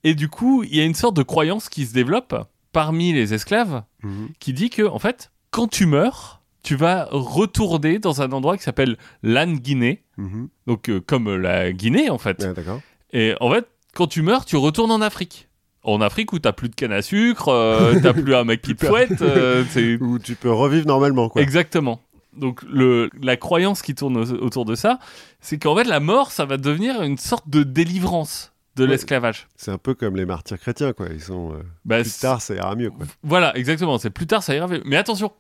Et 0.04 0.14
du 0.16 0.28
coup, 0.30 0.64
il 0.64 0.76
y 0.76 0.80
a 0.82 0.84
une 0.86 0.94
sorte 0.94 1.16
de 1.16 1.24
croyance 1.24 1.70
qui 1.70 1.86
se 1.86 1.94
développe 1.94 2.36
parmi 2.72 3.14
les 3.14 3.34
esclaves 3.34 3.84
Mhm. 4.04 4.30
qui 4.40 4.54
dit 4.54 4.70
que, 4.70 4.84
en 4.84 5.00
fait, 5.00 5.32
quand 5.52 5.68
tu 5.68 5.86
meurs, 5.86 6.37
tu 6.68 6.76
vas 6.76 7.08
retourner 7.12 8.00
dans 8.00 8.22
un 8.22 8.32
endroit 8.32 8.58
qui 8.58 8.64
s'appelle 8.64 8.98
l'An-Guinée. 9.24 10.04
Mhm. 10.18 10.50
Donc, 10.68 10.90
euh, 10.90 11.00
comme 11.00 11.34
la 11.36 11.72
Guinée, 11.72 12.10
en 12.10 12.18
fait. 12.18 12.44
Ouais, 12.44 12.54
D'accord. 12.54 12.82
Et 13.14 13.36
en 13.40 13.52
fait, 13.52 13.66
quand 13.96 14.08
tu 14.08 14.22
meurs, 14.22 14.44
tu 14.46 14.58
retournes 14.58 14.92
en 14.92 15.02
Afrique. 15.02 15.48
En 15.84 16.02
Afrique 16.02 16.34
où 16.34 16.40
t'as 16.40 16.52
plus 16.52 16.68
de 16.70 16.76
canne 16.76 16.92
à 16.92 17.02
sucre, 17.02 17.48
euh, 17.48 17.96
t'as 18.02 18.14
plus 18.14 18.36
un 18.36 18.44
mec 18.44 18.62
qui 18.62 18.76
te 18.76 18.86
fouette. 18.90 19.22
euh, 19.22 19.64
c'est 19.70 19.96
Où 20.02 20.20
tu 20.20 20.36
peux 20.36 20.52
revivre 20.52 20.86
normalement, 20.88 21.30
quoi. 21.30 21.42
Exactement. 21.42 22.02
Donc 22.36 22.62
le, 22.70 23.10
la 23.22 23.38
croyance 23.38 23.82
qui 23.82 23.96
tourne 23.96 24.18
au- 24.18 24.32
autour 24.44 24.66
de 24.66 24.76
ça, 24.76 25.00
c'est 25.40 25.58
qu'en 25.58 25.76
fait 25.76 25.86
la 25.86 26.00
mort, 26.00 26.32
ça 26.32 26.46
va 26.46 26.58
devenir 26.58 27.02
une 27.02 27.18
sorte 27.18 27.50
de 27.50 27.64
délivrance 27.64 28.52
de 28.76 28.84
Ouais. 28.84 28.90
l'esclavage. 28.92 29.48
C'est 29.56 29.72
un 29.72 29.78
peu 29.80 29.96
comme 29.96 30.16
les 30.18 30.26
martyrs 30.26 30.60
chrétiens, 30.60 30.94
quoi. 30.94 31.08
Ils 31.12 31.22
sont 31.22 31.54
euh, 31.54 31.64
Bah, 31.86 32.02
plus 32.02 32.20
tard, 32.20 32.42
ça 32.42 32.54
ira 32.54 32.76
mieux, 32.76 32.92
quoi. 32.92 33.06
Voilà, 33.24 33.58
exactement. 33.58 33.98
C'est 33.98 34.12
plus 34.12 34.28
tard, 34.28 34.44
ça 34.44 34.54
ira. 34.54 34.68
mieux. 34.68 34.84
Mais 34.86 34.98
attention, 34.98 35.32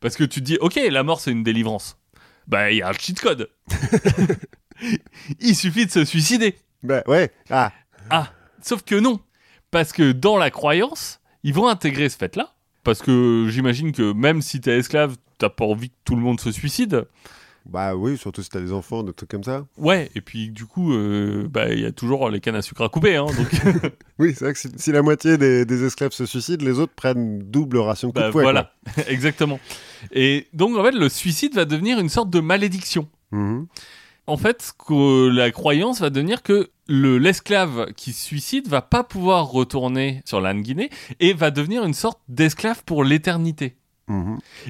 parce 0.00 0.16
que 0.16 0.24
tu 0.24 0.40
te 0.40 0.44
dis, 0.44 0.58
ok, 0.60 0.80
la 0.90 1.02
mort 1.02 1.20
c'est 1.20 1.30
une 1.30 1.42
délivrance. 1.42 1.98
Bah 2.46 2.70
il 2.70 2.78
y 2.78 2.82
a 2.82 2.88
un 2.88 2.92
cheat 2.92 3.20
code. 3.20 3.50
Il 5.40 5.54
suffit 5.54 5.86
de 5.86 5.90
se 5.90 6.04
suicider. 6.04 6.56
Bah 6.82 7.02
ouais. 7.06 7.30
Ah. 7.50 7.72
Ah, 8.08 8.32
sauf 8.62 8.82
que 8.82 8.94
non, 8.94 9.20
parce 9.70 9.92
que 9.92 10.12
dans 10.12 10.36
la 10.36 10.50
croyance, 10.50 11.20
ils 11.44 11.54
vont 11.54 11.68
intégrer 11.68 12.08
ce 12.08 12.16
fait-là. 12.16 12.54
Parce 12.82 13.02
que 13.02 13.46
j'imagine 13.50 13.92
que 13.92 14.12
même 14.12 14.40
si 14.40 14.60
t'es 14.60 14.78
esclave, 14.78 15.16
t'as 15.38 15.50
pas 15.50 15.64
envie 15.66 15.90
que 15.90 15.96
tout 16.04 16.16
le 16.16 16.22
monde 16.22 16.40
se 16.40 16.50
suicide. 16.50 17.06
Bah 17.70 17.94
oui, 17.94 18.18
surtout 18.18 18.42
si 18.42 18.48
t'as 18.50 18.60
des 18.60 18.72
enfants, 18.72 19.04
des 19.04 19.12
trucs 19.12 19.30
comme 19.30 19.44
ça. 19.44 19.64
Ouais, 19.78 20.10
et 20.16 20.20
puis 20.20 20.50
du 20.50 20.66
coup, 20.66 20.92
euh, 20.92 21.46
bah, 21.48 21.72
il 21.72 21.78
y 21.78 21.86
a 21.86 21.92
toujours 21.92 22.28
les 22.28 22.40
cannes 22.40 22.56
à 22.56 22.62
sucre 22.62 22.82
à 22.82 22.88
couper. 22.88 23.14
Hein, 23.14 23.26
donc, 23.26 23.92
Oui, 24.18 24.34
c'est 24.36 24.44
vrai 24.44 24.52
que 24.54 24.58
si, 24.58 24.68
si 24.76 24.90
la 24.90 25.02
moitié 25.02 25.38
des, 25.38 25.64
des 25.64 25.84
esclaves 25.84 26.10
se 26.10 26.26
suicident, 26.26 26.64
les 26.64 26.80
autres 26.80 26.94
prennent 26.94 27.38
double 27.38 27.78
ration 27.78 28.08
bah, 28.08 28.26
de 28.26 28.32
fouet, 28.32 28.42
voilà, 28.42 28.72
exactement. 29.06 29.60
Et 30.10 30.48
donc, 30.52 30.76
en 30.76 30.82
fait, 30.82 30.90
le 30.90 31.08
suicide 31.08 31.54
va 31.54 31.64
devenir 31.64 32.00
une 32.00 32.08
sorte 32.08 32.30
de 32.30 32.40
malédiction. 32.40 33.08
Mhm. 33.30 33.68
En 34.26 34.36
fait, 34.36 34.72
que 34.86 35.28
la 35.28 35.50
croyance 35.52 36.00
va 36.00 36.10
devenir 36.10 36.42
que 36.42 36.70
le 36.88 37.18
l'esclave 37.18 37.92
qui 37.96 38.12
se 38.12 38.24
suicide 38.24 38.68
va 38.68 38.82
pas 38.82 39.04
pouvoir 39.04 39.48
retourner 39.48 40.22
sur 40.24 40.40
l'Anne 40.40 40.62
Guinée 40.62 40.90
et 41.20 41.32
va 41.32 41.50
devenir 41.52 41.84
une 41.84 41.94
sorte 41.94 42.20
d'esclave 42.28 42.82
pour 42.84 43.04
l'éternité. 43.04 43.76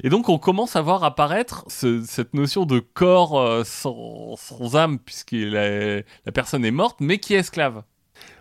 Et 0.02 0.08
donc 0.10 0.28
on 0.28 0.38
commence 0.38 0.76
à 0.76 0.82
voir 0.82 1.04
apparaître 1.04 1.64
ce- 1.68 2.02
cette 2.02 2.34
notion 2.34 2.66
de 2.66 2.78
corps 2.78 3.38
euh, 3.40 3.62
sans, 3.64 4.36
sans 4.36 4.76
âme, 4.76 4.98
puisque 4.98 5.32
la, 5.32 5.96
la 5.98 6.32
personne 6.32 6.64
est 6.64 6.70
morte, 6.70 6.98
mais 7.00 7.18
qui 7.18 7.34
est 7.34 7.38
esclave. 7.38 7.82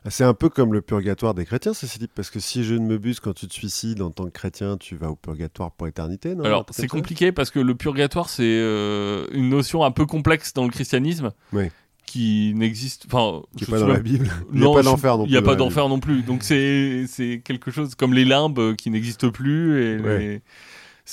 C'est 0.10 0.26
un 0.26 0.34
peu 0.34 0.50
comme 0.50 0.74
le 0.74 0.82
purgatoire 0.82 1.34
des 1.34 1.46
chrétiens, 1.46 1.72
dit, 1.72 2.10
parce 2.14 2.30
que 2.30 2.40
si 2.42 2.64
je 2.66 2.74
ne 2.74 2.86
me 2.86 2.98
buse, 2.98 3.20
quand 3.22 3.34
tu 3.34 3.48
te 3.48 3.54
suicides 3.54 4.02
en 4.02 4.12
tant 4.12 4.26
que 4.26 4.30
chrétien, 4.32 4.76
tu 4.78 4.96
vas 4.98 5.10
au 5.10 5.16
purgatoire 5.16 5.72
pour 5.72 5.88
éternité, 5.88 6.36
non? 6.36 6.44
Alors 6.44 6.66
c'est 6.72 6.82
ça? 6.84 6.88
compliqué 6.88 7.32
parce 7.32 7.50
que 7.50 7.60
le 7.60 7.76
purgatoire 7.76 8.28
c'est 8.30 8.44
euh, 8.44 9.26
une 9.32 9.50
notion 9.50 9.84
un 9.86 9.92
peu 9.92 10.06
complexe 10.06 10.54
dans 10.54 10.64
le 10.66 10.70
christianisme, 10.70 11.32
Oui. 11.54 11.66
qui 12.06 12.54
n'existe, 12.56 13.06
enfin, 13.12 13.42
Qui 13.56 13.64
est 13.64 13.68
je 13.68 13.72
pas 13.72 13.80
dans 13.80 13.88
la 13.88 14.00
Bible. 14.00 14.30
Il 14.54 14.60
n'y 14.60 14.66
a 14.66 14.72
pas 14.74 14.84
d'enfer 14.84 15.18
non 15.18 15.24
plus. 15.24 15.30
Il 15.30 15.32
n'y 15.32 15.38
a 15.38 15.42
pas 15.44 15.56
d'enfer 15.56 15.88
non 15.88 16.00
plus. 16.02 16.24
Donc 16.24 16.44
c'est 16.44 17.42
quelque 17.46 17.72
chose 17.72 17.96
comme 17.96 18.14
les 18.14 18.26
limbes 18.26 18.76
qui 18.76 18.90
n'existent 18.90 19.30
plus. 19.32 19.82
Et 19.84 19.98
Ouais. 20.00 20.20
les- 20.20 20.42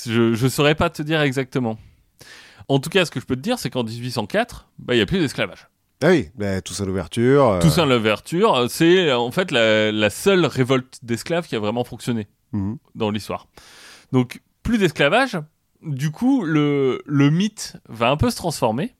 Je 0.05 0.43
ne 0.43 0.49
saurais 0.49 0.75
pas 0.75 0.89
te 0.89 1.01
dire 1.01 1.21
exactement. 1.21 1.77
En 2.67 2.79
tout 2.79 2.89
cas, 2.89 3.05
ce 3.05 3.11
que 3.11 3.19
je 3.19 3.25
peux 3.25 3.35
te 3.35 3.41
dire, 3.41 3.57
c'est 3.59 3.69
qu'en 3.69 3.83
1804, 3.83 4.67
bah, 4.79 4.93
il 4.93 4.97
n'y 4.97 5.01
a 5.03 5.05
plus 5.05 5.19
d'esclavage. 5.19 5.67
Ah 6.03 6.09
oui, 6.09 6.29
bah, 6.35 6.61
tout 6.61 6.73
ça 6.73 6.85
l'ouverture. 6.85 7.45
euh, 7.47 7.59
Tout 7.61 7.69
ça, 7.69 7.85
l'ouverture, 7.85 8.67
c'est 8.69 9.11
en 9.13 9.31
fait 9.31 9.51
la, 9.51 9.91
la 9.91 10.09
seule 10.09 10.45
révolte 10.45 10.99
d'esclaves 11.01 11.47
qui 11.47 11.55
a 11.55 11.59
vraiment 11.59 11.83
fonctionné 11.83 12.27
mhm. 12.51 12.77
dans 12.93 13.09
l'histoire. 13.09 13.47
Donc, 14.11 14.41
plus 14.63 14.77
d'esclavage. 14.77 15.37
Du 15.81 16.11
coup, 16.11 16.43
le, 16.43 17.01
le 17.05 17.29
mythe 17.29 17.77
va 17.87 18.09
un 18.09 18.17
peu 18.17 18.29
se 18.29 18.35
transformer. 18.35 18.95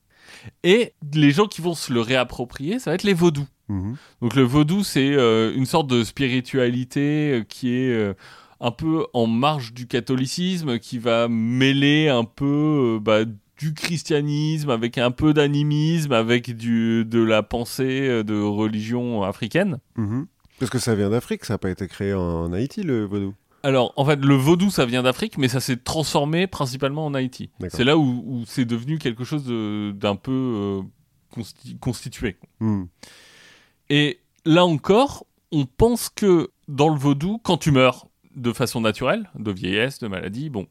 Et 0.64 0.94
les 1.14 1.32
gens 1.32 1.48
qui 1.48 1.62
vont 1.62 1.74
se 1.74 1.92
le 1.92 2.00
réapproprier, 2.02 2.80
ça 2.80 2.92
va 2.92 2.96
être 2.96 3.04
les 3.04 3.14
vaudous. 3.14 3.48
Mhm. 3.68 3.98
Donc 4.22 4.36
le 4.36 4.44
vaudou, 4.44 4.84
c'est 4.84 5.12
euh, 5.14 5.52
une 5.56 5.66
sorte 5.66 5.88
de 5.88 6.04
spiritualité 6.04 7.32
euh, 7.40 7.44
qui 7.44 7.74
est 7.74 7.90
euh, 7.92 8.14
un 8.60 8.72
peu 8.72 9.06
en 9.14 9.28
marge 9.28 9.74
du 9.74 9.88
catholicisme, 9.88 10.80
qui 10.80 10.98
va 10.98 11.28
mêler 11.28 12.10
un 12.10 12.24
peu 12.24 12.96
euh, 12.96 13.00
bah, 13.00 13.26
du 13.60 13.74
christianisme 13.74 14.70
avec 14.70 14.98
un 14.98 15.12
peu 15.12 15.34
d'animisme, 15.34 16.12
avec 16.12 16.56
du, 16.56 17.06
de 17.06 17.22
la 17.22 17.44
pensée 17.44 18.08
euh, 18.08 18.24
de 18.24 18.40
religion 18.40 19.24
africaine. 19.24 19.80
Mhm. 19.96 20.28
Parce 20.60 20.72
que 20.72 20.80
ça 20.80 20.96
vient 20.96 21.10
d'Afrique, 21.10 21.46
ça 21.46 21.54
n'a 21.54 21.58
pas 21.60 21.70
été 21.70 21.88
créé 21.88 22.14
en 22.14 22.52
Haïti, 22.52 22.82
le 22.82 23.06
vaudou. 23.06 23.34
Alors, 23.64 23.94
en 23.96 24.06
fait, 24.06 24.24
le 24.24 24.36
vaudou, 24.36 24.70
ça 24.70 24.86
vient 24.86 25.04
d'Afrique, 25.04 25.38
mais 25.38 25.48
ça 25.48 25.60
s'est 25.60 25.78
transformé 25.78 26.48
principalement 26.48 27.06
en 27.06 27.14
Haïti. 27.14 27.50
C'est 27.70 27.84
là 27.84 27.98
où, 27.98 28.24
où 28.26 28.44
c'est 28.46 28.66
devenu 28.66 28.98
quelque 28.98 29.24
chose 29.24 29.46
d'un 29.46 30.16
peu 30.16 30.32
euh, 30.32 30.82
consti- 31.36 31.78
constitué. 31.80 32.38
Mhm. 32.60 32.88
Et 33.90 34.20
là 34.46 34.66
encore, 34.66 35.26
on 35.52 35.66
pense 35.66 36.10
que 36.10 36.50
dans 36.68 36.90
le 36.90 36.98
vaudou, 36.98 37.40
quand 37.44 37.58
tu 37.58 37.72
meurs 37.72 38.07
de 38.38 38.54
façon 38.54 38.80
naturelle, 38.82 39.30
de 39.38 39.52
vieillesse, 39.52 40.00
de 40.00 40.08
maladie, 40.08 40.50
bon, 40.50 40.68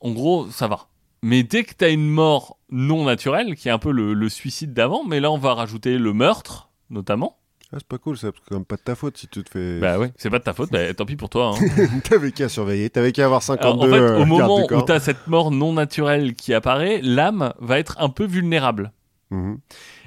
en 0.00 0.12
gros, 0.12 0.48
ça 0.50 0.68
va. 0.68 0.86
Mais 1.22 1.42
dès 1.42 1.64
que 1.64 1.74
tu 1.76 1.84
as 1.84 1.88
une 1.88 2.08
mort 2.08 2.56
non 2.70 3.04
naturelle, 3.04 3.54
qui 3.56 3.68
est 3.68 3.72
un 3.72 3.78
peu 3.78 3.90
le, 3.90 4.14
le 4.14 4.28
suicide 4.28 4.72
d'avant, 4.72 5.04
mais 5.04 5.20
là 5.20 5.30
on 5.30 5.38
va 5.38 5.54
rajouter 5.54 5.98
le 5.98 6.12
meurtre, 6.12 6.68
notamment. 6.90 7.36
Ah, 7.72 7.78
c'est 7.78 7.88
pas 7.88 7.98
cool 7.98 8.16
c'est 8.16 8.30
quand 8.48 8.54
même 8.54 8.64
pas 8.64 8.76
de 8.76 8.82
ta 8.82 8.94
faute 8.94 9.16
si 9.18 9.26
tu 9.26 9.42
te 9.42 9.50
fais. 9.50 9.80
Bah 9.80 9.98
ouais, 9.98 10.12
c'est 10.16 10.30
pas 10.30 10.38
de 10.38 10.44
ta 10.44 10.52
faute, 10.52 10.70
bah, 10.70 10.94
tant 10.94 11.04
pis 11.04 11.16
pour 11.16 11.28
toi. 11.28 11.52
hein. 11.58 11.98
T'avais 12.04 12.30
qu'à 12.30 12.48
surveiller, 12.48 12.90
t'avais 12.90 13.10
qu'à 13.10 13.24
avoir 13.24 13.42
Alors, 13.48 13.60
52 13.74 13.88
en 13.88 13.90
fait, 13.92 14.00
euh, 14.00 14.22
au 14.22 14.24
moment 14.26 14.62
où 14.62 14.66
corps. 14.68 14.84
tu 14.84 14.92
as 14.92 15.00
cette 15.00 15.26
mort 15.26 15.50
non 15.50 15.72
naturelle 15.72 16.34
qui 16.34 16.54
apparaît, 16.54 17.00
l'âme 17.02 17.52
va 17.58 17.78
être 17.80 17.96
un 17.98 18.08
peu 18.08 18.24
vulnérable. 18.24 18.92
Mhm. 19.32 19.58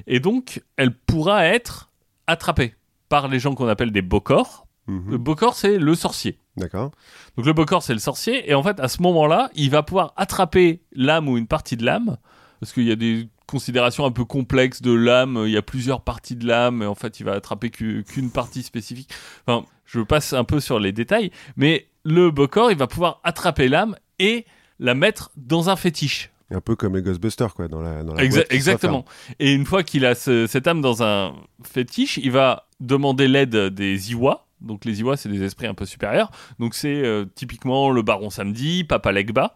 Et 0.07 0.21
donc, 0.21 0.63
elle 0.77 0.95
pourra 0.95 1.45
être 1.45 1.89
attrapée 2.27 2.75
par 3.09 3.27
les 3.27 3.39
gens 3.39 3.55
qu'on 3.55 3.67
appelle 3.67 3.91
des 3.91 4.01
bokors. 4.03 4.65
Mhm. 4.87 5.11
Le 5.11 5.17
bokor, 5.17 5.55
c'est 5.55 5.77
le 5.77 5.95
sorcier. 5.95 6.39
D'accord. 6.59 6.91
Donc 7.37 7.45
le 7.45 7.53
bokor, 7.53 7.81
c'est 7.83 7.93
le 7.93 7.99
sorcier. 7.99 8.49
Et 8.49 8.53
en 8.53 8.61
fait, 8.63 8.79
à 8.79 8.87
ce 8.87 9.01
moment-là, 9.01 9.49
il 9.55 9.69
va 9.69 9.81
pouvoir 9.83 10.13
attraper 10.17 10.81
l'âme 10.93 11.27
ou 11.27 11.37
une 11.37 11.47
partie 11.47 11.77
de 11.77 11.85
l'âme. 11.85 12.17
Parce 12.59 12.73
qu'il 12.73 12.83
y 12.83 12.91
a 12.91 12.95
des 12.95 13.29
considérations 13.47 14.05
un 14.05 14.11
peu 14.11 14.25
complexes 14.25 14.81
de 14.81 14.91
l'âme. 14.93 15.41
Il 15.45 15.51
y 15.51 15.57
a 15.57 15.61
plusieurs 15.61 16.01
parties 16.01 16.35
de 16.35 16.45
l'âme. 16.45 16.83
Et 16.83 16.85
en 16.85 16.95
fait, 16.95 17.19
il 17.19 17.23
va 17.23 17.31
attraper 17.33 17.69
qu'une 17.69 18.31
partie 18.31 18.63
spécifique. 18.63 19.09
Enfin, 19.47 19.65
je 19.85 20.01
passe 20.01 20.33
un 20.33 20.43
peu 20.43 20.59
sur 20.59 20.79
les 20.79 20.91
détails. 20.91 21.31
Mais 21.55 21.87
le 22.03 22.31
bokor, 22.31 22.71
il 22.71 22.77
va 22.77 22.87
pouvoir 22.87 23.21
attraper 23.23 23.67
l'âme 23.69 23.95
et 24.19 24.45
la 24.79 24.93
mettre 24.95 25.31
dans 25.37 25.69
un 25.69 25.75
fétiche. 25.75 26.31
Un 26.51 26.61
peu 26.61 26.75
comme 26.75 26.95
les 26.95 27.03
Ghostbusters, 27.03 27.53
quoi, 27.53 27.67
dans 27.67 27.79
la, 27.81 28.03
dans 28.03 28.15
Exa- 28.15 28.45
exactement. 28.49 29.05
Et 29.39 29.53
une 29.53 29.65
fois 29.65 29.83
qu'il 29.83 30.03
a 30.05 30.15
ce- 30.15 30.47
cette 30.47 30.65
âme 30.67 30.81
dans 30.81 31.03
un 31.03 31.33
fétiche, 31.63 32.17
il 32.17 32.31
va 32.31 32.67
demander 32.79 33.27
l'aide 33.27 33.55
des 33.55 34.11
Iwa. 34.11 34.47
Donc 34.61 34.85
les 34.85 34.99
Iwa, 34.99 35.17
c'est 35.17 35.29
des 35.29 35.43
esprits 35.43 35.67
un 35.67 35.73
peu 35.73 35.85
supérieurs. 35.85 36.31
Donc 36.59 36.73
c'est 36.73 37.03
euh, 37.03 37.25
typiquement 37.35 37.89
le 37.89 38.01
Baron 38.01 38.29
Samedi, 38.29 38.83
Papa 38.83 39.11
Legba. 39.11 39.55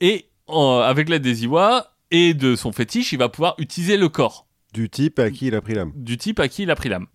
Et 0.00 0.26
euh, 0.48 0.80
avec 0.82 1.08
l'aide 1.08 1.22
des 1.22 1.44
Iwa 1.44 1.92
et 2.10 2.34
de 2.34 2.56
son 2.56 2.72
fétiche, 2.72 3.12
il 3.12 3.18
va 3.18 3.28
pouvoir 3.28 3.54
utiliser 3.58 3.96
le 3.96 4.08
corps 4.08 4.46
Du 4.74 4.90
type 4.90 5.18
à 5.18 5.30
qui 5.30 5.46
il 5.46 5.54
a 5.54 5.60
pris 5.60 5.74
l'âme. 5.74 5.92
du 5.94 6.18
type 6.18 6.40
à 6.40 6.48
qui 6.48 6.64
il 6.64 6.70
a 6.70 6.74
pris 6.74 6.88
l'âme. 6.88 7.06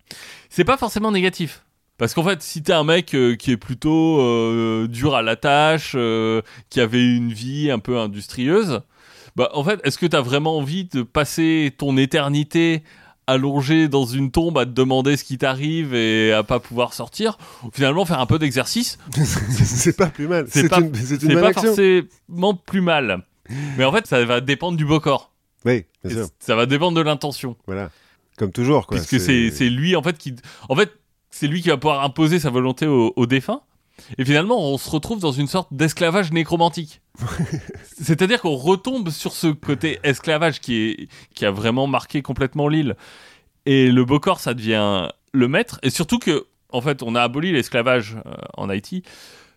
C'est 0.50 0.64
pas 0.64 0.78
forcément 0.78 1.12
négatif. 1.12 1.64
Parce 1.98 2.14
qu'en 2.14 2.24
fait, 2.24 2.44
si 2.44 2.62
t'es 2.62 2.74
un 2.74 2.84
mec 2.84 3.16
euh, 3.16 3.36
qui 3.36 3.52
est 3.52 3.58
plutôt 3.58 4.22
euh, 4.22 4.88
dur 4.88 5.16
à 5.16 5.22
la 5.24 5.36
tâche, 5.36 5.96
qui 6.70 6.80
avait 6.80 7.04
une 7.04 7.34
vie 7.34 7.72
un 7.72 7.80
peu 7.80 7.98
industrieuse, 7.98 8.82
bah 9.36 9.50
en 9.54 9.64
fait, 9.64 9.80
est-ce 9.84 9.98
que 9.98 10.06
t'as 10.06 10.22
vraiment 10.22 10.58
envie 10.58 10.86
de 10.86 11.04
passer 11.04 11.74
ton 11.78 11.98
éternité 11.98 12.84
allongé 13.28 13.88
dans 13.90 14.06
une 14.06 14.32
tombe 14.32 14.58
à 14.58 14.66
te 14.66 14.72
demander 14.72 15.18
ce 15.18 15.24
qui 15.24 15.38
t'arrive 15.38 15.94
et 15.94 16.32
à 16.34 16.44
pas 16.44 16.60
pouvoir 16.60 16.94
sortir 16.94 17.38
Finalement, 17.74 18.06
faire 18.06 18.20
un 18.20 18.26
peu 18.26 18.40
d'exercice, 18.40 18.98
c'est 19.52 19.96
pas 19.96 20.08
plus 20.08 20.28
mal. 20.28 20.48
C'est 20.50 20.70
pas- 20.70 20.80
une, 20.80 20.92
une 21.22 21.40
pas 21.42 21.54
forcément 21.54 22.54
plus 22.54 22.82
mal. 22.82 23.24
Mais 23.78 23.84
en 23.86 23.92
fait, 23.92 24.08
ça 24.08 24.24
va 24.26 24.42
dépendre 24.42 24.78
du 24.78 24.86
beau 24.86 25.00
corps. 25.00 25.32
Oui, 25.66 25.86
bien 26.04 26.16
sûr. 26.18 26.28
Ça 26.40 26.56
va 26.56 26.66
dépendre 26.66 26.98
de 26.98 27.02
l'intention. 27.02 27.56
Voilà. 27.68 27.90
Comme 28.38 28.52
toujours, 28.52 28.88
quoi. 28.88 28.98
puisque 28.98 29.20
c'est 29.20 29.50
c'est 29.52 29.70
lui 29.70 29.96
en 29.96 30.04
fait 30.04 30.16
qui 30.18 30.36
en 30.70 30.76
fait 30.76 30.92
c'est 31.32 31.48
lui 31.48 31.62
qui 31.64 31.70
va 31.70 31.78
pouvoir 31.78 32.04
imposer 32.04 32.40
sa 32.40 32.50
volonté 32.52 32.86
au, 32.86 33.12
au 33.16 33.26
défunt 33.26 33.62
Et 34.18 34.26
finalement, 34.26 34.60
on 34.60 34.78
se 34.78 34.90
retrouve 34.90 35.20
dans 35.20 35.32
une 35.32 35.48
sorte 35.48 35.74
d'esclavage 35.74 36.32
nécromantique. 36.32 37.02
C'est-à-dire 37.84 38.42
qu'on 38.42 38.56
retombe 38.56 39.10
sur 39.10 39.34
ce 39.34 39.48
côté 39.48 40.00
esclavage 40.04 40.60
qui, 40.60 40.76
est, 40.76 41.08
qui 41.34 41.46
a 41.46 41.52
vraiment 41.52 41.88
marqué 41.88 42.22
complètement 42.22 42.68
l'île. 42.68 42.96
Et 43.66 43.92
le 43.92 44.06
Bokor, 44.06 44.40
ça 44.40 44.54
devient 44.54 45.10
le 45.34 45.48
maître. 45.48 45.80
Et 45.84 45.90
surtout 45.90 46.20
que, 46.20 46.48
en 46.72 46.82
fait, 46.82 47.04
on 47.04 47.16
a 47.16 47.22
aboli 47.22 47.52
l'esclavage 47.52 48.18
euh, 48.26 48.34
en 48.56 48.70
Haïti. 48.70 49.04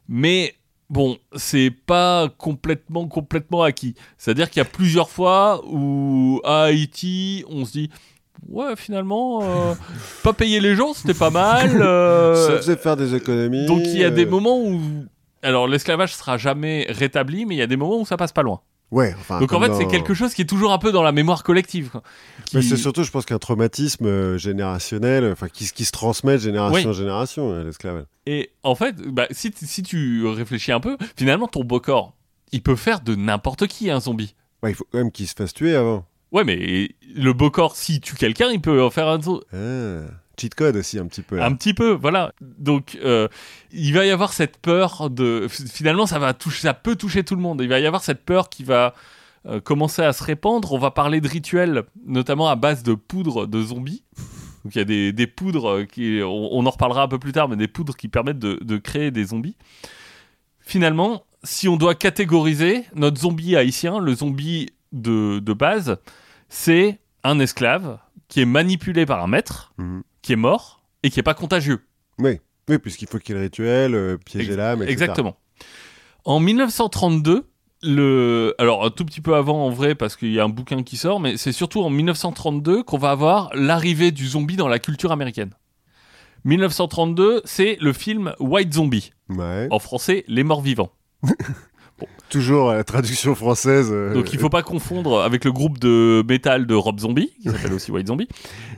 Mais 0.08 0.54
bon, 0.88 1.18
c'est 1.36 1.70
pas 1.70 2.28
complètement, 2.28 3.06
complètement 3.06 3.62
acquis. 3.62 3.94
C'est-à-dire 4.18 4.50
qu'il 4.50 4.58
y 4.60 4.66
a 4.66 4.68
plusieurs 4.68 5.10
fois 5.10 5.62
où 5.66 6.40
à 6.44 6.64
Haïti, 6.64 7.44
on 7.48 7.64
se 7.64 7.72
dit. 7.72 7.90
Ouais, 8.48 8.74
finalement, 8.76 9.40
euh, 9.42 9.74
pas 10.22 10.32
payer 10.32 10.60
les 10.60 10.74
gens, 10.74 10.92
c'était 10.94 11.14
pas 11.14 11.30
mal. 11.30 11.70
euh, 11.82 12.48
Ça 12.48 12.56
faisait 12.56 12.76
faire 12.76 12.96
des 12.96 13.14
économies. 13.14 13.66
donc 13.66 13.82
il 13.84 13.98
y 13.98 14.04
a 14.04 14.10
des 14.10 14.26
euh, 14.26 14.30
moments 14.30 14.60
où. 14.60 14.80
Alors 15.42 15.68
l'esclavage 15.68 16.14
sera 16.14 16.36
jamais 16.36 16.86
rétabli, 16.90 17.46
mais 17.46 17.54
il 17.54 17.58
y 17.58 17.62
a 17.62 17.66
des 17.66 17.76
moments 17.76 18.00
où 18.00 18.06
ça 18.06 18.16
passe 18.16 18.32
pas 18.32 18.42
loin. 18.42 18.60
Ouais, 18.90 19.14
enfin. 19.18 19.38
Donc 19.38 19.52
en 19.52 19.60
fait, 19.60 19.72
c'est 19.74 19.86
quelque 19.86 20.14
chose 20.14 20.34
qui 20.34 20.42
est 20.42 20.46
toujours 20.46 20.72
un 20.72 20.78
peu 20.78 20.90
dans 20.90 21.02
la 21.02 21.12
mémoire 21.12 21.44
collective. 21.44 21.90
quoi. 21.90 22.02
Mais 22.52 22.62
c'est 22.62 22.76
surtout, 22.76 23.04
je 23.04 23.10
pense, 23.10 23.24
qu'un 23.24 23.38
traumatisme 23.38 24.06
euh, 24.06 24.36
générationnel, 24.36 25.30
enfin, 25.30 25.48
qui, 25.48 25.70
qui 25.70 25.84
se 25.84 25.92
transmet 25.92 26.32
de 26.34 26.38
génération 26.42 26.90
en 26.90 26.92
génération, 26.92 27.52
euh, 27.52 27.64
l'esclavage. 27.64 28.06
Et 28.26 28.50
en 28.64 28.74
fait, 28.74 28.96
bah, 29.00 29.26
si, 29.30 29.52
si 29.56 29.82
tu 29.84 30.26
réfléchis 30.26 30.72
un 30.72 30.80
peu, 30.80 30.96
finalement, 31.16 31.46
ton 31.46 31.62
beau 31.62 31.78
corps, 31.78 32.16
il 32.50 32.62
peut 32.62 32.74
faire 32.74 33.00
de 33.00 33.14
n'importe 33.14 33.68
qui 33.68 33.90
un 33.90 34.00
zombie. 34.00 34.34
Ouais, 34.62 34.72
il 34.72 34.74
faut 34.74 34.86
quand 34.90 34.98
même 34.98 35.12
qu'il 35.12 35.28
se 35.28 35.34
fasse 35.34 35.54
tuer 35.54 35.76
avant. 35.76 36.04
Ouais, 36.32 36.44
mais 36.44 36.90
le 37.14 37.32
beau 37.32 37.50
corps, 37.50 37.76
s'il 37.76 38.00
tue 38.00 38.14
quelqu'un, 38.14 38.50
il 38.50 38.60
peut 38.60 38.82
en 38.82 38.90
faire 38.90 39.08
un 39.08 39.20
zombie. 39.20 39.42
Ah, 39.52 40.02
cheat 40.38 40.54
code 40.54 40.76
aussi, 40.76 40.98
un 40.98 41.06
petit 41.06 41.22
peu. 41.22 41.36
là. 41.36 41.46
Un 41.46 41.54
petit 41.54 41.74
peu, 41.74 41.90
voilà. 41.90 42.32
Donc, 42.40 42.98
euh, 43.04 43.28
il 43.72 43.92
va 43.92 44.06
y 44.06 44.10
avoir 44.10 44.32
cette 44.32 44.56
peur 44.58 45.10
de. 45.10 45.48
Finalement, 45.48 46.06
ça 46.06 46.18
va 46.18 46.32
toucher, 46.34 46.62
ça 46.62 46.74
peut 46.74 46.96
toucher 46.96 47.24
tout 47.24 47.34
le 47.34 47.42
monde. 47.42 47.60
Il 47.62 47.68
va 47.68 47.80
y 47.80 47.86
avoir 47.86 48.02
cette 48.02 48.24
peur 48.24 48.48
qui 48.48 48.62
va 48.64 48.94
euh, 49.46 49.60
commencer 49.60 50.02
à 50.02 50.12
se 50.12 50.22
répandre. 50.22 50.72
On 50.72 50.78
va 50.78 50.90
parler 50.92 51.20
de 51.20 51.28
rituels, 51.28 51.82
notamment 52.06 52.48
à 52.48 52.56
base 52.56 52.82
de 52.82 52.94
poudre 52.94 53.46
de 53.46 53.62
zombies. 53.62 54.04
Donc, 54.64 54.74
il 54.74 54.78
y 54.78 54.82
a 54.82 54.84
des, 54.84 55.12
des 55.12 55.26
poudres 55.26 55.84
qui, 55.86 56.20
on, 56.22 56.28
on 56.52 56.64
en 56.64 56.70
reparlera 56.70 57.02
un 57.02 57.08
peu 57.08 57.18
plus 57.18 57.32
tard, 57.32 57.48
mais 57.48 57.56
des 57.56 57.68
poudres 57.68 57.96
qui 57.96 58.08
permettent 58.08 58.38
de, 58.38 58.58
de 58.62 58.76
créer 58.76 59.10
des 59.10 59.24
zombies. 59.24 59.56
Finalement, 60.60 61.24
si 61.42 61.66
on 61.68 61.76
doit 61.76 61.94
catégoriser 61.94 62.84
notre 62.94 63.18
zombie 63.20 63.56
haïtien, 63.56 63.98
le 63.98 64.14
zombie 64.14 64.68
de, 64.92 65.38
de 65.38 65.52
base, 65.52 65.98
c'est 66.48 66.98
un 67.24 67.38
esclave 67.38 67.98
qui 68.28 68.40
est 68.40 68.46
manipulé 68.46 69.06
par 69.06 69.22
un 69.22 69.26
maître 69.26 69.72
Mhm. 69.78 70.02
qui 70.22 70.32
est 70.32 70.36
mort 70.36 70.82
et 71.02 71.10
qui 71.10 71.20
est 71.20 71.24
pas 71.24 71.34
contagieux. 71.34 71.84
Oui, 72.18 72.40
oui 72.68 72.78
puisqu'il 72.78 73.08
faut 73.08 73.18
qu'il 73.18 73.34
y 73.34 73.38
ait 73.38 73.40
le 73.40 73.44
rituel, 73.46 73.94
euh, 73.94 74.16
piéger 74.18 74.56
l'âme, 74.56 74.82
etc. 74.82 74.92
Exactement. 74.92 75.36
En 76.24 76.38
1932, 76.40 77.46
le 77.82 78.54
alors 78.58 78.84
un 78.84 78.90
tout 78.90 79.04
petit 79.06 79.22
peu 79.22 79.34
avant 79.34 79.64
en 79.66 79.70
vrai 79.70 79.94
parce 79.94 80.14
qu'il 80.16 80.30
y 80.32 80.38
a 80.38 80.44
un 80.44 80.48
bouquin 80.50 80.82
qui 80.82 80.96
sort, 80.98 81.18
mais 81.18 81.36
c'est 81.38 81.52
surtout 81.52 81.80
en 81.82 81.88
1932 81.90 82.82
qu'on 82.82 82.98
va 82.98 83.10
avoir 83.10 83.50
l'arrivée 83.54 84.10
du 84.12 84.26
zombie 84.26 84.56
dans 84.56 84.68
la 84.68 84.78
culture 84.78 85.12
américaine. 85.12 85.54
1932, 86.44 87.42
c'est 87.44 87.76
le 87.80 87.92
film 87.92 88.34
White 88.40 88.74
Zombie, 88.74 89.12
Ouais. 89.28 89.66
en 89.70 89.78
français 89.78 90.24
Les 90.28 90.42
Morts 90.44 90.62
Vivants. 90.62 90.90
Toujours 92.28 92.70
euh, 92.70 92.76
la 92.76 92.84
traduction 92.84 93.34
française. 93.34 93.88
euh, 93.92 94.14
Donc 94.14 94.32
il 94.32 94.38
faut 94.38 94.48
pas 94.50 94.62
confondre 94.62 95.20
avec 95.20 95.44
le 95.44 95.52
groupe 95.52 95.78
de 95.78 96.24
métal 96.28 96.66
de 96.66 96.74
Rob 96.74 97.00
Zombie, 97.00 97.32
qui 97.42 97.48
s'appelle 97.50 97.72
aussi 97.72 97.90
White 97.90 98.06
Zombie. 98.08 98.28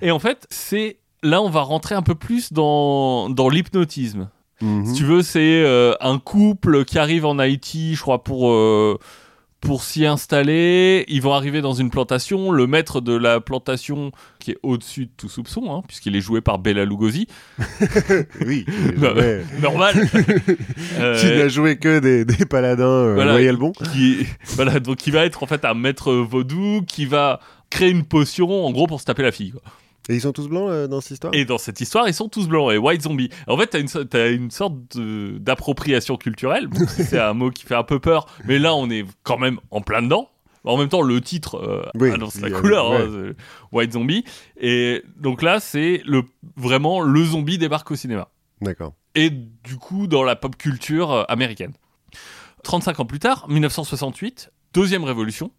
Et 0.00 0.10
en 0.10 0.18
fait, 0.18 0.46
c'est 0.50 0.96
là 1.22 1.42
on 1.42 1.50
va 1.50 1.60
rentrer 1.60 1.94
un 1.94 2.02
peu 2.02 2.14
plus 2.14 2.52
dans, 2.52 3.28
dans 3.30 3.48
l'hypnotisme. 3.48 4.28
mhm. 4.60 4.86
Si 4.86 4.94
tu 4.94 5.04
veux, 5.04 5.22
c'est 5.22 5.62
euh, 5.64 5.94
un 6.00 6.18
couple 6.18 6.84
qui 6.84 6.98
arrive 6.98 7.26
en 7.26 7.38
Haïti, 7.38 7.94
je 7.94 8.00
crois, 8.00 8.22
pour, 8.24 8.50
euh, 8.52 8.98
pour 9.62 9.82
s'y 9.84 10.04
installer. 10.04 11.04
Ils 11.08 11.22
vont 11.22 11.32
arriver 11.32 11.62
dans 11.62 11.72
une 11.72 11.88
plantation. 11.88 12.50
Le 12.50 12.66
maître 12.66 13.00
de 13.00 13.14
la 13.16 13.40
plantation, 13.40 14.10
qui 14.40 14.50
est 14.50 14.58
au-dessus 14.62 15.06
de 15.06 15.10
tout 15.16 15.28
soupçon, 15.30 15.72
hein, 15.74 15.82
puisqu'il 15.86 16.14
est 16.16 16.20
joué 16.20 16.40
par 16.42 16.58
Bela 16.58 16.84
Lugosi, 16.84 17.28
Oui, 18.46 18.66
Bah, 18.98 19.14
normal. 19.62 19.94
Euh, 20.98 21.18
qui 21.18 21.26
n'a 21.26 21.48
joué 21.48 21.76
que 21.78 22.00
des, 22.00 22.24
des 22.24 22.44
paladins 22.44 22.84
euh, 22.84 23.14
Voilà. 23.14 23.32
loyal 23.32 23.56
bons. 23.56 23.72
qui, 23.92 24.26
voilà, 24.56 24.78
donc 24.80 24.98
qui 24.98 25.10
va 25.10 25.24
être 25.24 25.42
en 25.42 25.46
fait 25.46 25.64
un 25.64 25.74
maître 25.74 26.12
vaudou 26.12 26.82
qui 26.86 27.06
va 27.06 27.40
créer 27.70 27.90
une 27.90 28.04
potion, 28.04 28.66
en 28.66 28.70
gros, 28.72 28.86
pour 28.86 29.00
se 29.00 29.06
taper 29.06 29.22
la 29.22 29.32
fille. 29.32 29.52
quoi. 29.52 29.62
Et 30.08 30.14
ils 30.14 30.20
sont 30.20 30.32
tous 30.32 30.48
blancs 30.48 30.68
euh, 30.68 30.88
dans 30.88 31.00
cette 31.00 31.12
histoire? 31.12 31.34
Et 31.34 31.44
dans 31.44 31.58
cette 31.58 31.80
histoire, 31.80 32.08
ils 32.08 32.14
sont 32.14 32.28
tous 32.28 32.48
blancs 32.48 32.72
et 32.72 32.78
White 32.78 33.02
Zombie. 33.02 33.30
En 33.46 33.56
fait, 33.56 33.68
t'as 33.68 33.80
une, 33.80 33.88
t'as 34.08 34.30
une 34.32 34.50
sorte 34.50 34.74
d'appropriation 34.98 36.16
culturelle. 36.16 36.66
Bon, 36.66 36.84
c'est 36.88 37.18
un 37.20 37.34
mot 37.34 37.50
qui 37.50 37.64
fait 37.64 37.74
un 37.76 37.84
peu 37.84 38.00
peur, 38.00 38.26
mais 38.44 38.58
là, 38.58 38.74
on 38.74 38.90
est 38.90 39.04
quand 39.22 39.38
même 39.38 39.58
en 39.70 39.80
plein 39.80 40.02
dedans. 40.02 40.28
En 40.64 40.76
même 40.76 40.88
temps, 40.88 41.02
le 41.02 41.20
titre 41.20 41.56
euh, 41.56 41.82
Oui, 41.96 42.10
annonce 42.10 42.40
la 42.40 42.50
couleur, 42.50 42.90
ouais. 42.90 43.02
hein, 43.30 43.32
White 43.72 43.92
Zombie. 43.92 44.24
Et 44.60 45.02
donc 45.16 45.42
là, 45.42 45.58
c'est 45.58 46.02
le, 46.04 46.22
vraiment 46.56 47.00
le 47.00 47.24
zombie 47.24 47.58
débarque 47.58 47.90
au 47.90 47.96
cinéma. 47.96 48.28
D'accord. 48.60 48.94
Et 49.16 49.30
du 49.30 49.76
coup, 49.76 50.06
dans 50.06 50.22
la 50.22 50.36
pop 50.36 50.56
culture 50.56 51.10
euh, 51.10 51.24
américaine. 51.28 51.72
35 52.62 53.00
ans 53.00 53.04
plus 53.06 53.18
tard, 53.18 53.46
1968, 53.48 54.52
deuxième 54.72 55.02
révolution. 55.02 55.50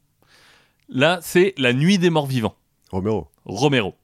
Là, 0.87 1.19
c'est 1.21 1.53
La 1.57 1.73
Nuit 1.73 1.97
des 1.97 2.09
Morts 2.09 2.27
Vivants. 2.27 2.55
Romero. 2.91 3.27
Romero. 3.43 3.95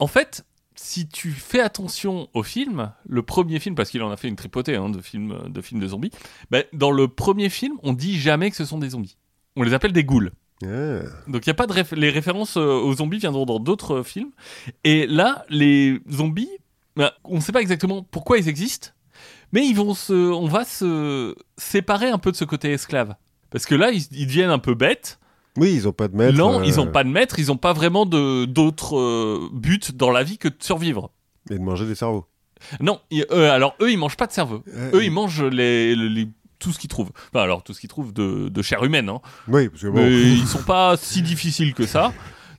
En 0.00 0.06
fait, 0.06 0.44
si 0.74 1.06
tu 1.06 1.30
fais 1.30 1.60
attention 1.60 2.28
au 2.34 2.42
film, 2.42 2.92
le 3.06 3.22
premier 3.22 3.60
film, 3.60 3.74
parce 3.74 3.90
qu'il 3.90 4.02
en 4.02 4.10
a 4.10 4.16
fait 4.16 4.28
une 4.28 4.36
tripotée 4.36 4.74
hein, 4.76 4.88
de, 4.88 5.00
films, 5.00 5.38
de 5.48 5.60
films 5.60 5.80
de 5.80 5.86
zombies, 5.86 6.10
ben, 6.50 6.64
dans 6.72 6.90
le 6.90 7.06
premier 7.06 7.50
film, 7.50 7.78
on 7.82 7.92
dit 7.92 8.18
jamais 8.18 8.50
que 8.50 8.56
ce 8.56 8.64
sont 8.64 8.78
des 8.78 8.90
zombies. 8.90 9.16
On 9.56 9.62
les 9.62 9.74
appelle 9.74 9.92
des 9.92 10.04
ghouls. 10.04 10.30
Ah. 10.64 11.02
Donc 11.28 11.44
il 11.44 11.48
y 11.48 11.50
a 11.50 11.54
pas 11.54 11.66
de 11.66 11.74
réf- 11.74 11.94
les 11.94 12.10
références 12.10 12.56
euh, 12.56 12.80
aux 12.80 12.94
zombies 12.94 13.18
viendront 13.18 13.44
dans 13.46 13.60
d'autres 13.60 13.98
euh, 13.98 14.02
films. 14.02 14.30
Et 14.84 15.06
là, 15.06 15.44
les 15.50 16.00
zombies, 16.10 16.50
ben, 16.96 17.10
on 17.24 17.36
ne 17.36 17.40
sait 17.40 17.52
pas 17.52 17.60
exactement 17.60 18.02
pourquoi 18.02 18.38
ils 18.38 18.48
existent, 18.48 18.88
mais 19.52 19.66
ils 19.66 19.76
vont 19.76 19.94
se, 19.94 20.12
on 20.12 20.46
va 20.46 20.64
se 20.64 21.36
séparer 21.58 22.08
un 22.08 22.18
peu 22.18 22.32
de 22.32 22.36
ce 22.36 22.44
côté 22.44 22.72
esclave. 22.72 23.14
Parce 23.50 23.66
que 23.66 23.74
là, 23.74 23.90
ils, 23.90 24.02
ils 24.12 24.26
deviennent 24.26 24.50
un 24.50 24.58
peu 24.58 24.74
bêtes. 24.74 25.19
Oui, 25.56 25.72
ils 25.74 25.88
ont 25.88 25.92
pas 25.92 26.08
de 26.08 26.16
maître. 26.16 26.36
Non, 26.36 26.60
euh, 26.60 26.64
ils 26.64 26.78
ont 26.80 26.86
pas 26.86 27.04
de 27.04 27.08
maître, 27.08 27.38
ils 27.38 27.50
ont 27.50 27.56
pas 27.56 27.72
vraiment 27.72 28.06
d'autres 28.06 28.96
euh, 28.98 29.48
buts 29.52 29.80
dans 29.94 30.10
la 30.10 30.22
vie 30.22 30.38
que 30.38 30.48
de 30.48 30.54
survivre. 30.60 31.10
Et 31.50 31.54
de 31.58 31.62
manger 31.62 31.86
des 31.86 31.94
cerveaux. 31.94 32.26
Non, 32.80 33.00
ils- 33.10 33.26
euh, 33.30 33.50
alors 33.50 33.74
eux 33.80 33.90
ils 33.90 33.96
mangent 33.98 34.16
pas 34.16 34.26
de 34.26 34.32
cerveau. 34.32 34.62
Euh, 34.68 34.90
Eux 34.94 35.04
ils 35.04 35.10
mangent 35.10 35.42
les, 35.42 35.96
les- 35.96 36.28
tout 36.58 36.72
ce 36.72 36.78
qu'ils 36.78 36.90
trouvent. 36.90 37.10
Enfin 37.32 37.42
alors 37.42 37.62
tout 37.62 37.72
ce 37.72 37.80
qu'ils 37.80 37.88
trouvent 37.88 38.12
de, 38.12 38.48
de 38.50 38.62
chair 38.62 38.84
humaine. 38.84 39.08
Hein. 39.08 39.20
Oui, 39.48 39.68
parce 39.68 39.82
que 39.82 39.88
bon. 39.88 39.94
Mais 40.02 40.10
ils 40.32 40.46
sont 40.46 40.62
pas 40.62 40.96
si 40.98 41.22
difficiles 41.22 41.72
que 41.74 41.86
ça. 41.86 42.12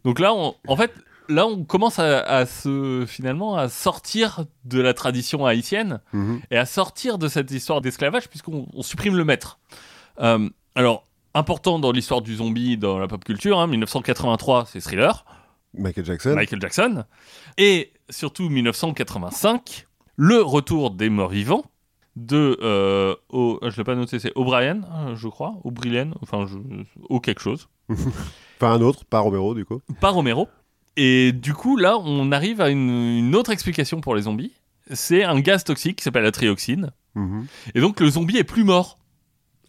Donc 0.03 0.19
là, 0.19 0.33
on- 0.33 0.55
en 0.67 0.75
fait, 0.75 0.91
là 1.29 1.45
on 1.45 1.63
commence 1.63 1.99
à, 1.99 2.19
à 2.21 2.45
se 2.47 3.05
finalement 3.07 3.55
à 3.55 3.69
sortir 3.69 4.45
de 4.65 4.81
la 4.81 4.93
tradition 4.95 5.45
haïtienne 5.45 6.01
Mhm. 6.13 6.41
et 6.49 6.57
à 6.57 6.65
sortir 6.65 7.19
de 7.19 7.27
cette 7.27 7.51
histoire 7.51 7.79
d'esclavage 7.79 8.27
puisqu'on 8.27 8.67
on 8.73 8.81
supprime 8.81 9.15
le 9.15 9.23
maître. 9.23 9.59
Euh, 10.19 10.49
alors 10.75 11.05
important 11.33 11.79
dans 11.79 11.91
l'histoire 11.91 12.21
du 12.21 12.35
zombie 12.35 12.77
dans 12.77 12.97
la 12.99 13.07
pop 13.07 13.23
culture, 13.23 13.59
hein, 13.59 13.67
1983 13.67 14.65
c'est 14.65 14.79
Thriller. 14.81 15.25
Michael 15.73 16.05
Jackson. 16.05 16.33
Michael 16.35 16.59
Jackson. 16.61 17.03
Et 17.57 17.93
surtout 18.09 18.49
1985, 18.49 19.87
le 20.17 20.41
retour 20.41 20.91
des 20.91 21.09
morts 21.09 21.29
vivants 21.29 21.63
de. 22.15 22.57
Euh, 22.61 23.15
O- 23.29 23.59
je 23.63 23.77
l'ai 23.77 23.83
pas 23.83 23.95
noté, 23.95 24.19
c'est 24.19 24.31
O'Brien, 24.35 24.81
euh, 25.07 25.15
je 25.15 25.27
crois. 25.29 25.55
O'Brien, 25.63 26.11
enfin, 26.21 26.45
je, 26.45 27.17
quelque 27.19 27.41
chose. 27.41 27.69
Enfin, 28.63 28.73
un 28.73 28.81
autre, 28.81 29.05
pas 29.05 29.19
Romero, 29.21 29.55
du 29.55 29.65
coup. 29.65 29.81
Pas 30.01 30.09
Romero. 30.11 30.47
Et 30.95 31.31
du 31.31 31.55
coup, 31.55 31.77
là, 31.77 31.97
on 31.97 32.31
arrive 32.31 32.61
à 32.61 32.69
une, 32.69 32.91
une 32.91 33.35
autre 33.35 33.49
explication 33.49 34.01
pour 34.01 34.13
les 34.13 34.21
zombies. 34.23 34.51
C'est 34.91 35.23
un 35.23 35.39
gaz 35.39 35.63
toxique 35.63 35.95
qui 35.95 36.03
s'appelle 36.03 36.21
la 36.21 36.31
trioxine. 36.31 36.91
Mhm. 37.15 37.47
Et 37.73 37.81
donc, 37.81 37.99
le 37.99 38.07
zombie 38.07 38.37
est 38.37 38.43
plus 38.43 38.63
mort. 38.63 38.99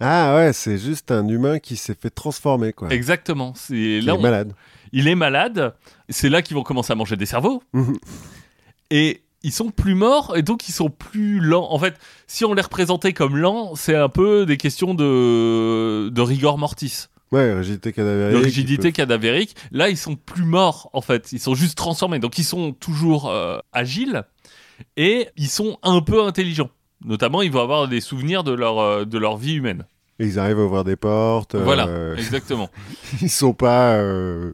Ah 0.04 0.34
ouais, 0.34 0.52
c'est 0.52 0.78
juste 0.78 1.10
un 1.12 1.26
humain 1.28 1.58
qui 1.60 1.76
s'est 1.76 1.94
fait 1.98 2.10
transformer, 2.10 2.72
quoi. 2.72 2.88
Exactement. 2.92 3.52
C'est 3.56 3.74
Il 3.76 4.04
là 4.06 4.14
est 4.14 4.16
on- 4.16 4.20
malade. 4.20 4.52
il 4.92 5.06
est 5.06 5.14
malade. 5.14 5.74
C'est 6.08 6.28
là 6.28 6.42
qu'ils 6.42 6.56
vont 6.56 6.64
commencer 6.64 6.92
à 6.92 6.96
manger 6.96 7.16
des 7.16 7.26
cerveaux. 7.26 7.62
Et 8.90 9.22
ils 9.44 9.52
sont 9.52 9.70
plus 9.70 9.94
morts 9.94 10.36
et 10.36 10.42
donc 10.42 10.68
ils 10.68 10.72
sont 10.72 10.90
plus 10.90 11.40
lents. 11.40 11.66
En 11.72 11.78
fait, 11.78 11.94
si 12.26 12.44
on 12.44 12.52
les 12.54 12.62
représentait 12.62 13.12
comme 13.12 13.36
lents, 13.36 13.74
c'est 13.74 13.96
un 13.96 14.08
peu 14.08 14.46
des 14.46 14.56
questions 14.56 14.94
de, 14.94 16.08
de 16.10 16.20
rigor 16.20 16.58
mortis, 16.58 17.06
Ouais, 17.32 17.52
rigidité 17.54 17.92
cadavérique. 17.92 18.36
de 18.38 18.44
rigidité 18.44 18.92
cadavérique. 18.92 19.56
Là, 19.72 19.88
ils 19.88 19.96
sont 19.96 20.14
plus 20.16 20.44
morts 20.44 20.90
en 20.92 21.00
fait, 21.00 21.32
ils 21.32 21.40
sont 21.40 21.54
juste 21.54 21.76
transformés. 21.76 22.18
Donc 22.18 22.38
ils 22.38 22.44
sont 22.44 22.72
toujours 22.72 23.30
euh, 23.30 23.58
agiles 23.72 24.24
et 24.96 25.28
ils 25.36 25.48
sont 25.48 25.78
un 25.82 26.02
peu 26.02 26.22
intelligents. 26.22 26.70
Notamment, 27.04 27.42
ils 27.42 27.50
vont 27.50 27.62
avoir 27.62 27.88
des 27.88 28.00
souvenirs 28.00 28.44
de 28.44 28.52
leur, 28.52 28.78
euh, 28.78 29.04
de 29.04 29.18
leur 29.18 29.36
vie 29.38 29.54
humaine. 29.54 29.86
Et 30.22 30.26
Ils 30.26 30.38
arrivent 30.38 30.58
à 30.60 30.64
ouvrir 30.64 30.84
des 30.84 30.96
portes. 30.96 31.54
euh, 31.54 31.62
Voilà, 31.64 31.88
exactement. 32.16 32.70
Ils 33.20 33.30
sont 33.30 33.54
pas 33.54 33.94
euh, 33.94 34.52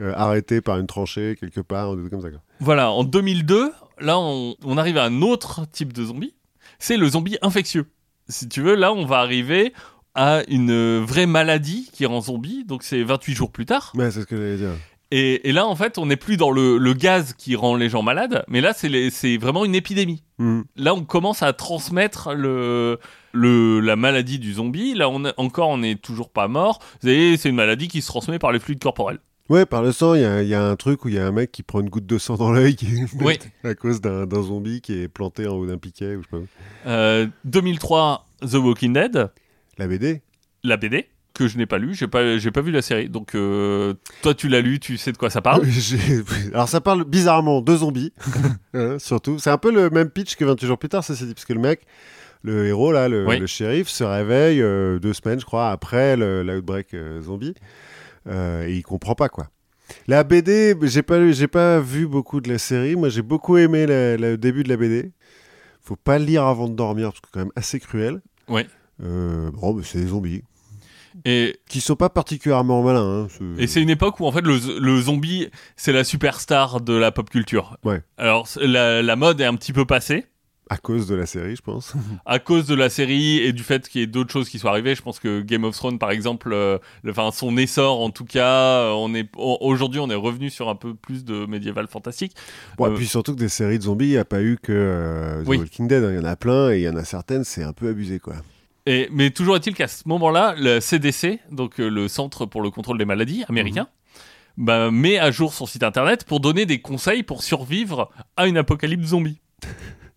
euh, 0.00 0.12
arrêtés 0.16 0.60
par 0.60 0.78
une 0.78 0.86
tranchée 0.86 1.36
quelque 1.40 1.60
part, 1.60 1.90
ou 1.90 1.96
des 1.96 2.02
trucs 2.02 2.12
comme 2.12 2.22
ça. 2.22 2.30
quoi. 2.30 2.40
Voilà, 2.60 2.90
en 2.90 3.04
2002, 3.04 3.72
là, 4.00 4.18
on, 4.18 4.54
on 4.64 4.76
arrive 4.78 4.98
à 4.98 5.04
un 5.04 5.22
autre 5.22 5.66
type 5.70 5.92
de 5.92 6.04
zombie. 6.04 6.34
c'est 6.78 6.96
le 6.96 7.08
zombie 7.08 7.38
infectieux. 7.42 7.86
Si 8.28 8.48
tu 8.48 8.60
veux, 8.62 8.74
là, 8.74 8.92
on 8.92 9.06
va 9.06 9.18
arriver 9.18 9.72
à 10.14 10.42
une 10.48 10.98
vraie 11.00 11.26
maladie 11.26 11.88
qui 11.92 12.04
rend 12.06 12.20
zombie, 12.20 12.64
donc 12.64 12.82
c'est 12.82 13.02
28 13.02 13.34
jours 13.34 13.50
plus 13.50 13.66
tard. 13.66 13.92
Ouais, 13.96 14.10
c'est 14.10 14.20
ce 14.20 14.26
que 14.26 14.36
j'allais 14.36 14.56
dire. 14.56 14.72
Et, 15.10 15.48
et 15.48 15.52
là, 15.52 15.66
en 15.66 15.74
fait, 15.74 15.96
on 15.96 16.04
n'est 16.06 16.16
plus 16.16 16.36
dans 16.36 16.50
le, 16.50 16.76
le 16.76 16.92
gaz 16.92 17.32
qui 17.32 17.56
rend 17.56 17.76
les 17.76 17.88
gens 17.88 18.02
malades, 18.02 18.44
mais 18.48 18.60
là, 18.60 18.74
c'est 18.74 19.36
vraiment 19.38 19.64
une 19.64 19.74
épidémie. 19.74 20.22
Mhm. 20.38 20.64
Là, 20.76 20.92
on 20.94 21.02
commence 21.04 21.42
à 21.42 21.54
transmettre 21.54 22.34
le, 22.34 22.98
le, 23.38 23.80
la 23.80 23.96
maladie 23.96 24.38
du 24.38 24.52
zombie. 24.54 24.94
Là, 24.94 25.08
on 25.08 25.24
encore, 25.36 25.68
on 25.70 25.78
n'est 25.78 25.94
toujours 25.96 26.30
pas 26.30 26.48
mort. 26.48 26.80
C'est 27.02 27.36
une 27.44 27.54
maladie 27.56 27.88
qui 27.88 28.02
se 28.02 28.06
transmet 28.08 28.38
par 28.38 28.52
les 28.52 28.58
fluides 28.60 28.82
corporels. 28.82 29.18
Ouais, 29.48 29.64
par 29.64 29.82
le 29.82 29.92
sang, 29.92 30.12
il 30.14 30.20
y, 30.20 30.48
y 30.48 30.54
a 30.54 30.62
un 30.62 30.76
truc 30.76 31.06
où 31.06 31.08
il 31.08 31.14
y 31.14 31.18
a 31.18 31.26
un 31.26 31.32
mec 31.32 31.50
qui 31.50 31.62
prend 31.62 31.80
une 31.80 31.88
goutte 31.88 32.04
de 32.04 32.18
sang 32.18 32.36
dans 32.36 32.52
l'œil 32.52 32.76
Oui. 33.22 33.38
à 33.64 33.74
cause 33.74 34.02
d'un 34.02 34.26
zombie 34.42 34.82
qui 34.82 34.92
est 35.00 35.08
planté 35.08 35.46
en 35.46 35.54
haut 35.54 35.66
d'un 35.66 35.78
piquet 35.78 36.16
ou 36.16 36.22
je 36.22 36.24
sais 36.24 36.28
pas. 36.30 36.36
où. 36.36 36.46
Euh, 36.86 37.26
2003, 37.46 38.26
The 38.42 38.54
Walking 38.56 38.92
Dead, 38.92 39.30
La 39.78 39.86
BD 39.88 40.20
la 40.64 40.76
BD 40.76 41.06
que 41.34 41.46
je 41.46 41.56
n'ai 41.56 41.66
pas 41.66 41.78
lu. 41.78 41.94
J'ai 41.94 42.08
pas, 42.08 42.36
j'ai 42.36 42.50
pas 42.50 42.60
vu 42.62 42.72
la 42.72 42.82
série. 42.82 43.08
Donc, 43.08 43.34
euh, 43.36 43.94
toi, 44.22 44.34
tu 44.34 44.48
l'as 44.48 44.60
lu, 44.60 44.80
tu 44.80 44.96
sais 44.98 45.12
de 45.12 45.16
quoi 45.16 45.30
ça 45.30 45.40
parle. 45.40 45.62
Alors 46.52 46.68
ça 46.68 46.80
parle 46.80 47.04
bizarrement 47.04 47.60
de 47.62 47.76
zombies, 47.76 48.12
hein, 48.74 48.98
surtout. 48.98 49.38
C'est 49.38 49.50
un 49.50 49.56
peu 49.58 49.70
le 49.72 49.88
même 49.88 50.10
pitch 50.10 50.34
que 50.36 50.44
28 50.44 50.66
jours 50.66 50.78
plus 50.78 50.88
tard, 50.88 51.04
ça 51.04 51.14
c'est 51.14 51.26
dit, 51.26 51.34
parce 51.34 51.44
que 51.44 51.52
le 51.52 51.60
mec, 51.60 51.82
le 52.42 52.66
héros 52.66 52.92
là, 52.92 53.08
le, 53.08 53.26
Oui. 53.26 53.38
le 53.38 53.46
shérif, 53.46 53.88
se 53.88 54.04
réveille 54.04 54.60
euh, 54.62 54.98
deux 54.98 55.12
semaines, 55.12 55.40
je 55.40 55.44
crois, 55.44 55.70
après 55.70 56.16
l'outbreak 56.16 56.94
euh, 56.94 57.20
zombie, 57.20 57.54
euh, 58.28 58.66
et 58.66 58.74
il 58.76 58.82
comprend 58.82 59.14
pas 59.14 59.28
quoi. 59.28 59.48
La 60.06 60.22
BD, 60.22 60.74
j'ai 60.82 61.02
pas, 61.02 61.30
j'ai 61.32 61.48
pas 61.48 61.80
vu 61.80 62.06
beaucoup 62.06 62.40
de 62.42 62.48
la 62.50 62.58
série. 62.58 62.94
Moi, 62.94 63.08
j'ai 63.08 63.22
beaucoup 63.22 63.56
aimé 63.56 63.86
la- 63.86 64.16
la- 64.18 64.30
le 64.32 64.36
début 64.38 64.62
de 64.62 64.68
la 64.68 64.76
BD. 64.76 65.12
Faut 65.80 65.96
pas 65.96 66.18
le 66.18 66.26
lire 66.26 66.44
avant 66.44 66.68
de 66.68 66.74
dormir, 66.74 67.08
parce 67.08 67.20
que 67.20 67.26
c'est 67.28 67.32
quand 67.32 67.40
même 67.46 67.52
assez 67.56 67.80
cruel. 67.80 68.20
Euh, 69.02 69.50
bon, 69.52 69.72
mais 69.74 69.82
c'est 69.84 69.98
des 70.00 70.08
zombies 70.08 70.42
Et, 71.24 71.58
qui 71.70 71.80
sont 71.80 71.96
pas 71.96 72.10
particulièrement 72.10 72.82
malins. 72.82 73.26
hein, 73.40 73.44
et 73.58 73.66
c'est 73.66 73.80
une 73.80 73.88
époque 73.90 74.20
où, 74.20 74.26
en 74.26 74.32
fait, 74.32 74.42
le, 74.42 74.58
le 74.78 75.00
zombie, 75.00 75.48
c'est 75.76 75.92
la 75.92 76.04
superstar 76.04 76.80
de 76.82 76.92
la 76.94 77.10
pop 77.10 77.30
culture. 77.30 77.78
Ouais. 77.84 78.02
Alors, 78.18 78.46
la, 78.60 79.02
la 79.02 79.16
mode 79.16 79.40
est 79.40 79.44
un 79.46 79.54
petit 79.54 79.72
peu 79.72 79.84
passée. 79.86 80.26
À 80.70 80.76
cause 80.76 81.06
de 81.06 81.14
la 81.14 81.26
série, 81.26 81.56
je 81.56 81.62
pense. 81.62 81.94
à 82.26 82.38
cause 82.38 82.66
de 82.66 82.74
la 82.74 82.90
série 82.90 83.38
et 83.38 83.52
du 83.52 83.62
fait 83.62 83.88
qu'il 83.88 84.00
y 84.00 84.04
ait 84.04 84.06
d'autres 84.06 84.32
choses 84.32 84.48
qui 84.48 84.58
soient 84.58 84.70
arrivées, 84.70 84.94
je 84.94 85.02
pense 85.02 85.18
que 85.18 85.40
Game 85.40 85.64
of 85.64 85.74
Thrones, 85.76 85.98
par 85.98 86.10
exemple, 86.10 86.50
euh, 86.52 86.78
le- 87.02 87.10
enfin 87.12 87.30
son 87.32 87.56
essor, 87.56 88.00
en 88.00 88.10
tout 88.10 88.24
cas, 88.24 88.80
euh, 88.82 88.92
on 88.92 89.14
est 89.14 89.28
au- 89.36 89.58
aujourd'hui, 89.60 90.00
on 90.00 90.10
est 90.10 90.14
revenu 90.14 90.50
sur 90.50 90.68
un 90.68 90.74
peu 90.74 90.94
plus 90.94 91.24
de 91.24 91.46
médiéval 91.46 91.86
fantastique. 91.88 92.32
Bon, 92.76 92.86
et 92.86 92.90
Euh, 92.90 92.94
puis 92.94 93.06
surtout 93.06 93.34
que 93.34 93.40
des 93.40 93.48
séries 93.48 93.78
de 93.78 93.84
zombies, 93.84 94.06
il 94.06 94.10
n'y 94.12 94.16
a 94.18 94.24
pas 94.24 94.42
eu 94.42 94.58
que 94.62 94.72
euh, 94.72 95.42
The 95.44 95.48
Oui. 95.48 95.56
Walking 95.58 95.88
Dead. 95.88 96.04
hein. 96.04 96.10
Il 96.12 96.16
y 96.16 96.20
en 96.20 96.24
a 96.24 96.36
plein 96.36 96.70
et 96.72 96.78
il 96.78 96.82
y 96.82 96.88
en 96.88 96.96
a 96.96 97.04
certaines, 97.04 97.44
c'est 97.44 97.62
un 97.62 97.72
peu 97.72 97.88
abusé, 97.88 98.18
quoi. 98.18 98.34
Et, 98.86 99.08
mais 99.12 99.30
toujours 99.30 99.56
est-il 99.56 99.74
qu'à 99.74 99.86
ce 99.88 100.02
moment-là, 100.08 100.54
le 100.58 100.80
CDC, 100.80 101.40
donc 101.52 101.76
le 101.78 102.08
Centre 102.08 102.46
pour 102.46 102.62
le 102.62 102.70
contrôle 102.70 102.96
des 102.96 103.04
maladies 103.04 103.44
américain, 103.48 103.88
bah, 104.56 104.90
met 104.90 105.18
à 105.18 105.30
jour 105.30 105.52
son 105.52 105.66
site 105.66 105.82
internet 105.82 106.24
pour 106.24 106.40
donner 106.40 106.64
des 106.66 106.80
conseils 106.80 107.22
pour 107.22 107.42
survivre 107.42 108.10
à 108.36 108.46
une 108.48 108.56
apocalypse 108.56 109.08
zombie. 109.08 109.40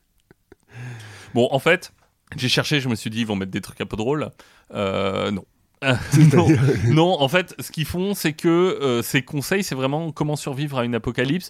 bon, 1.33 1.47
en 1.51 1.59
fait, 1.59 1.93
j'ai 2.35 2.49
cherché, 2.49 2.79
je 2.79 2.89
me 2.89 2.95
suis 2.95 3.09
dit, 3.09 3.21
ils 3.21 3.27
vont 3.27 3.35
mettre 3.35 3.51
des 3.51 3.61
trucs 3.61 3.81
un 3.81 3.85
peu 3.85 3.97
drôles. 3.97 4.29
Euh, 4.73 5.31
non. 5.31 5.45
non. 6.33 6.47
Non, 6.85 7.21
en 7.21 7.27
fait, 7.27 7.55
ce 7.59 7.71
qu'ils 7.71 7.85
font, 7.85 8.13
c'est 8.13 8.33
que 8.33 8.47
euh, 8.47 9.01
ces 9.01 9.23
conseils, 9.23 9.63
c'est 9.63 9.75
vraiment 9.75 10.11
comment 10.11 10.35
survivre 10.35 10.77
à 10.77 10.85
une 10.85 10.95
apocalypse, 10.95 11.49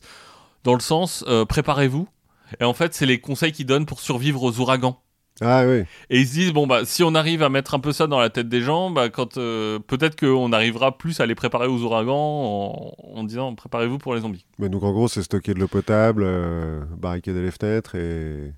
dans 0.64 0.74
le 0.74 0.80
sens, 0.80 1.26
euh, 1.28 1.46
préparez-vous. 1.46 2.08
Et 2.60 2.64
en 2.64 2.74
fait, 2.74 2.94
c'est 2.94 3.06
les 3.06 3.20
conseils 3.20 3.52
qu'ils 3.52 3.66
donnent 3.66 3.86
pour 3.86 4.00
survivre 4.00 4.44
aux 4.44 4.60
ouragans. 4.60 5.02
Ah 5.40 5.66
oui. 5.66 5.84
Et 6.10 6.20
ils 6.20 6.28
se 6.28 6.34
disent, 6.34 6.54
bon, 6.54 6.68
bah, 6.68 6.82
si 6.86 7.04
on 7.04 7.16
arrive 7.16 7.42
à 7.42 7.50
mettre 7.50 7.74
un 7.74 7.80
peu 7.80 7.94
ça 7.94 8.06
dans 8.06 8.20
la 8.20 8.30
tête 8.30 8.48
des 8.48 8.62
gens, 8.62 8.92
bah, 8.92 9.10
quand, 9.10 9.38
euh, 9.38 9.80
peut-être 9.80 10.20
qu'on 10.20 10.52
arrivera 10.54 10.98
plus 10.98 11.20
à 11.20 11.26
les 11.26 11.36
préparer 11.36 11.68
aux 11.68 11.82
ouragans 11.82 12.14
en, 12.14 12.96
en 13.02 13.24
disant, 13.24 13.56
préparez-vous 13.56 13.98
pour 13.98 14.14
les 14.14 14.22
zombies. 14.22 14.46
Mais 14.60 14.70
donc 14.70 14.84
en 14.84 14.92
gros, 14.92 15.08
c'est 15.08 15.24
stocker 15.24 15.54
de 15.54 15.60
l'eau 15.60 15.68
potable, 15.68 16.24
euh, 16.26 16.84
barricader 16.98 17.42
les 17.42 17.52
fenêtres 17.52 17.96
et. 17.96 18.54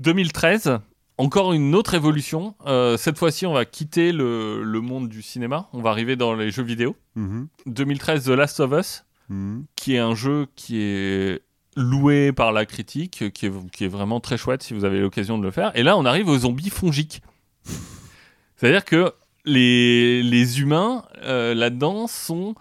2013, 0.00 0.78
encore 1.18 1.52
une 1.52 1.74
autre 1.74 1.94
évolution. 1.94 2.54
Euh, 2.66 2.96
cette 2.96 3.18
fois-ci, 3.18 3.46
on 3.46 3.52
va 3.52 3.64
quitter 3.64 4.12
le, 4.12 4.62
le 4.62 4.80
monde 4.80 5.08
du 5.08 5.22
cinéma. 5.22 5.68
On 5.72 5.80
va 5.80 5.90
arriver 5.90 6.16
dans 6.16 6.34
les 6.34 6.50
jeux 6.50 6.62
vidéo. 6.64 6.96
Mhm. 7.14 7.48
2013, 7.66 8.24
The 8.24 8.28
Last 8.30 8.60
of 8.60 8.72
Us, 8.72 9.04
Mhm. 9.30 9.64
qui 9.76 9.94
est 9.94 9.98
un 10.00 10.14
jeu 10.14 10.46
qui 10.56 10.80
est 10.82 11.40
loué 11.76 12.30
par 12.32 12.52
la 12.52 12.66
critique, 12.66 13.30
qui 13.32 13.46
est, 13.46 13.70
qui 13.72 13.84
est 13.84 13.88
vraiment 13.88 14.20
très 14.20 14.36
chouette 14.36 14.62
si 14.62 14.74
vous 14.74 14.84
avez 14.84 15.00
l'occasion 15.00 15.38
de 15.38 15.42
le 15.44 15.50
faire. 15.50 15.72
Et 15.74 15.82
là, 15.82 15.96
on 15.96 16.04
arrive 16.04 16.28
aux 16.28 16.38
zombies 16.38 16.70
fongiques. 16.70 17.22
C'est-à-dire 18.56 18.84
que 18.84 19.12
les, 19.44 20.22
les 20.22 20.60
humains, 20.60 21.04
euh, 21.22 21.54
là-dedans, 21.54 22.06
sont 22.06 22.54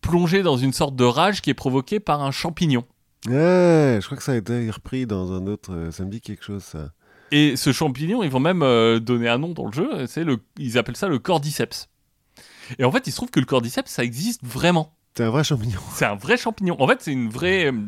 plongés 0.00 0.42
dans 0.42 0.56
une 0.56 0.72
sorte 0.72 0.96
de 0.96 1.04
rage 1.04 1.40
qui 1.42 1.50
est 1.50 1.54
provoquée 1.54 2.00
par 2.00 2.22
un 2.22 2.30
champignon. 2.30 2.84
Ouais, 3.26 3.98
je 4.00 4.04
crois 4.06 4.16
que 4.16 4.22
ça 4.22 4.32
a 4.32 4.36
été 4.36 4.70
repris 4.70 5.06
dans 5.06 5.32
un 5.32 5.46
autre. 5.46 5.72
euh, 5.72 5.90
Ça 5.90 6.04
me 6.04 6.10
dit 6.10 6.20
quelque 6.20 6.44
chose, 6.44 6.62
ça. 6.62 6.90
Et 7.30 7.56
ce 7.56 7.72
champignon, 7.72 8.22
ils 8.22 8.30
vont 8.30 8.40
même 8.40 8.62
euh, 8.62 9.00
donner 9.00 9.28
un 9.28 9.38
nom 9.38 9.48
dans 9.52 9.66
le 9.66 9.72
jeu, 9.72 10.06
c'est 10.06 10.24
le, 10.24 10.38
ils 10.56 10.78
appellent 10.78 10.96
ça 10.96 11.08
le 11.08 11.18
cordyceps. 11.18 11.88
Et 12.78 12.84
en 12.84 12.92
fait, 12.92 13.06
il 13.06 13.10
se 13.10 13.16
trouve 13.16 13.30
que 13.30 13.40
le 13.40 13.46
cordyceps, 13.46 13.88
ça 13.90 14.02
existe 14.04 14.42
vraiment. 14.44 14.94
C'est 15.14 15.24
un 15.24 15.30
vrai 15.30 15.44
champignon. 15.44 15.80
C'est 15.94 16.04
un 16.06 16.14
vrai 16.14 16.36
champignon. 16.36 16.80
En 16.80 16.86
fait, 16.86 17.02
c'est 17.02 17.12
une 17.12 17.28
vraie 17.28 17.66
euh, 17.72 17.80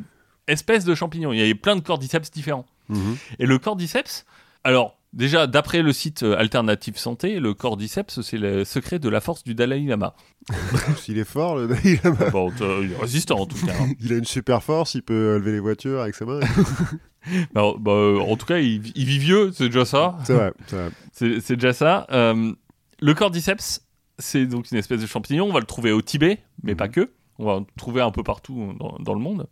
espèce 0.49 0.85
de 0.85 0.95
champignon. 0.95 1.33
Il 1.33 1.39
y 1.47 1.49
a 1.51 1.55
plein 1.55 1.77
de 1.77 1.81
cordyceps 1.81 2.31
différents. 2.33 2.67
Mhm. 2.89 3.17
Et 3.39 3.47
le 3.47 3.59
cordyceps, 3.59 4.25
alors 4.65 4.99
déjà 5.13 5.47
d'après 5.47 5.83
le 5.83 5.93
site 5.93 6.23
euh, 6.23 6.37
Alternative 6.39 6.97
Santé, 6.99 7.41
le 7.41 7.55
cordyceps 7.55 8.21
c'est 8.23 8.39
le 8.39 8.65
secret 8.65 8.99
de 8.99 9.09
la 9.09 9.21
force 9.21 9.45
du 9.45 9.55
Dalai 9.55 9.81
Lama. 9.81 10.15
S'il 10.97 11.19
est 11.19 11.25
fort, 11.25 11.57
le... 11.57 11.69
il, 11.85 11.99
a... 12.05 12.31
Bon, 12.31 12.51
euh, 12.61 12.81
il 12.85 12.93
est 12.93 12.97
résistant 12.97 13.41
en 13.41 13.47
tout 13.47 13.65
cas. 13.67 13.73
hein. 13.81 13.93
il 14.01 14.13
a 14.13 14.17
une 14.17 14.25
super 14.25 14.63
force, 14.63 14.95
il 14.95 15.03
peut 15.03 15.37
lever 15.39 15.53
les 15.53 15.61
voitures 15.61 16.01
avec 16.03 16.15
ses 16.15 16.25
mains. 16.25 16.41
Alors, 17.55 17.79
bah, 17.79 17.93
euh, 17.93 18.19
en 18.19 18.37
tout 18.37 18.47
cas, 18.47 18.59
il, 18.59 18.81
il 18.97 19.05
vit 19.05 19.19
vieux, 19.19 19.53
c'est 19.53 19.67
déjà 19.67 19.85
ça. 19.85 20.17
c'est 20.25 20.33
vrai, 20.35 20.53
c'est 20.67 20.77
vrai. 20.77 20.91
C'est 21.13 21.41
c'est 21.41 21.57
déjà 21.57 21.73
ça. 21.75 22.07
Euh, 22.13 22.53
le 23.01 23.15
cordyceps, 23.15 23.81
c'est 24.19 24.47
donc 24.47 24.71
une 24.71 24.79
espèce 24.79 25.01
de 25.03 25.07
champignon. 25.07 25.45
On 25.47 25.53
va 25.53 25.61
le 25.61 25.67
trouver 25.67 25.93
au 25.93 26.01
Tibet, 26.03 26.39
mais 26.63 26.73
Mhm. 26.73 26.77
pas 26.79 26.89
que. 26.89 27.11
On 27.39 27.45
va 27.47 27.59
le 27.59 27.65
trouver 27.77 28.01
un 28.03 28.11
peu 28.11 28.23
partout 28.23 28.75
dans, 28.79 28.97
dans 29.01 29.15
le 29.15 29.21
monde. 29.21 29.47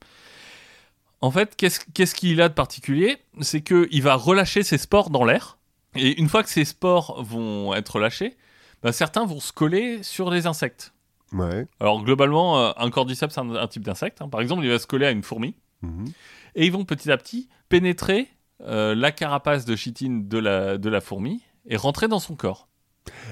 En 1.20 1.30
fait, 1.30 1.56
qu'est-ce 1.56 2.14
qu'il 2.14 2.40
a 2.40 2.48
de 2.48 2.54
particulier? 2.54 3.16
C'est 3.40 3.60
qu'il 3.62 4.02
va 4.02 4.14
relâcher 4.14 4.62
ses 4.62 4.78
spores 4.78 5.10
dans 5.10 5.24
l'air. 5.24 5.58
Et 5.96 6.18
une 6.20 6.28
fois 6.28 6.42
que 6.42 6.50
ces 6.50 6.64
spores 6.64 7.22
vont 7.24 7.74
être 7.74 7.96
relâchés, 7.96 8.36
bah, 8.82 8.92
certains 8.92 9.24
vont 9.26 9.40
se 9.40 9.52
coller 9.52 10.02
sur 10.02 10.30
les 10.30 10.46
insectes. 10.46 10.92
Ouais. 11.32 11.66
Alors 11.80 12.02
globalement, 12.04 12.58
euh, 12.60 12.70
un 12.76 12.90
cordyceps, 12.90 13.30
c'est 13.32 13.40
un, 13.40 13.54
un 13.54 13.66
type 13.66 13.82
d'insecte. 13.84 14.22
hein. 14.22 14.28
Par 14.28 14.40
exemple, 14.40 14.64
il 14.64 14.70
va 14.70 14.78
se 14.78 14.86
coller 14.86 15.06
à 15.06 15.10
une 15.10 15.22
fourmi. 15.22 15.54
Mhm. 15.82 16.06
Et 16.54 16.66
ils 16.66 16.72
vont 16.72 16.84
petit 16.84 17.10
à 17.10 17.16
petit 17.16 17.48
pénétrer 17.68 18.28
euh, 18.62 18.94
la 18.94 19.10
carapace 19.10 19.64
de 19.64 19.76
chitine 19.76 20.28
de 20.28 20.38
la, 20.38 20.78
de 20.78 20.88
la 20.88 21.00
fourmi 21.00 21.42
et 21.66 21.76
rentrer 21.76 22.06
dans 22.08 22.18
son 22.20 22.34
corps. 22.36 22.68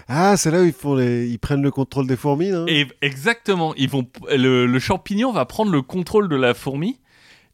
Ah, 0.09 0.37
c'est 0.37 0.51
là 0.51 0.63
où 0.63 0.65
ils, 0.65 0.73
font 0.73 0.95
les... 0.95 1.29
ils 1.29 1.39
prennent 1.39 1.63
le 1.63 1.71
contrôle 1.71 2.07
des 2.07 2.17
fourmis, 2.17 2.51
non 2.51 2.67
Et 2.67 2.87
exactement, 3.03 3.75
ils 3.77 3.89
vont, 3.91 4.07
le, 4.31 4.67
le 4.67 4.79
champignon 4.79 5.33
va 5.33 5.45
prendre 5.45 5.71
le 5.71 5.83
contrôle 5.83 6.29
de 6.29 6.37
la 6.37 6.55
fourmi 6.55 6.99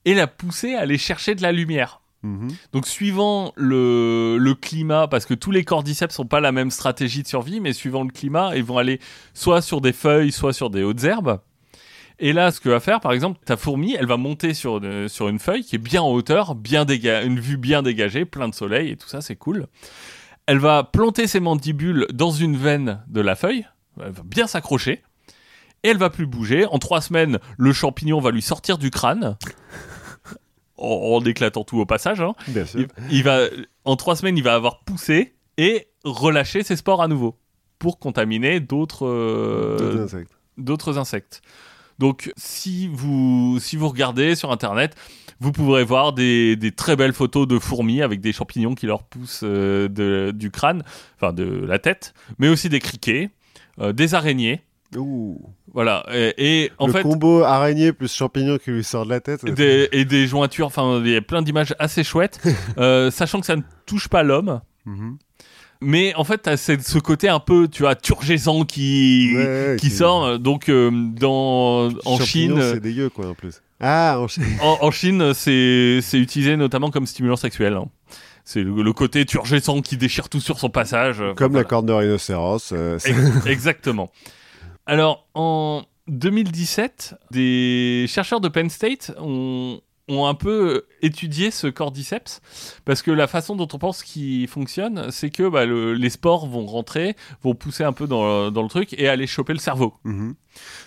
et 0.05 0.15
la 0.15 0.27
pousser 0.27 0.75
à 0.75 0.81
aller 0.81 0.99
chercher 0.99 1.35
de 1.35 1.43
la 1.43 1.53
lumière. 1.53 2.01
Mhm. 2.23 2.49
Donc 2.73 2.87
suivant 2.87 3.53
le, 3.57 4.37
le 4.39 4.55
climat, 4.55 5.09
parce 5.09 5.27
que 5.27 5.35
tous 5.35 5.51
les 5.51 5.65
cordyceps 5.65 6.19
n'ont 6.19 6.27
pas 6.27 6.41
la 6.41 6.53
même 6.53 6.71
stratégie 6.71 7.23
de 7.23 7.29
survie, 7.29 7.59
mais 7.61 7.73
suivant 7.73 8.05
le 8.05 8.11
climat, 8.13 8.55
ils 8.57 8.63
vont 8.65 8.79
aller 8.79 9.01
soit 9.35 9.61
sur 9.63 9.81
des 9.81 9.93
feuilles, 9.93 10.31
soit 10.33 10.53
sur 10.53 10.71
des 10.71 10.85
hautes 10.85 11.03
herbes. 11.03 11.41
Et 12.21 12.33
là, 12.33 12.53
ce 12.53 12.61
que 12.61 12.69
va 12.69 12.79
faire, 12.79 13.01
par 13.01 13.13
exemple, 13.13 13.41
ta 13.45 13.57
fourmi, 13.57 13.97
elle 13.99 14.07
va 14.07 14.17
monter 14.17 14.55
sur, 14.55 14.77
une- 14.77 15.09
sur 15.09 15.29
une 15.29 15.41
feuille 15.41 15.65
qui 15.65 15.75
est 15.75 15.79
bien 15.81 16.03
en 16.03 16.13
hauteur, 16.13 16.55
bien 16.55 16.87
une 16.87 17.41
vue 17.41 17.57
bien 17.57 17.83
dégagée, 17.83 18.25
plein 18.25 18.49
de 18.49 18.55
soleil 18.55 18.91
et 18.91 18.97
tout 18.97 19.09
ça, 19.09 19.21
c'est 19.21 19.35
cool. 19.35 19.67
Elle 20.47 20.59
va 20.59 20.85
planter 20.85 21.27
ses 21.27 21.41
mandibules 21.41 22.07
dans 22.13 22.31
une 22.31 22.57
veine 22.57 23.03
de 23.09 23.21
la 23.21 23.35
feuille, 23.35 23.67
elle 24.01 24.13
va 24.13 24.23
bien 24.25 24.47
s'accrocher, 24.47 25.03
et 25.83 25.89
elle 25.89 25.99
va 25.99 26.11
plus 26.11 26.27
bouger. 26.27 26.67
En 26.67 26.79
trois 26.79 27.01
semaines, 27.01 27.41
le 27.57 27.73
champignon 27.73 28.21
va 28.21 28.31
lui 28.31 28.43
sortir 28.43 28.79
du 28.79 28.91
crâne, 28.91 29.37
en, 30.79 31.19
en 31.21 31.25
éclatant 31.25 31.65
tout 31.65 31.79
au 31.79 31.87
passage. 31.87 32.21
hein. 32.21 32.35
Bien 32.49 32.65
sûr. 32.67 32.81
Il, 32.81 33.17
il 33.19 33.23
va, 33.23 33.41
en 33.85 33.97
trois 33.97 34.17
semaines, 34.17 34.37
il 34.37 34.43
va 34.45 34.55
avoir 34.55 34.81
poussé 34.85 35.35
et 35.59 35.89
relâché 36.05 36.63
ses 36.63 36.77
spores 36.77 37.03
à 37.03 37.09
nouveau 37.09 37.37
pour 37.79 37.99
contaminer 37.99 38.61
d'autres 38.61 39.07
euh, 39.07 40.05
insectes. 40.05 40.33
d'autres 40.59 40.99
insectes. 40.99 41.43
Donc, 41.99 42.33
si 42.37 42.89
vous, 42.89 43.59
si 43.61 43.77
vous 43.77 43.89
regardez 43.89 44.35
sur 44.35 44.51
Internet, 44.51 44.95
vous 45.41 45.53
pourrez 45.53 45.85
voir 45.85 46.13
des, 46.13 46.57
des 46.57 46.73
très 46.73 46.97
belles 46.97 47.13
photos 47.13 47.47
de 47.47 47.59
fourmis 47.59 48.01
avec 48.03 48.21
des 48.21 48.33
champignons 48.33 48.75
qui 48.75 48.87
leur 48.87 49.03
poussent 49.05 49.43
euh, 49.45 49.89
de- 49.89 50.33
du 50.35 50.51
crâne, 50.51 50.83
enfin 51.17 51.33
de 51.33 51.45
la 51.45 51.79
tête, 51.79 52.15
mais 52.39 52.49
aussi 52.49 52.69
des 52.69 52.81
criquets, 52.81 53.31
euh, 53.81 53.93
des 53.93 54.15
araignées, 54.15 54.63
Ouh. 54.97 55.41
Voilà. 55.73 56.05
Et, 56.13 56.65
et 56.65 56.73
en 56.79 56.87
le 56.87 56.93
fait, 56.93 57.03
combo 57.03 57.43
araignée 57.43 57.93
plus 57.93 58.13
champignon 58.13 58.59
qui 58.59 58.71
lui 58.71 58.85
sort 58.85 59.05
de 59.05 59.11
la 59.11 59.21
tête. 59.21 59.45
des- 59.45 59.89
et 59.93 60.05
des 60.05 60.27
jointures, 60.27 60.67
enfin, 60.67 61.01
il 61.05 61.11
y 61.11 61.17
a 61.17 61.23
plein 61.23 61.43
d'images 61.43 61.75
assez 61.79 62.05
chouettes, 62.05 62.41
euh, 62.79 63.11
sachant 63.11 63.41
que 63.41 63.47
ça 63.47 63.57
ne 63.57 63.63
touche 63.87 64.09
pas 64.09 64.23
l'homme. 64.23 64.61
Mhm. 64.85 65.17
Mais 65.85 66.15
en 66.15 66.23
fait, 66.25 66.39
t'as 66.39 66.57
ce 66.57 66.99
côté 67.01 67.29
un 67.29 67.41
peu, 67.41 67.67
tu 67.67 67.83
vois, 67.83 67.97
turgescent 67.97 68.65
qui, 68.65 69.33
Ouais, 69.35 69.77
qui 69.81 69.91
sort. 69.91 70.39
Donc, 70.39 70.69
euh, 70.69 70.91
dans, 70.93 71.89
en 72.05 72.19
Chine, 72.21 72.57
c'est 72.61 72.79
dégueu 72.81 73.09
quoi 73.09 73.29
en 73.31 73.35
plus. 73.35 73.61
Ah, 73.81 74.19
en 74.21 74.29
Chine. 74.29 74.45
en, 74.61 74.79
en 74.81 74.91
Chine, 74.93 75.35
c'est 75.35 76.01
utilisé 76.15 76.57
notamment 76.57 76.91
comme 76.91 77.07
stimulant 77.07 77.35
sexuel. 77.35 77.75
hein. 77.75 77.87
C'est 78.45 78.63
le, 78.63 78.83
le 78.83 78.93
côté 78.93 79.25
turgescent 79.25 79.81
qui 79.83 79.97
déchire 79.97 80.29
tout 80.29 80.41
sur 80.41 80.59
son 80.61 80.69
passage. 80.69 81.21
Enfin, 81.21 81.35
Comme 81.35 81.53
la 81.53 81.63
voilà. 81.63 81.69
corne 81.69 81.87
de 81.87 81.93
rhinocéros. 81.93 82.73
euh, 82.73 82.99
Exactement. 83.47 84.11
Alors, 84.87 85.27
en 85.35 85.83
2017, 86.09 87.15
des 87.31 88.07
chercheurs 88.09 88.41
de 88.41 88.49
Penn 88.49 88.69
State 88.69 89.13
ont, 89.19 89.81
ont 90.09 90.27
un 90.27 90.35
peu 90.35 90.85
étudié 91.01 91.51
ce 91.53 91.69
cordyceps 91.69 92.41
parce 92.85 93.03
que 93.03 93.11
la 93.13 93.27
façon 93.29 93.55
dont 93.55 93.69
on 93.73 93.79
pense 93.79 94.03
qu'il 94.03 94.49
fonctionne, 94.49 95.11
c'est 95.11 95.31
que 95.31 95.49
bah, 95.49 95.65
le- 95.65 95.95
les 95.95 96.11
spores 96.11 96.47
vont 96.49 96.67
rentrer, 96.67 97.15
vont 97.43 97.55
pousser 97.55 97.85
un 97.85 97.93
peu 97.93 98.07
dans, 98.09 98.51
dans 98.51 98.63
le 98.63 98.69
truc 98.69 98.93
et 98.99 99.09
aller 99.09 99.27
choper 99.29 99.53
le 99.53 99.61
cerveau. 99.61 99.95
Mhm. 100.05 100.35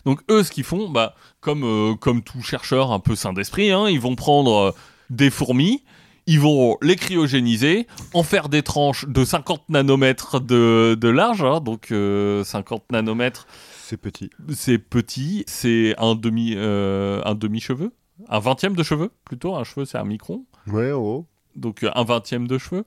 Donc 0.06 0.22
eux, 0.30 0.44
ce 0.44 0.52
qu'ils 0.52 0.66
font, 0.66 0.90
bah, 0.90 1.16
comme, 1.40 1.64
euh, 1.64 1.96
comme 1.96 2.22
tout 2.22 2.42
chercheur 2.42 2.92
un 2.92 3.00
peu 3.00 3.16
sain 3.16 3.32
d'esprit, 3.34 3.72
hein, 3.72 3.88
ils 3.88 4.00
vont 4.02 4.16
prendre 4.16 4.54
euh, 4.56 4.72
des 5.10 5.30
fourmis, 5.30 5.84
ils 6.28 6.40
vont 6.40 6.78
les 6.82 6.96
cryogéniser, 6.98 7.88
en 8.14 8.24
faire 8.24 8.50
des 8.50 8.64
tranches 8.64 9.06
de 9.08 9.24
50 9.24 9.70
nanomètres 9.70 10.42
de, 10.42 10.98
de 11.00 11.08
large, 11.08 11.44
hein, 11.44 11.62
donc 11.62 11.92
euh, 11.92 12.44
50 12.44 12.92
nanomètres, 12.92 13.48
C'est 13.88 13.98
petit. 13.98 14.30
c'est 14.54 14.80
petit, 14.80 15.44
c'est 15.48 15.94
un 16.00 16.16
demi, 16.16 16.54
euh, 16.56 17.22
un 17.24 17.36
demi 17.36 17.60
cheveu, 17.60 17.92
un 18.30 18.40
vingtième 18.40 18.76
de 18.76 18.82
cheveux 18.82 19.12
plutôt, 19.26 19.56
un 19.56 19.64
cheveu 19.64 19.86
c'est 19.86 20.00
un 20.00 20.06
micron, 20.06 20.44
Ouais, 20.68 20.92
en 20.92 21.00
gros. 21.00 21.28
donc 21.56 21.84
euh, 21.84 21.92
un 21.94 22.04
vingtième 22.04 22.48
de 22.48 22.58
cheveux. 22.58 22.84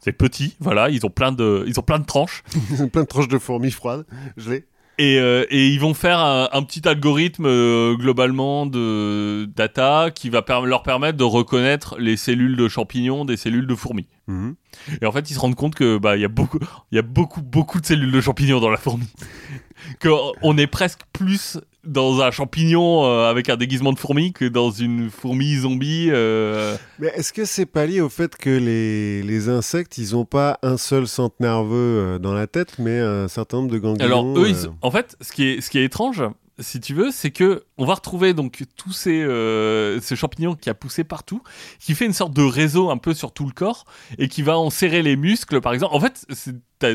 C'est 0.00 0.12
petit, 0.12 0.56
voilà, 0.58 0.90
ils 0.90 1.06
ont 1.06 1.10
plein 1.10 1.30
de, 1.32 1.64
ils 1.68 1.78
ont 1.78 1.82
plein 1.84 1.98
de 2.00 2.04
tranches. 2.04 2.42
Ils 2.70 2.82
ont 2.82 2.88
plein 2.88 3.02
de 3.02 3.06
tranches 3.06 3.28
de 3.28 3.38
fourmis 3.38 3.70
froides. 3.70 4.04
Je 4.36 4.50
l'ai. 4.50 4.66
Et, 4.98 5.18
euh, 5.18 5.44
et 5.50 5.68
ils 5.68 5.80
vont 5.80 5.92
faire 5.94 6.18
un, 6.20 6.48
un 6.52 6.62
petit 6.62 6.86
algorithme 6.86 7.46
euh, 7.46 7.96
globalement 7.96 8.64
de 8.66 9.44
data 9.56 10.10
qui 10.14 10.30
va 10.30 10.42
per- 10.42 10.62
leur 10.66 10.82
permettre 10.84 11.18
de 11.18 11.24
reconnaître 11.24 11.96
les 11.98 12.16
cellules 12.16 12.56
de 12.56 12.68
champignons 12.68 13.24
des 13.24 13.36
cellules 13.36 13.66
de 13.66 13.74
fourmis. 13.74 14.06
Mhm. 14.28 14.54
Et 15.02 15.06
en 15.06 15.12
fait, 15.12 15.30
ils 15.30 15.34
se 15.34 15.40
rendent 15.40 15.56
compte 15.56 15.74
que 15.74 15.98
bah 15.98 16.16
il 16.16 16.22
y 16.22 16.24
a 16.24 16.28
beaucoup, 16.28 16.58
il 16.92 16.96
y 16.96 16.98
a 16.98 17.02
beaucoup, 17.02 17.42
beaucoup 17.42 17.80
de 17.80 17.86
cellules 17.86 18.12
de 18.12 18.20
champignons 18.20 18.60
dans 18.60 18.70
la 18.70 18.76
fourmi. 18.76 19.06
que 20.00 20.08
on 20.42 20.56
est 20.58 20.66
presque 20.68 21.00
plus 21.12 21.58
dans 21.86 22.20
un 22.22 22.30
champignon 22.30 23.04
euh, 23.04 23.28
avec 23.30 23.48
un 23.48 23.56
déguisement 23.56 23.92
de 23.92 23.98
fourmi 23.98 24.32
que 24.32 24.44
dans 24.44 24.70
une 24.70 25.10
fourmi 25.10 25.56
zombie. 25.56 26.08
euh. 26.10 26.76
Mais 26.98 27.08
est-ce 27.16 27.32
que 27.32 27.44
c'est 27.44 27.66
pas 27.66 27.86
lié 27.86 28.00
au 28.00 28.08
fait 28.08 28.36
que 28.36 28.50
les, 28.50 29.22
les 29.22 29.48
insectes, 29.48 29.98
ils 29.98 30.16
ont 30.16 30.24
pas 30.24 30.58
un 30.62 30.76
seul 30.76 31.06
centre 31.06 31.36
nerveux 31.40 31.74
euh, 31.76 32.18
dans 32.18 32.34
la 32.34 32.46
tête, 32.46 32.78
mais 32.78 32.98
un 33.00 33.28
certain 33.28 33.58
nombre 33.58 33.70
de 33.72 33.78
ganglions 33.78 34.04
Alors 34.04 34.38
eux, 34.38 34.48
ils- 34.48 34.70
en 34.82 34.90
fait, 34.90 35.16
ce 35.20 35.32
qui 35.32 35.44
est, 35.44 35.60
ce 35.60 35.70
qui 35.70 35.78
est 35.78 35.84
étrange, 35.84 36.22
si 36.60 36.78
tu 36.78 36.94
veux, 36.94 37.10
c'est 37.10 37.32
que 37.32 37.64
on 37.78 37.84
va 37.84 37.94
retrouver 37.94 38.32
donc 38.32 38.62
tous 38.76 38.92
ces, 38.92 39.20
euh, 39.22 40.00
ce 40.00 40.14
champignon 40.14 40.54
qui 40.54 40.70
a 40.70 40.74
poussé 40.74 41.02
partout, 41.02 41.42
qui 41.80 41.94
fait 41.96 42.06
une 42.06 42.12
sorte 42.12 42.32
de 42.32 42.42
réseau 42.44 42.90
un 42.90 42.96
peu 42.96 43.12
sur 43.12 43.32
tout 43.32 43.44
le 43.44 43.50
corps 43.52 43.84
et 44.18 44.28
qui 44.28 44.42
va 44.42 44.56
en 44.56 44.70
serrer 44.70 45.02
les 45.02 45.16
muscles, 45.16 45.60
par 45.60 45.72
exemple. 45.72 45.94
En 45.96 45.98
fait, 46.00 46.24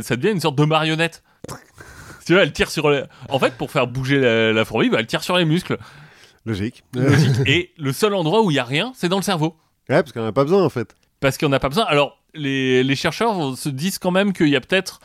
ça 0.01 0.15
devient 0.15 0.31
une 0.33 0.39
sorte 0.39 0.55
de 0.57 0.63
marionnette. 0.63 1.23
Tu 2.25 2.33
veux, 2.33 2.39
elle 2.39 2.51
tire 2.53 2.69
sur 2.69 2.89
les... 2.89 3.03
En 3.29 3.39
fait, 3.39 3.55
pour 3.57 3.71
faire 3.71 3.87
bouger 3.87 4.19
la, 4.19 4.53
la 4.53 4.65
fourmi, 4.65 4.89
bah, 4.89 4.97
elle 4.99 5.07
tire 5.07 5.23
sur 5.23 5.37
les 5.37 5.45
muscles. 5.45 5.77
Logique. 6.45 6.83
Logique. 6.93 7.35
et 7.47 7.71
le 7.77 7.91
seul 7.93 8.13
endroit 8.13 8.43
où 8.43 8.51
il 8.51 8.55
y 8.55 8.59
a 8.59 8.63
rien, 8.63 8.91
c'est 8.95 9.09
dans 9.09 9.17
le 9.17 9.23
cerveau. 9.23 9.55
Ouais, 9.89 10.01
parce 10.03 10.11
qu'on 10.11 10.21
en 10.23 10.27
a 10.27 10.31
pas 10.31 10.43
besoin 10.43 10.63
en 10.63 10.69
fait. 10.69 10.95
Parce 11.19 11.37
qu'on 11.37 11.49
n'a 11.49 11.59
pas 11.59 11.69
besoin. 11.69 11.85
Alors, 11.85 12.21
les, 12.33 12.83
les 12.83 12.95
chercheurs 12.95 13.57
se 13.57 13.69
disent 13.69 13.99
quand 13.99 14.11
même 14.11 14.33
qu'il 14.33 14.49
y 14.49 14.55
a 14.55 14.61
peut-être. 14.61 14.99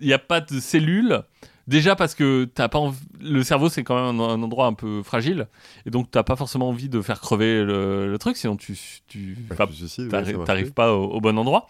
Il 0.00 0.06
n'y 0.06 0.12
a 0.12 0.18
pas 0.18 0.40
de 0.40 0.60
cellules. 0.60 1.22
Déjà 1.66 1.96
parce 1.96 2.14
que 2.14 2.44
t'as 2.46 2.68
pas 2.68 2.78
env- 2.78 2.94
le 3.20 3.42
cerveau, 3.42 3.68
c'est 3.68 3.84
quand 3.84 3.96
même 3.96 4.20
un, 4.20 4.42
endroit 4.42 4.66
un 4.66 4.72
peu 4.72 5.02
fragile. 5.02 5.48
Et 5.84 5.90
donc, 5.90 6.10
t'as 6.10 6.22
pas 6.22 6.34
forcément 6.36 6.70
envie 6.70 6.88
de 6.88 7.02
faire 7.02 7.20
crever 7.20 7.62
le, 7.62 8.10
le 8.10 8.18
truc, 8.18 8.38
sinon 8.38 8.56
tu, 8.56 8.74
tu 9.06 9.36
Bah, 9.50 10.22
ouais, 10.22 10.44
t'arrives 10.46 10.72
pas 10.72 10.94
au, 10.94 11.04
au 11.10 11.20
bon 11.20 11.36
endroit. 11.36 11.66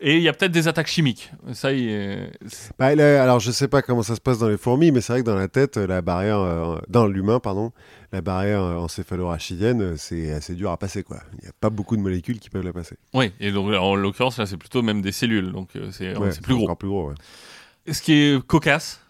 Et 0.00 0.16
il 0.16 0.22
y 0.22 0.28
a 0.28 0.32
peut-être 0.32 0.50
des 0.52 0.66
attaques 0.66 0.88
chimiques. 0.88 1.30
Ça, 1.52 1.72
est- 1.72 2.30
Bah, 2.78 2.94
là, 2.94 3.22
alors 3.22 3.38
je 3.38 3.50
sais 3.52 3.68
pas 3.68 3.82
comment 3.82 4.02
ça 4.02 4.16
se 4.16 4.20
passe 4.20 4.38
dans 4.38 4.48
les 4.48 4.56
fourmis, 4.56 4.90
mais 4.90 5.00
c'est 5.00 5.12
vrai 5.12 5.22
que 5.22 5.26
dans 5.26 5.36
la 5.36 5.46
tête, 5.48 5.76
la 5.76 6.02
barrière, 6.02 6.38
euh, 6.40 6.78
dans 6.88 7.06
l'humain, 7.06 7.38
pardon, 7.38 7.70
la 8.12 8.20
barrière 8.20 8.62
euh, 8.62 8.76
encéphalo-rachidienne, 8.78 9.80
euh, 9.82 9.94
c'est 9.96 10.32
assez 10.32 10.54
dur 10.54 10.70
à 10.72 10.76
passer 10.76 11.02
quoi. 11.04 11.18
Il 11.38 11.44
n'y 11.44 11.48
a 11.48 11.52
pas 11.60 11.70
beaucoup 11.70 11.96
de 11.96 12.02
molécules 12.02 12.40
qui 12.40 12.50
peuvent 12.50 12.64
la 12.64 12.72
passer. 12.72 12.96
Oui, 13.14 13.32
et 13.38 13.52
donc 13.52 13.72
en 13.72 13.94
l'occurrence, 13.94 14.38
là, 14.38 14.46
c'est 14.46 14.56
plutôt 14.56 14.82
même 14.82 15.02
des 15.02 15.12
cellules. 15.12 15.52
Donc, 15.52 15.76
euh, 15.76 15.90
c'est 15.92 16.16
Ouais, 16.16 16.30
plus 16.42 16.54
gros. 16.54 16.64
Encore 16.64 16.78
plus 16.78 16.88
gros. 16.88 17.08
ouais. 17.10 17.14
Ce 17.92 18.02
qui 18.02 18.12
est 18.14 18.46
cocasse, 18.46 19.00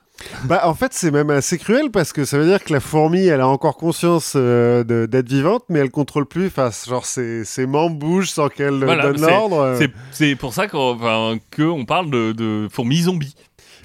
Bah, 0.44 0.62
en 0.64 0.74
fait, 0.74 0.92
c'est 0.92 1.10
même 1.10 1.30
assez 1.30 1.58
cruel 1.58 1.90
parce 1.90 2.12
que 2.12 2.24
ça 2.24 2.38
veut 2.38 2.46
dire 2.46 2.62
que 2.62 2.72
la 2.72 2.80
fourmi, 2.80 3.26
elle 3.26 3.40
a 3.40 3.48
encore 3.48 3.76
conscience 3.76 4.34
euh, 4.36 4.84
de- 4.84 5.06
d'être 5.06 5.28
vivante, 5.28 5.64
mais 5.68 5.80
elle 5.80 5.90
contrôle 5.90 6.26
plus. 6.26 6.46
Enfin, 6.46 6.70
genre, 6.88 7.06
ses, 7.06 7.44
ses 7.44 7.66
membres 7.66 7.96
bougent 7.96 8.30
sans 8.30 8.48
qu'elle 8.48 8.74
euh, 8.74 8.84
Voilà, 8.84 9.04
donne 9.04 9.18
c'est- 9.18 9.26
l'ordre. 9.30 9.58
euh. 9.60 9.78
c'est- 9.78 9.90
c'est 10.12 10.36
pour 10.36 10.54
ça 10.54 10.68
qu'on 10.68 10.94
enfin, 10.94 11.36
parle 11.86 12.10
de, 12.10 12.32
de 12.32 12.68
fourmis 12.70 13.02
zombies. 13.02 13.34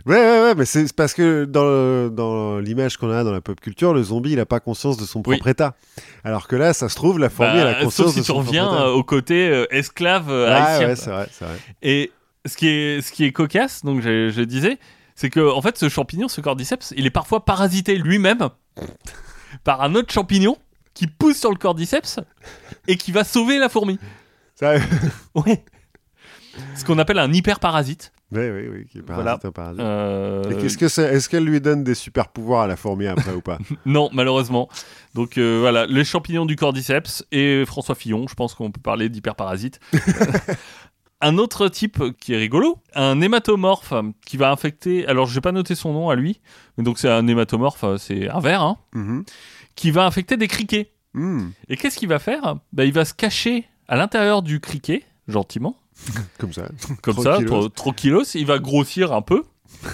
Ouais, 0.05 0.15
ouais, 0.15 0.41
ouais, 0.43 0.55
mais 0.55 0.65
c'est 0.65 0.93
parce 0.93 1.13
que 1.13 1.45
dans, 1.45 1.63
le- 1.65 2.09
dans 2.13 2.59
l'image 2.59 2.97
qu'on 2.97 3.09
a 3.11 3.23
dans 3.23 3.31
la 3.31 3.41
pop 3.41 3.59
culture, 3.59 3.93
le 3.93 4.03
zombie, 4.03 4.31
il 4.33 4.39
a 4.39 4.45
pas 4.45 4.59
conscience 4.59 4.95
de 4.97 5.05
son 5.05 5.19
Oui. 5.19 5.35
propre 5.37 5.47
état. 5.47 5.75
Alors 6.23 6.47
que 6.47 6.55
là, 6.55 6.73
ça 6.73 6.87
se 6.87 6.95
trouve, 6.95 7.19
la 7.19 7.29
fourmi, 7.29 7.53
Bah, 7.53 7.59
elle 7.61 7.67
a 7.67 7.73
conscience 7.83 8.07
sauf 8.07 8.13
si 8.13 8.19
de 8.19 8.23
tu 8.23 8.27
son 8.27 8.33
propre 8.43 8.53
état. 8.53 8.89
au 8.91 9.03
côté 9.03 9.49
euh, 9.49 9.65
esclave 9.71 10.29
euh, 10.29 10.47
Ah, 10.49 10.65
haïtien. 10.65 10.87
ouais, 10.89 10.95
c'est 10.95 11.09
vrai, 11.09 11.27
c'est 11.31 11.45
vrai. 11.45 11.55
Et 11.81 12.11
ce 12.45 12.55
qui 12.55 12.67
est, 12.69 13.01
ce 13.01 13.11
qui 13.11 13.25
est 13.25 13.31
cocasse, 13.31 13.83
donc 13.83 14.01
je, 14.01 14.29
je 14.29 14.41
disais, 14.43 14.77
c'est 15.17 15.29
que 15.29 15.41
en 15.51 15.61
fait, 15.61 15.77
ce 15.77 15.89
champignon, 15.89 16.29
ce 16.29 16.39
cordyceps, 16.39 16.93
il 16.95 17.05
est 17.05 17.09
parfois 17.11 17.43
parasité 17.43 17.97
lui-même 17.97 18.47
par 19.65 19.81
un 19.81 19.93
autre 19.95 20.13
champignon 20.13 20.55
qui 20.93 21.07
pousse 21.07 21.37
sur 21.37 21.49
le 21.51 21.57
cordyceps 21.57 22.19
et 22.87 22.95
qui 22.95 23.11
va 23.11 23.23
sauver 23.25 23.57
la 23.59 23.67
fourmi. 23.67 23.99
Ça- 24.55 24.75
Ouais. 25.35 25.63
Ce 26.75 26.83
qu'on 26.85 26.97
appelle 26.97 27.19
un 27.19 27.31
hyperparasite. 27.33 28.11
Oui, 28.31 28.41
oui, 28.49 28.67
oui, 28.69 28.85
qui 28.91 28.97
est 28.97 29.01
parasite, 29.03 29.23
Voilà. 29.23 29.39
un 29.41 29.51
parasite. 29.51 29.79
Euh, 29.79 30.49
Et 30.49 30.57
qu'est-ce 30.57 30.77
que 30.77 30.87
c'est? 30.89 31.03
Est-ce 31.13 31.29
qu'elle 31.29 31.45
lui 31.45 31.61
donne 31.61 31.83
des 31.85 31.93
super 31.95 32.27
pouvoirs 32.27 32.63
à 32.63 32.67
la 32.67 32.75
fourmi 32.75 33.07
après 33.07 33.31
ou 33.33 33.41
pas? 33.41 33.57
Non, 33.85 34.09
malheureusement. 34.11 34.67
Donc 35.13 35.37
euh, 35.37 35.59
voilà, 35.61 35.85
les 35.85 36.03
champignons 36.03 36.45
du 36.45 36.55
cordyceps 36.57 37.23
et 37.31 37.63
François 37.65 37.95
Fillon, 37.95 38.25
je 38.27 38.33
pense 38.33 38.53
qu'on 38.55 38.69
peut 38.71 38.81
parler 38.81 39.07
d'hyperparasite. 39.09 39.79
Un 41.21 41.37
autre 41.37 41.67
type 41.67 42.03
qui 42.19 42.33
est 42.33 42.37
rigolo, 42.37 42.77
un 42.93 43.19
hématomorphe 43.21 43.93
qui 44.25 44.37
va 44.37 44.51
infecter, 44.51 45.07
alors 45.07 45.25
je 45.25 45.33
vais 45.35 45.41
pas 45.41 45.51
noté 45.51 45.73
son 45.75 45.93
nom 45.93 46.09
à 46.09 46.15
lui, 46.15 46.39
mais 46.77 46.83
donc 46.83 46.99
c'est 46.99 47.09
un 47.09 47.25
hématomorphe, 47.27 47.83
c'est 47.97 48.29
un 48.29 48.39
ver, 48.39 48.61
hein, 48.61 48.77
Mhm. 48.93 49.23
qui 49.75 49.91
va 49.91 50.05
infecter 50.05 50.37
des 50.37 50.47
criquets. 50.47 50.91
Hmm, 51.13 51.49
Et 51.69 51.77
qu'est-ce 51.77 51.97
qu'il 51.97 52.09
va 52.09 52.19
faire? 52.19 52.57
Bah, 52.73 52.85
Il 52.85 52.93
va 52.93 53.03
se 53.05 53.13
cacher 53.15 53.65
à 53.87 53.95
l'intérieur 53.97 54.43
du 54.43 54.59
criquet, 54.59 55.03
gentiment, 55.27 55.75
Comme 56.37 56.53
ça. 56.53 56.67
comme 57.01 57.17
ça, 57.17 57.39
Tranquillos. 57.73 58.23
il 58.35 58.45
va 58.45 58.59
grossir 58.59 59.11
un 59.13 59.21
peu. 59.23 59.43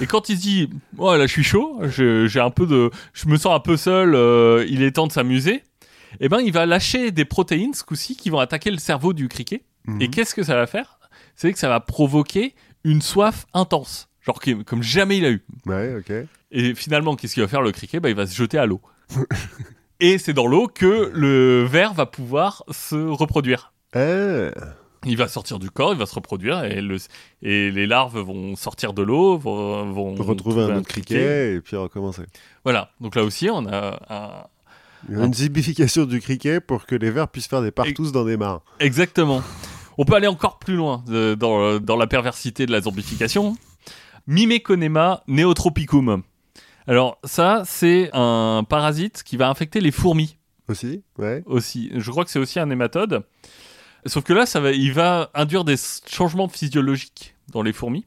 Et 0.01 0.05
quand 0.05 0.27
il 0.29 0.35
se 0.37 0.41
dit, 0.41 0.69
oh 0.97 1.15
là 1.15 1.25
je 1.25 1.31
suis 1.31 1.43
chaud, 1.43 1.79
je- 1.83 2.27
j'ai 2.27 2.39
un 2.41 2.51
peu 2.51 2.65
de, 2.67 2.91
je 3.13 3.27
me 3.27 3.37
sens 3.37 3.55
un 3.55 3.59
peu 3.59 3.77
seul, 3.77 4.13
euh, 4.15 4.65
il 4.69 4.83
est 4.83 4.91
temps 4.91 5.07
de 5.07 5.11
s'amuser. 5.13 5.63
Eh 6.19 6.29
ben, 6.29 6.39
il 6.41 6.51
va 6.53 6.65
lâcher 6.65 7.11
des 7.11 7.25
protéines 7.25 7.73
ce 7.73 7.83
coup-ci 7.83 8.15
qui 8.15 8.29
vont 8.29 8.37
attaquer 8.39 8.69
le 8.69 8.77
cerveau 8.77 9.13
du 9.13 9.27
criquet. 9.29 9.63
Mhm. 9.87 10.01
Et 10.01 10.09
qu'est-ce 10.09 10.35
que 10.35 10.43
ça 10.43 10.55
va 10.55 10.67
faire? 10.67 10.99
C'est 11.35 11.53
que 11.53 11.60
ça 11.60 11.69
va 11.69 11.80
provoquer 11.80 12.55
une 12.84 13.01
soif 13.01 13.45
intense, 13.53 14.10
genre 14.22 14.39
comme 14.65 14.84
jamais 14.84 15.18
il 15.18 15.26
a 15.26 15.31
eu. 15.31 15.43
Ouais, 15.65 15.95
ok. 15.97 16.11
Et 16.51 16.76
finalement, 16.76 17.15
qu'est-ce 17.15 17.34
qu'il 17.34 17.43
va 17.43 17.49
faire 17.49 17.61
le 17.61 17.72
criquet? 17.72 17.99
Bah, 17.99 18.10
Il 18.10 18.15
va 18.15 18.27
se 18.27 18.35
jeter 18.35 18.57
à 18.57 18.65
l'eau. 18.65 18.81
Et 19.99 20.18
c'est 20.18 20.34
dans 20.34 20.47
l'eau 20.47 20.68
que 20.68 21.11
le 21.14 21.64
ver 21.64 21.93
va 21.93 22.05
pouvoir 22.05 22.64
se 22.72 22.95
reproduire. 22.95 23.73
Ah, 23.93 24.49
Il 25.05 25.18
va 25.18 25.27
sortir 25.27 25.60
du 25.60 25.69
corps, 25.72 25.93
il 25.93 25.99
va 25.99 26.05
se 26.05 26.15
reproduire 26.15 26.64
et, 26.64 26.81
le, 26.81 26.97
et 27.41 27.72
les 27.72 27.88
larves 27.88 28.19
vont 28.19 28.55
sortir 28.55 28.93
de 28.93 29.01
l'eau, 29.01 29.38
vont, 29.38 29.91
vont 29.91 30.11
retrouver 30.15 30.35
trouver 30.38 30.64
un 30.64 30.77
autre 30.77 30.88
criquet 30.88 31.55
et 31.55 31.61
puis 31.61 31.76
recommencer. 31.76 32.23
Voilà, 32.65 32.91
donc 32.99 33.15
là 33.15 33.23
aussi 33.23 33.49
on 33.49 33.65
a 33.68 33.99
un... 34.10 34.47
Une 35.10 35.34
zibification 35.34 36.05
du 36.05 36.22
criquet 36.22 36.60
pour 36.61 36.85
que 36.85 36.95
les 36.95 37.11
vers 37.11 37.27
puissent 37.27 37.47
faire 37.47 37.61
des 37.61 37.72
partous 37.72 38.11
dans 38.11 38.23
des 38.26 38.38
mares. 38.38 38.61
Exactement. 38.80 39.41
On 39.98 40.06
peut 40.06 40.15
aller 40.15 40.28
encore 40.28 40.60
plus 40.60 40.76
loin 40.76 41.03
euh, 41.10 41.36
dans, 41.36 41.80
dans 41.80 41.95
la 41.95 42.07
perversité 42.07 42.65
de 42.65 42.72
la 42.72 42.82
zombification. 42.82 43.56
Mimeconema 44.28 45.24
neotropicum. 45.28 46.24
Alors 46.88 47.18
ça, 47.24 47.64
c'est 47.65 48.10
un 48.14 48.65
parasite 48.68 49.24
qui 49.24 49.38
va 49.38 49.49
infecter 49.49 49.80
les 49.82 49.91
fourmis 49.91 50.38
Aussi 50.68 51.03
Ouais. 51.18 51.44
aussi. 51.45 51.91
Je 51.95 52.11
crois 52.11 52.26
que 52.26 52.32
c'est 52.32 52.40
aussi 52.40 52.60
un 52.60 52.70
hématode. 52.70 53.26
Sauf 54.06 54.24
que 54.24 54.34
là, 54.34 54.45
ça 54.45 54.60
va, 54.60 54.72
il 54.72 54.91
va 54.91 55.30
induire 55.34 55.64
des 55.64 55.76
changements 56.07 56.49
physiologiques 56.49 57.36
dans 57.52 57.61
les 57.61 57.72
fourmis 57.74 58.06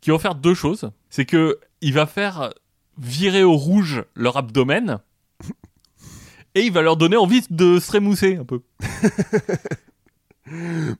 qui 0.00 0.10
vont 0.10 0.18
faire 0.18 0.34
deux 0.34 0.54
choses. 0.54 0.90
C'est 1.08 1.24
que 1.24 1.58
il 1.80 1.94
va 1.94 2.06
faire 2.06 2.52
virer 2.98 3.42
au 3.42 3.56
rouge 3.56 4.04
leur 4.14 4.36
abdomen 4.36 4.98
et 6.54 6.62
il 6.62 6.72
va 6.72 6.82
leur 6.82 6.96
donner 6.98 7.16
envie 7.16 7.42
de 7.48 7.78
se 7.78 7.92
rémousser 7.92 8.36
un 8.36 8.44
peu. 8.44 8.60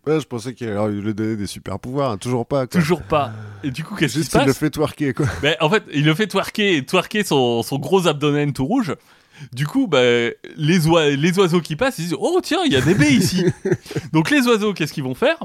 Ouais, 0.07 0.21
je 0.21 0.27
pensais 0.27 0.55
qu'il 0.55 0.69
allait 0.69 1.01
lui 1.01 1.15
donner 1.15 1.37
des 1.37 1.47
super 1.47 1.79
pouvoirs, 1.79 2.13
hein, 2.13 2.17
toujours 2.19 2.47
pas. 2.47 2.67
Quoi. 2.67 2.81
Toujours 2.81 3.03
pas. 3.03 3.33
Et 3.63 3.71
du 3.71 3.85
coup, 3.85 3.95
qu'est-ce 3.95 4.15
qui 4.15 4.19
se 4.21 4.25
Juste 4.25 4.35
il 4.35 4.41
le 4.41 4.47
passe 4.47 4.59
fait 4.59 4.71
twerker 4.71 5.13
quoi. 5.15 5.27
Ben, 5.43 5.57
En 5.61 5.69
fait, 5.71 5.85
il 5.93 6.05
le 6.05 6.15
fait 6.15 6.27
twerker, 6.27 6.85
twerker 6.87 7.25
son, 7.25 7.63
son 7.63 7.79
gros 7.79 8.07
abdomen 8.07 8.53
tout 8.53 8.65
rouge. 8.65 8.95
Du 9.53 9.67
coup, 9.67 9.87
ben, 9.89 10.33
les, 10.57 10.87
oi- 10.87 11.11
les 11.17 11.39
oiseaux 11.39 11.61
qui 11.61 11.77
passent, 11.77 11.99
ils 11.99 12.05
disent 12.05 12.17
Oh, 12.19 12.41
tiens, 12.43 12.61
il 12.65 12.73
y 12.73 12.77
a 12.77 12.81
des 12.81 12.95
baies 12.95 13.13
ici. 13.13 13.45
Donc, 14.13 14.31
les 14.31 14.47
oiseaux, 14.47 14.73
qu'est-ce 14.73 14.93
qu'ils 14.93 15.03
vont 15.05 15.15
faire? 15.15 15.37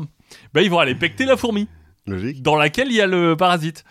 Ben, 0.54 0.62
Ils 0.62 0.70
vont 0.70 0.80
aller 0.80 0.94
becter 0.94 1.26
la 1.26 1.36
fourmi, 1.38 1.68
Logique. 2.06 2.42
dans 2.44 2.56
laquelle 2.56 2.88
il 2.90 2.96
y 2.96 3.02
a 3.02 3.08
le 3.08 3.36
parasite. 3.36 3.84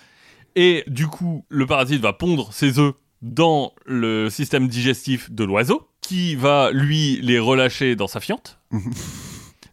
Et 0.54 0.84
du 0.86 1.06
coup, 1.06 1.44
le 1.48 1.66
parasite 1.66 2.00
va 2.00 2.12
pondre 2.12 2.52
ses 2.52 2.78
œufs 2.78 2.94
dans 3.22 3.72
le 3.84 4.30
système 4.30 4.68
digestif 4.68 5.30
de 5.30 5.42
l'oiseau, 5.44 5.88
qui 6.02 6.36
va, 6.36 6.70
lui, 6.72 7.18
les 7.22 7.38
relâcher 7.38 7.96
dans 7.96 8.06
sa 8.06 8.20
fiente. 8.20 8.58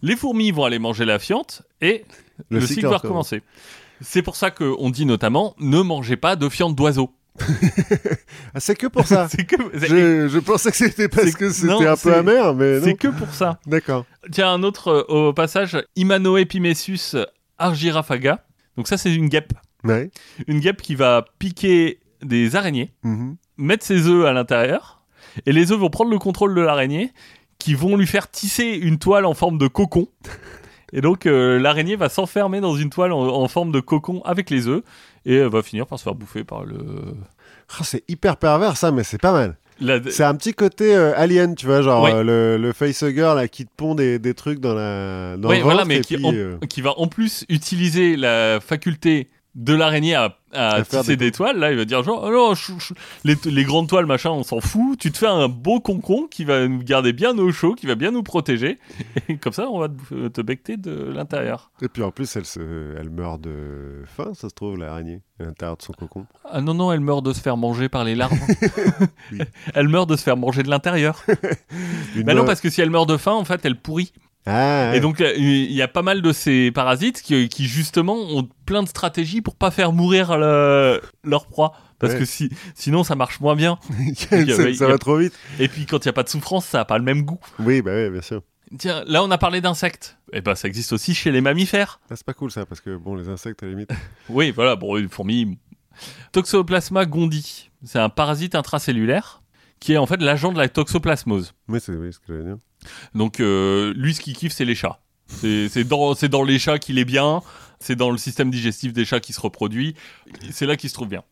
les 0.03 0.15
fourmis 0.15 0.51
vont 0.51 0.65
aller 0.65 0.77
manger 0.80 1.05
la 1.05 1.17
fiente, 1.17 1.63
et 1.81 2.05
le, 2.51 2.61
cycle, 2.61 2.81
va 2.84 2.97
recommence. 2.97 3.31
recommencer. 3.31 3.41
C'est 4.01 4.21
pour 4.21 4.35
ça 4.35 4.51
qu'on 4.51 4.89
dit 4.91 5.05
notamment 5.07 5.55
ne 5.59 5.81
mangez 5.81 6.17
pas 6.17 6.35
de 6.35 6.47
fiente 6.49 6.75
d'oiseau. 6.75 7.09
Ah, 8.55 8.59
c'est 8.59 8.75
que 8.75 8.85
pour 8.88 9.07
ça. 9.07 9.27
Que, 9.47 9.55
je, 9.73 10.27
je 10.27 10.39
pensais 10.39 10.69
que 10.69 10.77
c'était 10.77 11.09
parce 11.09 11.31
que 11.34 11.49
c'était 11.49 11.88
un 11.88 11.97
peu 11.97 12.13
amer, 12.13 12.53
mais 12.53 12.77
non. 12.80 12.84
c'est 12.85 12.93
que 12.93 13.07
pour 13.07 13.34
ça. 13.34 13.59
D'accord. 13.65 14.05
Tiens, 14.31 14.51
un 14.53 14.61
autre 14.61 14.89
euh, 15.09 15.30
au 15.30 15.34
passage, 15.34 15.81
Imanoepimessus 15.95 17.15
argirafaga. 17.57 18.45
Donc 18.77 18.88
ça, 18.88 18.97
c'est 18.97 19.13
une 19.13 19.27
guêpe. 19.30 19.53
Ouais. 19.84 20.11
Une 20.47 20.59
guêpe 20.59 20.81
qui 20.81 20.95
va 20.95 21.25
piquer 21.39 21.99
des 22.21 22.55
araignées, 22.55 22.93
Mhm. 23.03 23.35
mettre 23.57 23.85
ses 23.85 24.07
œufs 24.07 24.25
à 24.25 24.34
l'intérieur, 24.34 25.01
et 25.45 25.51
les 25.51 25.71
œufs 25.71 25.80
vont 25.80 25.89
prendre 25.89 26.11
le 26.11 26.19
contrôle 26.19 26.53
de 26.55 26.61
l'araignée, 26.61 27.11
qui 27.59 27.73
vont 27.75 27.95
lui 27.95 28.07
faire 28.07 28.30
tisser 28.30 28.65
une 28.65 28.97
toile 28.99 29.25
en 29.25 29.34
forme 29.34 29.57
de 29.57 29.67
cocon. 29.67 30.07
Et 30.91 31.01
donc 31.01 31.25
euh, 31.25 31.57
l'araignée 31.59 31.95
va 31.95 32.09
s'enfermer 32.09 32.61
dans 32.61 32.75
une 32.75 32.89
toile 32.89 33.11
en, 33.13 33.21
en 33.21 33.47
forme 33.47 33.71
de 33.71 33.80
cocon 33.80 34.21
avec 34.25 34.49
les 34.49 34.67
œufs, 34.67 34.84
et 35.25 35.35
elle 35.35 35.47
va 35.49 35.63
finir 35.63 35.88
par 35.88 35.97
se 35.97 36.03
faire 36.03 36.15
bouffer 36.15 36.43
par 36.43 36.65
le... 36.65 36.77
Ah, 37.80 37.84
c'est 37.84 38.03
hyper 38.09 38.38
pervers 38.38 38.77
ça, 38.77 38.91
mais 38.91 39.03
c'est 39.03 39.17
pas 39.21 39.31
mal. 39.31 39.57
la- 39.80 39.99
C'est 40.11 40.23
un 40.25 40.35
petit 40.35 40.53
côté 40.53 40.93
euh, 40.95 41.13
alien, 41.17 41.55
tu 41.55 41.65
vois, 41.65 41.81
genre 41.81 42.03
Ouais. 42.03 42.13
euh, 42.13 42.23
le, 42.23 42.57
le 42.61 42.73
facehugger 42.73 43.34
là 43.35 43.47
qui 43.47 43.65
te 43.65 43.71
pond 43.75 43.95
des, 43.95 44.19
des 44.19 44.34
trucs 44.35 44.59
dans 44.59 44.75
la 44.75 45.35
dans 45.38 45.49
Ouais, 45.49 45.57
le 45.57 45.63
voilà, 45.63 45.84
mais 45.85 45.97
et 45.97 46.01
qui, 46.01 46.17
puis, 46.17 46.25
en, 46.25 46.34
euh, 46.34 46.57
qui 46.69 46.81
va 46.81 46.93
en 46.99 47.07
plus 47.07 47.45
utiliser 47.49 48.15
la 48.17 48.59
faculté 48.59 49.30
de 49.55 49.73
l'araignée 49.73 50.15
à, 50.15 50.35
à 50.51 50.75
À 50.75 50.84
tisser 50.84 51.15
des 51.15 51.25
des 51.25 51.31
toiles. 51.31 51.57
Là, 51.57 51.71
il 51.71 51.77
va 51.77 51.85
dire 51.85 52.03
genre, 52.03 52.23
oh 52.23 52.53
les, 53.23 53.35
les 53.45 53.63
grandes 53.63 53.88
toiles, 53.88 54.05
machin, 54.05 54.31
on 54.31 54.43
s'en 54.43 54.61
fout. 54.61 54.97
Tu 54.99 55.11
te 55.11 55.17
fais 55.17 55.27
un 55.27 55.47
beau 55.47 55.80
concon 55.80 56.27
qui 56.30 56.43
va 56.43 56.67
nous 56.67 56.84
garder 56.84 57.13
bien 57.13 57.38
au 57.38 57.51
chaud, 57.51 57.75
qui 57.75 57.85
va 57.85 57.95
bien 57.95 58.11
nous 58.11 58.23
protéger. 58.23 58.80
Et 59.30 59.38
comme 59.38 59.53
ça, 59.53 59.69
on 59.69 59.80
va 59.80 59.89
te, 59.89 60.27
te 60.27 60.41
becter 60.41 60.77
de 60.77 60.91
l'intérieur. 60.91 61.71
Et 61.81 61.88
puis 61.88 62.01
en 62.03 62.11
plus, 62.11 62.35
elle, 62.35 62.45
se... 62.45 62.95
elle 62.97 63.09
meurt 63.09 63.41
de 63.41 64.03
faim, 64.05 64.31
ça 64.34 64.49
se 64.49 64.55
trouve, 64.55 64.77
l'araignée, 64.77 65.21
à 65.39 65.43
l'intérieur 65.43 65.77
de 65.77 65.84
son 65.84 65.93
cocon. 65.93 66.25
Ah 66.49 66.61
non, 66.61 66.73
non, 66.73 66.91
elle 66.91 67.01
meurt 67.01 67.23
de 67.23 67.34
se 67.34 67.41
faire 67.41 67.57
manger 67.57 67.89
par 67.89 68.03
les 68.03 68.15
larves. 68.15 68.34
Oui. 69.31 69.39
Elle 69.73 69.88
meurt 69.88 70.09
de 70.09 70.15
se 70.15 70.23
faire 70.23 70.38
manger 70.38 70.63
de 70.63 70.69
l'intérieur. 70.69 71.23
Bah 72.23 72.34
non, 72.34 72.45
parce 72.45 72.61
que 72.61 72.69
si 72.69 72.81
elle 72.81 72.89
meurt 72.89 73.07
de 73.09 73.17
faim, 73.17 73.34
en 73.34 73.43
fait, 73.43 73.65
elle 73.65 73.75
pourrit. 73.80 74.13
Ah, 74.45 74.89
ouais. 74.91 74.97
Et 74.97 74.99
donc, 74.99 75.19
là, 75.19 75.33
il 75.33 75.71
y 75.71 75.81
a 75.81 75.87
pas 75.87 76.01
mal 76.01 76.21
de 76.21 76.33
ces 76.33 76.71
parasites 76.71 77.21
qui, 77.21 77.47
qui, 77.49 77.65
justement, 77.67 78.15
ont 78.15 78.47
plein 78.65 78.83
de 78.83 78.87
stratégies 78.89 79.41
pour 79.41 79.55
pas 79.55 79.71
faire 79.71 79.93
mourir 79.93 80.37
le- 80.37 81.01
leur 81.23 81.47
proie. 81.47 81.73
Parce 81.99 82.13
Ouais. 82.13 82.19
que 82.19 82.25
si, 82.25 82.49
sinon, 82.75 83.03
ça 83.05 83.15
marche 83.15 83.39
moins 83.39 83.55
bien. 83.55 83.79
ça, 84.17 84.35
a- 84.35 84.87
va 84.89 84.97
trop 84.97 85.17
vite. 85.17 85.33
Et 85.59 85.67
puis, 85.69 85.85
quand 85.85 86.03
il 86.03 86.07
n'y 86.07 86.11
a 86.11 86.13
pas 86.13 86.23
de 86.23 86.29
souffrance, 86.29 86.65
ça 86.65 86.79
n'a 86.79 86.85
pas 86.85 86.97
le 86.97 87.03
même 87.05 87.23
goût. 87.23 87.39
Oui, 87.59 87.81
bah 87.81 87.91
oui, 87.95 88.09
bien 88.09 88.21
sûr. 88.21 88.41
Tiens, 88.77 89.03
là, 89.07 89.23
on 89.23 89.31
a 89.31 89.37
parlé 89.37 89.61
d'insectes. 89.61 90.17
Et 90.33 90.41
ben, 90.41 90.55
ça 90.55 90.67
existe 90.67 90.91
aussi 90.93 91.13
chez 91.13 91.31
les 91.31 91.39
mammifères. 91.41 91.99
Ah, 92.09 92.15
c'est 92.15 92.25
pas 92.25 92.33
cool 92.33 92.51
ça, 92.51 92.65
parce 92.65 92.81
que 92.81 92.97
bon, 92.97 93.15
les 93.15 93.29
insectes 93.29 93.63
à 93.63 93.67
la 93.67 93.71
limite. 93.73 93.91
Oui, 94.29 94.51
voilà, 94.51 94.75
bon, 94.75 94.97
une 94.97 95.09
fourmi. 95.09 95.57
Toxoplasma 96.31 97.05
gondii, 97.05 97.69
c'est 97.83 97.99
un 97.99 98.09
parasite 98.09 98.55
intracellulaire 98.55 99.41
qui 99.79 99.93
est 99.93 99.97
en 99.97 100.05
fait 100.05 100.21
l'agent 100.21 100.51
de 100.51 100.57
la 100.57 100.69
toxoplasmose. 100.69 101.53
oui, 101.67 101.79
c'est 101.81 101.91
oui, 101.93 102.11
ce 102.11 102.19
que 102.19 102.25
j'allais 102.29 102.43
dire. 102.45 102.57
Donc, 103.14 103.39
euh, 103.39 103.93
lui, 103.95 104.14
ce 104.14 104.22
qu'il 104.22 104.35
kiffe, 104.35 104.53
c'est 104.53 104.65
les 104.65 104.76
chats. 104.76 104.99
C'est 105.27 105.84
dans, 105.84 106.43
les 106.43 106.60
chats 106.60 106.80
qu'il 106.80 106.99
est 106.99 107.05
bien, 107.05 107.41
c'est 107.80 107.95
dans 107.95 108.11
le 108.11 108.18
système 108.18 108.51
digestif 108.51 108.93
des 108.93 109.05
chats 109.05 109.19
qui 109.19 109.34
se 109.34 109.41
reproduit, 109.41 109.95
c'est 110.51 110.65
là 110.65 110.76
qu'il 110.76 110.89
se 110.89 110.93
trouve 110.93 111.07
bien. 111.07 111.23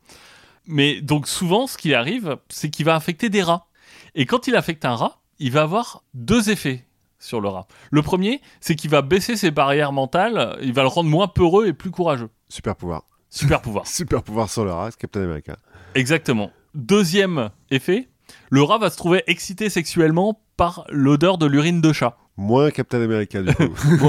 Mais 0.66 1.02
donc, 1.02 1.28
souvent, 1.28 1.68
ce 1.68 1.78
qui 1.78 1.94
arrive, 1.94 2.38
c'est 2.50 2.70
qu'il 2.70 2.86
va 2.86 2.96
affecter 2.96 3.30
des 3.30 3.44
rats. 3.44 3.68
Et 4.16 4.26
quand 4.26 4.48
il 4.48 4.56
affecte 4.56 4.86
un 4.86 4.96
rat, 4.96 5.22
il 5.40 5.52
va 5.52 5.64
avoir 5.64 6.04
deux 6.14 6.50
effets 6.50 6.86
sur 7.20 7.42
le 7.42 7.50
rat. 7.50 7.68
Le 7.92 8.02
premier, 8.02 8.42
c'est 8.60 8.76
qu'il 8.76 8.90
va 8.90 9.02
baisser 9.02 9.36
ses 9.36 9.52
barrières 9.52 9.92
mentales, 9.92 10.58
il 10.62 10.74
va 10.74 10.82
le 10.82 10.88
rendre 10.88 11.10
moins 11.10 11.28
peureux 11.28 11.68
et 11.68 11.74
plus 11.74 11.92
courageux. 11.92 12.30
Super 12.50 12.76
pouvoir. 12.76 13.04
Super 13.30 13.62
pouvoir. 13.62 13.88
Super 13.88 14.24
pouvoir 14.24 14.50
sur 14.50 14.66
le 14.66 14.72
rat, 14.72 14.92
Captain 14.92 15.24
America. 15.24 15.58
Exactement. 15.96 16.52
Deuxième 16.74 17.50
effet, 17.70 18.10
le 18.50 18.64
rat 18.64 18.78
va 18.78 18.90
se 18.90 18.98
trouver 18.98 19.24
excité 19.28 19.70
sexuellement 19.70 20.42
par 20.62 20.86
l'odeur 20.92 21.40
de 21.40 21.48
l'urine 21.48 21.82
de 21.82 21.92
chat. 21.92 22.16
Moins 22.38 22.70
Captain 22.70 23.02
America, 23.02 23.42
du 23.42 23.52
coup. 23.56 23.64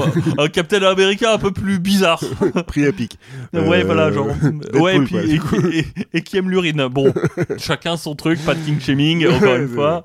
Un 0.37 0.47
Captain 0.49 0.83
America 0.83 1.33
un 1.33 1.39
peu 1.39 1.49
plus 1.51 1.79
bizarre. 1.79 2.21
Prix 2.67 2.85
à 2.85 2.91
pic. 2.91 3.17
ouais, 3.53 3.59
Euh, 3.81 3.83
voilà, 3.85 4.11
genre. 4.11 4.27
Ouais, 4.75 4.97
et, 4.97 4.99
puis, 4.99 5.09
quoi, 5.13 5.21
et, 5.23 5.27
du 5.27 5.39
coup. 5.41 5.61
qui- 5.61 5.79
et- 5.79 5.85
et 6.13 6.21
qui 6.21 6.37
aime 6.37 6.51
l'urine. 6.51 6.87
Bon, 6.89 7.11
chacun 7.57 7.97
son 7.97 8.13
truc, 8.15 8.39
pas 8.45 8.53
de 8.53 8.59
king 8.63 8.79
shaming, 8.79 9.27
encore 9.27 9.55
une 9.55 9.67
fois. 9.67 10.03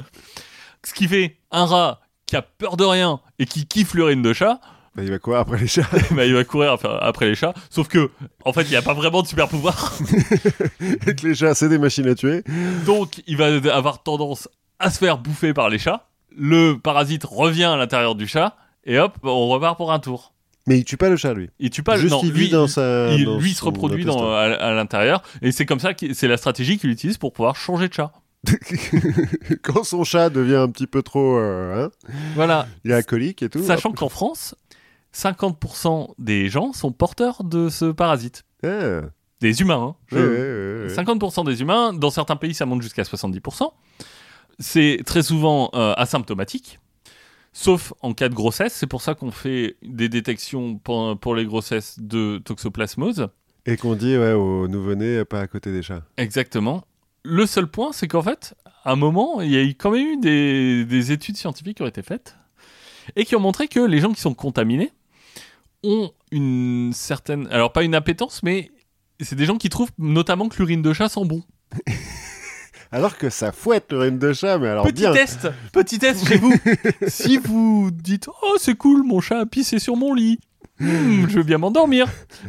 Ce 0.87 0.95
qui 0.95 1.07
fait 1.07 1.37
un 1.51 1.67
rat 1.67 2.01
qui 2.25 2.35
a 2.37 2.41
peur 2.43 2.79
de 2.79 2.85
rien 2.85 3.21
et 3.39 3.45
qui 3.45 3.67
kiffe 3.67 3.93
l'urine 3.93 4.23
de 4.23 4.33
chat, 4.33 4.59
Bah, 4.95 5.03
il 5.03 5.11
va 5.11 5.19
courir 5.19 5.41
après 5.41 5.59
les 5.59 5.67
chats. 5.67 5.87
bah, 6.13 6.25
il 6.25 6.33
va 6.33 6.45
courir 6.45 6.73
après- 6.73 6.97
après 7.03 7.27
les 7.27 7.35
chats. 7.35 7.53
Sauf 7.69 7.89
que, 7.89 8.11
en 8.47 8.55
fait, 8.55 8.63
il 8.63 8.71
n'y 8.71 8.77
a 8.77 8.83
pas 8.83 8.95
vraiment 8.95 9.21
de 9.21 9.27
super 9.27 9.49
pouvoir. 9.49 9.93
Et 11.07 11.15
que 11.15 11.27
les 11.29 11.35
chats, 11.35 11.55
c'est 11.55 11.69
des 11.69 11.79
machines 11.79 12.09
à 12.09 12.15
tuer. 12.15 12.43
Donc, 12.87 13.23
il 13.27 13.37
va 13.37 13.49
avoir 13.75 14.03
tendance 14.03 14.49
à 14.79 14.91
se 14.91 14.99
faire 14.99 15.19
bouffer 15.19 15.53
par 15.53 15.69
les 15.69 15.79
chats. 15.79 16.08
Le 16.39 16.75
parasite 16.79 17.25
revient 17.25 17.65
à 17.65 17.77
l'intérieur 17.77 18.15
du 18.15 18.27
chat. 18.27 18.57
Et 18.85 18.99
hop, 18.99 19.19
on 19.23 19.49
repart 19.49 19.77
pour 19.77 19.93
un 19.93 19.99
tour. 19.99 20.33
Mais 20.67 20.79
il 20.79 20.85
tue 20.85 20.97
pas 20.97 21.09
le 21.09 21.17
chat, 21.17 21.35
lui. 21.35 21.49
Il 21.59 21.71
tue 21.71 21.83
pas 21.83 21.97
le- 21.97 22.03
Juste 22.03 22.17
il 22.23 22.31
lui, 22.33 22.45
vit 22.47 22.51
dans 22.51 22.67
sa. 22.67 23.13
il- 23.15 23.25
dans 23.25 23.39
lui 23.39 23.55
se 23.55 23.65
reproduit 23.65 24.05
dans, 24.05 24.33
à, 24.33 24.41
à 24.43 24.73
l'intérieur. 24.75 25.23
Et 25.43 25.51
c'est 25.53 25.67
comme 25.67 25.81
ça 25.81 25.95
que 25.95 26.13
c'est 26.15 26.29
la 26.29 26.37
stratégie 26.37 26.79
qu'il 26.79 26.91
utilise 26.91 27.17
pour 27.19 27.33
pouvoir 27.33 27.57
changer 27.57 27.89
de 27.89 27.95
chat. 27.95 28.13
Quand 29.63 29.83
son 29.85 30.05
chat 30.05 30.31
devient 30.31 30.57
un 30.57 30.69
petit 30.71 30.87
peu 30.87 31.03
trop. 31.03 31.37
euh, 31.39 31.87
hein, 31.87 32.09
Voilà. 32.35 32.67
il 32.85 32.93
est 32.93 33.03
colique 33.07 33.43
et 33.43 33.49
tout. 33.49 33.63
Sachant 33.63 33.93
qu'en 33.93 34.09
France, 34.09 34.55
50% 35.15 36.15
des 36.19 36.49
gens 36.49 36.73
sont 36.73 36.93
porteurs 36.93 37.45
de 37.45 37.69
ce 37.69 37.87
parasite. 37.87 38.45
Ah, 38.65 39.01
Des 39.41 39.61
humains, 39.61 39.83
hein. 39.83 39.95
Je- 40.09 40.17
ouais, 40.17 40.23
ouais, 40.23 40.87
ouais, 40.87 40.89
ouais. 40.89 40.95
50% 40.95 41.45
des 41.45 41.61
humains, 41.61 41.93
dans 41.93 42.11
certains 42.11 42.37
pays 42.37 42.55
ça 42.55 42.67
monte 42.67 42.83
jusqu'à 42.83 43.03
70%. 43.05 43.73
C'est 44.59 45.03
très 45.07 45.23
souvent 45.23 45.71
euh, 45.75 45.95
asymptomatique, 45.97 46.79
sauf 47.53 47.93
en 48.03 48.13
cas 48.15 48.29
de 48.29 48.35
grossesse. 48.35 48.75
C'est 48.75 48.87
pour 48.87 49.03
ça 49.03 49.15
qu'on 49.15 49.31
fait 49.31 49.77
des 49.83 50.09
détections 50.09 50.79
pour, 50.79 51.19
pour 51.19 51.35
les 51.35 51.45
grossesses 51.45 51.99
de 52.01 52.39
toxoplasmose. 52.39 53.29
Et 53.67 53.77
qu'on 53.77 53.95
dit 53.95 54.17
ouais, 54.17 54.33
aux 54.33 54.67
nouveau-nés, 54.67 55.25
pas 55.25 55.41
à 55.41 55.47
côté 55.47 55.71
des 55.73 55.83
chats. 55.83 56.03
Exactement. 56.17 56.85
Le 57.23 57.47
seul 57.47 57.67
point, 57.67 57.93
c'est 57.93 58.09
qu'en 58.09 58.23
fait, 58.23 58.55
à 58.85 58.93
un 58.93 58.97
moment, 58.97 59.41
il 59.41 59.51
y 59.51 59.57
a 59.57 59.63
eu 59.63 59.75
quand 59.75 59.91
même 59.91 60.07
eu 60.07 60.17
des, 60.17 60.85
des 60.85 61.13
études 61.13 61.37
scientifiques 61.37 61.77
qui 61.77 61.83
ont 61.83 61.87
été 61.87 62.03
faites 62.03 62.37
et 63.17 63.25
qui 63.25 63.37
ont 63.37 63.41
montré 63.41 63.69
que 63.69 63.81
les 63.81 64.01
gens 64.01 64.13
qui 64.13 64.21
sont 64.21 64.35
contaminés 64.35 64.93
ont 65.83 66.11
une 66.31 66.93
certaine. 66.93 67.47
Alors, 67.49 67.73
pas 67.73 67.83
une 67.83 67.95
appétence, 67.95 68.43
mais 68.43 68.71
c'est 69.21 69.37
des 69.37 69.45
gens 69.45 69.57
qui 69.57 69.69
trouvent 69.69 69.91
notamment 69.99 70.49
que 70.49 70.57
l'urine 70.57 70.83
de 70.83 70.93
chat 70.93 71.09
sent 71.09 71.25
bon. 71.25 71.43
Alors 72.91 73.19
que 73.19 73.29
ça 73.31 73.53
fouette 73.53 73.93
l'urine 73.93 74.19
de 74.19 74.33
chat, 74.33 74.59
mais 74.59 74.69
alors 74.69 74.85
Petit 74.87 75.03
bien. 75.03 75.13
test, 75.13 75.49
petit 75.73 75.99
test 75.99 76.27
chez 76.27 76.39
vous. 76.39 76.55
si 77.07 77.37
vous 77.37 77.91
dites 77.93 78.29
oh 78.43 78.57
c'est 78.59 78.77
cool, 78.77 79.03
mon 79.03 79.21
chat 79.21 79.41
a 79.41 79.47
pissé 79.47 79.79
sur 79.79 79.97
mon 79.97 80.15
lit, 80.15 80.39
Hmm, 80.81 81.27
je 81.29 81.35
veux 81.39 81.43
bien 81.43 81.59
m'endormir, 81.59 82.07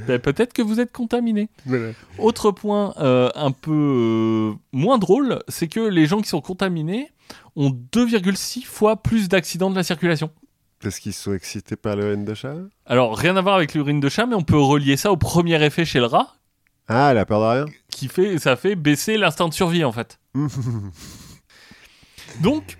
ben, 0.07 0.19
peut-être 0.19 0.53
que 0.53 0.61
vous 0.61 0.79
êtes 0.79 0.91
contaminé. 0.91 1.49
Voilà. 1.65 1.93
Autre 2.19 2.51
point 2.51 2.93
euh, 2.99 3.29
un 3.33 3.49
peu 3.49 3.71
euh, 3.71 4.53
moins 4.71 4.99
drôle, 4.99 5.39
c'est 5.47 5.67
que 5.67 5.79
les 5.79 6.05
gens 6.05 6.21
qui 6.21 6.29
sont 6.29 6.39
contaminés 6.41 7.09
ont 7.55 7.71
2,6 7.71 8.65
fois 8.65 9.01
plus 9.01 9.29
d'accidents 9.29 9.71
de 9.71 9.75
la 9.75 9.81
circulation. 9.81 10.29
Parce 10.79 10.99
qu'ils 10.99 11.13
sont 11.13 11.33
excités 11.33 11.75
par 11.75 11.95
l'urine 11.95 12.23
de 12.23 12.35
chat 12.35 12.53
Alors 12.85 13.17
rien 13.17 13.35
à 13.35 13.41
voir 13.41 13.55
avec 13.55 13.73
l'urine 13.73 13.99
de 13.99 14.09
chat, 14.09 14.27
mais 14.27 14.35
on 14.35 14.43
peut 14.43 14.59
relier 14.59 14.95
ça 14.95 15.11
au 15.11 15.17
premier 15.17 15.61
effet 15.65 15.83
chez 15.83 15.99
le 15.99 16.05
rat, 16.05 16.35
Ah, 16.87 17.09
elle 17.11 17.17
a 17.17 17.25
peur 17.25 17.39
de 17.41 17.45
rien? 17.61 17.65
Qui 17.89 18.09
fait 18.09 18.37
ça 18.37 18.55
fait 18.55 18.75
baisser 18.75 19.17
l'instinct 19.17 19.47
de 19.49 19.53
survie 19.55 19.83
en 19.83 19.91
fait. 19.91 20.18
Donc 22.41 22.77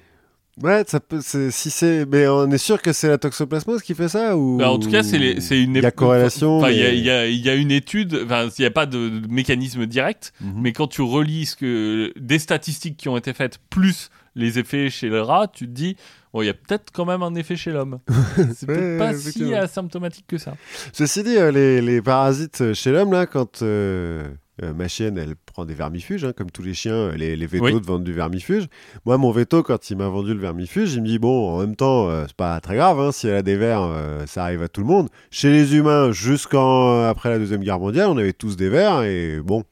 Ouais, 0.62 0.84
ça 0.86 1.00
peut, 1.00 1.22
c'est- 1.22 1.52
si 1.52 1.70
c'est, 1.70 2.06
mais 2.06 2.28
on 2.28 2.52
est 2.52 2.58
sûr 2.58 2.82
que 2.82 2.92
c'est 2.92 3.08
la 3.08 3.18
toxoplasmose 3.18 3.82
qui 3.82 3.96
fait 3.96 4.10
ça 4.10 4.36
ou 4.36 4.58
Bah, 4.58 4.70
en 4.70 4.78
tout 4.78 4.90
cas, 4.92 5.04
c'est 5.04 5.18
une 5.18 5.74
Il 5.78 5.82
y 5.82 5.86
a 5.86 5.90
ép- 5.90 5.92
corrélation. 5.94 6.58
Enfin, 6.58 6.70
il 6.72 6.80
y, 6.80 6.82
a- 6.84 6.90
mais- 6.90 6.98
il 6.98 7.04
y 7.06 7.10
a- 7.10 7.28
il 7.28 7.40
y 7.40 7.50
a 7.50 7.56
une 7.56 7.72
étude, 7.72 8.24
enfin, 8.26 8.50
il 8.58 8.62
n'y 8.62 8.66
a 8.66 8.72
pas 8.72 8.86
de 8.86 9.08
de 9.08 9.28
mécanisme 9.30 9.86
direct, 9.86 10.34
Mhm. 10.42 10.54
mais 10.62 10.74
quand 10.74 10.88
tu 10.88 11.02
relis 11.02 11.46
ce 11.46 11.56
que, 11.56 12.12
des 12.20 12.40
statistiques 12.40 12.98
qui 12.98 13.08
ont 13.08 13.16
été 13.16 13.32
faites, 13.32 13.60
plus 13.70 14.10
les 14.36 14.60
effets 14.60 14.90
chez 14.90 15.08
le 15.08 15.22
rat, 15.22 15.48
tu 15.48 15.66
te 15.66 15.72
dis, 15.72 15.96
bon, 16.34 16.42
il 16.42 16.48
y 16.48 16.50
a 16.50 16.54
peut-être 16.54 16.92
quand 16.92 17.06
même 17.06 17.24
un 17.24 17.36
effet 17.36 17.56
chez 17.56 17.72
l'homme. 17.72 18.00
C'est 18.54 18.68
Ouais, 18.68 18.76
peut-être 18.76 18.98
pas 19.00 19.14
si 19.14 19.54
asymptomatique 19.54 20.28
que 20.28 20.38
ça. 20.38 20.56
Ceci 20.92 21.24
dit, 21.24 21.38
euh, 21.38 21.52
les, 21.54 21.80
les 21.82 22.02
parasites 22.02 22.74
chez 22.74 22.92
l'homme, 22.92 23.14
là, 23.14 23.28
quand 23.28 23.62
euh, 23.62 24.28
euh, 24.64 24.74
ma 24.74 24.88
chienne, 24.88 25.18
elle 25.18 25.36
prend 25.36 25.66
des 25.66 25.74
vermifuges, 25.74 26.24
hein, 26.26 26.34
comme 26.36 26.52
tous 26.52 26.62
les 26.64 26.74
chiens, 26.74 26.94
euh, 26.94 27.16
les, 27.16 27.36
les 27.36 27.48
vétos 27.48 27.66
Oui. 27.66 27.82
te 27.82 27.86
vendent 27.86 28.04
du 28.04 28.14
vermifuge. 28.14 28.68
Moi, 29.06 29.18
mon 29.18 29.32
veto, 29.32 29.64
quand 29.64 29.90
il 29.90 29.98
m'a 29.98 30.08
vendu 30.08 30.34
le 30.34 30.40
vermifuge, 30.40 30.94
il 30.94 31.02
me 31.02 31.08
dit, 31.08 31.20
bon, 31.20 31.50
en 31.56 31.60
même 31.60 31.76
temps, 31.76 32.10
euh, 32.10 32.26
c'est 32.28 32.36
pas 32.36 32.60
très 32.60 32.76
grave, 32.76 33.00
hein, 33.00 33.12
si 33.12 33.28
elle 33.28 33.36
a 33.36 33.42
des 33.42 33.56
vers, 33.58 33.82
euh, 33.84 34.26
ça 34.26 34.44
arrive 34.44 34.62
à 34.64 34.68
tout 34.68 34.82
le 34.82 34.88
monde. 34.88 35.10
Chez 35.32 35.50
les 35.52 35.76
humains, 35.76 36.12
jusqu'en 36.12 37.04
après 37.04 37.30
la 37.30 37.38
Deuxième 37.40 37.62
Guerre 37.64 37.80
mondiale, 37.80 38.08
on 38.10 38.18
avait 38.18 38.34
tous 38.34 38.56
des 38.56 38.70
vers, 38.70 39.02
et 39.04 39.40
bon, 39.44 39.64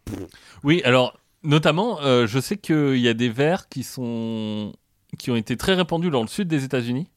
Oui, 0.64 0.81
alors, 0.84 1.18
notamment, 1.43 1.99
euh, 2.01 2.27
je 2.27 2.39
sais 2.39 2.57
qu'il 2.57 2.97
y 2.97 3.07
a 3.07 3.14
des 3.14 3.30
vers 3.30 3.69
qui 3.69 3.84
sont 3.84 4.73
qui 5.18 5.31
ont 5.31 5.35
été 5.38 5.55
très 5.55 5.73
répandus 5.73 6.09
dans 6.09 6.22
le 6.22 6.27
sud 6.27 6.47
des 6.49 6.65
États-Unis 6.65 7.07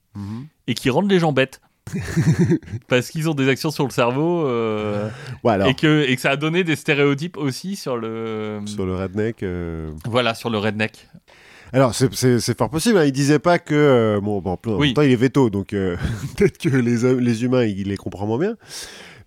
et 0.69 0.75
qui 0.75 0.91
rendent 0.91 1.11
les 1.11 1.19
gens 1.19 1.33
bêtes. 1.33 1.61
Parce 2.89 3.11
qu'ils 3.11 3.29
ont 3.29 3.35
des 3.35 3.49
actions 3.49 3.71
sur 3.71 3.85
le 3.85 3.91
cerveau 3.91 4.47
euh, 4.47 5.09
Ouais, 5.45 5.53
alors, 5.53 5.69
et, 5.69 5.75
que, 5.75 6.05
et 6.09 6.15
que 6.17 6.21
ça 6.23 6.31
a 6.31 6.37
donné 6.37 6.65
des 6.65 6.77
stéréotypes 6.77 7.37
aussi 7.37 7.77
sur 7.77 7.97
le 7.97 8.61
sur 8.67 8.87
le 8.87 8.95
redneck... 8.95 9.43
euh, 9.43 9.91
voilà 10.07 10.35
sur 10.35 10.51
le 10.51 10.59
redneck. 10.59 11.09
Alors, 11.73 11.95
c'est- 11.95 12.59
fort 12.59 12.69
possible. 12.71 12.99
Hein. 12.99 13.05
Il 13.05 13.13
disait 13.13 13.39
pas 13.39 13.59
que. 13.61 13.75
euh, 13.75 14.21
bon, 14.21 14.41
bon, 14.41 14.59
en 14.67 14.73
Oui. 14.77 14.89
même 14.89 14.95
temps, 14.95 15.03
il 15.03 15.13
est 15.13 15.17
veto, 15.17 15.51
donc 15.51 15.73
euh, 15.73 15.97
peut-être 16.37 16.59
que 16.59 16.69
les, 16.69 17.45
humains, 17.45 17.65
il 17.65 17.89
les 17.89 17.97
comprend 17.97 18.27
moins 18.27 18.39
bien. 18.39 18.57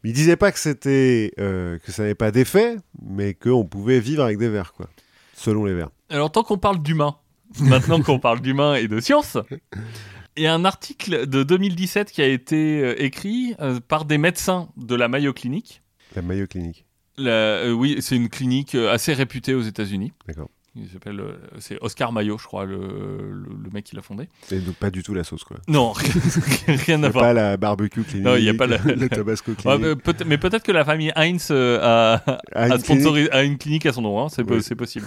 Mais 0.04 0.10
il 0.10 0.14
disait 0.14 0.36
pas 0.36 0.52
que 0.52 0.60
c'était 0.60 1.32
euh, 1.40 1.78
que 1.80 1.94
ça 1.94 2.02
n'avait 2.04 2.16
pas 2.16 2.32
d'effet, 2.32 2.76
mais 3.02 3.34
qu'on 3.34 3.64
pouvait 3.66 4.02
vivre 4.02 4.24
avec 4.24 4.38
des 4.38 4.50
vers, 4.50 4.74
quoi. 4.74 4.88
Selon 5.36 5.64
les 5.64 5.74
vers. 5.74 5.90
Alors 6.10 6.32
tant 6.32 6.44
qu'on 6.44 6.58
parle 6.58 6.84
d'humain, 6.84 7.16
maintenant 7.62 8.02
qu'on 8.02 8.20
parle 8.20 8.42
d'humain 8.42 8.76
et 8.76 8.90
de 8.90 9.00
science, 9.00 9.38
il 10.38 10.44
y 10.44 10.48
a 10.48 10.54
un 10.54 10.66
article 10.66 11.28
de 11.28 11.44
2017 11.44 12.12
qui 12.12 12.22
a 12.22 12.28
été 12.28 12.82
euh, 12.82 13.02
écrit 13.04 13.56
euh, 13.62 13.80
par 13.88 14.06
des 14.06 14.18
médecins 14.18 14.70
de 14.78 14.96
la 14.96 15.08
Mayo 15.08 15.34
Clinic. 15.34 15.82
La 16.16 16.22
Mayo 16.22 16.48
Clinique. 16.48 16.86
La- 17.18 17.32
euh, 17.32 17.72
oui, 17.72 17.98
c'est 18.02 18.16
une 18.16 18.30
clinique 18.30 18.76
assez 18.76 19.14
réputée 19.14 19.54
aux 19.54 19.62
États-Unis. 19.62 20.12
D'accord. 20.28 20.50
Il 20.76 20.90
s'appelle, 20.90 21.22
c'est 21.60 21.78
Oscar 21.82 22.12
Mayo, 22.12 22.40
je 22.40 22.46
crois, 22.48 22.66
le, 22.66 22.76
le, 22.78 23.48
le 23.64 23.70
mec 23.72 23.84
qui 23.86 23.96
l'a 23.96 24.02
fondé. 24.02 24.28
Et 24.52 24.58
donc 24.58 24.74
pas 24.74 24.90
du 24.90 25.04
tout 25.04 25.14
la 25.14 25.24
sauce, 25.24 25.44
quoi. 25.44 25.58
Non, 25.68 25.92
rien 26.68 27.04
à 27.04 27.10
voir. 27.10 27.26
pas 27.26 27.34
la 27.34 27.58
barbecue 27.58 28.02
clinique. 28.02 28.26
Non, 28.26 28.36
il 28.38 28.44
y 28.44 28.50
a 28.50 28.56
pas 28.56 28.66
la- 28.66 28.78
le 28.84 29.08
tabasco 29.08 29.54
clinique. 29.54 29.82
mais 29.82 29.96
peut- 29.96 30.16
mais 30.26 30.40
peut-être 30.40 30.64
que 30.64 30.72
la 30.72 30.84
famille 30.84 31.12
Heinz 31.16 31.52
a, 31.52 32.16
a, 32.56 32.68
une 32.70 32.78
sponsorisé- 32.78 33.30
a 33.30 33.44
une 33.44 33.60
clinique 33.60 33.86
à 33.86 33.94
son 33.94 34.02
nom, 34.02 34.20
hein, 34.24 34.30
c'est 34.30 34.44
po- 34.44 34.56
Oui. 34.56 34.64
c'est 34.64 34.74
possible. 34.76 35.06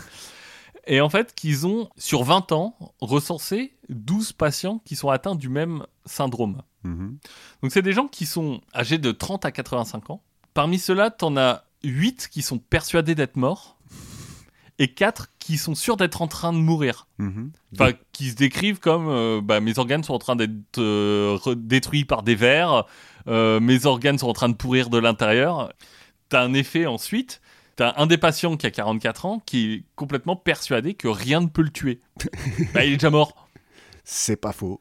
Et 0.86 1.00
en 1.00 1.08
fait, 1.08 1.34
qu'ils 1.34 1.66
ont, 1.66 1.88
sur 1.96 2.22
20 2.22 2.52
ans, 2.52 2.76
recensé 3.00 3.74
12 3.88 4.32
patients 4.32 4.80
qui 4.84 4.96
sont 4.96 5.10
atteints 5.10 5.34
du 5.34 5.48
même 5.48 5.84
syndrome. 6.04 6.62
Mhm. 6.84 7.18
Donc, 7.62 7.72
c'est 7.72 7.82
des 7.82 7.92
gens 7.92 8.06
qui 8.06 8.26
sont 8.26 8.60
âgés 8.74 8.98
de 8.98 9.10
30 9.10 9.44
à 9.44 9.50
85 9.50 10.10
ans. 10.10 10.22
Parmi 10.54 10.78
ceux-là, 10.78 11.10
t'en 11.10 11.36
as 11.36 11.64
8 11.82 12.28
qui 12.30 12.42
sont 12.42 12.58
persuadés 12.58 13.14
d'être 13.14 13.36
morts 13.36 13.76
et 14.78 14.88
4 14.88 15.28
qui 15.38 15.58
sont 15.58 15.74
sûrs 15.74 15.96
d'être 15.96 16.22
en 16.22 16.28
train 16.28 16.52
de 16.52 16.58
mourir. 16.58 17.06
Mhm. 17.18 17.52
Enfin, 17.74 17.92
qui 18.12 18.30
se 18.30 18.36
décrivent 18.36 18.80
comme 18.80 19.08
euh, 19.08 19.40
bah, 19.42 19.60
mes 19.60 19.78
organes 19.78 20.04
sont 20.04 20.14
en 20.14 20.18
train 20.18 20.36
d'être 20.36 20.78
euh, 20.78 21.38
détruits 21.56 22.04
par 22.04 22.22
des 22.22 22.34
vers, 22.34 22.84
euh, 23.28 23.60
mes 23.60 23.86
organes 23.86 24.18
sont 24.18 24.28
en 24.28 24.32
train 24.32 24.48
de 24.48 24.54
pourrir 24.54 24.90
de 24.90 24.98
l'intérieur. 24.98 25.72
T'as 26.28 26.42
un 26.42 26.52
effet 26.54 26.86
ensuite. 26.86 27.40
T'as 27.76 27.92
un 27.98 28.06
des 28.06 28.16
patients 28.16 28.56
qui 28.56 28.66
a 28.66 28.70
44 28.70 29.26
ans 29.26 29.42
qui 29.44 29.72
est 29.72 29.84
complètement 29.96 30.34
persuadé 30.34 30.94
que 30.94 31.08
rien 31.08 31.42
ne 31.42 31.46
peut 31.46 31.62
le 31.62 31.70
tuer. 31.70 32.00
bah, 32.74 32.84
il 32.84 32.92
est 32.92 32.96
déjà 32.96 33.10
mort. 33.10 33.48
C'est 34.02 34.40
pas 34.40 34.52
faux. 34.52 34.80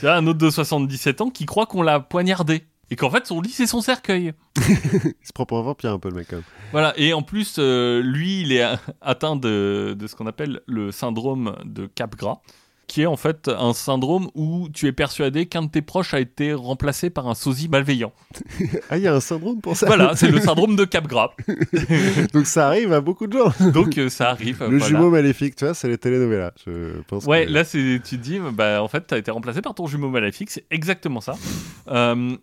T'as 0.00 0.16
un 0.16 0.26
autre 0.28 0.38
de 0.38 0.48
77 0.48 1.22
ans 1.22 1.30
qui 1.30 1.44
croit 1.44 1.66
qu'on 1.66 1.82
l'a 1.82 1.98
poignardé. 1.98 2.64
Et 2.88 2.94
qu'en 2.94 3.10
fait, 3.10 3.26
son 3.26 3.40
lit, 3.40 3.50
c'est 3.50 3.66
son 3.66 3.80
cercueil. 3.80 4.32
Il 4.56 5.26
se 5.26 5.32
prend 5.34 5.44
pour 5.44 5.58
un 5.58 5.62
vampire 5.62 5.90
un 5.90 5.98
peu, 5.98 6.08
le 6.08 6.14
mec, 6.14 6.28
quand 6.28 6.36
même. 6.36 6.44
Voilà, 6.70 6.94
et 6.96 7.12
en 7.12 7.22
plus, 7.22 7.56
euh, 7.58 8.00
lui, 8.00 8.42
il 8.42 8.52
est 8.52 8.64
atteint 9.00 9.34
de, 9.34 9.96
de 9.98 10.06
ce 10.06 10.14
qu'on 10.14 10.28
appelle 10.28 10.60
le 10.66 10.92
syndrome 10.92 11.56
de 11.64 11.86
Capgras, 11.86 12.40
qui 12.86 13.02
est 13.02 13.06
en 13.06 13.16
fait 13.16 13.48
un 13.48 13.72
syndrome 13.72 14.28
où 14.34 14.68
tu 14.72 14.86
es 14.86 14.92
persuadé 14.92 15.46
qu'un 15.46 15.62
de 15.62 15.68
tes 15.70 15.82
proches 15.82 16.14
a 16.14 16.20
été 16.20 16.54
remplacé 16.54 17.10
par 17.10 17.26
un 17.26 17.34
sosie 17.34 17.68
malveillant. 17.68 18.12
Ah, 18.90 18.96
il 18.98 19.02
y 19.02 19.08
a 19.08 19.14
un 19.14 19.20
syndrome 19.20 19.60
pour 19.60 19.76
ça. 19.76 19.86
Voilà, 19.86 20.14
c'est 20.14 20.28
le 20.30 20.40
syndrome 20.48 20.76
de 20.76 20.84
Capgras. 20.84 21.32
donc 22.32 22.46
ça 22.46 22.68
arrive 22.68 22.92
à 22.92 23.00
beaucoup 23.00 23.26
de 23.26 23.36
gens. 23.36 23.52
Donc 23.72 23.98
euh, 23.98 24.08
ça 24.08 24.30
arrive. 24.30 24.60
Le 24.60 24.78
voilà. 24.78 24.86
jumeau 24.86 25.10
maléfique, 25.10 25.56
tu 25.56 25.64
vois, 25.64 25.74
c'est 25.74 25.88
les 25.88 25.98
telenovelas. 25.98 26.52
Je 26.64 27.00
pense 27.08 27.24
Ouais, 27.24 27.46
que- 27.46 27.52
là, 27.52 27.64
c'est, 27.64 28.00
tu 28.04 28.16
te 28.18 28.22
dis, 28.22 28.38
bah, 28.52 28.82
en 28.82 28.88
fait, 28.88 29.00
t'as 29.08 29.18
été 29.18 29.30
remplacé 29.32 29.60
par 29.62 29.74
ton 29.74 29.86
jumeau 29.86 30.08
maléfique, 30.08 30.50
c'est 30.50 30.66
exactement 30.70 31.20
ça. 31.20 31.34
Euh, 31.88 32.36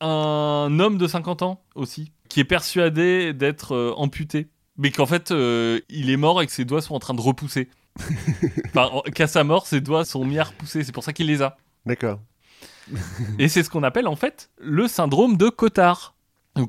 un 0.00 0.78
homme 0.80 0.98
de 0.98 1.06
50 1.08 1.42
ans 1.42 1.60
aussi, 1.74 2.12
qui 2.28 2.38
est 2.40 2.44
persuadé 2.44 3.32
d'être 3.32 3.74
euh, 3.74 3.92
amputé, 3.96 4.46
mais 4.76 4.92
qu'en 4.92 5.06
fait, 5.06 5.30
il 5.32 6.10
est 6.10 6.16
mort 6.16 6.40
et 6.40 6.46
que 6.46 6.52
ses 6.52 6.64
doigts 6.64 6.82
sont 6.82 6.94
en 6.94 7.00
train 7.00 7.14
de 7.14 7.20
repousser. 7.20 7.68
Enfin, 8.66 8.88
en- 8.92 9.02
qu'à 9.02 9.26
sa 9.26 9.44
mort, 9.44 9.66
ses 9.66 9.80
doigts 9.80 10.04
sont 10.04 10.24
mis 10.24 10.38
à 10.38 10.44
repousser, 10.44 10.84
c'est 10.84 10.92
pour 10.92 11.04
ça 11.04 11.12
qu'il 11.12 11.26
les 11.26 11.42
a. 11.42 11.56
D'accord. 11.86 12.20
Et 13.38 13.48
c'est 13.48 13.62
ce 13.62 13.70
qu'on 13.70 13.82
appelle 13.82 14.06
en 14.08 14.16
fait 14.16 14.50
le 14.58 14.88
syndrome 14.88 15.36
de 15.36 15.48
Cotard. 15.48 16.14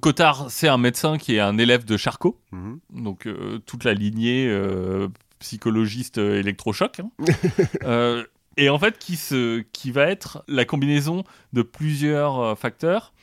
Cotard, 0.01 0.51
c'est 0.51 0.67
un 0.67 0.77
médecin 0.77 1.17
qui 1.17 1.35
est 1.35 1.39
un 1.39 1.57
élève 1.57 1.83
de 1.85 1.97
Charcot, 1.97 2.39
Mhm. 2.51 2.79
donc 2.93 3.25
euh, 3.25 3.59
toute 3.65 3.83
la 3.85 3.93
lignée 3.93 4.45
euh, 4.47 5.07
psychologiste 5.39 6.17
euh, 6.19 6.39
électrochoc. 6.39 6.99
hein. 6.99 7.09
Euh, 7.83 8.23
et 8.57 8.69
en 8.69 8.77
fait, 8.77 8.97
qui, 8.99 9.15
se, 9.15 9.61
qui 9.71 9.89
va 9.91 10.03
être 10.07 10.43
la 10.49 10.65
combinaison 10.65 11.23
de 11.53 11.61
plusieurs 11.61 12.59
facteurs 12.59 13.13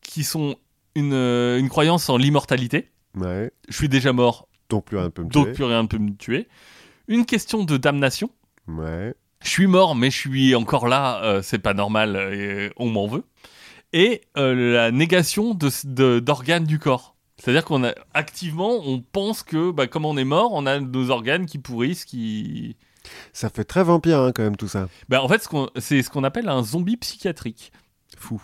qui 0.00 0.24
sont 0.24 0.56
une, 0.94 1.12
une 1.12 1.68
croyance 1.68 2.08
en 2.08 2.16
l'immortalité. 2.16 2.88
Ouais. 3.14 3.52
Je 3.68 3.76
suis 3.76 3.88
déjà 3.90 4.12
mort, 4.14 4.48
Donc 4.70 4.86
plus 4.86 4.96
rien 4.96 5.06
ne 5.06 5.10
peut 5.10 5.22
me 5.22 5.28
donc 5.28 5.44
tuer. 5.48 5.52
plus 5.52 5.64
rien 5.64 5.82
ne 5.82 5.88
peut 5.88 5.98
me 5.98 6.16
tuer. 6.16 6.48
Une 7.12 7.26
question 7.26 7.64
de 7.64 7.76
damnation. 7.76 8.30
Ouais. 8.68 9.14
Je 9.44 9.48
suis 9.50 9.66
mort, 9.66 9.94
mais 9.94 10.10
je 10.10 10.16
suis 10.16 10.54
encore 10.54 10.88
là, 10.88 11.22
euh, 11.24 11.42
c'est 11.42 11.58
pas 11.58 11.74
normal, 11.74 12.16
euh, 12.16 12.70
on 12.76 12.88
m'en 12.88 13.06
veut. 13.06 13.24
Et 13.92 14.22
euh, 14.38 14.72
la 14.74 14.90
négation 14.92 15.52
de- 15.52 15.68
de- 15.84 16.20
d'organes 16.20 16.64
du 16.64 16.78
corps. 16.78 17.14
C'est-à-dire 17.36 17.64
qu'on 17.64 17.84
a 17.84 17.92
activement, 18.14 18.80
on 18.86 19.00
pense 19.02 19.42
que 19.42 19.70
bah, 19.72 19.86
comme 19.88 20.04
on 20.06 20.16
est 20.16 20.24
mort, 20.24 20.52
on 20.52 20.64
a 20.64 20.78
nos 20.80 21.10
organes 21.10 21.44
qui 21.44 21.58
pourrissent, 21.58 22.04
qui. 22.06 22.76
Ça 23.34 23.50
fait 23.50 23.64
très 23.64 23.82
vampire, 23.84 24.20
hein, 24.20 24.32
quand 24.32 24.44
même, 24.44 24.56
tout 24.56 24.68
ça. 24.68 24.88
Bah, 25.08 25.22
en 25.22 25.28
fait, 25.28 25.42
ce 25.42 25.48
qu'on- 25.48 25.68
c'est 25.76 26.02
ce 26.02 26.08
qu'on 26.08 26.24
appelle 26.24 26.48
un 26.48 26.62
zombie 26.62 26.96
psychiatrique. 26.96 27.72
Fou. 28.16 28.40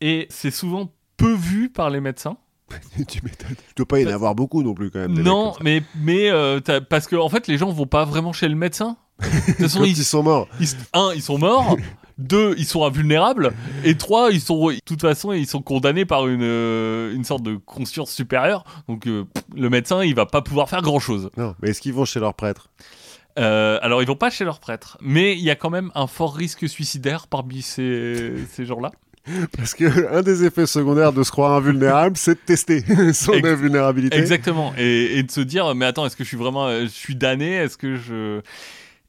Et 0.00 0.26
c'est 0.30 0.50
souvent 0.52 0.92
peu 1.16 1.32
vu 1.32 1.70
par 1.70 1.90
les 1.90 2.00
médecins. 2.00 2.36
tu 3.08 3.20
m'étonnes. 3.24 3.50
Il 3.58 3.74
doit 3.76 3.86
pas 3.86 4.00
y 4.00 4.04
en 4.04 4.08
Bah, 4.08 4.14
avoir 4.14 4.34
beaucoup 4.34 4.62
non 4.62 4.74
plus, 4.74 4.90
quand 4.90 4.98
même. 5.00 5.12
Non, 5.20 5.54
mais, 5.62 5.82
mais 6.00 6.30
euh, 6.30 6.60
parce 6.88 7.06
que 7.06 7.16
en 7.16 7.28
fait, 7.28 7.46
les 7.48 7.58
gens 7.58 7.70
vont 7.70 7.86
pas 7.86 8.04
vraiment 8.04 8.32
chez 8.32 8.48
le 8.48 8.54
médecin. 8.54 8.96
De 9.20 9.26
toute 9.26 9.56
façon, 9.56 9.78
Quand 9.80 9.84
ils, 9.84 9.98
ils 9.98 10.04
sont 10.04 10.22
morts. 10.22 10.48
ils- 10.60 10.68
un, 10.94 11.12
ils 11.14 11.22
sont 11.22 11.38
morts. 11.38 11.76
Deux, 12.18 12.54
ils 12.58 12.66
sont 12.66 12.84
invulnérables. 12.84 13.52
Et 13.82 13.96
trois, 13.96 14.30
ils 14.30 14.42
sont, 14.42 14.68
de 14.68 14.78
toute 14.84 15.00
façon, 15.00 15.32
ils 15.32 15.46
sont 15.46 15.62
condamnés 15.62 16.04
par 16.04 16.26
une, 16.28 16.42
euh, 16.42 17.14
une 17.14 17.24
sorte 17.24 17.42
de 17.42 17.56
conscience 17.56 18.10
supérieure. 18.12 18.64
Donc, 18.88 19.06
euh, 19.06 19.24
pff, 19.24 19.42
le 19.56 19.70
médecin, 19.70 20.04
il 20.04 20.14
va 20.14 20.26
pas 20.26 20.42
pouvoir 20.42 20.68
faire 20.68 20.82
grand 20.82 20.98
chose. 21.00 21.30
Non, 21.38 21.54
mais 21.62 21.70
est-ce 21.70 21.80
qu'ils 21.80 21.94
vont 21.94 22.04
chez 22.04 22.20
leur 22.20 22.34
prêtre? 22.34 22.68
Alors, 23.36 24.02
ils 24.02 24.06
vont 24.06 24.16
pas 24.16 24.28
chez 24.28 24.44
leur 24.44 24.60
prêtre. 24.60 24.98
Mais 25.00 25.32
il 25.32 25.40
y 25.42 25.48
a 25.50 25.54
quand 25.56 25.70
même 25.70 25.90
un 25.94 26.06
fort 26.06 26.34
risque 26.34 26.68
suicidaire 26.68 27.26
parmi 27.26 27.62
ces, 27.62 28.34
ces 28.52 28.66
gens-là. 28.66 28.90
Parce 29.56 29.74
que 29.74 30.12
un 30.14 30.22
des 30.22 30.44
effets 30.44 30.66
secondaires 30.66 31.12
de 31.12 31.22
se 31.22 31.30
croire 31.30 31.52
invulnérable, 31.52 32.16
c'est 32.16 32.34
de 32.34 32.40
tester 32.44 32.80
son 33.12 33.32
Ex- 33.34 33.48
invulnérabilité. 33.48 34.16
Exactement. 34.16 34.72
Et, 34.78 35.18
et 35.18 35.22
de 35.22 35.30
se 35.30 35.40
dire, 35.40 35.74
mais 35.74 35.86
attends, 35.86 36.06
est-ce 36.06 36.16
que 36.16 36.24
je 36.24 36.28
suis 36.28 36.36
vraiment, 36.36 36.66
euh, 36.66 36.82
je 36.84 36.88
suis 36.88 37.16
damné? 37.16 37.52
Est-ce 37.54 37.76
que 37.76 37.96
je 37.96 38.40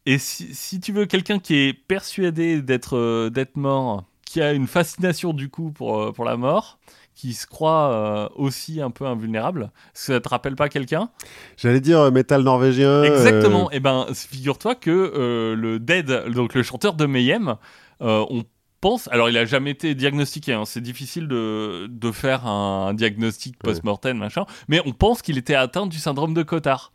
Et 0.06 0.18
si, 0.18 0.54
si 0.54 0.80
tu 0.80 0.92
veux 0.92 1.06
quelqu'un 1.06 1.40
qui 1.40 1.56
est 1.56 1.74
persuadé 1.74 2.62
d'être 2.62 2.98
euh, 2.98 3.30
d'être 3.30 3.56
mort, 3.56 4.04
qui 4.26 4.42
a 4.42 4.54
une 4.54 4.68
fascination 4.68 5.34
du 5.34 5.50
coup 5.50 5.72
pour 5.72 6.00
euh, 6.02 6.12
pour 6.12 6.26
la 6.26 6.38
mort, 6.38 6.80
qui 7.16 7.34
se 7.34 7.46
croit 7.48 7.92
euh, 7.94 8.30
aussi 8.36 8.82
un 8.82 8.90
peu 8.92 9.06
invulnérable, 9.06 9.72
ça 9.94 10.20
te 10.20 10.28
rappelle 10.30 10.56
pas 10.56 10.70
quelqu'un? 10.70 11.10
J'allais 11.58 11.82
dire 11.82 12.00
euh, 12.00 12.12
métal 12.12 12.42
norvégien. 12.44 13.04
Exactement. 13.04 13.68
euh, 13.68 13.76
Et 13.76 13.80
ben, 13.80 14.08
figure-toi 14.14 14.76
que 14.76 15.54
le 15.58 15.80
Dead, 15.80 16.26
donc 16.34 16.54
le 16.54 16.64
chanteur 16.64 16.94
de 16.96 17.06
Mayhem, 17.06 17.56
on 18.00 18.44
pense. 18.82 19.08
Alors, 19.12 19.30
il 19.30 19.38
a 19.38 19.46
jamais 19.46 19.72
été 19.72 19.96
diagnostiqué. 19.96 20.54
hein, 20.54 20.64
c'est 20.66 20.82
difficile 20.82 21.28
de, 21.28 21.88
de 21.90 22.12
faire 22.12 22.46
un, 22.48 22.94
diagnostic 22.94 23.58
post-mortem, 23.60 24.18
machin. 24.18 24.46
Mais 24.68 24.82
on 24.86 24.92
pense 24.92 25.22
qu'il 25.22 25.38
était 25.38 25.56
atteint 25.56 25.88
du 25.88 25.98
syndrome 26.00 26.34
de 26.34 26.44
Cotard. 26.44 26.92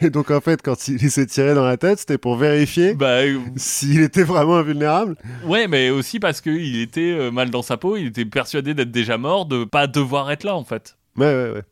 Et 0.00 0.10
donc 0.10 0.32
en 0.32 0.40
fait, 0.40 0.62
quand 0.62 0.88
il 0.88 1.10
s'est 1.12 1.26
tiré 1.26 1.54
dans 1.54 1.64
la 1.64 1.76
tête, 1.76 2.00
c'était 2.00 2.18
pour 2.18 2.36
vérifier 2.36 2.94
Bah 2.94 3.20
euh, 3.20 3.38
s'il 3.56 4.00
était 4.00 4.24
vraiment 4.24 4.56
invulnérable. 4.56 5.16
ouais, 5.44 5.68
mais 5.68 5.90
aussi 5.90 6.18
parce 6.18 6.40
qu'il 6.40 6.80
était 6.80 7.12
euh, 7.12 7.30
mal 7.30 7.50
dans 7.50 7.62
sa 7.62 7.76
peau, 7.76 7.96
il 7.96 8.06
était 8.08 8.24
persuadé 8.24 8.74
d'être 8.74 8.90
déjà 8.90 9.16
mort, 9.16 9.46
de 9.46 9.62
pas 9.64 9.86
devoir 9.86 10.32
être 10.32 10.42
là 10.42 10.56
en 10.56 10.64
fait. 10.64 10.96
Ouais, 11.16 11.26
ouais, 11.26 11.50
ouais. 11.50 11.62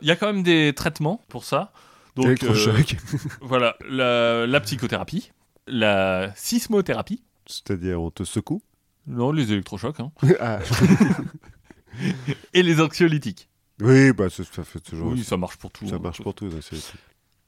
Il 0.00 0.08
y 0.08 0.10
a 0.10 0.16
quand 0.16 0.32
même 0.32 0.42
des 0.42 0.72
traitements 0.74 1.22
pour 1.28 1.44
ça. 1.44 1.72
Donc 2.16 2.42
euh, 2.44 2.54
voilà, 3.42 3.76
la, 3.88 4.46
la 4.46 4.60
psychothérapie, 4.60 5.30
la 5.66 6.32
sismothérapie, 6.36 7.22
C'est-à-dire, 7.50 8.00
on 8.00 8.10
te 8.10 8.24
secoue. 8.24 8.62
non 9.06 9.32
les 9.32 9.52
électrochocs, 9.52 10.00
hein, 10.00 10.12
Ah. 10.40 10.60
et 12.54 12.62
les 12.62 12.80
anxiolytiques. 12.80 13.48
Oui, 13.80 14.12
bah, 14.12 14.28
ça, 14.30 14.42
ça 14.44 14.62
fait 14.64 14.80
toujours. 14.80 15.12
Oui, 15.12 15.24
ça 15.24 15.36
marche 15.36 15.56
pour 15.56 15.70
tout. 15.70 15.88
ça 15.88 15.96
hein. 15.96 15.98
marche 16.02 16.22
pour 16.22 16.34
c'est- 16.60 16.92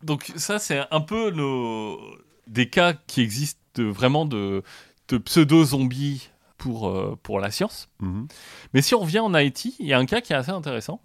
Donc 0.02 0.32
ça, 0.36 0.58
c'est 0.58 0.80
un 0.90 1.00
peu 1.00 1.30
nos... 1.30 1.98
des 2.46 2.68
cas 2.68 2.94
qui 2.94 3.20
existent 3.20 3.60
vraiment 3.78 4.24
de, 4.24 4.62
de 5.08 5.18
pseudo-zombies 5.18 6.30
pour, 6.56 6.88
euh, 6.88 7.18
pour 7.22 7.38
la 7.40 7.50
science. 7.50 7.88
Mhm. 8.00 8.28
Mais 8.72 8.82
si 8.82 8.94
on 8.94 9.00
revient 9.00 9.18
en 9.20 9.34
Haïti, 9.34 9.76
il 9.78 9.86
y 9.86 9.92
a 9.92 9.98
un 9.98 10.06
cas 10.06 10.20
qui 10.20 10.32
est 10.32 10.36
assez 10.36 10.50
intéressant. 10.50 11.02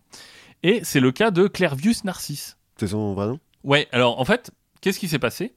Et 0.63 0.81
c'est 0.83 0.99
le 0.99 1.11
cas 1.11 1.29
de 1.31 1.47
Clervius 1.47 2.03
Narcisse. 2.03 2.57
C'est 2.77 2.87
son 2.87 3.13
vrai 3.13 3.27
nom? 3.27 3.39
Ouais, 3.63 3.87
alors 3.91 4.19
en 4.19 4.25
fait, 4.25 4.51
qu'est-ce 4.81 4.99
qui 4.99 5.07
s'est 5.07 5.19
passé? 5.19 5.55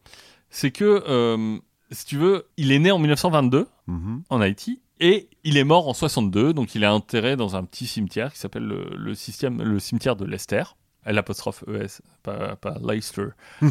C'est 0.50 0.72
que, 0.72 1.04
euh, 1.06 1.58
si 1.90 2.04
tu 2.06 2.16
veux, 2.16 2.46
il 2.56 2.72
est 2.72 2.78
né 2.78 2.90
en 2.90 2.98
1922 2.98 3.66
Mhm. 3.86 4.22
en 4.30 4.40
Haïti 4.40 4.80
et 5.00 5.28
il 5.44 5.56
est 5.56 5.64
mort 5.64 5.88
en 5.88 5.94
62, 5.94 6.52
donc 6.52 6.74
il 6.74 6.84
est 6.84 6.86
enterré 6.86 7.34
dans 7.36 7.56
un 7.56 7.64
petit 7.64 7.86
cimetière 7.86 8.32
qui 8.32 8.38
s'appelle 8.38 8.64
le, 8.64 8.90
le, 8.96 9.14
système, 9.14 9.62
le 9.62 9.78
cimetière 9.80 10.14
de 10.16 10.24
Leicester, 10.24 10.62
l'apostrophe 11.06 11.64
ES, 11.68 12.00
pas, 12.22 12.54
pas 12.56 12.76
Leicester. 12.82 13.28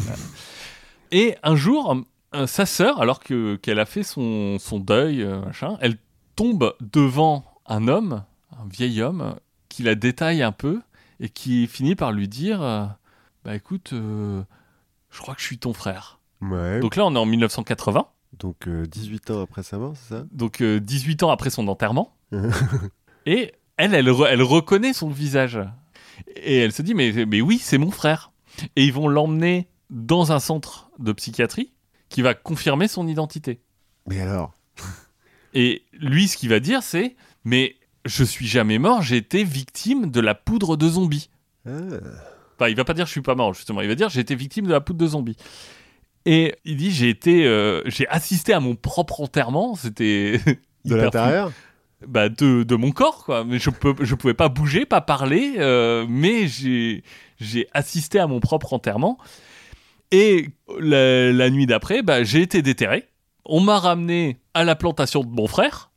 Et 1.12 1.36
un 1.42 1.56
jour, 1.56 1.96
euh, 2.34 2.46
sa 2.46 2.66
sœur, 2.66 3.00
alors 3.00 3.20
que 3.20 3.56
qu'elle 3.56 3.80
a 3.80 3.86
fait 3.86 4.02
son, 4.02 4.58
son 4.58 4.78
deuil, 4.78 5.22
euh, 5.22 5.40
machin, 5.40 5.76
elle 5.80 5.96
tombe 6.36 6.74
devant 6.80 7.44
un 7.66 7.88
homme, 7.88 8.24
un 8.52 8.66
vieil 8.68 9.02
homme, 9.02 9.36
qui 9.68 9.82
la 9.82 9.94
détaille 9.94 10.42
un 10.42 10.52
peu 10.52 10.80
et 11.20 11.28
qui 11.28 11.66
finit 11.66 11.94
par 11.96 12.12
lui 12.12 12.28
dire 12.28 12.62
euh, 12.62 12.84
Bah 13.44 13.54
écoute, 13.56 13.92
euh, 13.92 14.42
je 15.10 15.18
crois 15.20 15.34
que 15.34 15.40
je 15.40 15.46
suis 15.46 15.58
ton 15.58 15.72
frère. 15.72 16.19
Ouais. 16.42 16.80
Donc 16.80 16.96
là, 16.96 17.04
on 17.06 17.14
est 17.14 17.18
en 17.18 17.26
1980. 17.26 18.06
Donc, 18.38 18.68
euh, 18.68 18.86
18 18.86 19.30
ans 19.30 19.42
après 19.42 19.62
sa 19.62 19.78
mort, 19.78 19.94
c'est 19.96 20.14
ça? 20.14 20.24
Donc 20.32 20.60
euh, 20.62 20.80
18 20.80 21.22
ans 21.24 21.30
après 21.30 21.50
son 21.50 21.68
enterrement. 21.68 22.16
et 23.26 23.52
elle, 23.76 23.94
elle, 23.94 24.08
re- 24.08 24.28
elle 24.28 24.42
reconnaît 24.42 24.92
son 24.92 25.08
visage. 25.08 25.58
Et 26.36 26.58
elle 26.58 26.72
se 26.72 26.82
dit, 26.82 26.94
mais, 26.94 27.12
mais 27.26 27.40
oui, 27.40 27.58
c'est 27.58 27.78
mon 27.78 27.90
frère. 27.90 28.32
Et 28.76 28.84
ils 28.84 28.92
vont 28.92 29.08
l'emmener 29.08 29.68
dans 29.90 30.32
un 30.32 30.38
centre 30.38 30.90
de 30.98 31.12
psychiatrie 31.12 31.72
qui 32.08 32.22
va 32.22 32.34
confirmer 32.34 32.88
son 32.88 33.06
identité. 33.08 33.60
Mais 34.06 34.20
alors? 34.20 34.52
Et 35.54 35.82
lui, 35.92 36.28
ce 36.28 36.36
qu'il 36.36 36.48
va 36.48 36.60
dire, 36.60 36.82
c'est, 36.82 37.16
mais 37.44 37.76
je 38.04 38.24
suis 38.24 38.46
jamais 38.46 38.78
mort, 38.78 39.02
j'ai 39.02 39.16
été 39.16 39.44
victime 39.44 40.10
de 40.10 40.20
la 40.20 40.34
poudre 40.34 40.76
de 40.76 40.88
zombie. 40.88 41.30
Ah. 41.66 41.70
Enfin, 42.56 42.68
il 42.68 42.76
va 42.76 42.84
pas 42.84 42.94
dire 42.94 43.06
je 43.06 43.10
suis 43.10 43.22
pas 43.22 43.34
mort, 43.34 43.54
justement. 43.54 43.80
Il 43.80 43.88
va 43.88 43.94
dire 43.94 44.08
j'ai 44.10 44.20
été 44.20 44.34
victime 44.34 44.66
de 44.66 44.72
la 44.72 44.80
poudre 44.80 44.98
de 44.98 45.06
zombie. 45.06 45.36
Et 46.26 46.54
il 46.64 46.76
dit 46.76 46.90
j'ai 46.90 47.08
été, 47.08 47.46
euh, 47.46 47.82
j'ai 47.86 48.06
assisté 48.08 48.52
à 48.52 48.60
mon 48.60 48.74
propre 48.74 49.20
enterrement. 49.20 49.74
C'était 49.74 50.40
De 50.84 50.94
l'intérieur 50.96 51.52
bah, 52.06 52.30
de, 52.30 52.62
de 52.62 52.76
mon 52.76 52.92
corps, 52.92 53.24
quoi. 53.24 53.44
Mais 53.44 53.58
je 53.58 53.68
peux, 53.68 53.94
je 54.00 54.14
pouvais 54.14 54.34
pas 54.34 54.48
bouger, 54.48 54.86
pas 54.86 55.02
parler, 55.02 55.56
euh, 55.58 56.06
mais 56.08 56.46
j'ai, 56.46 57.02
j'ai 57.38 57.68
assisté 57.74 58.18
à 58.18 58.26
mon 58.26 58.40
propre 58.40 58.72
enterrement. 58.72 59.18
Et 60.10 60.48
la, 60.78 61.30
la 61.32 61.50
nuit 61.50 61.66
d'après, 61.66 62.02
bah, 62.02 62.24
j'ai 62.24 62.40
été 62.42 62.62
déterré. 62.62 63.06
On 63.44 63.60
m'a 63.60 63.78
ramené 63.78 64.40
à 64.54 64.64
la 64.64 64.76
plantation 64.76 65.22
de 65.22 65.28
mon 65.28 65.46
frère. 65.46 65.90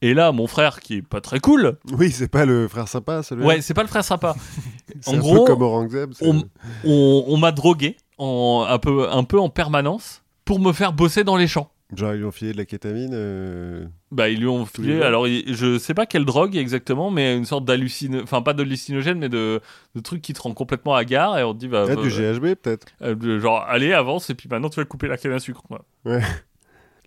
Et 0.00 0.14
là, 0.14 0.32
mon 0.32 0.46
frère, 0.46 0.80
qui 0.80 0.96
est 0.96 1.02
pas 1.02 1.20
très 1.20 1.40
cool, 1.40 1.76
Oui, 1.92 2.12
c'est 2.12 2.28
pas 2.28 2.44
le 2.44 2.68
frère 2.68 2.86
sympa, 2.86 3.22
celui-là 3.22 3.46
ouais, 3.48 3.60
c'est 3.60 3.74
pas 3.74 3.82
le 3.82 3.88
frère 3.88 4.04
sympa. 4.04 4.34
En 5.06 5.14
un 5.14 5.18
gros, 5.18 5.44
peu 5.44 5.52
comme 5.52 5.62
on, 5.62 6.42
on, 6.84 7.24
on 7.28 7.36
m'a 7.36 7.52
drogué 7.52 7.96
en, 8.18 8.66
un, 8.68 8.78
peu, 8.78 9.08
un 9.10 9.24
peu 9.24 9.38
en 9.40 9.48
permanence 9.48 10.22
pour 10.44 10.60
me 10.60 10.72
faire 10.72 10.92
bosser 10.92 11.24
dans 11.24 11.36
les 11.36 11.46
champs. 11.46 11.70
Genre, 11.96 12.12
ils 12.12 12.18
lui 12.18 12.24
ont 12.26 12.30
filé 12.30 12.52
de 12.52 12.58
la 12.58 12.66
kétamine. 12.66 13.12
euh, 13.14 13.86
Bah, 14.10 14.28
ils 14.28 14.38
lui 14.40 14.46
ont 14.46 14.64
Tous 14.66 14.82
filé, 14.82 15.00
alors 15.00 15.26
il- 15.26 15.54
je 15.54 15.78
sais 15.78 15.94
pas 15.94 16.04
quelle 16.04 16.26
drogue 16.26 16.54
exactement, 16.54 17.10
mais 17.10 17.34
une 17.34 17.46
sorte 17.46 17.64
d'hallucine, 17.64 18.20
enfin 18.22 18.42
pas 18.42 18.52
d'hallucinogène, 18.52 19.18
mais 19.18 19.30
de, 19.30 19.60
de 19.94 20.00
truc 20.00 20.20
qui 20.20 20.34
te 20.34 20.40
rend 20.42 20.52
complètement 20.52 20.94
hagard 20.94 21.38
et 21.38 21.44
on 21.44 21.54
te 21.54 21.58
dit, 21.60 21.68
bah, 21.68 21.86
Ah, 21.88 21.94
bah, 21.96 22.02
du 22.02 22.10
GHB, 22.10 22.56
peut-être. 22.56 22.86
euh, 23.00 23.40
genre, 23.40 23.64
allez, 23.66 23.94
avance 23.94 24.28
et 24.28 24.34
puis 24.34 24.50
maintenant 24.50 24.68
tu 24.68 24.76
vas 24.80 24.84
couper 24.84 25.08
la 25.08 25.16
canne 25.16 25.32
à 25.32 25.38
sucre. 25.38 25.62
quoi. 25.62 25.82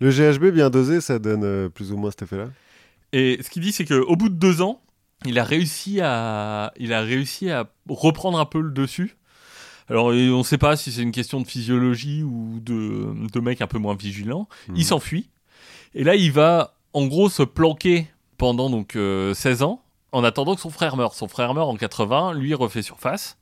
Le 0.00 0.10
GHB 0.10 0.46
bien 0.52 0.68
dosé, 0.70 1.00
ça 1.00 1.18
donne 1.18 1.44
euh, 1.44 1.68
plus 1.68 1.92
ou 1.92 1.96
moins 1.96 2.10
cet 2.10 2.22
effet-là. 2.22 2.46
Et 3.12 3.38
ce 3.42 3.50
qu'il 3.50 3.62
dit, 3.62 3.72
c'est 3.72 3.84
qu'au 3.84 4.16
bout 4.16 4.28
de 4.30 4.34
deux 4.34 4.62
ans, 4.62 4.80
il 5.24 5.38
a 5.38 5.44
réussi 5.44 6.00
à, 6.00 6.72
il 6.76 6.92
a 6.92 7.02
réussi 7.02 7.50
à 7.50 7.70
reprendre 7.88 8.40
un 8.40 8.46
peu 8.46 8.60
le 8.60 8.70
dessus. 8.70 9.16
Alors, 9.92 10.06
on 10.06 10.42
sait 10.42 10.56
pas 10.56 10.74
si 10.78 10.90
c'est 10.90 11.02
une 11.02 11.12
question 11.12 11.38
de 11.38 11.46
physiologie 11.46 12.22
ou 12.22 12.60
de, 12.60 13.14
de 13.30 13.40
mec 13.40 13.60
un 13.60 13.66
peu 13.66 13.76
moins 13.76 13.94
vigilant. 13.94 14.48
Mhm. 14.68 14.76
Il 14.76 14.84
s'enfuit. 14.86 15.28
Et 15.94 16.02
là, 16.02 16.14
il 16.14 16.32
va, 16.32 16.78
en 16.94 17.06
gros, 17.06 17.28
se 17.28 17.42
planquer 17.42 18.08
pendant 18.38 18.70
donc 18.70 18.96
euh, 18.96 19.34
16 19.34 19.62
ans, 19.62 19.84
en 20.12 20.24
attendant 20.24 20.54
que 20.54 20.62
son 20.62 20.70
frère 20.70 20.96
meure. 20.96 21.12
Son 21.12 21.28
frère 21.28 21.52
meurt 21.52 21.68
en 21.68 21.76
80, 21.76 22.32
lui 22.32 22.54
refait 22.54 22.80
surface. 22.80 23.36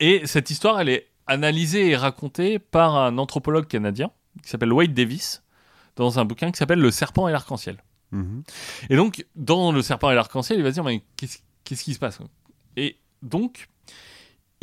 Et 0.00 0.26
cette 0.26 0.48
histoire, 0.48 0.80
elle 0.80 0.88
est 0.88 1.08
analysée 1.26 1.90
et 1.90 1.96
racontée 1.96 2.58
par 2.58 2.96
un 2.96 3.18
anthropologue 3.18 3.66
canadien 3.66 4.10
qui 4.42 4.48
s'appelle 4.48 4.72
Wade 4.72 4.94
Davis, 4.94 5.42
dans 5.96 6.18
un 6.18 6.24
bouquin 6.24 6.50
qui 6.50 6.56
s'appelle 6.56 6.80
Le 6.80 6.90
serpent 6.90 7.28
et 7.28 7.32
l'arc-en-ciel. 7.32 7.84
Mhm. 8.10 8.42
Et 8.88 8.96
donc, 8.96 9.26
dans 9.36 9.70
Le 9.70 9.82
serpent 9.82 10.10
et 10.10 10.14
l'arc-en-ciel, 10.14 10.58
il 10.58 10.62
va 10.62 10.70
se 10.70 10.74
dire, 10.74 10.84
mais 10.84 11.02
qu'est-ce 11.18 11.40
qu'est-ce 11.64 11.84
qui 11.84 11.92
se 11.92 11.98
passe? 11.98 12.20
Et 12.76 12.96
donc, 13.20 13.68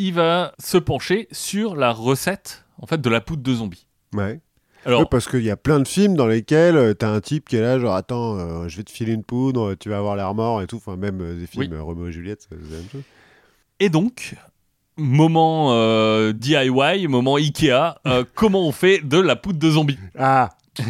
il 0.07 0.14
va 0.14 0.53
se 0.60 0.78
pencher 0.78 1.28
sur 1.32 1.76
la 1.76 1.91
recette, 1.91 2.65
en 2.82 2.86
fait, 2.88 2.99
de 3.02 3.10
la 3.10 3.22
poudre 3.22 3.44
de 3.44 3.53
zombie. 3.53 3.88
Ouais. 4.14 4.40
Alors, 4.86 5.07
parce 5.10 5.28
qu'il 5.28 5.44
y 5.44 5.52
a 5.52 5.57
plein 5.57 5.80
de 5.80 5.88
films 5.88 6.15
dans 6.15 6.26
lesquels 6.26 6.76
euh, 6.76 6.94
t'as 6.95 7.10
un 7.11 7.22
type 7.22 7.48
qui 7.48 7.56
est 7.56 7.61
là, 7.61 7.78
genre 7.78 7.94
attends, 7.94 8.38
euh, 8.40 8.68
je 8.68 8.78
vais 8.78 8.84
te 8.84 8.90
filer 8.91 9.14
une 9.14 9.23
poudre, 9.23 9.76
tu 9.76 9.90
vas 9.90 9.98
avoir 9.99 10.15
l'air 10.15 10.34
mort 10.34 10.61
et 10.64 10.68
tout. 10.68 10.78
Enfin, 10.78 10.95
même 10.98 11.22
euh, 11.22 11.40
des 11.40 11.45
films 11.45 11.72
Oui. 11.72 11.78
euh, 11.78 11.84
Roméo 11.84 12.07
et 12.07 12.11
Juliette, 12.11 12.48
c'est 12.49 12.56
la 12.56 12.78
même 12.78 12.90
chose. 12.91 13.03
Et 13.80 13.90
donc, 13.90 14.36
moment 14.98 15.72
DIY, 16.34 17.07
moment 17.07 17.36
Ikea, 17.36 17.95
comment 18.36 18.68
on 18.68 18.72
fait 18.72 18.99
de 18.99 19.19
la 19.19 19.36
poudre 19.36 19.60
de 19.60 19.69
zombie? 19.69 19.99
Ah 20.18 20.49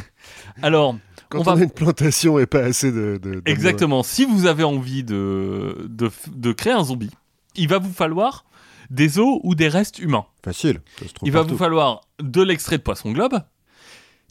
Alors, 0.61 0.95
Quand 1.29 1.39
On 1.39 1.41
on, 1.41 1.43
va- 1.43 1.51
a 1.53 1.63
une 1.63 1.71
plantation 1.71 2.39
et 2.39 2.45
pas 2.45 2.59
assez 2.63 2.91
de. 2.91 3.19
de- 3.21 3.35
de- 3.35 3.41
exactement, 3.45 4.03
si 4.03 4.25
vous 4.25 4.45
avez 4.45 4.63
envie 4.63 5.03
de, 5.03 5.75
de 5.89 6.51
créer 6.53 6.73
un 6.73 6.83
zombie, 6.83 7.11
il 7.55 7.67
va 7.67 7.77
vous 7.79 7.91
falloir 7.91 8.45
des 8.91 9.17
os 9.17 9.39
ou 9.43 9.55
des 9.55 9.67
restes 9.69 9.97
humains. 9.97 10.25
Facile. 10.45 10.81
Ça 10.99 11.07
se 11.07 11.13
trouve 11.13 11.27
Il 11.27 11.31
va 11.31 11.39
partout. 11.39 11.53
vous 11.53 11.57
falloir 11.57 12.01
de 12.21 12.41
l'extrait 12.43 12.77
de 12.77 12.83
poisson 12.83 13.11
globe. 13.11 13.39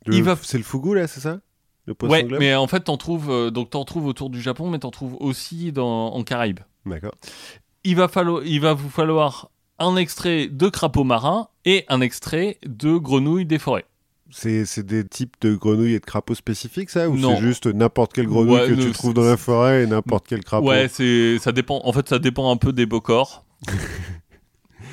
Le- 0.06 0.14
il 0.14 0.22
va- 0.22 0.36
C'est 0.40 0.58
le 0.58 0.64
fougou 0.64 0.94
là, 0.94 1.08
c'est 1.08 1.20
ça? 1.20 1.40
Le 1.86 1.94
poisson 1.94 2.12
Ouais, 2.12 2.22
globe? 2.24 2.38
mais 2.38 2.54
en 2.54 2.66
fait, 2.68 2.80
t'en 2.80 2.96
trouves, 2.96 3.30
euh, 3.30 3.50
donc 3.50 3.70
t'en 3.70 3.84
trouves 3.84 4.06
autour 4.06 4.30
du 4.30 4.40
Japon, 4.40 4.70
mais 4.70 4.78
t'en 4.78 4.90
trouves 4.90 5.16
aussi 5.18 5.72
dans, 5.72 6.12
en 6.12 6.22
Caraïbes. 6.22 6.60
D'accord. 6.86 7.14
Il 7.84 7.96
va, 7.96 8.06
fallo- 8.06 8.42
il 8.44 8.60
va 8.60 8.74
vous 8.74 8.90
falloir 8.90 9.50
un 9.78 9.96
extrait 9.96 10.46
de 10.46 10.68
crapaud 10.68 11.04
marin 11.04 11.48
et 11.64 11.84
un 11.88 12.00
extrait 12.02 12.58
de 12.66 12.96
grenouille 12.98 13.46
des 13.46 13.58
forêts. 13.58 13.86
C'est 14.30 14.86
des 14.86 15.04
types 15.08 15.34
de 15.40 15.56
grenouilles 15.56 15.94
et 15.94 16.00
de 16.00 16.04
crapauds 16.04 16.34
spécifiques, 16.36 16.90
ça? 16.90 17.08
Ou 17.08 17.18
c'est 17.18 17.36
juste 17.40 17.66
n'importe 17.66 18.12
quelle 18.12 18.26
grenouille 18.28 18.60
Ouais, 18.60 18.68
que 18.68 18.74
tu 18.74 18.92
trouves 18.92 19.14
dans 19.14 19.24
la 19.24 19.36
forêt 19.36 19.82
et 19.82 19.86
n'importe 19.86 20.26
quel 20.28 20.44
crapaud? 20.44 20.68
Ouais, 20.68 20.86
ça 21.40 21.50
dépend. 21.52 21.80
En 21.84 21.92
fait, 21.92 22.08
ça 22.08 22.18
dépend 22.20 22.52
un 22.52 22.56
peu 22.56 22.72
des 22.72 22.86
beaux 22.86 23.00
corps. 23.00 23.44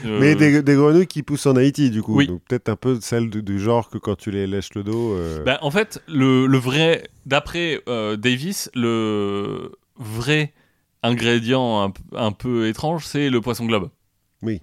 Euh, 0.06 0.20
Mais 0.20 0.36
des, 0.36 0.62
des 0.62 0.76
grenouilles 0.76 1.08
qui 1.08 1.24
poussent 1.24 1.46
en 1.46 1.56
Haïti, 1.56 1.90
du 1.90 2.02
coup. 2.04 2.16
Oui. 2.16 2.28
Donc 2.28 2.42
peut-être 2.48 2.70
un 2.70 2.76
peu 2.76 3.00
celle 3.02 3.30
du, 3.30 3.42
du 3.42 3.60
genre 3.60 3.90
que 3.90 3.98
quand 3.98 4.16
tu 4.16 4.32
les 4.32 4.46
lèches 4.48 4.74
le 4.76 4.84
dos. 4.84 5.14
euh, 5.16 5.44
bah, 5.44 5.58
en 5.62 5.72
fait, 5.72 6.02
le, 6.08 6.46
le 6.46 6.58
vrai, 6.58 7.08
d'après 7.26 7.82
euh, 7.90 8.16
Davis, 8.16 8.70
le 8.76 9.72
vrai 9.98 10.54
ingrédient 11.04 11.94
un, 12.16 12.32
peu 12.32 12.68
étrange, 12.68 13.06
c'est 13.06 13.30
le 13.30 13.42
poisson 13.42 13.66
globe. 13.66 13.90
Oui. 14.42 14.62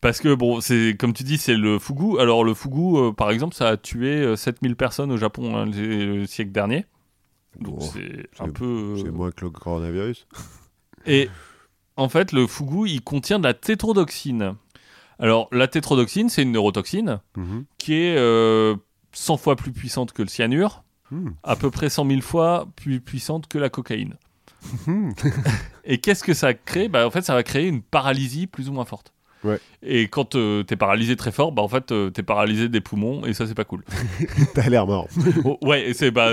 Parce 0.00 0.20
que, 0.20 0.34
bon, 0.34 0.60
c'est 0.60 0.96
comme 0.98 1.12
tu 1.12 1.24
dis, 1.24 1.38
c'est 1.38 1.56
le 1.56 1.78
fougou. 1.78 2.18
Alors, 2.18 2.44
le 2.44 2.54
fougou, 2.54 2.98
euh, 2.98 3.12
par 3.12 3.30
exemple, 3.30 3.54
ça 3.54 3.68
a 3.68 3.76
tué 3.76 4.08
euh, 4.22 4.36
7000 4.36 4.76
personnes 4.76 5.10
au 5.10 5.16
Japon 5.16 5.56
hein, 5.56 5.66
le, 5.66 6.18
le 6.20 6.26
siècle 6.26 6.52
dernier. 6.52 6.86
Donc, 7.60 7.78
Bon, 7.78 7.80
c'est 7.80 8.28
un 8.38 8.48
peu. 8.50 8.94
C'est 8.98 9.10
moins 9.10 9.30
que 9.32 9.44
le 9.44 9.50
coronavirus. 9.50 10.26
Et 11.06 11.28
en 11.98 12.08
fait, 12.08 12.32
le 12.32 12.46
fougou, 12.46 12.86
il 12.86 13.02
contient 13.02 13.38
de 13.38 13.44
la 13.44 13.52
tétrodoxine. 13.54 14.54
Alors, 15.18 15.48
la 15.52 15.68
tétrodoxine, 15.68 16.28
c'est 16.30 16.42
une 16.42 16.52
neurotoxine 16.52 17.20
Mhm. 17.36 17.64
qui 17.76 17.94
est 17.94 18.16
euh, 18.16 18.76
100 19.12 19.36
fois 19.36 19.56
plus 19.56 19.72
puissante 19.72 20.12
que 20.12 20.22
le 20.22 20.28
cyanure, 20.28 20.84
Hmm. 21.10 21.30
à 21.42 21.56
peu 21.56 21.70
près 21.70 21.88
100 21.88 22.06
000 22.06 22.20
fois 22.20 22.68
plus 22.76 23.00
puissante 23.00 23.46
que 23.48 23.58
la 23.58 23.68
cocaïne. 23.70 24.14
Hmm. 24.86 25.10
Et 25.84 25.98
qu'est-ce 25.98 26.22
que 26.22 26.34
ça 26.34 26.52
crée? 26.54 26.88
Bah, 26.88 27.06
En 27.06 27.10
fait, 27.10 27.22
ça 27.22 27.34
va 27.34 27.42
créer 27.42 27.66
une 27.66 27.80
paralysie 27.82 28.46
plus 28.46 28.68
ou 28.68 28.72
moins 28.72 28.84
forte. 28.84 29.12
Ouais. 29.48 29.58
Et 29.82 30.08
quand 30.08 30.34
euh, 30.34 30.62
t'es 30.62 30.76
paralysé 30.76 31.16
très 31.16 31.32
fort, 31.32 31.52
bah 31.52 31.62
en 31.62 31.68
fait 31.68 31.92
euh, 31.92 32.10
t'es 32.10 32.22
paralysé 32.22 32.68
des 32.68 32.80
poumons 32.80 33.24
et 33.24 33.32
ça 33.32 33.46
c'est 33.46 33.54
pas 33.54 33.64
cool. 33.64 33.84
T'as 34.54 34.68
l'air 34.68 34.86
mort. 34.86 35.08
Oh, 35.44 35.56
ouais, 35.62 35.92
c'est 35.94 36.10
bah 36.10 36.32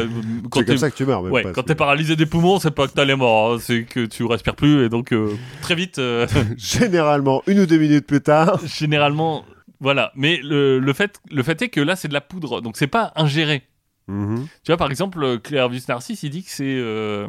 quand 0.50 0.66
comme 0.66 0.78
ça 0.78 0.90
que 0.90 0.96
tu 0.96 1.06
meurs. 1.06 1.22
Même 1.24 1.32
ouais, 1.32 1.44
pas, 1.44 1.52
quand 1.54 1.64
t'es 1.64 1.76
paralysé 1.76 2.16
des 2.16 2.26
poumons, 2.26 2.60
c'est 2.60 2.72
pas 2.72 2.88
que 2.88 2.94
t'as 2.94 3.06
les 3.06 3.16
morts, 3.16 3.54
hein, 3.54 3.58
c'est 3.60 3.84
que 3.84 4.06
tu 4.06 4.24
respires 4.26 4.56
plus 4.56 4.84
et 4.86 4.90
donc 4.90 5.14
euh, 5.14 5.36
très 5.62 5.76
vite. 5.76 6.00
euh, 6.00 6.28
Généralement, 6.58 7.44
une 7.48 7.60
ou 7.60 7.66
deux 7.66 7.78
minutes 7.78 8.08
plus 8.08 8.22
tard. 8.22 8.60
généralement, 8.66 9.46
voilà. 9.80 10.12
Mais 10.16 10.40
le, 10.44 10.80
le 10.80 10.94
fait 10.94 11.20
le 11.32 11.44
fait 11.44 11.62
est 11.62 11.70
que 11.70 11.82
là 11.82 11.96
c'est 11.96 12.08
de 12.08 12.14
la 12.14 12.22
poudre, 12.22 12.62
donc 12.62 12.78
c'est 12.78 12.88
pas 12.88 13.14
ingéré. 13.16 13.64
Mhm. 14.08 14.48
Tu 14.64 14.72
vois, 14.72 14.78
par 14.78 14.90
exemple, 14.90 15.40
Clervis 15.40 15.86
Narcisse, 15.88 16.24
il 16.24 16.30
dit 16.32 16.44
que 16.44 16.50
c'est 16.52 16.64
euh, 16.78 17.28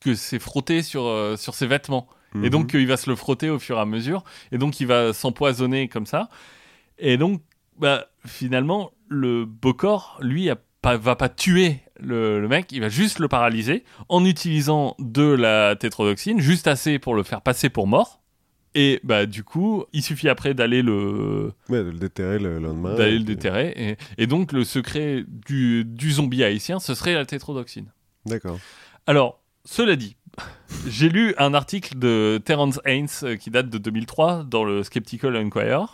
que 0.00 0.14
c'est 0.14 0.38
frotté 0.38 0.82
sur 0.82 1.10
sur 1.36 1.54
ses 1.54 1.66
vêtements. 1.66 2.08
Et 2.34 2.38
Mhm. 2.38 2.48
donc, 2.50 2.74
euh, 2.74 2.80
il 2.80 2.86
va 2.86 2.96
se 2.96 3.08
le 3.08 3.16
frotter 3.16 3.48
au 3.50 3.58
fur 3.58 3.76
et 3.76 3.80
à 3.80 3.86
mesure. 3.86 4.22
Et 4.52 4.58
donc, 4.58 4.80
il 4.80 4.86
va 4.86 5.12
s'empoisonner 5.12 5.88
comme 5.88 6.06
ça. 6.06 6.28
Et 6.98 7.16
donc, 7.16 7.40
bah, 7.78 8.06
finalement, 8.26 8.90
le 9.08 9.44
Bocor, 9.44 10.18
lui, 10.20 10.50
a 10.50 10.56
pas, 10.82 10.96
va 10.96 11.16
pas 11.16 11.28
tuer 11.28 11.78
le, 12.00 12.40
le 12.40 12.48
mec. 12.48 12.70
Il 12.72 12.80
va 12.80 12.88
juste 12.88 13.18
le 13.18 13.28
paralyser 13.28 13.84
en 14.08 14.24
utilisant 14.24 14.94
de 14.98 15.22
la 15.22 15.74
tétrodoxine, 15.76 16.40
juste 16.40 16.66
assez 16.68 16.98
pour 16.98 17.14
le 17.14 17.22
faire 17.22 17.40
passer 17.40 17.68
pour 17.70 17.86
mort. 17.86 18.20
Et 18.74 19.00
bah, 19.02 19.24
du 19.24 19.42
coup, 19.42 19.84
il 19.94 20.02
suffit 20.02 20.28
après 20.28 20.52
d'aller 20.52 20.82
le, 20.82 21.52
Ouais, 21.70 21.82
de 21.82 21.90
le 21.90 21.98
déterrer 21.98 22.38
le 22.38 22.58
lendemain. 22.58 22.94
d'aller 22.94 23.14
et 23.14 23.18
le 23.18 23.24
déterrer. 23.24 23.72
Et, 23.76 24.22
et 24.22 24.26
donc, 24.26 24.52
le 24.52 24.62
secret 24.64 25.24
du, 25.26 25.84
du 25.86 26.12
zombie 26.12 26.44
haïtien, 26.44 26.78
ce 26.78 26.94
serait 26.94 27.14
la 27.14 27.24
tétrodoxine. 27.24 27.90
D'accord. 28.26 28.58
Alors, 29.06 29.42
cela 29.64 29.96
dit, 29.96 30.16
j'ai 30.86 31.08
lu 31.08 31.34
un 31.38 31.54
article 31.54 31.98
de 31.98 32.40
Terence 32.44 32.80
Haynes 32.84 33.08
euh, 33.22 33.36
qui 33.36 33.50
date 33.50 33.70
de 33.70 33.78
2003 33.78 34.44
dans 34.44 34.64
le 34.64 34.82
Skeptical 34.82 35.36
Inquirer, 35.36 35.86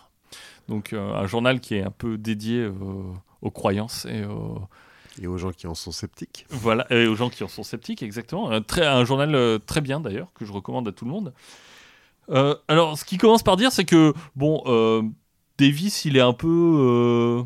donc 0.69 0.93
euh, 0.93 1.15
un 1.15 1.27
journal 1.27 1.61
qui 1.61 1.75
est 1.77 1.83
un 1.83 1.91
peu 1.91 2.19
dédié 2.19 2.61
euh, 2.61 2.73
aux 3.43 3.51
croyances 3.51 4.07
et 4.07 4.25
aux, 4.25 4.63
Et 5.23 5.27
aux 5.27 5.39
gens 5.39 5.53
qui 5.53 5.67
en 5.67 5.75
sont 5.75 5.93
sceptiques. 5.93 6.47
voilà, 6.51 6.87
et 6.91 7.07
aux 7.07 7.15
gens 7.15 7.31
qui 7.31 7.45
en 7.45 7.49
sont 7.49 7.63
sceptiques, 7.63 8.03
exactement. 8.03 8.51
Un, 8.51 8.63
très, 8.63 8.87
un 8.87 9.05
journal 9.05 9.35
euh, 9.35 9.59
très 9.59 9.81
bien 9.81 10.01
d'ailleurs, 10.01 10.33
que 10.35 10.45
je 10.45 10.53
recommande 10.53 10.89
à 10.89 10.93
tout 10.93 11.05
le 11.05 11.11
monde. 11.11 11.33
Euh, 12.31 12.57
alors, 12.69 12.99
ce 12.99 13.05
qui 13.05 13.19
commence 13.19 13.43
par 13.43 13.57
dire, 13.57 13.71
c'est 13.71 13.85
que, 13.85 14.15
bon, 14.35 14.63
euh, 14.67 15.03
Davis, 15.59 16.05
il 16.07 16.17
est 16.17 16.21
un 16.21 16.33
peu. 16.33 17.45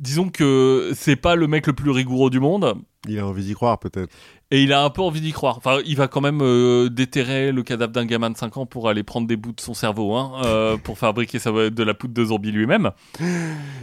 disons 0.00 0.28
que 0.28 0.92
c'est 0.94 1.16
pas 1.16 1.36
le 1.36 1.46
mec 1.46 1.66
le 1.68 1.72
plus 1.72 1.90
rigoureux 1.90 2.28
du 2.28 2.40
monde. 2.40 2.74
Il 3.08 3.18
a 3.18 3.26
envie 3.26 3.44
d'y 3.44 3.54
croire, 3.54 3.78
peut-être. 3.78 4.12
Et 4.54 4.62
il 4.62 4.72
a 4.72 4.84
un 4.84 4.90
peu 4.90 5.02
envie 5.02 5.20
d'y 5.20 5.32
croire. 5.32 5.56
Enfin, 5.56 5.80
il 5.84 5.96
va 5.96 6.06
quand 6.06 6.20
même 6.20 6.40
euh, 6.40 6.88
déterrer 6.88 7.50
le 7.50 7.62
cadavre 7.64 7.92
d'un 7.92 8.04
gamin 8.04 8.30
de 8.30 8.36
5 8.36 8.56
ans 8.56 8.66
pour 8.66 8.88
aller 8.88 9.02
prendre 9.02 9.26
des 9.26 9.36
bouts 9.36 9.50
de 9.52 9.60
son 9.60 9.74
cerveau, 9.74 10.14
hein, 10.14 10.32
euh, 10.44 10.76
pour 10.76 10.96
fabriquer 10.96 11.38
sa- 11.40 11.50
de 11.70 11.82
la 11.82 11.92
poudre 11.94 12.14
de 12.14 12.24
zombie 12.24 12.52
lui-même. 12.52 12.92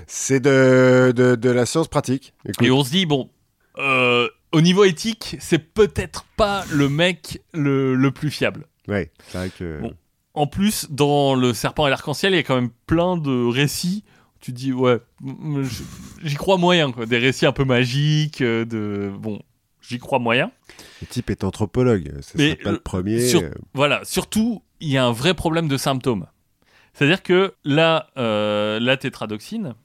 C'est 0.08 0.40
de, 0.40 1.12
de, 1.16 1.36
de 1.36 1.50
la 1.50 1.66
science 1.66 1.88
pratique. 1.90 2.34
Écoute, 2.46 2.66
Et 2.66 2.72
on 2.72 2.84
se 2.86 2.92
dit, 2.92 3.06
bon, 3.06 3.30
euh, 3.80 4.30
au 4.54 4.62
niveau 4.62 4.84
éthique, 4.86 5.36
c'est 5.40 5.60
peut-être 5.74 6.26
pas 6.38 6.64
le 6.72 6.88
mec 6.90 7.42
le, 7.54 7.94
le 7.96 8.12
plus 8.12 8.30
fiable. 8.32 8.66
Ouais, 8.88 9.12
c'est 9.28 9.38
vrai 9.38 9.50
que. 9.50 9.82
Bon. 9.82 9.94
En 10.34 10.48
plus, 10.48 10.88
dans 10.90 11.36
Le 11.36 11.54
Serpent 11.54 11.88
et 11.88 11.90
l'Arc-en-Ciel, 11.90 12.32
il 12.32 12.38
y 12.38 12.40
a 12.40 12.44
quand 12.44 12.56
même 12.56 12.72
plein 12.88 13.18
de 13.18 13.46
récits. 13.52 14.06
Tu 14.40 14.54
te 14.54 14.58
dis, 14.58 14.72
ouais, 14.72 15.00
j'y 16.24 16.36
crois 16.36 16.58
moyen, 16.58 16.92
quoi. 16.92 17.06
Des 17.06 17.18
récits 17.18 17.46
un 17.46 17.52
peu 17.52 17.66
magiques, 17.66 18.42
euh, 18.42 18.64
de. 18.66 19.12
Bon, 19.20 19.42
j'y 19.82 20.00
crois 20.00 20.20
moyen. 20.20 20.52
Le 21.02 21.08
type 21.08 21.30
est 21.30 21.44
anthropologue. 21.44 22.12
C'est 22.22 22.56
pas 22.56 22.70
le 22.70 22.76
le- 22.76 22.82
premier. 22.82 23.20
sur- 23.28 23.42
euh, 23.42 23.52
Voilà, 23.74 24.02
surtout, 24.04 24.62
il 24.80 24.90
y 24.90 24.98
a 24.98 25.06
un 25.06 25.12
vrai 25.12 25.34
problème 25.34 25.68
de 25.68 25.78
symptômes. 25.78 26.28
C'est-à-dire 26.94 27.24
que 27.24 27.54
là, 27.64 28.08
euh, 28.18 28.80
la 28.80 28.98
tétradoxine, 28.98 29.76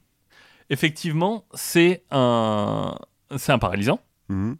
effectivement, 0.69 1.45
c'est 1.53 2.03
un, 2.11 2.95
c'est 3.37 3.51
un 3.51 3.59
paralysant, 3.59 3.99
mhm. 4.29 4.57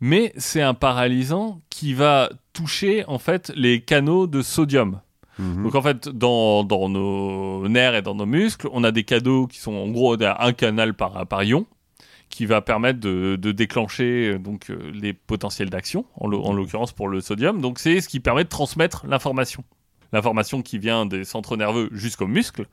mais 0.00 0.32
c'est 0.36 0.62
un 0.62 0.74
paralysant 0.74 1.60
qui 1.70 1.94
va 1.94 2.30
toucher 2.52 3.04
en 3.06 3.18
fait 3.18 3.50
les 3.56 3.80
canaux 3.80 4.26
de 4.26 4.42
sodium. 4.42 5.00
Mhm. 5.38 5.62
Donc 5.62 5.74
en 5.74 5.80
fait, 5.82 6.08
dans, 6.08 6.64
dans 6.64 6.88
nos 6.90 7.66
nerfs 7.68 7.94
et 7.94 8.02
dans 8.02 8.14
nos 8.14 8.26
muscles, 8.26 8.68
on 8.72 8.84
a 8.84 8.92
des 8.92 9.04
canaux 9.04 9.46
qui 9.46 9.58
sont 9.58 9.72
en 9.72 9.88
gros 9.88 10.16
un 10.22 10.52
canal 10.52 10.92
par, 10.94 11.26
par 11.26 11.42
ion 11.44 11.66
qui 12.30 12.46
va 12.46 12.62
permettre 12.62 13.00
de, 13.00 13.36
de 13.36 13.52
déclencher 13.52 14.30
euh, 14.34 14.38
donc 14.38 14.70
euh, 14.70 14.90
les 14.94 15.12
potentiels 15.12 15.68
d'action, 15.68 16.06
en, 16.14 16.26
l'o- 16.28 16.42
en 16.42 16.52
l'occurrence 16.54 16.92
pour 16.92 17.08
le 17.08 17.20
sodium. 17.20 17.60
Donc 17.60 17.78
c'est 17.78 18.00
ce 18.00 18.08
qui 18.08 18.20
permet 18.20 18.44
de 18.44 18.48
transmettre 18.48 19.04
l'information. 19.06 19.62
L'information 20.12 20.62
qui 20.62 20.78
vient 20.78 21.04
des 21.06 21.24
centres 21.24 21.56
nerveux 21.56 21.88
jusqu'aux 21.92 22.26
muscles. 22.26 22.66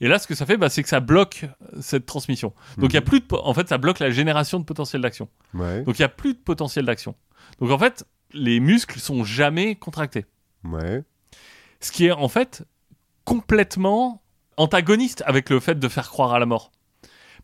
Et 0.00 0.08
là, 0.08 0.18
ce 0.18 0.26
que 0.26 0.34
ça 0.34 0.46
fait, 0.46 0.56
bah, 0.56 0.68
c'est 0.68 0.82
que 0.82 0.88
ça 0.88 1.00
bloque 1.00 1.46
cette 1.80 2.06
transmission. 2.06 2.52
Donc 2.78 2.90
il 2.92 2.94
y 2.94 2.98
a 2.98 3.02
plus 3.02 3.20
de, 3.20 3.26
en 3.34 3.54
fait, 3.54 3.68
ça 3.68 3.78
bloque 3.78 3.98
la 3.98 4.10
génération 4.10 4.58
de 4.60 4.64
potentiel 4.64 5.00
d'action. 5.02 5.28
Ouais, 5.54 5.82
Donc 5.84 5.98
il 5.98 6.02
y 6.02 6.04
a 6.04 6.08
plus 6.08 6.34
de 6.34 6.38
potentiel 6.38 6.84
d'action. 6.84 7.14
Donc 7.60 7.70
en 7.70 7.78
fait, 7.78 8.04
les 8.32 8.60
muscles 8.60 8.98
sont 9.00 9.24
jamais 9.24 9.74
contractés. 9.76 10.26
ouais. 10.64 11.02
Ce 11.80 11.92
qui 11.92 12.06
est 12.06 12.10
en 12.12 12.28
fait 12.28 12.64
complètement 13.24 14.22
antagoniste 14.56 15.22
avec 15.26 15.50
le 15.50 15.60
fait 15.60 15.78
de 15.78 15.88
faire 15.88 16.08
croire 16.08 16.32
à 16.32 16.38
la 16.38 16.46
mort. 16.46 16.72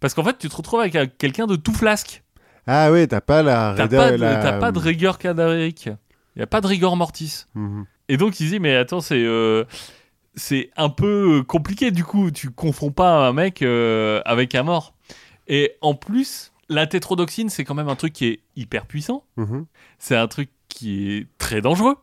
Parce 0.03 0.13
qu'en 0.13 0.23
fait, 0.25 0.37
tu 0.39 0.49
te 0.51 0.55
retrouves 0.57 0.81
avec 0.81 0.95
un- 0.97 1.07
quelqu'un 1.07 1.47
de 1.47 1.57
tout 1.57 1.73
flasque. 1.73 2.23
Ah 2.67 2.93
ouais, 2.93 3.07
t'as 3.07 3.21
pas 3.23 3.43
la. 3.43 3.73
T'as 3.77 3.89
pas, 3.89 4.11
de- 4.13 4.17
la- 4.17 4.37
t'as 4.37 4.59
pas 4.59 4.71
de 4.73 4.79
rigueur 4.79 5.17
cadavérique. 5.19 5.89
Il 6.37 6.43
a 6.43 6.47
pas 6.47 6.61
de 6.61 6.67
rigor 6.67 6.97
mortis. 6.97 7.45
Mhm. 7.55 7.87
Et 8.09 8.17
donc, 8.19 8.39
il 8.41 8.47
se 8.47 8.53
dit, 8.55 8.61
mais 8.61 8.77
attends, 8.77 9.01
c'est. 9.01 9.23
euh, 9.25 9.65
c'est 10.35 10.71
un 10.77 10.89
peu 10.89 11.43
compliqué 11.47 11.91
du 11.91 12.05
coup, 12.05 12.31
tu 12.31 12.51
confonds 12.51 12.91
pas 12.91 13.27
un 13.29 13.33
mec 13.33 13.63
euh, 13.63 14.21
avec 14.25 14.55
un 14.55 14.63
mort. 14.63 14.95
Et 15.47 15.73
en 15.83 15.95
plus, 15.95 16.53
la 16.69 16.87
tétrodoxine, 16.87 17.51
c'est 17.51 17.65
quand 17.65 17.75
même 17.75 17.89
un 17.91 17.97
truc 17.97 18.13
qui 18.15 18.27
est 18.27 18.41
hyper 18.57 18.87
puissant. 18.87 19.25
Mhm. 19.37 19.67
c'est 19.99 20.17
un 20.17 20.27
truc 20.29 20.51
qui 20.69 21.13
est 21.13 21.27
très 21.39 21.61
dangereux. 21.61 21.97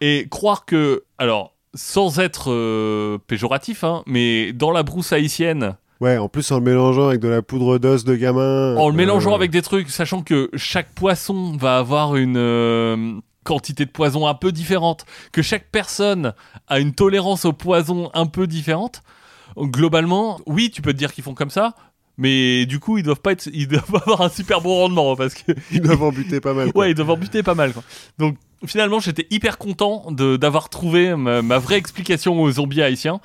Et 0.00 0.26
croire 0.30 0.64
que, 0.64 1.04
alors, 1.18 1.54
sans 1.74 2.18
être 2.20 2.50
euh, 2.50 3.18
péjoratif, 3.26 3.84
hein, 3.84 4.02
mais 4.06 4.52
dans 4.52 4.70
la 4.72 4.82
brousse 4.82 5.12
haïtienne, 5.12 5.76
Ouais, 6.02 6.18
en 6.18 6.28
plus 6.28 6.50
en 6.50 6.56
le 6.56 6.64
mélangeant 6.64 7.06
avec 7.06 7.20
de 7.20 7.28
la 7.28 7.42
poudre 7.42 7.78
d'os 7.78 8.02
de 8.02 8.16
gamin. 8.16 8.76
en 8.76 8.88
le 8.88 8.96
mélangeant 8.96 9.30
euh, 9.30 9.36
avec 9.36 9.52
des 9.52 9.62
trucs, 9.62 9.88
sachant 9.88 10.22
que 10.22 10.50
chaque 10.56 10.92
poisson 10.94 11.56
va 11.56 11.78
avoir 11.78 12.16
une 12.16 12.36
euh, 12.36 13.12
quantité 13.44 13.84
de 13.84 13.90
poison 13.90 14.26
un 14.26 14.34
peu 14.34 14.50
différente, 14.50 15.06
que 15.30 15.42
chaque 15.42 15.70
personne 15.70 16.34
a 16.66 16.80
une 16.80 16.92
tolérance 16.92 17.44
au 17.44 17.52
poison 17.52 18.10
un 18.14 18.26
peu 18.26 18.48
différente, 18.48 19.02
globalement, 19.56 20.40
oui, 20.46 20.72
tu 20.72 20.82
peux 20.82 20.92
te 20.92 20.98
dire 20.98 21.12
qu'ils 21.12 21.22
font 21.22 21.34
comme 21.34 21.50
ça. 21.50 21.76
Mais 22.18 22.66
du 22.66 22.80
coup, 22.80 22.98
ils 22.98 23.04
doivent 23.04 23.20
pas 23.20 23.30
être, 23.30 23.48
ils 23.52 23.68
doivent 23.68 23.94
avoir 23.94 24.22
un 24.22 24.28
super 24.28 24.60
bon 24.60 24.74
rendement 24.74 25.14
parce 25.14 25.34
que 25.34 25.52
Ils 25.70 25.80
doivent 25.80 26.02
en 26.02 26.10
buter 26.10 26.40
pas 26.40 26.52
mal. 26.52 26.72
quoi. 26.72 26.80
Ouais, 26.82 26.90
ils 26.90 26.94
doivent 26.96 27.10
en 27.10 27.16
buter 27.16 27.44
pas 27.44 27.54
mal. 27.54 27.72
Quoi. 27.72 27.84
Donc 28.18 28.38
finalement, 28.66 28.98
j'étais 28.98 29.28
hyper 29.30 29.56
content 29.56 30.10
d'avoir 30.10 30.68
trouvé 30.68 31.14
ma, 31.14 31.42
ma 31.42 31.58
vraie 31.58 31.76
explication 31.78 32.42
aux 32.42 32.50
zombies 32.50 32.82
haïtiens. 32.82 33.20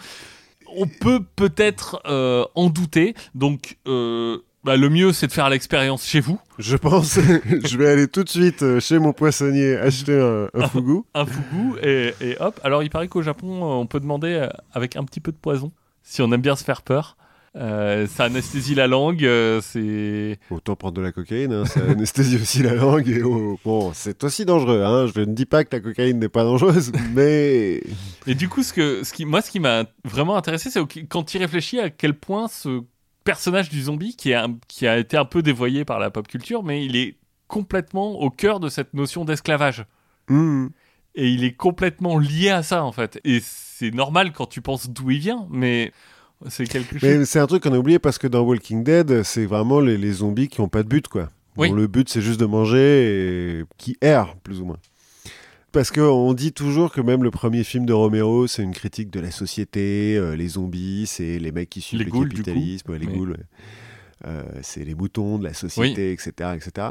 On 0.76 0.88
peut 0.88 1.22
peut-être 1.36 2.02
euh, 2.06 2.46
en 2.56 2.70
douter. 2.70 3.16
Donc 3.36 3.78
euh, 3.88 4.38
bah, 4.64 4.78
le 4.78 4.90
mieux, 4.90 5.14
c'est 5.14 5.28
de 5.28 5.32
faire 5.32 5.50
l'expérience 5.50 6.06
chez 6.06 6.20
vous. 6.20 6.40
Je 6.60 6.76
pense, 6.76 7.20
je 7.64 7.78
vais 7.78 7.90
aller 7.90 8.08
tout 8.08 8.24
de 8.24 8.30
suite 8.30 8.64
euh, 8.64 8.80
chez 8.80 9.00
mon 9.00 9.14
poissonnier 9.14 9.76
acheter 9.78 10.20
un, 10.20 10.50
un 10.54 10.68
fougou. 10.68 11.06
Un 11.14 11.26
fougou 11.26 11.78
et, 11.82 12.14
et 12.22 12.38
hop. 12.40 12.60
Alors 12.64 12.84
il 12.84 12.90
paraît 12.90 13.08
qu'au 13.08 13.22
Japon, 13.22 13.64
on 13.64 13.86
peut 13.86 14.00
demander 14.00 14.48
avec 14.74 14.96
un 14.96 15.04
petit 15.04 15.20
peu 15.20 15.32
de 15.32 15.38
poison 15.38 15.72
si 16.04 16.22
on 16.22 16.32
aime 16.32 16.42
bien 16.42 16.56
se 16.56 16.64
faire 16.64 16.82
peur. 16.82 17.18
Euh, 17.58 18.06
ça 18.06 18.26
anesthésie 18.26 18.76
la 18.76 18.86
langue, 18.86 19.26
euh, 19.26 19.62
c'est 19.62 20.38
Autant 20.52 20.76
prendre 20.76 20.94
de 20.94 21.02
la 21.02 21.12
cocaïne, 21.12 21.52
hein, 21.52 21.66
ça 21.66 21.80
anesthésie 21.90 22.36
aussi 22.36 22.62
la 22.62 22.76
langue. 22.76 23.08
Et 23.10 23.24
oh, 23.24 23.60
bon, 23.66 23.92
c'est 23.94 24.24
aussi 24.24 24.46
dangereux. 24.46 24.84
Hein. 24.84 25.08
Je 25.14 25.22
ne 25.22 25.34
dis 25.34 25.48
pas 25.48 25.64
que 25.64 25.76
la 25.76 25.80
cocaïne 25.80 26.20
n'est 26.20 26.30
pas 26.30 26.44
dangereuse, 26.44 26.92
mais 27.16 27.82
Et 28.28 28.36
du 28.36 28.48
coup, 28.48 28.62
ce 28.62 28.74
que, 28.74 29.04
ce 29.04 29.12
qui, 29.12 29.26
moi, 29.26 29.42
ce 29.42 29.50
qui 29.50 29.60
m'a 29.60 29.86
vraiment 30.04 30.38
intéressé, 30.38 30.70
c'est 30.70 30.82
quand 31.08 31.24
tu 31.24 31.38
réfléchis 31.40 31.80
à 31.80 31.90
quel 31.90 32.14
point 32.14 32.48
ce 32.48 32.84
personnage 33.24 33.70
du 33.70 33.82
zombie, 33.82 34.16
qui, 34.16 34.32
est 34.32 34.36
un- 34.36 34.58
qui 34.68 34.88
a 34.88 34.98
été 34.98 35.18
un 35.18 35.26
peu 35.26 35.42
dévoyé 35.42 35.84
par 35.84 36.00
la 36.00 36.12
pop 36.12 36.28
culture, 36.28 36.64
mais 36.64 36.86
il 36.86 36.96
est 36.96 37.18
complètement 37.48 38.20
au 38.20 38.30
cœur 38.30 38.60
de 38.60 38.70
cette 38.70 38.94
notion 38.94 39.26
d'esclavage. 39.26 39.86
Hmm. 40.30 40.68
Et 41.16 41.30
il 41.30 41.44
est 41.44 41.54
complètement 41.54 42.20
lié 42.20 42.52
à 42.52 42.62
ça, 42.62 42.84
en 42.84 42.92
fait. 42.92 43.20
Et 43.24 43.40
c'est 43.42 43.90
normal 43.90 44.32
quand 44.32 44.46
tu 44.46 44.62
penses 44.62 44.90
d'où 44.90 45.10
il 45.10 45.20
vient, 45.20 45.48
mais 45.50 45.92
c'est 46.48 46.66
quelque 46.68 47.00
chose. 47.00 47.10
Mais 47.10 47.26
c'est 47.26 47.40
un 47.40 47.48
truc 47.48 47.64
qu'on 47.64 47.74
a 47.74 47.78
oublié 47.78 48.00
parce 48.00 48.18
que 48.18 48.28
dans 48.28 48.42
Walking 48.42 48.84
Dead, 48.84 49.24
c'est 49.24 49.46
vraiment 49.46 49.80
les, 49.80 49.98
les 49.98 50.12
zombies 50.12 50.48
qui 50.48 50.62
ont 50.62 50.70
pas 50.70 50.84
de 50.84 50.88
but, 50.88 51.08
quoi. 51.08 51.30
Oui. 51.58 51.70
Dont 51.70 51.76
le 51.76 51.88
but, 51.88 52.08
c'est 52.08 52.22
juste 52.22 52.40
de 52.40 52.46
manger 52.46 53.60
et 53.60 53.64
qui 53.78 53.98
errent, 54.02 54.36
plus 54.44 54.62
ou 54.62 54.66
moins. 54.66 54.78
Parce 55.72 55.92
qu'on 55.92 56.34
dit 56.34 56.54
toujours 56.54 56.92
que 56.92 57.02
même 57.02 57.24
le 57.24 57.32
premier 57.32 57.64
film 57.64 57.86
de 57.86 57.94
Romero, 57.94 58.48
c'est 58.48 58.64
une 58.64 58.74
critique 58.74 59.10
de 59.10 59.20
la 59.20 59.32
société, 59.32 60.16
euh, 60.16 60.36
les 60.36 60.48
zombies, 60.50 61.06
c'est 61.08 61.40
les 61.40 61.52
mecs 61.52 61.70
qui 61.70 61.82
suivent 61.82 62.00
Les 62.00 62.06
le 62.06 62.12
ghouls, 62.12 62.30
capitalisme, 62.30 62.92
ouais, 62.92 63.00
les 63.00 63.06
Mais- 63.08 63.14
ghouls, 63.14 63.32
ouais. 63.32 63.46
Euh, 64.26 64.44
c'est 64.62 64.84
les 64.84 64.96
moutons 64.96 65.38
de 65.38 65.44
la 65.44 65.54
société, 65.54 66.12
etc., 66.12 66.52
etc. 66.56 66.88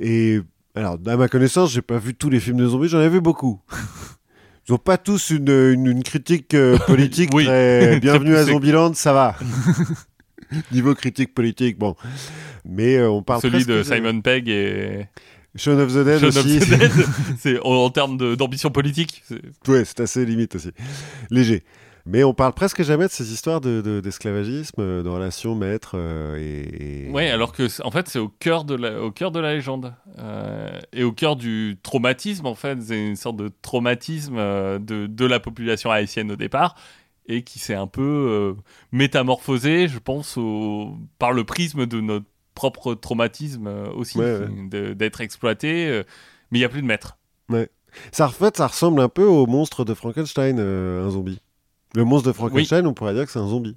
Et 0.00 0.40
alors, 0.74 0.98
à 1.06 1.16
ma 1.16 1.28
connaissance, 1.28 1.72
j'ai 1.72 1.82
pas 1.82 1.98
vu 1.98 2.14
tous 2.14 2.30
les 2.30 2.38
films 2.38 2.58
de 2.58 2.68
zombies, 2.68 2.88
j'en 2.88 3.00
ai 3.00 3.08
vu 3.08 3.20
beaucoup. 3.20 3.60
Ils 4.68 4.74
ont 4.74 4.78
pas 4.78 4.98
tous 4.98 5.30
une, 5.30 5.48
une, 5.48 5.86
une 5.86 6.02
critique 6.02 6.52
euh, 6.54 6.76
politique 6.86 7.30
Oui. 7.32 7.44
très 7.46 7.98
bienvenue 8.00 8.36
à. 8.36 8.44
Zombieland, 8.44 8.92
ça 8.94 9.12
va. 9.12 9.36
Niveau 10.72 10.94
critique 10.94 11.34
politique, 11.34 11.78
bon. 11.78 11.94
Mais 12.64 12.96
euh, 12.96 13.10
on 13.10 13.22
parle 13.22 13.40
Celui 13.40 13.64
de 13.64 13.82
Simon 13.82 14.20
Pegg 14.20 14.48
et 14.48 15.06
Shaun 15.56 15.78
of 15.78 15.92
the 15.92 16.04
Dead 16.04 16.18
Shaun 16.20 16.28
of 16.28 16.36
aussi. 16.36 16.58
the 16.58 17.44
Dead. 17.44 17.60
en, 17.64 17.70
en 17.74 17.90
termes 17.90 18.36
d'ambition 18.36 18.70
politique. 18.70 19.22
ouais, 19.68 19.84
c'est 19.84 20.00
assez 20.00 20.24
limite 20.26 20.54
aussi. 20.54 20.70
Léger. 21.30 21.62
Mais 22.10 22.24
on 22.24 22.32
parle 22.32 22.54
presque 22.54 22.82
jamais 22.82 23.04
de 23.06 23.10
ces 23.10 23.32
histoires 23.32 23.60
de- 23.60 23.82
de- 23.82 24.00
d'esclavagisme, 24.00 24.80
de, 24.82 25.02
de 25.02 25.08
relations 25.08 25.54
maître 25.54 25.92
euh, 25.94 26.36
et, 26.38 27.06
et- 27.08 27.10
Ouais, 27.10 27.28
alors 27.28 27.52
que 27.52 27.66
en 27.82 27.90
fait 27.90 28.08
c'est 28.08 28.18
au 28.18 28.28
cœur 28.28 28.64
de 28.64 28.74
la, 28.74 29.00
au 29.02 29.10
cœur 29.10 29.30
de 29.30 29.40
la 29.40 29.54
légende 29.54 29.92
Euh, 30.18 30.70
et 30.92 31.04
au 31.04 31.12
cœur 31.12 31.36
du 31.36 31.78
traumatisme 31.82 32.46
en 32.46 32.54
fait, 32.54 32.80
c'est 32.82 32.98
une 33.08 33.14
sorte 33.16 33.36
de 33.36 33.50
traumatisme 33.62 34.36
euh, 34.38 34.78
de, 34.78 35.06
de 35.06 35.24
la 35.26 35.38
population 35.38 35.90
haïtienne 35.90 36.32
au 36.32 36.36
départ 36.36 36.74
et 37.28 37.42
qui 37.44 37.58
s'est 37.58 37.74
un 37.74 37.86
peu 37.86 38.02
euh, 38.02 38.54
métamorphosé, 38.90 39.86
je 39.88 39.98
pense, 39.98 40.36
au, 40.36 40.96
par 41.18 41.32
le 41.32 41.44
prisme 41.44 41.86
de 41.86 42.00
notre 42.00 42.26
propre 42.54 42.94
traumatisme 42.94 43.66
euh, 43.66 43.90
aussi, 43.94 44.18
Ouais, 44.18 44.38
ouais. 44.72 44.94
d'être 44.94 45.20
exploité. 45.20 45.86
euh, 45.88 46.02
mais 46.50 46.58
il 46.58 46.62
y 46.62 46.64
a 46.64 46.68
plus 46.70 46.82
de 46.82 46.86
maître. 46.86 47.18
Ça, 48.12 48.26
en 48.26 48.30
fait, 48.30 48.56
ça 48.56 48.66
ressemble 48.66 49.00
un 49.00 49.08
peu 49.08 49.24
au 49.24 49.46
monstre 49.46 49.84
de 49.84 49.94
Frankenstein, 49.94 50.56
euh, 50.58 51.06
un 51.06 51.10
zombie. 51.10 51.40
Le 51.94 52.04
monstre 52.04 52.28
de 52.28 52.32
Frankenstein, 52.32 52.86
on 52.86 52.94
pourrait 52.94 53.14
dire 53.14 53.24
que 53.26 53.30
c'est 53.32 53.38
un 53.38 53.48
zombie. 53.48 53.76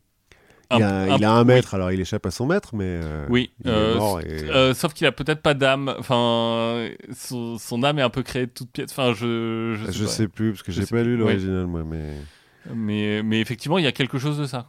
Il, 0.73 0.81
Un- 0.81 0.87
a, 0.87 0.93
un- 1.13 1.17
il 1.17 1.25
a 1.25 1.31
un 1.33 1.41
oui. 1.41 1.47
maître, 1.47 1.73
alors 1.75 1.91
il 1.91 1.99
échappe 1.99 2.25
à 2.25 2.31
son 2.31 2.45
maître, 2.45 2.69
mais 2.75 2.85
euh, 2.85 3.25
Oui, 3.29 3.51
il 3.63 3.69
est 3.69 3.73
euh, 3.73 3.97
mort 3.97 4.21
et... 4.21 4.49
Euh, 4.49 4.73
sauf 4.73 4.93
qu'il 4.93 5.05
a 5.05 5.11
peut-être 5.11 5.41
pas 5.41 5.53
d'âme. 5.53 5.93
Enfin, 5.99 6.87
son, 7.13 7.57
son 7.57 7.83
âme 7.83 7.99
est 7.99 8.03
un 8.03 8.09
peu 8.09 8.23
créée 8.23 8.45
de 8.45 8.51
toute 8.51 8.69
pièce. 8.71 8.91
Enfin, 8.91 9.13
je, 9.13 9.75
je 9.77 9.85
sais 9.87 9.91
je 9.91 10.03
pas. 10.05 10.09
sais 10.09 10.27
plus, 10.29 10.51
parce 10.51 10.63
que 10.63 10.71
Je 10.71 10.79
j'ai 10.81 10.87
pas 10.87 11.03
lu 11.03 11.17
l'original, 11.17 11.67
moi, 11.67 11.83
mais... 11.85 12.15
Mais, 12.73 13.21
mais 13.23 13.41
effectivement, 13.41 13.79
il 13.79 13.83
y 13.83 13.87
a 13.87 13.91
quelque 13.91 14.17
chose 14.17 14.37
de 14.37 14.45
ça. 14.45 14.67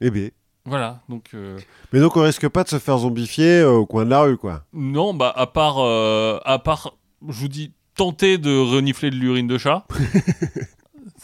Eh 0.00 0.10
bien. 0.10 0.28
Voilà. 0.64 1.00
Donc, 1.08 1.26
euh, 1.34 1.56
Mais 1.92 2.00
donc 2.00 2.16
on 2.16 2.22
risque 2.22 2.48
pas 2.48 2.64
de 2.64 2.68
se 2.68 2.78
faire 2.78 2.98
zombifier 2.98 3.60
euh, 3.60 3.70
au 3.70 3.86
coin 3.86 4.04
de 4.04 4.10
la 4.10 4.22
rue, 4.22 4.36
quoi. 4.38 4.64
non, 4.72 5.14
bah, 5.14 5.32
à 5.36 5.46
part, 5.46 5.78
euh, 5.78 6.38
à 6.44 6.58
part, 6.58 6.94
je 7.28 7.32
vous 7.40 7.48
dis, 7.48 7.72
tenter 7.94 8.38
de 8.38 8.56
renifler 8.58 9.10
de 9.10 9.16
l'urine 9.16 9.46
de 9.46 9.56
chat. 9.58 9.86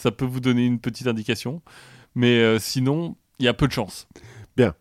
ça 0.05 0.12
peut 0.12 0.26
vous 0.26 0.40
donner 0.40 0.66
une 0.66 0.81
petite 0.81 1.06
indication. 1.06 1.62
Mais 2.14 2.39
euh, 2.39 2.59
sinon, 2.59 3.16
il 3.39 3.47
y 3.47 3.48
a 3.48 3.55
peu 3.55 3.66
de 3.66 3.72
chance. 3.72 4.06
Bien. 4.56 4.74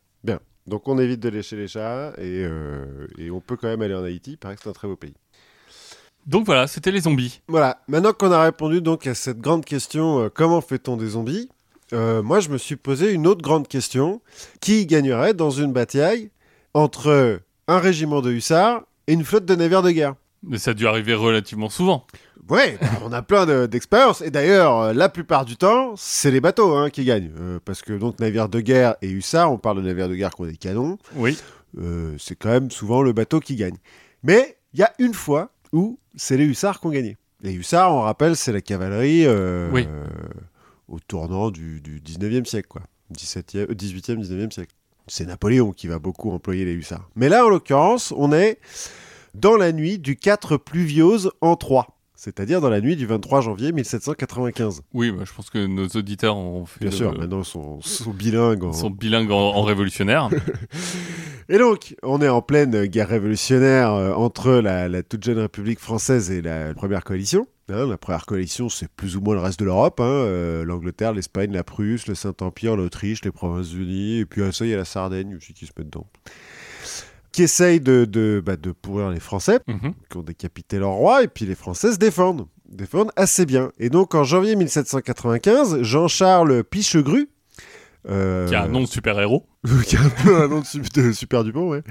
Donc 0.66 0.88
on 0.88 0.98
évite 0.98 1.20
de 1.20 1.28
lécher 1.28 1.58
les 1.58 1.68
chats, 1.68 2.14
et, 2.18 2.45
euh, 2.45 3.06
et 3.18 3.30
on 3.30 3.41
peut 3.41 3.58
quand 3.58 3.68
même 3.68 3.82
aller 3.82 3.94
en 3.94 4.04
Haïti, 4.06 4.32
il 4.32 4.38
paraît 4.38 4.56
que 4.56 4.62
c'est 4.64 4.70
un 4.70 4.74
très 4.74 4.88
beau 4.88 4.95
pays. 4.95 5.14
Donc 6.26 6.45
voilà, 6.45 6.68
c'était 6.68 6.90
les 6.90 7.02
zombies. 7.02 7.41
Voilà, 7.50 7.82
maintenant 7.90 8.14
qu'on 8.14 8.32
a 8.32 8.41
répondu 8.41 8.82
donc 8.82 9.06
à 9.06 9.14
cette 9.14 9.41
grande 9.41 9.66
question, 9.66 10.22
euh, 10.22 10.30
comment 10.30 10.62
fait-on 10.62 10.95
des 10.95 11.10
zombies 11.10 11.50
Moi 11.91 12.40
je 12.40 12.48
me 12.48 12.58
suis 12.58 12.78
posé 12.78 13.12
une 13.12 13.28
autre 13.28 13.41
grande 13.41 13.68
question, 13.68 14.22
qui 14.62 14.86
gagnerait 14.86 15.34
dans 15.34 15.52
une 15.52 15.74
bataille 15.74 16.32
entre 16.74 17.41
un 17.68 17.80
régiment 17.80 18.22
de 18.22 18.32
hussards 18.32 18.84
et 19.08 19.14
une 19.14 19.26
flotte 19.26 19.44
de 19.44 19.56
navires 19.56 19.82
de 19.82 19.91
guerre? 19.91 20.16
Mais 20.45 20.57
ça 20.57 20.72
a 20.72 20.74
dû 20.74 20.88
arriver 20.88 21.14
relativement 21.14 21.70
souvent. 21.70 22.06
Ouais, 22.49 22.78
bah, 22.82 22.88
on 23.06 23.11
a 23.14 23.22
plein 23.22 23.45
de- 23.45 23.65
d'expériences. 23.65 24.22
Et 24.22 24.30
d'ailleurs, 24.30 24.78
euh, 24.80 24.94
la 24.94 25.07
plupart 25.07 25.45
du 25.45 25.56
temps, 25.56 25.94
c'est 25.95 26.32
les 26.32 26.41
bateaux 26.41 26.76
hein, 26.76 26.90
qui 26.90 27.06
gagnent. 27.06 27.32
Euh, 27.40 27.60
parce 27.64 27.82
que 27.82 27.94
donc 27.94 28.20
navires 28.20 28.49
de 28.49 28.60
guerre 28.60 28.95
et 29.02 29.10
hussards, 29.10 29.52
on 29.53 29.57
parle 29.57 29.78
de 29.78 29.88
navires 29.88 30.10
de 30.10 30.15
guerre 30.15 30.32
qui 30.32 30.41
ont 30.41 30.45
des 30.45 30.57
canons, 30.57 30.98
Oui. 31.15 31.38
euh, 31.80 32.15
c'est 32.20 32.36
quand 32.36 32.49
même 32.49 32.70
souvent 32.72 33.02
le 33.02 33.14
bateau 33.14 33.40
qui 33.40 33.56
gagne. 33.56 33.78
Mais 34.24 34.57
il 34.74 34.82
y 34.82 34.84
a 34.84 34.91
une 34.99 35.14
fois 35.14 35.52
où 35.72 35.98
c'est 36.15 36.36
les 36.36 36.44
hussards 36.45 36.80
qui 36.82 36.88
ont 36.88 36.91
gagné. 36.91 37.15
Les 37.41 37.53
hussards, 37.53 37.94
on 37.94 38.02
rappelle, 38.02 38.36
c'est 38.36 38.52
la 38.52 38.61
cavalerie 38.61 39.26
euh, 39.26 39.70
Oui. 39.72 39.88
au 40.90 40.99
tournant 40.99 41.52
du, 41.52 41.80
du 41.82 42.02
19e 42.02 42.45
siècle, 42.45 42.68
quoi. 42.68 42.82
17e, 43.14 43.70
euh, 43.70 43.74
18e, 43.74 44.20
19e 44.22 44.52
siècle. 44.52 44.74
C'est 45.07 45.26
Napoléon 45.26 45.72
qui 45.72 45.88
va 45.88 45.99
beaucoup 45.99 46.32
employer 46.32 46.64
les 46.65 46.74
hussards. 46.74 47.10
Mais 47.15 47.28
là, 47.30 47.45
en 47.45 47.49
l'occurrence, 47.49 48.14
on 48.15 48.32
est 48.32 48.60
dans 49.34 49.55
la 49.57 49.72
nuit 49.72 49.99
du 49.99 50.15
4 50.15 50.57
pluviose 50.57 51.31
en 51.41 51.55
3. 51.55 51.88
C'est-à-dire 52.15 52.61
dans 52.61 52.69
la 52.69 52.80
nuit 52.80 52.95
du 52.95 53.05
23 53.05 53.41
janvier 53.41 53.73
1795. 53.73 54.81
Oui, 54.93 55.11
bah, 55.11 55.23
je 55.26 55.34
pense 55.34 55.49
que 55.49 55.65
nos 55.65 55.88
auditeurs 55.88 56.38
ont 56.38 56.65
fait 56.65 56.80
Bien 56.80 56.89
le- 56.91 56.95
sûr, 56.95 57.18
maintenant 57.18 57.39
ils 57.41 57.45
sont, 57.45 57.81
sont 57.81 58.11
bilingues. 58.11 58.64
en- 58.64 58.72
sont 58.72 58.89
bilingues 58.91 59.31
en, 59.31 59.35
en 59.55 59.61
révolutionnaire. 59.64 60.30
Et 61.49 61.57
donc, 61.57 61.95
on 62.03 62.22
est 62.22 62.30
en 62.30 62.41
pleine 62.41 62.85
guerre 62.85 63.10
révolutionnaire 63.10 63.91
euh, 63.93 64.14
entre 64.14 64.51
la, 64.53 64.88
la 64.88 65.03
toute 65.03 65.23
jeune 65.23 65.39
République 65.39 65.80
française 65.80 66.31
et 66.31 66.41
la 66.41 66.73
première 66.73 67.03
coalition. 67.03 67.45
Hein, 67.69 67.85
la 67.88 67.97
première 67.97 68.26
coalition, 68.26 68.69
c'est 68.69 68.88
plus 68.88 69.18
ou 69.18 69.22
moins 69.22 69.35
le 69.35 69.41
reste 69.41 69.60
de 69.60 69.65
l'Europe. 69.65 69.99
hein, 69.99 70.05
euh, 70.05 70.64
L'Angleterre, 70.64 71.11
l'Espagne, 71.14 71.51
la 71.51 71.65
Prusse, 71.65 72.07
le 72.07 72.15
Saint-Empire, 72.15 72.77
l'Autriche, 72.77 73.26
les 73.26 73.31
Provinces-Unies. 73.31 74.19
Et 74.19 74.26
puis, 74.26 74.41
ah, 74.43 74.53
ça, 74.53 74.65
il 74.65 74.72
y 74.72 74.73
a 74.73 74.77
la 74.77 74.85
Sardaigne 74.85 75.35
aussi 75.35 75.53
qui 75.53 75.65
se 75.65 75.72
met 75.77 75.84
dedans. 75.84 76.07
Qui 77.34 77.43
essaye 77.43 77.81
de, 77.81 78.05
de, 78.05 78.41
bah, 78.45 78.55
de 78.55 78.72
pourrir 78.72 79.10
les 79.10 79.19
Français, 79.19 79.60
Mhm. 79.68 79.93
qui 80.10 80.18
ont 80.18 80.22
décapité 80.23 80.80
leur 80.80 80.91
roi. 80.91 81.23
Et 81.23 81.27
puis, 81.27 81.45
les 81.45 81.55
Français 81.55 81.91
se 81.91 81.97
défendent. 81.97 82.45
Défendent 82.69 83.11
assez 83.15 83.45
bien. 83.45 83.72
Et 83.80 83.89
donc, 83.89 84.15
en 84.15 84.23
janvier 84.23 84.55
1795, 84.55 85.81
Jean-Charles 85.81 86.64
Pichegru. 86.64 87.27
euh, 88.10 88.47
Qui 88.47 88.55
a 88.55 88.64
un 88.64 88.68
nom 88.68 88.81
de 88.81 88.85
super-héros. 88.85 89.45
qui 89.88 89.95
est 89.95 89.99
un 89.99 90.10
peu 90.10 90.41
un 90.43 90.47
nom 90.49 90.60
de, 90.60 90.65
Sup- 90.65 90.91
de 90.93 91.11
Super 91.14 91.43
Dupont, 91.43 91.69
ouais. 91.69 91.84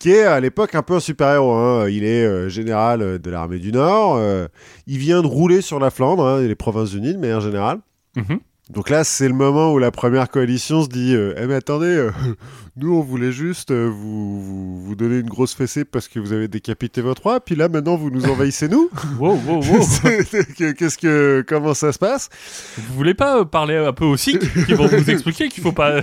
Qui 0.00 0.10
est 0.10 0.24
à 0.24 0.40
l'époque 0.40 0.74
un 0.74 0.82
peu 0.82 0.94
un 0.94 1.00
super-héros. 1.00 1.52
hein. 1.52 1.88
Il 1.88 2.04
est 2.04 2.24
euh, 2.24 2.48
général 2.48 3.00
euh, 3.00 3.18
de 3.18 3.30
l'armée 3.30 3.58
du 3.60 3.70
Nord. 3.72 4.16
euh, 4.16 4.48
il 4.88 4.98
vient 4.98 5.22
de 5.22 5.26
rouler 5.28 5.60
sur 5.60 5.78
la 5.78 5.90
Flandre, 5.90 6.26
hein, 6.26 6.40
et 6.42 6.48
les 6.48 6.54
Provinces-Unies 6.56 7.14
de 7.14 7.18
manière 7.18 7.40
générale. 7.40 7.78
Mhm. 8.16 8.40
Donc 8.72 8.88
là, 8.88 9.04
c'est 9.04 9.28
le 9.28 9.34
moment 9.34 9.72
où 9.72 9.78
la 9.78 9.90
première 9.90 10.30
coalition 10.30 10.82
se 10.82 10.88
dit 10.88 11.14
euh, 11.14 11.34
Eh 11.36 11.46
mais 11.46 11.56
attendez, 11.56 11.86
euh, 11.86 12.10
nous 12.76 12.94
on 12.94 13.02
voulait 13.02 13.30
juste 13.30 13.70
euh, 13.70 13.86
vous, 13.86 14.40
vous, 14.40 14.82
vous 14.82 14.94
donner 14.94 15.18
une 15.18 15.28
grosse 15.28 15.54
fessée 15.54 15.84
parce 15.84 16.08
que 16.08 16.18
vous 16.18 16.32
avez 16.32 16.48
décapité 16.48 17.02
votre 17.02 17.22
roi, 17.22 17.40
puis 17.40 17.54
là 17.54 17.68
maintenant 17.68 17.96
vous 17.96 18.10
nous 18.10 18.24
envahissez 18.26 18.68
nous. 18.68 18.88
Wow, 19.18 19.38
wow, 19.46 19.62
wow. 19.62 19.86
Qu'est-ce 20.78 20.96
que 20.96 21.44
comment 21.46 21.74
ça 21.74 21.92
se 21.92 21.98
passe? 21.98 22.30
Vous 22.78 22.94
voulez 22.94 23.14
pas 23.14 23.44
parler 23.44 23.76
un 23.76 23.92
peu 23.92 24.06
aussi 24.06 24.38
qui 24.38 24.72
vont 24.72 24.86
vous 24.86 25.10
expliquer 25.10 25.48
qu'il 25.48 25.62
faut 25.62 25.72
pas. 25.72 26.00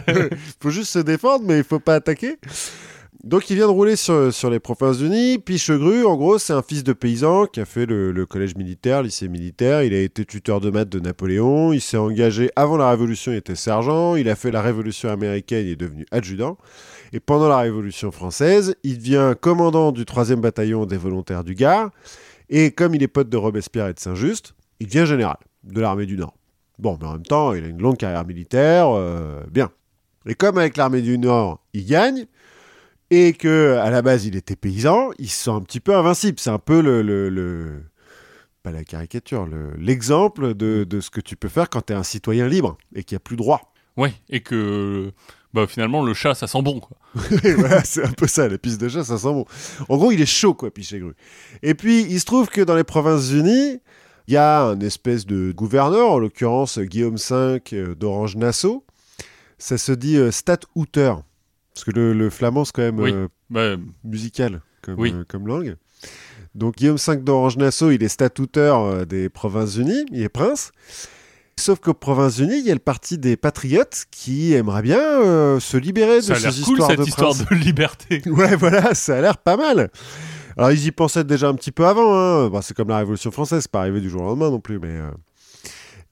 faut 0.61 0.69
juste 0.69 0.91
se 0.91 0.99
défendre, 0.99 1.45
mais 1.47 1.57
il 1.57 1.63
faut 1.63 1.79
pas 1.79 1.95
attaquer? 1.95 2.37
Donc 3.23 3.49
il 3.49 3.57
vient 3.57 3.67
de 3.67 3.71
rouler 3.71 3.97
sur, 3.97 4.49
les 4.49 4.59
Provinces-Unies. 4.59 5.39
Pichegru, 5.39 6.05
en 6.05 6.15
gros, 6.15 6.39
c'est 6.39 6.53
un 6.53 6.61
fils 6.61 6.85
de 6.85 6.93
paysan 6.93 7.47
qui 7.47 7.59
a 7.59 7.65
fait 7.65 7.85
le, 7.85 8.13
le 8.13 8.25
collège 8.25 8.55
militaire, 8.55 9.03
lycée 9.03 9.27
militaire. 9.27 9.83
Il 9.83 9.93
a 9.93 9.99
été 9.99 10.23
tuteur 10.23 10.61
de 10.61 10.69
maths 10.69 10.87
de 10.87 11.01
Napoléon. 11.01 11.73
Il 11.73 11.81
s'est 11.81 11.97
engagé 11.97 12.49
avant 12.55 12.77
la 12.77 12.89
Révolution, 12.89 13.33
il 13.33 13.37
était 13.37 13.55
sergent. 13.55 14.15
Il 14.15 14.29
a 14.29 14.35
fait 14.35 14.51
la 14.51 14.61
Révolution 14.61 15.09
américaine, 15.09 15.65
il 15.65 15.71
est 15.73 15.75
devenu 15.75 16.05
adjudant. 16.11 16.57
Et 17.11 17.19
pendant 17.19 17.49
la 17.49 17.57
Révolution 17.57 18.11
française, 18.11 18.75
il 18.83 18.99
devient 18.99 19.33
commandant 19.39 19.91
du 19.91 20.03
3e 20.05 20.35
bataillon 20.35 20.85
des 20.85 20.97
volontaires 20.97 21.43
du 21.43 21.55
Gard. 21.55 21.91
Et 22.49 22.71
comme 22.71 22.95
il 22.95 23.03
est 23.03 23.07
pote 23.09 23.29
de 23.29 23.37
Robespierre 23.37 23.89
et 23.89 23.93
de 23.93 23.99
Saint-Just, 23.99 24.55
il 24.79 24.87
devient 24.87 25.05
général 25.05 25.37
de 25.63 25.81
l'armée 25.81 26.05
du 26.05 26.15
Nord. 26.15 26.35
Bon, 26.77 26.97
mais 26.99 27.07
en 27.07 27.13
même 27.13 27.23
temps, 27.23 27.53
il 27.53 27.65
a 27.65 27.67
une 27.67 27.81
longue 27.81 27.97
carrière 27.97 28.25
militaire, 28.25 28.87
euh, 28.89 29.43
bien. 29.51 29.69
Et 30.25 30.35
comme 30.35 30.57
avec 30.57 30.77
l'armée 30.77 31.01
du 31.01 31.17
Nord, 31.17 31.61
il 31.73 31.85
gagne, 31.85 32.25
et 33.11 33.33
que 33.33 33.77
à 33.81 33.89
la 33.89 34.01
base 34.01 34.25
il 34.25 34.35
était 34.35 34.55
paysan, 34.55 35.09
il 35.19 35.29
se 35.29 35.43
sent 35.45 35.49
un 35.51 35.61
petit 35.61 35.79
peu 35.79 35.95
invincible. 35.95 36.39
C'est 36.39 36.49
un 36.49 36.59
peu 36.59 36.81
le, 36.81 37.01
le- 37.01 37.29
le- 37.29 37.83
pas 38.63 38.71
la 38.71 38.83
caricature, 38.83 39.45
le- 39.45 39.73
l'exemple 39.77 40.53
de, 40.53 40.83
de 40.83 40.99
ce 40.99 41.09
que 41.09 41.21
tu 41.21 41.35
peux 41.35 41.49
faire 41.49 41.69
quand 41.69 41.85
tu 41.87 41.93
es 41.93 41.95
un 41.95 42.03
citoyen 42.03 42.47
libre 42.47 42.77
et 42.93 43.03
qu'il 43.03 43.15
n'y 43.15 43.17
a 43.17 43.21
plus 43.21 43.35
de 43.35 43.41
droit. 43.41 43.73
Ouais, 43.97 44.13
et 44.29 44.41
que 44.41 45.11
bah, 45.53 45.65
finalement 45.67 46.03
le 46.03 46.13
chat 46.13 46.33
ça 46.35 46.47
sent 46.47 46.61
bon. 46.61 46.79
Quoi. 46.79 46.97
Et 47.43 47.53
voilà, 47.53 47.83
c'est 47.83 48.03
un 48.05 48.11
peu 48.11 48.27
ça, 48.27 48.47
la 48.47 48.57
piste 48.57 48.79
de 48.79 48.87
chat, 48.87 49.03
ça 49.03 49.17
sent 49.17 49.33
bon. 49.33 49.45
En 49.89 49.97
gros, 49.97 50.11
il 50.11 50.21
est 50.21 50.25
chaud, 50.27 50.53
quoi, 50.53 50.71
Pichegru. 50.71 51.13
Et 51.63 51.73
puis, 51.73 52.01
il 52.03 52.19
se 52.19 52.25
trouve 52.25 52.47
que 52.49 52.61
dans 52.61 52.75
les 52.75 52.83
Provinces-Unies, 52.83 53.79
il 54.27 54.33
y 54.33 54.37
a 54.37 54.61
un 54.63 54.79
espèce 54.81 55.25
de 55.25 55.51
gouverneur, 55.51 56.11
en 56.11 56.19
l'occurrence 56.19 56.77
Guillaume 56.79 57.15
V 57.15 57.59
euh, 57.73 57.95
d'Orange-Nassau. 57.95 58.85
Ça 59.57 59.77
se 59.79 59.91
dit 59.91 60.17
euh, 60.17 60.29
Stadtouter. 60.31 61.13
Parce 61.79 61.85
que 61.95 61.99
le, 61.99 62.13
le 62.13 62.29
flamand, 62.29 62.65
c'est 62.65 62.71
quand 62.73 62.81
même 62.81 62.99
Oui. 62.99 63.11
euh, 63.13 63.27
Bah, 63.49 63.75
musical 64.03 64.61
comme, 64.81 64.99
Oui. 64.99 65.13
euh, 65.15 65.23
comme 65.27 65.47
langue. 65.47 65.75
Donc 66.55 66.75
Guillaume 66.77 66.97
V 66.97 67.17
d'Orange-Nassau, 67.17 67.91
il 67.91 68.03
est 68.03 68.07
statuteur 68.09 68.79
euh, 68.81 69.05
des 69.05 69.29
Provinces-Unies, 69.29 70.05
il 70.11 70.21
est 70.23 70.29
prince. 70.29 70.71
Sauf 71.57 71.79
qu'aux 71.79 71.93
Provinces-Unies, 71.93 72.59
il 72.59 72.65
y 72.65 72.71
a 72.71 72.73
le 72.73 72.79
parti 72.79 73.17
des 73.17 73.35
patriotes 73.37 74.05
qui 74.11 74.53
aimerait 74.53 74.81
bien 74.81 74.99
euh, 74.99 75.59
se 75.59 75.77
libérer 75.77 76.17
de 76.17 76.21
ça 76.21 76.33
a 76.33 76.39
ces 76.39 76.63
cool 76.63 76.73
histoires 76.73 76.89
cette 76.89 76.99
de 76.99 77.05
histoire 77.05 77.33
de 77.35 77.55
liberté. 77.55 78.21
Ouais, 78.27 78.55
voilà, 78.55 78.93
ça 78.95 79.17
a 79.17 79.21
l'air 79.21 79.37
pas 79.37 79.57
mal. 79.57 79.89
Alors 80.57 80.71
ils 80.71 80.85
y 80.85 80.91
pensaient 80.91 81.23
déjà 81.23 81.47
un 81.49 81.53
petit 81.55 81.71
peu 81.71 81.85
avant. 81.85 82.13
Hein. 82.17 82.49
Bah, 82.49 82.61
c'est 82.61 82.73
comme 82.75 82.89
la 82.89 82.97
Révolution 82.97 83.31
française, 83.31 83.61
c'est 83.63 83.71
pas 83.71 83.81
arrivé 83.81 84.01
du 84.01 84.09
jour 84.09 84.21
au 84.21 84.25
lendemain 84.25 84.49
non 84.49 84.59
plus, 84.59 84.79
mais. 84.79 84.89
euh. 84.89 85.11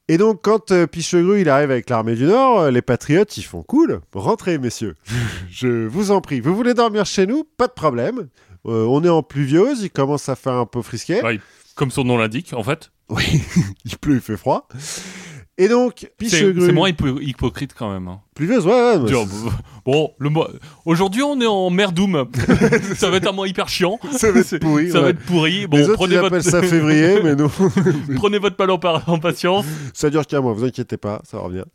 Et 0.09 0.17
donc, 0.17 0.41
quand 0.41 0.71
euh, 0.71 0.87
Pichegru 0.87 1.41
il 1.41 1.49
arrive 1.49 1.69
avec 1.69 1.89
l'armée 1.89 2.15
du 2.15 2.23
Nord, 2.23 2.59
euh, 2.59 2.71
les 2.71 2.81
patriotes 2.81 3.35
ils 3.37 3.43
font 3.43 3.61
cool, 3.61 3.99
rentrez 4.13 4.57
messieurs, 4.57 4.95
je 5.51 5.85
vous 5.85 6.11
en 6.11 6.21
prie. 6.21 6.39
Vous 6.39 6.55
voulez 6.55 6.73
dormir 6.73 7.05
chez 7.05 7.27
nous? 7.27 7.43
Pas 7.57 7.67
de 7.67 7.73
problème. 7.73 8.27
Euh, 8.65 8.85
on 8.85 9.03
est 9.03 9.09
en 9.09 9.21
pluvieuse, 9.23 9.81
il 9.81 9.89
commence 9.89 10.29
à 10.29 10.35
faire 10.35 10.53
un 10.53 10.65
peu 10.65 10.81
frisquet. 10.81 11.21
Ouais, 11.23 11.39
Comme 11.75 11.91
son 11.91 12.03
nom 12.05 12.17
l'indique, 12.17 12.53
en 12.53 12.63
fait, 12.63 12.91
Oui, 13.09 13.41
il 13.85 13.97
pleut, 13.97 14.15
il 14.15 14.21
fait 14.21 14.37
froid. 14.37 14.67
Et 15.59 15.67
donc, 15.67 16.07
C'est 16.23 16.71
moins 16.71 16.89
hypo- 16.89 17.19
hypocrite 17.19 17.73
quand 17.77 17.91
même. 17.91 18.07
hein. 18.07 18.19
Pluvieuse, 18.35 18.67
ouais, 18.67 18.99
Dire, 19.05 19.25
bon, 19.83 20.11
le 20.19 20.29
aujourd'hui 20.85 21.23
on 21.23 21.41
est 21.41 21.47
en 21.47 21.71
merdoum. 21.71 22.27
ça 22.95 23.09
va 23.09 23.17
être 23.17 23.27
un 23.27 23.31
mois 23.31 23.47
hyper 23.47 23.67
chiant. 23.67 23.99
Ça 24.11 24.31
va 24.31 24.39
être 24.41 24.59
pourri, 24.59 24.91
Ça 24.91 25.01
va 25.01 25.09
être 25.09 25.19
pourri. 25.25 25.65
Bon, 25.65 25.77
Les 25.77 25.83
autres, 25.85 25.93
prenez 25.95 26.13
ils 26.13 26.19
votre, 26.19 26.35
appellent 26.35 26.43
ça 26.51 26.61
février, 26.61 27.19
mais 27.23 27.35
nous, 27.35 27.49
prenez 28.17 28.37
votre 28.37 28.55
mal 28.59 28.69
en, 28.69 28.77
par- 28.77 29.09
en 29.09 29.17
patience. 29.17 29.65
ça 29.95 30.11
dure 30.11 30.27
qu'un 30.27 30.41
mois, 30.41 30.53
vous 30.53 30.63
inquiétez 30.63 30.97
pas, 30.97 31.21
ça 31.27 31.39
revient. 31.39 31.65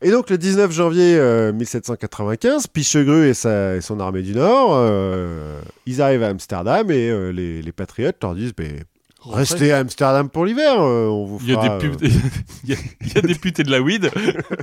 Et 0.00 0.10
donc, 0.10 0.28
le 0.30 0.38
19 0.38 0.70
janvier 0.72 1.16
euh, 1.18 1.52
1795, 1.52 2.66
Pichegru 2.68 3.28
et, 3.28 3.34
sa- 3.34 3.76
et 3.76 3.80
son 3.82 4.00
armée 4.00 4.22
du 4.22 4.32
Nord, 4.34 4.70
euh, 4.72 5.60
ils 5.86 6.00
arrivent 6.00 6.22
à 6.22 6.28
Amsterdam 6.28 6.90
et 6.90 7.10
euh, 7.10 7.30
les, 7.32 7.60
les 7.60 7.72
patriotes 7.72 8.16
leur 8.22 8.34
disent 8.34 8.54
ben, 8.56 8.82
Restez 9.26 9.72
à 9.72 9.78
Amsterdam 9.78 10.28
pour 10.28 10.44
l'hiver, 10.44 10.80
euh, 10.80 11.06
on 11.08 11.24
vous 11.24 11.38
Il 11.42 11.50
y 11.50 11.54
a 11.54 11.78
fera, 11.78 11.78
il 12.64 12.70
y 12.70 12.72
a, 12.72 12.76
il 13.00 13.12
y 13.14 13.18
a 13.18 13.22
des 13.22 13.34
putes 13.34 13.60
et 13.60 13.62
de 13.62 13.70
la 13.70 13.80
weed. 13.80 14.10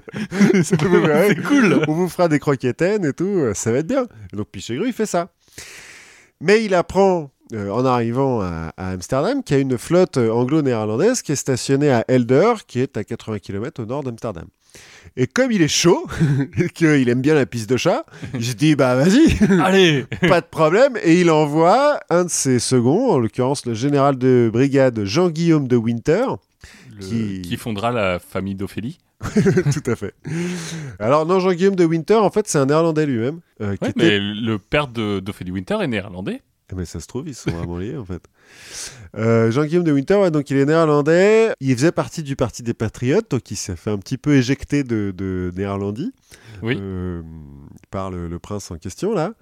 c'est 0.63 0.77
cool. 1.43 1.83
on 1.88 1.93
vous 1.93 2.09
fera 2.09 2.27
des 2.27 2.39
croquettaines 2.39 3.05
et 3.05 3.13
tout, 3.13 3.53
ça 3.53 3.71
va 3.71 3.79
être 3.79 3.88
bien. 3.88 4.05
Donc 4.33 4.47
Pichegru, 4.49 4.88
il 4.88 4.93
fait 4.93 5.05
ça. 5.05 5.29
Mais 6.41 6.65
il 6.65 6.73
apprend, 6.73 7.31
euh, 7.53 7.69
en 7.69 7.85
arrivant 7.85 8.41
à, 8.41 8.73
à 8.77 8.89
Amsterdam, 8.89 9.43
qu'il 9.43 9.55
y 9.55 9.59
a 9.59 9.61
une 9.61 9.77
flotte 9.77 10.17
euh, 10.17 10.31
anglo-néerlandaise 10.31 11.21
qui 11.21 11.31
est 11.31 11.35
stationnée 11.35 11.91
à 11.91 12.03
Elder, 12.07 12.53
qui 12.65 12.79
est 12.79 12.97
à 12.97 13.03
80 13.03 13.39
km 13.39 13.83
au 13.83 13.85
nord 13.85 14.03
d'Amsterdam. 14.03 14.47
Et 15.18 15.27
comme 15.27 15.52
il 15.52 15.61
est 15.61 15.68
chaud, 15.68 16.07
et 16.57 16.69
qu'il 16.73 17.10
aime 17.10 17.22
bien 17.22 17.34
la 17.34 17.45
piste 17.45 17.69
de 17.69 17.76
chat, 17.77 18.06
se 18.39 18.53
dit, 18.53 18.76
bah 18.76 18.95
vas-y, 18.95 19.38
Allez. 19.61 20.06
pas 20.30 20.39
de 20.41 20.45
problème. 20.45 20.98
Et 21.03 21.19
il 21.19 21.30
envoie 21.30 21.99
un 22.10 22.23
de 22.26 22.30
ses 22.30 22.60
seconds, 22.60 23.11
en 23.11 23.19
l'occurrence 23.19 23.65
le 23.65 23.73
général 23.73 24.18
de 24.18 24.49
brigade 24.52 25.03
Jean-Guillaume 25.03 25.68
de 25.68 25.76
Winter, 25.76 26.26
Le- 26.98 27.06
Qui- 27.06 27.41
qui... 27.41 27.57
fondera 27.57 27.91
la 27.91 28.19
famille 28.19 28.56
d'Ophélie. 28.56 28.99
Tout 29.34 29.84
à 29.91 29.95
fait. 29.95 30.15
Alors, 30.98 31.26
non, 31.27 31.39
Jean-Guillaume 31.39 31.76
de 31.76 31.85
Winter, 31.85 32.15
en 32.15 32.31
fait, 32.31 32.48
c'est 32.48 32.57
un 32.57 32.65
néerlandais 32.65 33.06
lui-même. 33.06 33.39
euh, 33.61 33.76
qui 33.76 33.84
Ouais, 33.84 33.89
était- 33.91 33.99
mais 33.99 34.19
le 34.19 34.57
père 34.57 34.88
d'Ophélie 34.88 35.52
Winter 35.52 35.77
est 35.81 35.88
néerlandais. 35.88 36.41
Eh 36.72 36.76
ben, 36.76 36.85
ça 36.85 36.99
se 37.02 37.07
trouve, 37.07 37.27
ils 37.27 37.35
sont 37.35 37.52
vraiment 37.52 37.77
liés, 37.77 37.98
en 37.98 38.06
fait. 38.06 38.22
Euh, 39.18 39.52
Jean-Guillaume 39.52 39.84
de 39.84 39.91
Winter, 39.91 40.15
ouais, 40.15 40.31
donc 40.31 40.49
il 40.49 40.57
est 40.57 40.65
néerlandais. 40.65 41.52
Il 41.60 41.76
faisait 41.76 41.91
partie 41.91 42.23
du 42.23 42.35
Parti 42.38 42.64
des 42.64 42.73
Patriotes, 42.73 43.30
donc 43.30 43.52
il 43.52 43.57
s'est 43.57 43.76
fait 43.76 43.89
un 43.91 43.98
petit 43.98 44.18
peu 44.18 44.35
éjecter 44.35 44.84
de, 44.84 45.14
de 45.15 45.52
Néerlandie. 45.56 46.14
Oui. 46.64 46.77
euh, 46.80 47.22
par 47.89 48.11
le, 48.11 48.27
le 48.27 48.39
prince 48.39 48.69
en 48.72 48.77
question, 48.77 49.14
là. 49.14 49.34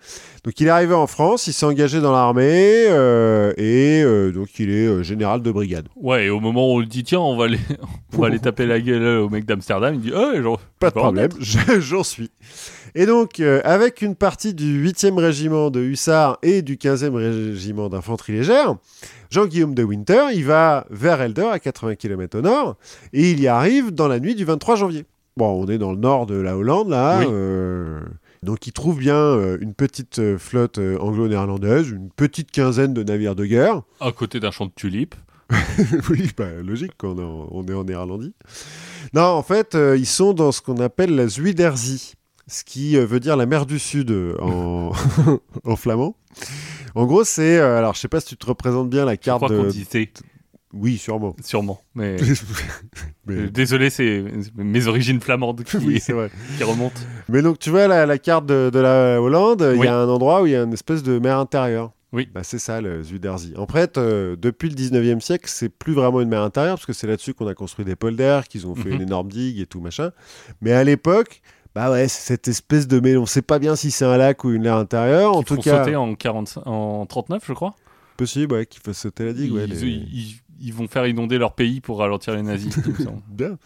Donc 0.44 0.60
il 0.60 0.68
est 0.68 0.70
arrivé 0.72 0.94
en 0.94 1.06
France, 1.06 1.46
il 1.48 1.54
s'est 1.54 1.66
engagé 1.66 2.00
dans 2.02 2.14
l'armée, 2.14 2.86
euh, 2.88 3.54
et 3.58 4.04
donc 4.32 4.58
il 4.58 4.72
est 4.72 5.04
général 5.04 5.42
de 5.44 5.52
brigade. 5.52 5.88
Ouais, 5.98 6.26
et 6.26 6.30
au 6.32 6.40
moment 6.40 6.68
où 6.72 6.78
on 6.78 6.80
le 6.80 6.86
dit, 6.88 7.04
tiens, 7.04 7.20
on 7.20 7.36
va 7.38 7.46
aller, 7.46 7.60
on 8.14 8.22
va 8.22 8.28
aller 8.28 8.40
taper 8.40 8.66
la 8.66 8.80
gueule 8.80 9.20
au 9.20 9.30
mec 9.30 9.46
d'Amsterdam, 9.46 9.94
il 9.94 10.02
dit, 10.02 10.12
oh, 10.16 10.42
genre, 10.42 10.60
Pas 10.80 10.90
de 10.90 10.96
problème, 10.96 11.30
je- 11.40 11.80
j'en 11.80 12.04
suis. 12.04 12.32
Et 12.96 13.06
donc, 13.06 13.40
euh, 13.40 13.62
avec 13.64 14.02
une 14.02 14.16
partie 14.16 14.54
du 14.54 14.84
8e 14.86 15.20
régiment 15.20 15.70
de 15.70 15.82
hussards 15.82 16.38
et 16.42 16.62
du 16.62 16.76
15e 16.78 17.14
régiment 17.16 17.90
d'infanterie 17.90 18.34
légère, 18.34 18.76
Jean-Guillaume 19.30 19.76
de 19.76 19.84
Winter, 19.84 20.28
il 20.34 20.46
va 20.46 20.86
vers 20.90 21.22
Elder, 21.22 21.48
à 21.52 21.60
80 21.60 21.96
km 21.96 22.40
au 22.40 22.42
nord, 22.42 22.78
et 23.14 23.32
il 23.32 23.40
y 23.40 23.48
arrive 23.48 23.92
dans 23.92 24.08
la 24.08 24.20
nuit 24.20 24.36
du 24.36 24.46
23 24.46 24.76
janvier. 24.76 25.06
Bon, 25.38 25.64
on 25.64 25.68
est 25.68 25.78
dans 25.78 25.92
le 25.92 26.00
nord 26.00 26.26
de 26.26 26.36
la 26.36 26.58
Hollande, 26.58 26.90
là. 26.90 27.20
Oui. 27.20 27.28
euh, 27.30 28.00
donc, 28.44 28.68
il 28.68 28.72
trouve 28.72 28.98
bien 29.00 29.16
euh, 29.16 29.58
une 29.60 29.74
petite 29.74 30.20
euh, 30.20 30.38
flotte 30.38 30.78
euh, 30.78 30.98
anglo-néerlandaise, 31.00 31.90
une 31.90 32.10
petite 32.10 32.52
quinzaine 32.52 32.94
de 32.94 33.04
navires 33.04 33.36
de 33.36 33.46
guerre. 33.46 33.82
à 34.00 34.12
côté 34.12 34.40
d'un 34.40 34.52
champ 34.52 34.66
de 34.66 34.72
tulipes. 34.74 35.16
oui, 36.10 36.30
bah, 36.38 36.48
logique, 36.64 36.92
on 37.04 37.18
est 37.18 37.24
en, 37.24 37.48
on 37.52 37.66
est 37.66 37.74
en 37.74 37.84
Néerlandie. 37.84 38.34
Non, 39.14 39.24
en 39.24 39.42
fait, 39.44 39.76
ils 39.98 40.06
sont 40.06 40.34
dans 40.34 40.52
ce 40.52 40.62
qu'on 40.62 40.78
appelle 40.78 41.16
la 41.16 41.28
Zuiderzee, 41.28 42.14
ce 42.50 42.64
qui 42.66 42.98
euh, 42.98 43.06
veut 43.06 43.20
dire 43.22 43.38
la 43.38 43.46
mer 43.46 43.66
du 43.66 43.80
Sud 43.80 44.12
euh, 44.12 44.36
en, 44.42 44.92
en 45.64 45.76
flamand. 45.76 46.16
En 46.96 47.06
gros, 47.06 47.24
c'est. 47.24 47.58
euh, 47.58 47.78
alors, 47.78 47.94
je 47.94 48.00
sais 48.00 48.08
pas 48.08 48.20
si 48.20 48.28
tu 48.28 48.38
te 48.38 48.46
représentes 48.46 48.90
bien 48.90 49.06
la 49.06 49.14
Je 49.14 49.18
carte 49.20 49.44
crois 49.44 49.56
de. 49.56 49.70
disait, 49.70 50.12
Oui, 50.74 50.98
sûrement. 50.98 51.36
sûrement. 51.44 51.82
Mais, 51.96 52.18
Mais- 53.28 53.50
désolé, 53.50 53.90
c'est 53.90 54.24
mes 54.56 54.88
origines 54.88 55.22
flamandes 55.22 55.64
qui, 55.64 55.78
oui, 55.86 56.00
c'est 56.00 56.14
vrai. 56.14 56.30
qui 56.58 56.64
remontent. 56.64 57.00
Mais 57.30 57.42
donc, 57.42 57.60
tu 57.60 57.70
vois, 57.70 57.88
la, 57.88 58.06
la 58.06 58.18
carte 58.18 58.46
de, 58.46 58.70
de 58.74 58.80
la 58.80 59.22
Hollande, 59.22 59.68
il 59.74 59.80
Oui. 59.80 59.86
y 59.86 59.90
a 59.90 59.96
un 59.98 60.08
endroit 60.10 60.42
où 60.42 60.46
il 60.48 60.52
y 60.54 60.56
a 60.56 60.64
une 60.64 60.74
espèce 60.74 61.04
de 61.04 61.20
mer 61.20 61.38
intérieure. 61.38 61.92
Oui. 62.12 62.28
Bah, 62.34 62.42
c'est 62.44 62.58
ça, 62.58 62.82
le 62.82 63.04
Zuiderzee. 63.04 63.54
En 63.56 63.68
fait, 63.68 64.00
euh, 64.00 64.36
depuis 64.36 64.68
le 64.70 64.74
19e 64.76 65.20
siècle, 65.22 65.46
c'est 65.48 65.70
plus 65.70 65.94
vraiment 65.94 66.22
une 66.22 66.30
mer 66.30 66.42
intérieure, 66.42 66.76
parce 66.78 66.88
que 66.88 66.94
c'est 66.94 67.06
là-dessus 67.06 67.36
qu'on 67.36 67.46
a 67.46 67.54
construit 67.54 67.86
des 67.86 67.96
polders, 67.96 68.48
qu'ils 68.48 68.66
ont 68.66 68.74
fait 68.74 68.90
Mhm. 68.90 68.96
une 68.96 69.02
énorme 69.04 69.28
digue 69.30 69.60
et 69.60 69.68
tout 69.68 69.80
machin. 69.80 70.10
Mais 70.62 70.72
à 70.72 70.84
l'époque, 70.84 71.42
bah 71.80 71.92
ouais, 71.92 72.08
c'est 72.08 72.22
cette 72.28 72.48
espèce 72.48 72.88
de 72.88 73.00
mélange. 73.00 73.24
On 73.24 73.26
sait 73.26 73.42
pas 73.42 73.60
bien 73.60 73.76
si 73.76 73.92
c'est 73.92 74.06
un 74.06 74.18
lac 74.18 74.44
ou 74.44 74.52
une 74.52 74.64
mer 74.64 74.76
intérieure. 74.76 75.36
En 75.36 75.44
tout 75.44 75.56
font 75.56 75.62
cas, 75.62 75.80
sauter 75.86 75.96
en, 75.96 76.14
45, 76.16 76.64
en 76.68 77.06
39, 77.06 77.44
je 77.48 77.54
crois. 77.54 77.76
possible 78.18 78.56
ouais, 78.56 78.66
qu'il 78.66 78.82
fasse 78.82 78.98
sauter 78.98 79.26
la 79.26 79.34
digue. 79.34 79.46
ils, 79.52 79.54
ouais, 79.54 79.68
les- 79.68 79.82
ils- 79.84 80.36
ils 80.62 80.74
vont 80.74 80.90
faire 80.90 81.08
inonder 81.08 81.38
leur 81.38 81.54
pays 81.54 81.80
pour 81.80 82.00
ralentir 82.00 82.36
les 82.36 82.42
nazis. 82.42 82.78
Bien. 83.30 83.58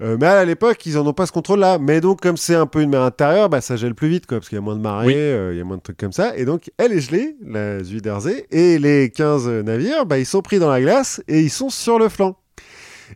Euh, 0.00 0.16
mais 0.18 0.26
à 0.26 0.46
l'époque, 0.46 0.84
ils 0.86 0.96
en 0.96 1.06
ont 1.06 1.12
pas 1.12 1.26
ce 1.26 1.32
contrôle-là. 1.32 1.76
Mais 1.78 2.00
donc, 2.00 2.22
comme 2.22 2.38
c'est 2.38 2.54
un 2.54 2.64
peu 2.64 2.80
une 2.80 2.88
mer 2.88 3.02
intérieure, 3.02 3.50
bah, 3.50 3.60
ça 3.60 3.76
gèle 3.76 3.94
plus 3.94 4.08
vite, 4.08 4.24
quoi, 4.26 4.38
parce 4.38 4.48
qu'il 4.48 4.56
y 4.56 4.58
a 4.58 4.62
moins 4.62 4.76
de 4.76 4.80
marée, 4.80 5.06
Oui. 5.08 5.12
euh, 5.14 5.52
il 5.52 5.58
y 5.58 5.60
a 5.60 5.64
moins 5.64 5.76
de 5.76 5.82
trucs 5.82 5.98
comme 5.98 6.12
ça. 6.12 6.34
Et 6.38 6.46
donc, 6.46 6.70
elle 6.78 6.92
est 6.94 7.00
gelée, 7.00 7.36
la 7.44 7.82
Zuiderzee, 7.84 8.44
et 8.50 8.78
les 8.78 9.10
15 9.10 9.46
navires, 9.46 10.06
bah, 10.06 10.18
ils 10.18 10.24
sont 10.24 10.40
pris 10.40 10.58
dans 10.58 10.70
la 10.70 10.80
glace 10.80 11.22
et 11.28 11.42
ils 11.42 11.50
sont 11.50 11.68
sur 11.68 11.98
le 11.98 12.08
flanc. 12.08 12.34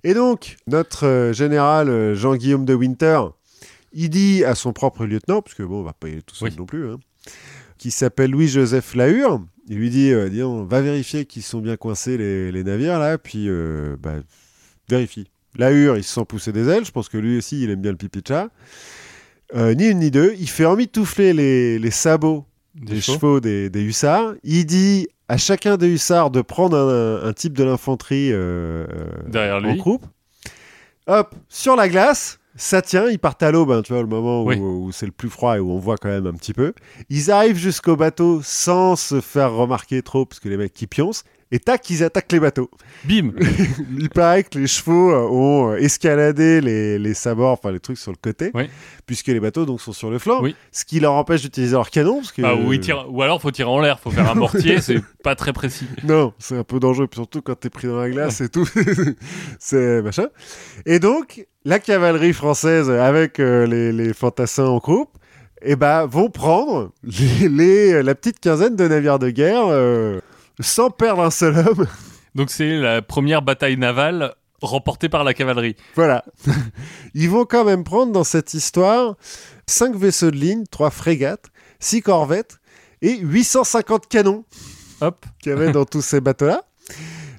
Et 0.05 0.13
donc, 0.13 0.57
notre 0.67 1.07
euh, 1.07 1.33
général 1.33 2.15
Jean-Guillaume 2.15 2.67
de 2.67 2.75
Winter, 2.75 3.21
il 3.93 4.11
dit 4.11 4.45
à 4.45 4.55
son 4.55 4.73
propre 4.73 5.05
lieutenant, 5.07 5.43
parce 5.43 5.55
que 5.55 5.63
bon, 5.63 5.81
on 5.81 5.83
va 5.83 5.93
pas 5.93 6.09
y 6.09 6.13
aller 6.13 6.23
tout 6.23 6.35
seul 6.35 6.51
Oui. 6.51 6.55
non 6.59 6.67
plus, 6.67 6.89
hein, 6.91 6.99
qui 7.79 7.91
s'appelle 7.91 8.31
Louis-Joseph 8.31 8.95
Lahure, 8.95 9.41
il 9.69 9.77
lui 9.79 9.91
dit, 9.91 10.13
euh, 10.13 10.29
dis 10.29 10.41
donc, 10.41 10.69
va 10.69 10.81
vérifier 10.81 11.25
qu'ils 11.27 11.43
sont 11.43 11.61
bien 11.61 11.77
coincés 11.77 12.17
les, 12.19 12.51
les 12.53 12.65
navires 12.65 12.99
là, 12.99 13.19
puis 13.19 13.47
euh, 13.49 13.97
bah, 13.99 14.15
vérifie. 14.89 15.27
Lahure, 15.57 15.97
il 15.97 16.05
se 16.05 16.13
sent 16.15 16.25
pousser 16.29 16.53
des 16.53 16.69
ailes, 16.69 16.85
je 16.85 16.91
pense 16.93 17.09
que 17.09 17.19
lui 17.19 17.39
aussi, 17.39 17.63
il 17.63 17.71
aime 17.71 17.81
bien 17.81 17.91
le 17.93 17.97
pipi 17.97 18.21
de 18.23 18.27
chat. 18.29 18.49
Euh, 19.55 19.75
ni 19.75 19.87
une 19.89 19.99
ni 19.99 20.11
deux, 20.11 20.35
il 20.39 20.49
fait 20.49 20.65
emmitoufler 20.65 21.33
les, 21.33 21.79
les 21.79 21.91
sabots 21.91 22.45
Des 22.77 22.95
des 22.95 23.01
chevaux. 23.01 23.41
des, 23.41 23.69
des 23.71 23.83
hussards. 23.83 24.35
Il 24.45 24.65
dit 24.67 25.09
à 25.29 25.37
chacun 25.37 25.77
des 25.77 25.89
hussards 25.89 26.31
de 26.31 26.41
prendre 26.41 26.77
un, 26.77 27.29
un 27.29 27.33
type 27.33 27.53
de 27.55 27.65
l'infanterie 27.65 28.31
Derrière 29.29 29.57
en 29.57 29.61
lui. 29.61 29.79
croupe. 29.79 30.05
Hop, 31.07 31.35
sur 31.49 31.75
la 31.77 31.89
glace, 31.89 32.39
ça 32.61 32.83
tient, 32.83 33.09
ils 33.09 33.19
partent 33.19 33.43
à 33.43 33.51
l'aube, 33.51 33.71
hein, 33.73 33.83
tu 33.83 33.93
vois, 33.93 34.03
le 34.03 34.09
moment 34.09 34.43
où, 34.43 34.49
Oui. 34.49 34.57
où 34.59 34.93
c'est 34.93 35.07
le 35.07 35.13
plus 35.13 35.29
froid 35.31 35.57
et 35.57 35.61
où 35.61 35.71
on 35.71 35.79
voit 35.79 35.97
quand 35.97 36.09
même 36.09 36.27
un 36.27 36.33
petit 36.35 36.53
peu. 36.53 36.73
Ils 37.09 37.31
arrivent 37.31 37.57
jusqu'au 37.57 37.97
bateau 37.97 38.41
sans 38.43 38.97
se 38.97 39.21
faire 39.21 39.53
remarquer 39.53 40.03
trop, 40.03 40.27
parce 40.27 40.41
que 40.41 40.49
les 40.49 40.57
mecs 40.57 40.75
qui 40.75 40.87
pioncent, 40.87 41.25
et 41.53 41.59
tac, 41.59 41.89
ils 41.91 42.05
attaquent 42.05 42.31
les 42.33 42.39
bateaux. 42.41 42.71
Bim 43.05 43.33
Il 43.99 44.09
paraît 44.11 44.45
que 44.45 44.59
les 44.59 44.67
chevaux 44.69 45.11
euh, 45.11 45.27
ont 45.29 45.73
euh, 45.73 45.77
escaladé 45.79 46.61
les, 46.61 46.99
les 46.99 47.15
sabords, 47.15 47.53
enfin 47.53 47.73
les 47.73 47.81
trucs 47.81 47.99
sur 47.99 48.13
le 48.13 48.17
côté, 48.23 48.51
Oui. 48.55 48.71
puisque 49.07 49.27
les 49.29 49.41
bateaux 49.41 49.65
donc 49.67 49.81
sont 49.81 49.93
sur 49.93 50.11
le 50.11 50.19
flanc, 50.19 50.41
Oui. 50.43 50.55
ce 50.71 50.85
qui 50.85 51.01
leur 51.01 51.15
empêche 51.15 51.43
d'utiliser 51.43 51.73
leur 51.73 51.91
canon. 51.91 52.17
Parce 52.19 52.33
que, 52.33 52.43
Ah, 52.43 52.55
ou, 52.55 52.73
ils 52.73 52.81
tirent- 52.81 53.07
ou 53.11 53.21
alors 53.23 53.41
faut 53.43 53.51
tirer 53.51 53.69
en 53.69 53.81
l'air, 53.81 53.99
faut 53.99 54.11
faire 54.11 54.31
un 54.31 54.35
mortier, 54.37 54.81
c'est 54.81 55.01
pas 55.25 55.35
très 55.35 55.53
précis. 55.53 55.87
Non, 56.05 56.33
c'est 56.39 56.57
un 56.57 56.65
peu 56.65 56.79
dangereux, 56.79 57.09
surtout 57.13 57.43
quand 57.43 57.59
t'es 57.59 57.71
pris 57.71 57.89
dans 57.89 57.99
la 57.99 58.11
glace 58.11 58.41
et 58.41 58.49
tout. 58.49 58.69
c'est 59.59 60.03
machin. 60.03 60.27
Et 60.87 60.99
donc, 60.99 61.47
la 61.65 61.79
cavalerie 61.79 62.33
française, 62.33 62.91
avec 62.91 63.41
euh, 63.41 63.67
les, 63.67 63.93
les 63.93 64.13
fantassins 64.15 64.67
en 64.67 64.81
croupe, 64.81 65.11
eh 65.63 65.77
ben, 65.77 66.07
vont 66.07 66.31
prendre 66.31 66.91
les, 67.03 67.49
les- 67.49 68.03
la 68.03 68.15
petite 68.15 68.41
quinzaine 68.41 68.77
de 68.77 68.89
navires 68.89 69.19
de 69.19 69.31
guerre 69.31 69.67
euh, 69.67 70.21
sans 70.61 70.91
perdre 70.91 71.23
un 71.23 71.31
seul 71.31 71.57
homme. 71.59 71.87
Donc 72.35 72.51
c'est 72.51 72.77
la 72.77 73.03
première 73.03 73.43
bataille 73.43 73.77
navale 73.77 74.35
remportée 74.63 75.09
par 75.09 75.25
la 75.25 75.35
cavalerie. 75.35 75.77
Voilà. 75.97 76.25
Ils 77.15 77.31
vont 77.31 77.45
quand 77.45 77.65
même 77.65 77.83
prendre 77.83 78.13
dans 78.13 78.25
cette 78.25 78.55
histoire 78.55 79.17
5 79.67 79.97
vaisseaux 79.97 80.31
de 80.31 80.37
ligne, 80.37 80.65
3 80.71 80.91
frégates, 80.91 81.47
6 81.81 82.03
corvettes 82.03 82.59
et 83.03 83.17
850 83.19 84.07
canons 84.07 84.45
Hop. 85.01 85.25
qu'il 85.43 85.51
y 85.51 85.55
avait 85.55 85.73
dans 85.73 85.87
tous 85.87 86.03
ces 86.03 86.21
bateaux-là. 86.21 86.63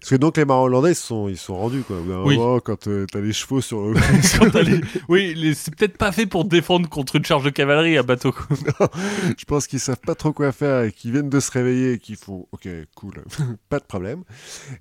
Parce 0.02 0.10
que 0.10 0.16
donc 0.16 0.36
les 0.38 0.46
marins 0.46 0.62
hollandais 0.64 0.94
ils 0.94 0.96
sont, 0.96 1.30
ils 1.30 1.38
sont 1.38 1.56
rendus 1.56 1.84
quoi. 1.88 1.98
D'un 2.08 2.24
Oui. 2.24 2.36
quand 2.66 2.88
euh, 2.88 3.06
t'as 3.12 3.20
les 3.22 3.34
chevaux 3.34 3.62
sur 3.62 3.82
le... 3.82 3.94
Quand 4.40 4.50
t'as 4.50 4.64
les- 4.64 4.82
Oui, 5.08 5.34
les- 5.36 5.54
c'est 5.54 5.74
peut-être 5.76 5.96
pas 5.96 6.12
fait 6.12 6.26
pour 6.26 6.44
défendre 6.46 6.90
contre 6.90 7.18
une 7.18 7.24
charge 7.26 7.44
de 7.44 7.52
cavalerie 7.52 7.98
à 8.00 8.04
bateau. 8.04 8.34
je 9.38 9.46
pense 9.46 9.68
qu'ils 9.68 9.80
savent 9.80 10.00
pas 10.04 10.16
trop 10.16 10.34
quoi 10.34 10.52
faire 10.52 10.82
et 10.86 10.92
qu'ils 10.92 11.12
viennent 11.12 11.30
de 11.30 11.40
se 11.40 11.52
réveiller 11.52 11.94
et 11.94 12.00
qu'ils 12.00 12.16
font 12.16 12.48
ok 12.52 12.68
cool, 12.96 13.14
pas 13.70 13.78
de 13.78 13.84
problème. 13.86 14.24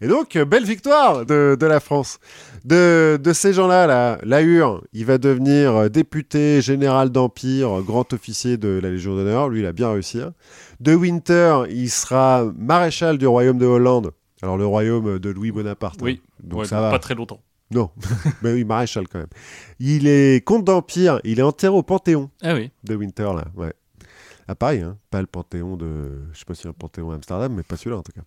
Et 0.00 0.08
donc 0.08 0.38
belle 0.38 0.64
victoire 0.64 1.26
de, 1.26 1.54
de 1.58 1.66
la 1.66 1.80
France. 1.80 2.18
De, 2.64 3.18
de 3.22 3.32
ces 3.34 3.52
gens-là, 3.52 3.86
là, 3.86 4.18
Lahure, 4.22 4.82
il 4.94 5.04
va 5.04 5.18
devenir 5.18 5.90
député 5.90 6.62
général 6.62 7.10
d'Empire, 7.10 7.82
grand 7.82 8.10
officier 8.14 8.56
de 8.56 8.80
la 8.82 8.90
Légion 8.90 9.14
d'honneur. 9.16 9.48
Lui, 9.50 9.60
il 9.60 9.66
a 9.66 9.72
bien 9.72 9.92
réussi. 9.92 10.20
hein. 10.20 10.32
De 10.80 10.94
Winter, 10.94 11.64
il 11.68 11.90
sera 11.90 12.50
maréchal 12.56 13.18
du 13.18 13.26
royaume 13.26 13.58
de 13.58 13.66
Hollande 13.66 14.12
Alors 14.42 14.56
le 14.56 14.66
royaume 14.66 15.18
de 15.18 15.30
Louis 15.30 15.50
Bonaparte. 15.52 16.00
Oui. 16.02 16.20
hein. 16.24 16.30
donc 16.42 16.60
Ouais, 16.60 16.66
ça 16.66 16.76
donc 16.76 16.84
va. 16.86 16.90
Pas 16.92 16.98
très 16.98 17.14
longtemps. 17.14 17.40
Non, 17.72 17.90
mais 18.42 18.52
oui, 18.52 18.64
maréchal 18.64 19.06
quand 19.06 19.18
même. 19.18 19.28
Il 19.78 20.08
est 20.08 20.44
comte 20.44 20.64
d'Empire, 20.64 21.20
il 21.24 21.38
est 21.38 21.42
enterré 21.42 21.72
au 21.74 21.82
Panthéon 21.84 22.30
Ah 22.42 22.54
oui. 22.54 22.70
de 22.84 22.94
Winter, 22.96 23.30
là, 23.34 23.44
ouais. 23.56 23.72
À 24.48 24.56
Paris, 24.56 24.80
hein, 24.80 24.96
pas 25.10 25.20
le 25.20 25.28
Panthéon 25.28 25.76
de... 25.76 26.22
Je 26.32 26.38
sais 26.40 26.44
pas 26.44 26.54
si 26.54 26.66
un 26.66 26.72
Panthéon 26.72 27.12
à 27.12 27.14
Amsterdam, 27.14 27.52
mais 27.54 27.62
pas 27.62 27.76
celui-là 27.76 27.98
en 27.98 28.02
tout 28.02 28.10
cas. 28.12 28.22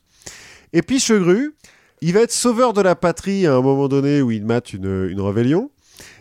Et 0.71 0.81
puis 0.81 0.99
Chegru, 0.99 1.53
il 1.99 2.13
va 2.13 2.21
être 2.21 2.31
sauveur 2.31 2.71
de 2.71 2.81
la 2.81 2.95
patrie 2.95 3.45
à 3.45 3.55
un 3.55 3.61
moment 3.61 3.89
donné 3.89 4.21
où 4.21 4.31
il 4.31 4.45
mate 4.45 4.71
une, 4.71 5.09
une 5.09 5.19
rébellion. 5.19 5.69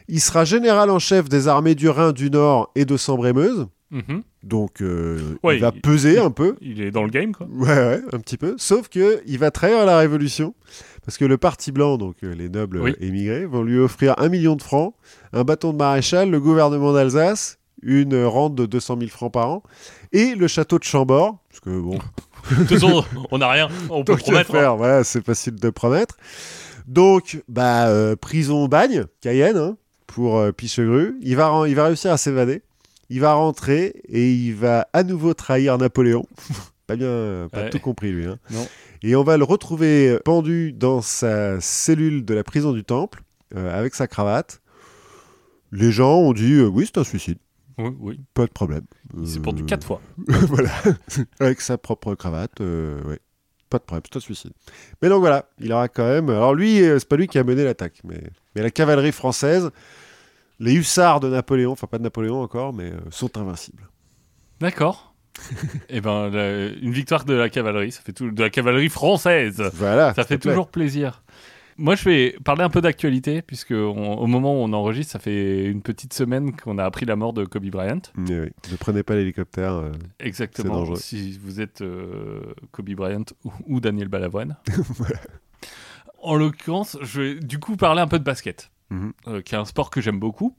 Il 0.08 0.20
sera 0.20 0.44
général 0.44 0.90
en 0.90 0.98
chef 0.98 1.28
des 1.28 1.46
armées 1.46 1.76
du 1.76 1.88
Rhin, 1.88 2.10
du 2.10 2.28
Nord 2.30 2.72
et 2.74 2.84
de 2.84 2.96
Sambre-et-Meuse. 2.96 3.68
Mhm. 3.92 4.22
Donc 4.42 4.80
euh, 4.80 5.18
Ouais, 5.42 5.56
il 5.56 5.60
va 5.60 5.70
il- 5.74 5.80
peser 5.80 6.18
un 6.18 6.30
peu. 6.30 6.56
Il 6.60 6.80
est 6.82 6.90
dans 6.90 7.04
le 7.04 7.10
game, 7.10 7.32
quoi. 7.32 7.46
Ouais, 7.50 7.68
ouais, 7.68 8.00
un 8.12 8.18
petit 8.18 8.36
peu. 8.36 8.54
Sauf 8.58 8.88
que 8.88 9.22
il 9.26 9.38
va 9.38 9.50
trahir 9.50 9.86
la 9.86 9.98
révolution 9.98 10.54
parce 11.04 11.16
que 11.18 11.24
le 11.24 11.38
parti 11.38 11.70
blanc, 11.72 11.96
donc 11.96 12.16
euh, 12.24 12.34
les 12.34 12.48
nobles 12.48 12.80
Oui. 12.80 12.90
euh, 12.92 13.04
émigrés, 13.06 13.46
vont 13.46 13.62
lui 13.62 13.78
offrir 13.78 14.14
un 14.18 14.28
million 14.28 14.56
de 14.56 14.62
francs, 14.62 14.94
un 15.32 15.44
bâton 15.44 15.72
de 15.72 15.78
maréchal, 15.78 16.30
le 16.30 16.40
gouvernement 16.40 16.92
d'Alsace, 16.92 17.58
une 17.82 18.24
rente 18.24 18.54
de 18.54 18.66
200 18.66 18.96
000 18.98 19.10
francs 19.10 19.32
par 19.32 19.48
an 19.50 19.62
et 20.12 20.34
le 20.34 20.46
château 20.48 20.78
de 20.78 20.84
Chambord. 20.84 21.38
Parce 21.48 21.60
que 21.60 21.70
bon, 21.80 21.98
De 22.50 22.56
toute 22.56 22.68
façon, 22.68 23.04
on 23.30 23.38
n'a 23.38 23.48
rien. 23.48 23.68
On 23.90 24.02
peut 24.04 24.16
promettre. 24.16 24.50
hein. 24.50 24.58
faire, 24.58 24.76
voilà, 24.76 25.04
c'est 25.04 25.24
facile 25.24 25.54
de 25.56 25.70
promettre. 25.70 26.16
Donc, 26.86 27.42
bah, 27.48 27.86
euh, 27.88 28.16
prison 28.16 28.66
bagne, 28.66 29.04
Cayenne, 29.20 29.56
hein, 29.56 29.76
pour 30.08 30.38
euh, 30.38 30.52
Pichegru. 30.52 31.14
Il 31.22 31.36
va, 31.36 31.48
ren- 31.48 31.66
il 31.66 31.74
va 31.74 31.86
réussir 31.86 32.10
à 32.12 32.16
s'évader. 32.16 32.62
Il 33.12 33.20
va 33.20 33.34
rentrer 33.34 33.94
et 34.08 34.32
il 34.32 34.54
va 34.54 34.88
à 34.94 35.02
nouveau 35.02 35.34
trahir 35.34 35.76
Napoléon. 35.78 36.24
pas 36.86 36.96
bien, 36.96 37.48
pas 37.52 37.64
Ouais. 37.64 37.70
tout 37.70 37.78
compris 37.78 38.10
lui. 38.10 38.26
hein. 38.26 38.38
Non. 38.50 38.66
Et 39.02 39.14
on 39.16 39.22
va 39.22 39.36
le 39.36 39.44
retrouver 39.44 40.18
pendu 40.24 40.72
dans 40.72 41.02
sa 41.02 41.60
cellule 41.60 42.24
de 42.24 42.34
la 42.34 42.42
prison 42.44 42.72
du 42.72 42.84
Temple, 42.84 43.22
euh, 43.54 43.78
avec 43.78 43.94
sa 43.94 44.06
cravate. 44.06 44.60
Les 45.72 45.90
gens 45.92 46.16
ont 46.18 46.32
dit 46.32 46.54
euh, 46.54 46.66
oui, 46.66 46.84
c'est 46.86 46.98
un 47.00 47.04
suicide, 47.04 47.38
Oui, 47.78 47.90
oui. 48.00 48.20
pas 48.34 48.46
de 48.46 48.50
problème. 48.52 48.84
Il 49.18 49.26
s'est 49.26 49.38
Euh, 49.38 49.42
pendu 49.42 49.64
quatre 49.64 49.86
fois. 49.86 50.00
voilà, 50.28 50.70
avec 51.40 51.60
sa 51.60 51.78
propre 51.78 52.14
cravate, 52.14 52.60
euh, 52.60 53.02
ouais. 53.04 53.18
Pas 53.70 53.78
de 53.78 53.84
problème, 53.84 54.02
c'est 54.10 54.18
un 54.18 54.20
suicide. 54.20 54.52
Mais 55.00 55.08
donc 55.08 55.20
voilà, 55.20 55.46
il 55.58 55.72
aura 55.72 55.88
quand 55.88 56.04
même. 56.06 56.28
Alors 56.28 56.54
lui, 56.54 56.82
euh, 56.82 56.98
c'est 56.98 57.08
pas 57.08 57.16
lui 57.16 57.26
qui 57.26 57.38
a 57.38 57.44
mené 57.44 57.64
l'attaque, 57.64 58.00
mais, 58.04 58.20
mais 58.54 58.60
la 58.62 58.70
cavalerie 58.70 59.12
française, 59.12 59.70
les 60.62 60.74
hussards 60.74 61.20
de 61.20 61.28
Napoléon, 61.28 61.72
enfin 61.72 61.86
pas 61.86 61.98
de 61.98 62.02
Napoléon 62.04 62.40
encore, 62.40 62.72
mais 62.72 62.90
euh, 62.92 62.98
sont 63.10 63.36
invincibles. 63.36 63.88
D'accord. 64.60 65.14
Eh 65.88 66.00
ben, 66.00 66.30
une 66.82 66.92
victoire 66.92 67.24
de 67.24 67.34
la 67.34 67.48
cavalerie, 67.48 67.90
ça 67.92 68.00
fait 68.02 68.12
tout, 68.12 68.30
de 68.30 68.42
la 68.42 68.50
cavalerie 68.50 68.88
française. 68.88 69.62
Voilà, 69.74 70.14
Ça 70.14 70.24
fait 70.24 70.38
plaît. 70.38 70.50
toujours 70.52 70.68
plaisir. 70.68 71.22
Moi, 71.78 71.94
je 71.94 72.04
vais 72.04 72.36
parler 72.44 72.62
un 72.62 72.68
peu 72.68 72.82
d'actualité, 72.82 73.40
puisque 73.40 73.70
on- 73.72 74.14
au 74.18 74.26
moment 74.26 74.52
où 74.54 74.58
on 74.64 74.72
enregistre, 74.74 75.12
ça 75.12 75.18
fait 75.18 75.64
une 75.64 75.80
petite 75.80 76.12
semaine 76.12 76.54
qu'on 76.54 76.76
a 76.76 76.84
appris 76.84 77.06
la 77.06 77.16
mort 77.16 77.32
de 77.32 77.46
Kobe 77.46 77.64
Bryant. 77.70 78.02
Oui, 78.18 78.28
ne 78.70 78.76
prenez 78.78 79.02
pas 79.02 79.14
l'hélicoptère. 79.14 79.72
euh, 79.72 79.92
C'est 80.20 80.26
Exactement. 80.26 80.74
dangereux. 80.74 80.96
Si 80.96 81.38
vous 81.42 81.62
êtes 81.62 81.80
euh, 81.80 82.42
Kobe 82.70 82.90
Bryant 82.90 83.24
ou, 83.44 83.52
ou 83.66 83.80
Daniel 83.80 84.08
Balavoine. 84.08 84.56
En 86.24 86.36
l'occurrence, 86.36 86.96
je 87.02 87.20
vais 87.20 87.34
du 87.40 87.58
coup 87.58 87.76
parler 87.76 88.00
un 88.00 88.06
peu 88.06 88.18
de 88.18 88.24
basket, 88.24 88.70
Mhm. 88.92 89.12
euh, 89.28 89.42
qui 89.42 89.54
est 89.54 89.58
un 89.58 89.64
sport 89.64 89.90
que 89.90 90.00
j'aime 90.00 90.18
beaucoup. 90.18 90.54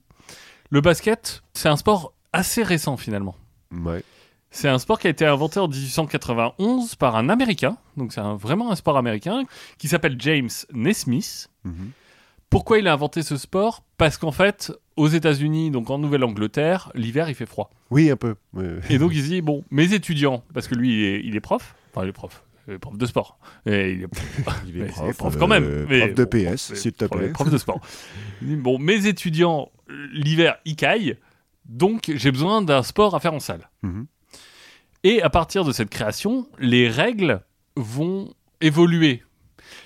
Le 0.70 0.82
basket, 0.82 1.44
c'est 1.54 1.70
un 1.70 1.78
sport 1.78 2.14
assez 2.34 2.64
récent 2.64 2.98
finalement. 2.98 3.36
ouais. 3.72 4.04
C'est 4.56 4.70
un 4.70 4.78
sport 4.78 5.00
qui 5.00 5.08
a 5.08 5.10
été 5.10 5.26
inventé 5.26 5.60
en 5.60 5.68
1891 5.68 6.94
par 6.96 7.16
un 7.16 7.28
Américain, 7.30 7.76
donc 7.98 8.14
c'est 8.14 8.22
vraiment 8.22 8.72
un 8.72 8.76
sport 8.76 8.98
américain, 8.98 9.46
qui 9.80 9.88
s'appelle 9.88 10.16
James 10.20 10.50
Naismith. 10.74 11.50
Mhm. 11.64 11.90
Pourquoi 12.52 12.78
il 12.78 12.88
a 12.88 12.94
inventé 12.94 13.24
ce 13.24 13.36
sport? 13.36 13.84
Parce 13.98 14.18
qu'en 14.18 14.32
fait, 14.32 14.72
aux 14.96 15.08
États-Unis, 15.08 15.72
donc 15.72 15.90
en 15.90 15.98
Nouvelle-Angleterre, 15.98 16.92
l'hiver 16.94 17.30
il 17.30 17.34
fait 17.36 17.48
froid. 17.48 17.72
Oui, 17.90 18.12
un 18.12 18.16
peu. 18.16 18.36
Et 18.92 19.00
donc 19.00 19.12
il 19.16 19.24
se 19.24 19.28
dit 19.30 19.42
bon, 19.42 19.64
mes 19.72 19.92
étudiants, 19.94 20.44
parce 20.54 20.68
que 20.68 20.76
lui 20.76 21.00
il 21.00 21.04
est, 21.04 21.22
il 21.26 21.36
est 21.36 21.42
prof, 21.42 21.74
enfin 21.92 22.06
il 22.06 22.10
est 22.10 22.14
prof, 22.14 22.44
prof 22.80 22.98
de 22.98 23.06
sport, 23.06 23.38
et 23.66 23.92
il 23.92 24.04
est 24.04 24.08
Il 24.68 24.86
prof, 24.88 25.18
prof 25.18 25.38
quand 25.38 25.48
même. 25.48 25.64
euh, 25.64 25.86
mais 25.90 26.00
prof 26.00 26.14
de 26.14 26.24
bon, 26.24 26.30
PS, 26.56 26.68
prof- 26.68 26.78
s'il 26.80 26.94
te 26.94 27.06
plaît. 27.06 27.30
Prof 27.30 27.50
de 27.50 27.58
sport. 27.58 27.80
Bon, 28.42 28.78
mes 28.80 29.06
étudiants, 29.08 29.72
l'hiver, 30.12 30.58
ils 30.66 30.76
caillent, 30.76 31.18
donc 31.66 32.12
j'ai 32.14 32.32
besoin 32.32 32.62
d'un 32.62 32.84
sport 32.84 33.16
à 33.16 33.20
faire 33.20 33.34
en 33.34 33.40
salle. 33.40 33.70
Mhm. 33.84 34.06
Et 35.06 35.22
à 35.22 35.30
partir 35.30 35.64
de 35.66 35.72
cette 35.72 35.90
création, 35.90 36.48
les 36.60 36.88
règles 36.90 37.42
vont 37.76 38.34
évoluer. 38.62 39.24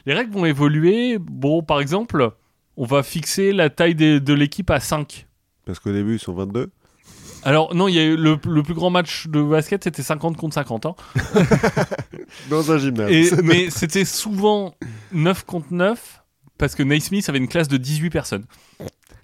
Les 0.05 0.13
règles 0.13 0.31
vont 0.33 0.45
évoluer, 0.45 1.17
bon, 1.19 1.63
par 1.63 1.79
exemple, 1.79 2.31
on 2.77 2.85
va 2.85 3.01
fixer 3.03 3.53
la 3.53 3.69
taille 3.69 3.95
des- 3.95 4.19
de 4.19 4.33
l'équipe 4.33 4.69
à 4.69 4.79
5. 4.79 5.25
Parce 5.65 5.79
qu'au 5.79 5.91
début, 5.91 6.15
ils 6.15 6.19
sont 6.19 6.33
22. 6.33 6.69
Alors, 7.43 7.73
non, 7.75 7.87
il 7.87 7.95
y 7.95 7.99
a 7.99 8.03
eu 8.03 8.15
le, 8.17 8.37
le 8.47 8.63
plus 8.63 8.73
grand 8.73 8.89
match 8.89 9.27
de 9.27 9.41
basket, 9.41 9.83
c'était 9.83 10.03
50 10.03 10.35
contre 10.37 10.55
50. 10.55 10.85
hein. 10.87 10.95
Dans 12.49 12.71
un 12.71 12.77
gymnase. 12.77 13.11
Et- 13.11 13.31
mais 13.43 13.69
c'était 13.69 14.05
souvent 14.05 14.75
9 15.13 15.43
contre 15.45 15.71
9 15.73 16.23
parce 16.57 16.75
que 16.75 16.83
Naismith 16.83 17.27
avait 17.29 17.37
une 17.37 17.47
classe 17.47 17.67
de 17.67 17.77
18 17.77 18.09
personnes. 18.09 18.45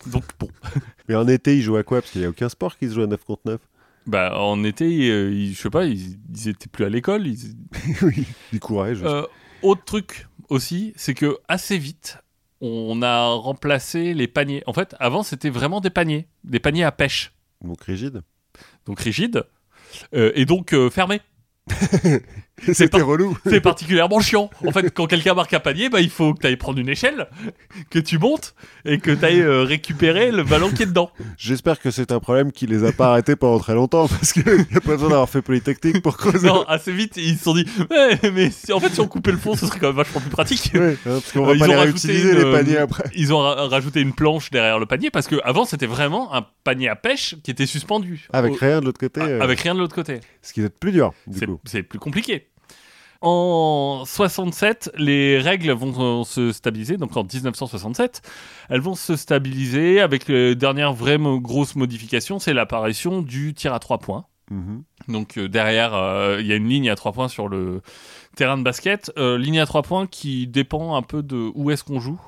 Donc 0.05 0.23
bon, 0.39 0.49
Mais 1.09 1.15
en 1.15 1.27
été, 1.27 1.55
ils 1.57 1.61
jouent 1.61 1.77
à 1.77 1.83
quoi? 1.83 2.01
Parce 2.01 2.11
qu'il 2.11 2.21
n'y 2.21 2.27
a 2.27 2.29
aucun 2.29 2.49
sport 2.49 2.77
qui 2.77 2.87
se 2.89 2.93
joue 2.93 3.01
à 3.03 3.07
9 3.07 3.23
contre 3.23 3.41
9. 3.45 3.59
bah 4.05 4.37
en 4.37 4.63
été, 4.63 4.85
euh, 5.09 5.31
ils- 5.33 5.53
je 5.53 5.61
sais 5.61 5.69
pas, 5.69 5.85
ils, 5.85 6.19
ils 6.33 6.49
étaient 6.49 6.67
plus 6.69 6.85
à 6.85 6.89
l'école. 6.89 7.25
ils- 7.27 7.55
oui. 8.03 8.25
Du 8.51 8.59
courage. 8.59 8.99
Euh, 9.03 9.23
autre 9.61 9.83
truc 9.85 10.27
aussi, 10.49 10.93
c'est 10.95 11.13
que 11.13 11.37
assez 11.47 11.77
vite, 11.77 12.17
on 12.61 13.01
a 13.01 13.27
remplacé 13.33 14.13
les 14.13 14.27
paniers. 14.27 14.63
En 14.67 14.73
fait, 14.73 14.95
avant 14.99 15.23
c'était 15.23 15.49
vraiment 15.49 15.81
des 15.81 15.89
paniers, 15.89 16.27
des 16.43 16.59
paniers 16.59 16.83
à 16.83 16.91
pêche, 16.91 17.33
Donc 17.63 17.81
rigide. 17.83 18.21
donc 18.85 18.99
rigides 18.99 19.43
euh, 20.13 20.31
et 20.35 20.45
donc 20.45 20.73
euh, 20.73 20.89
pas- 22.91 23.03
relou. 23.03 23.37
C'est 23.45 23.61
particulièrement 23.61 24.19
chiant. 24.19 24.49
En 24.65 24.71
fait, 24.71 24.89
quand 24.93 25.07
quelqu'un 25.07 25.33
marque 25.33 25.53
un 25.53 25.59
panier, 25.59 25.89
bah, 25.89 25.99
il 26.01 26.09
faut 26.09 26.33
que 26.33 26.39
tu 26.41 26.47
ailles 26.47 26.55
prendre 26.57 26.79
une 26.79 26.87
échelle, 26.89 27.27
que 27.89 27.99
tu 27.99 28.17
montes 28.19 28.53
et 28.85 28.99
que 28.99 29.11
tu 29.11 29.25
ailles 29.25 29.41
euh, 29.41 29.63
récupérer 29.63 30.31
le 30.31 30.43
ballon 30.43 30.69
qui 30.69 30.83
est 30.83 30.87
dedans. 30.87 31.09
J'espère 31.37 31.79
que 31.79 31.91
c'est 31.91 32.11
un 32.11 32.19
problème 32.19 32.51
qui 32.51 32.67
les 32.67 32.83
a 32.85 32.91
pas 32.91 33.07
arrêtés 33.09 33.35
pendant 33.35 33.59
très 33.59 33.73
longtemps 33.73 34.07
parce 34.07 34.31
qu'il 34.33 34.43
n'y 34.45 34.77
a 34.77 34.81
pas 34.81 34.91
besoin 34.93 35.09
d'avoir 35.09 35.29
fait 35.29 35.41
Polytechnique 35.41 36.01
pour 36.01 36.15
creuser. 36.17 36.47
Non, 36.47 36.63
assez 36.67 36.91
vite, 36.91 37.17
ils 37.17 37.37
se 37.37 37.43
sont 37.43 37.53
dit, 37.55 37.65
mais 38.33 38.49
si- 38.51 38.71
en 38.71 38.79
fait, 38.79 38.89
si 38.89 38.99
on 39.01 39.07
coupait 39.07 39.31
le 39.31 39.37
fond, 39.37 39.55
ce 39.55 39.65
serait 39.65 39.79
quand 39.79 39.87
même 39.87 39.95
vachement 39.97 40.21
plus 40.21 40.29
pratique. 40.29 40.71
Hein, 40.75 40.93
parce 41.03 41.31
qu'on 41.31 41.43
Euh, 41.43 41.47
va 41.47 41.53
ils 41.53 41.59
pas 41.59 41.65
ont 41.65 41.69
les 41.69 41.75
rajouté 41.75 42.07
réutiliser 42.07 42.31
une, 42.31 42.37
les 42.37 42.45
euh, 42.45 42.51
paniers 42.51 42.77
après. 42.77 43.03
Ils 43.15 43.33
ont 43.33 43.39
ra- 43.39 43.67
rajouté 43.67 43.99
une 44.01 44.13
planche 44.13 44.51
derrière 44.51 44.79
le 44.79 44.85
panier 44.85 45.09
parce 45.09 45.27
que 45.27 45.35
avant 45.43 45.65
c'était 45.65 45.87
vraiment 45.87 46.33
un 46.33 46.45
panier 46.63 46.87
à 46.89 46.95
pêche 46.95 47.35
qui 47.43 47.51
était 47.51 47.65
suspendu. 47.65 48.27
Avec 48.31 48.53
Au- 48.53 48.57
rien 48.59 48.79
de 48.79 48.85
l'autre 48.85 48.99
côté. 48.99 49.21
Ah, 49.23 49.27
euh, 49.27 49.41
avec 49.41 49.59
rien 49.59 49.73
de 49.75 49.79
l'autre 49.79 49.95
côté. 49.95 50.19
Ce 50.41 50.53
qui 50.53 50.61
est 50.61 50.69
plus 50.69 50.91
dur, 50.91 51.13
C'est 51.33 51.47
c'est 51.65 51.83
plus 51.83 51.99
compliqué. 51.99 52.47
En 53.25 54.03
67, 54.05 54.91
les 54.97 55.39
règles 55.39 55.71
vont 55.71 56.21
euh, 56.21 56.23
se 56.25 56.51
stabiliser. 56.51 56.97
Donc 56.97 57.15
en 57.15 57.23
1967, 57.23 58.21
elles 58.69 58.81
vont 58.81 58.95
se 58.95 59.15
stabiliser 59.15 60.01
avec 60.01 60.27
les 60.27 60.55
dernières 60.55 60.91
vraies 60.91 61.17
mo- 61.17 61.39
grosses 61.39 61.77
modifications, 61.77 62.37
c'est 62.39 62.53
l'apparition 62.53 63.21
du 63.21 63.53
tir 63.53 63.73
à 63.73 63.79
trois 63.79 63.97
points. 63.99 64.25
Mhm. 64.51 64.83
Donc 65.07 65.37
euh, 65.37 65.47
derrière, 65.47 65.93
euh, 65.93 66.37
il 66.41 66.47
y 66.47 66.51
a 66.51 66.57
une 66.57 66.67
ligne 66.67 66.89
à 66.89 66.95
trois 66.95 67.13
points 67.13 67.29
sur 67.29 67.47
le 67.47 67.81
terrain 68.35 68.57
de 68.57 68.63
basket. 68.63 69.09
Euh, 69.17 69.37
ligne 69.37 69.61
à 69.61 69.65
trois 69.65 69.83
points 69.83 70.05
qui 70.05 70.45
dépend 70.45 70.95
un 70.97 71.01
peu 71.01 71.23
de 71.23 71.49
où 71.55 71.71
est-ce 71.71 71.85
qu'on 71.85 72.01
joue. 72.01 72.19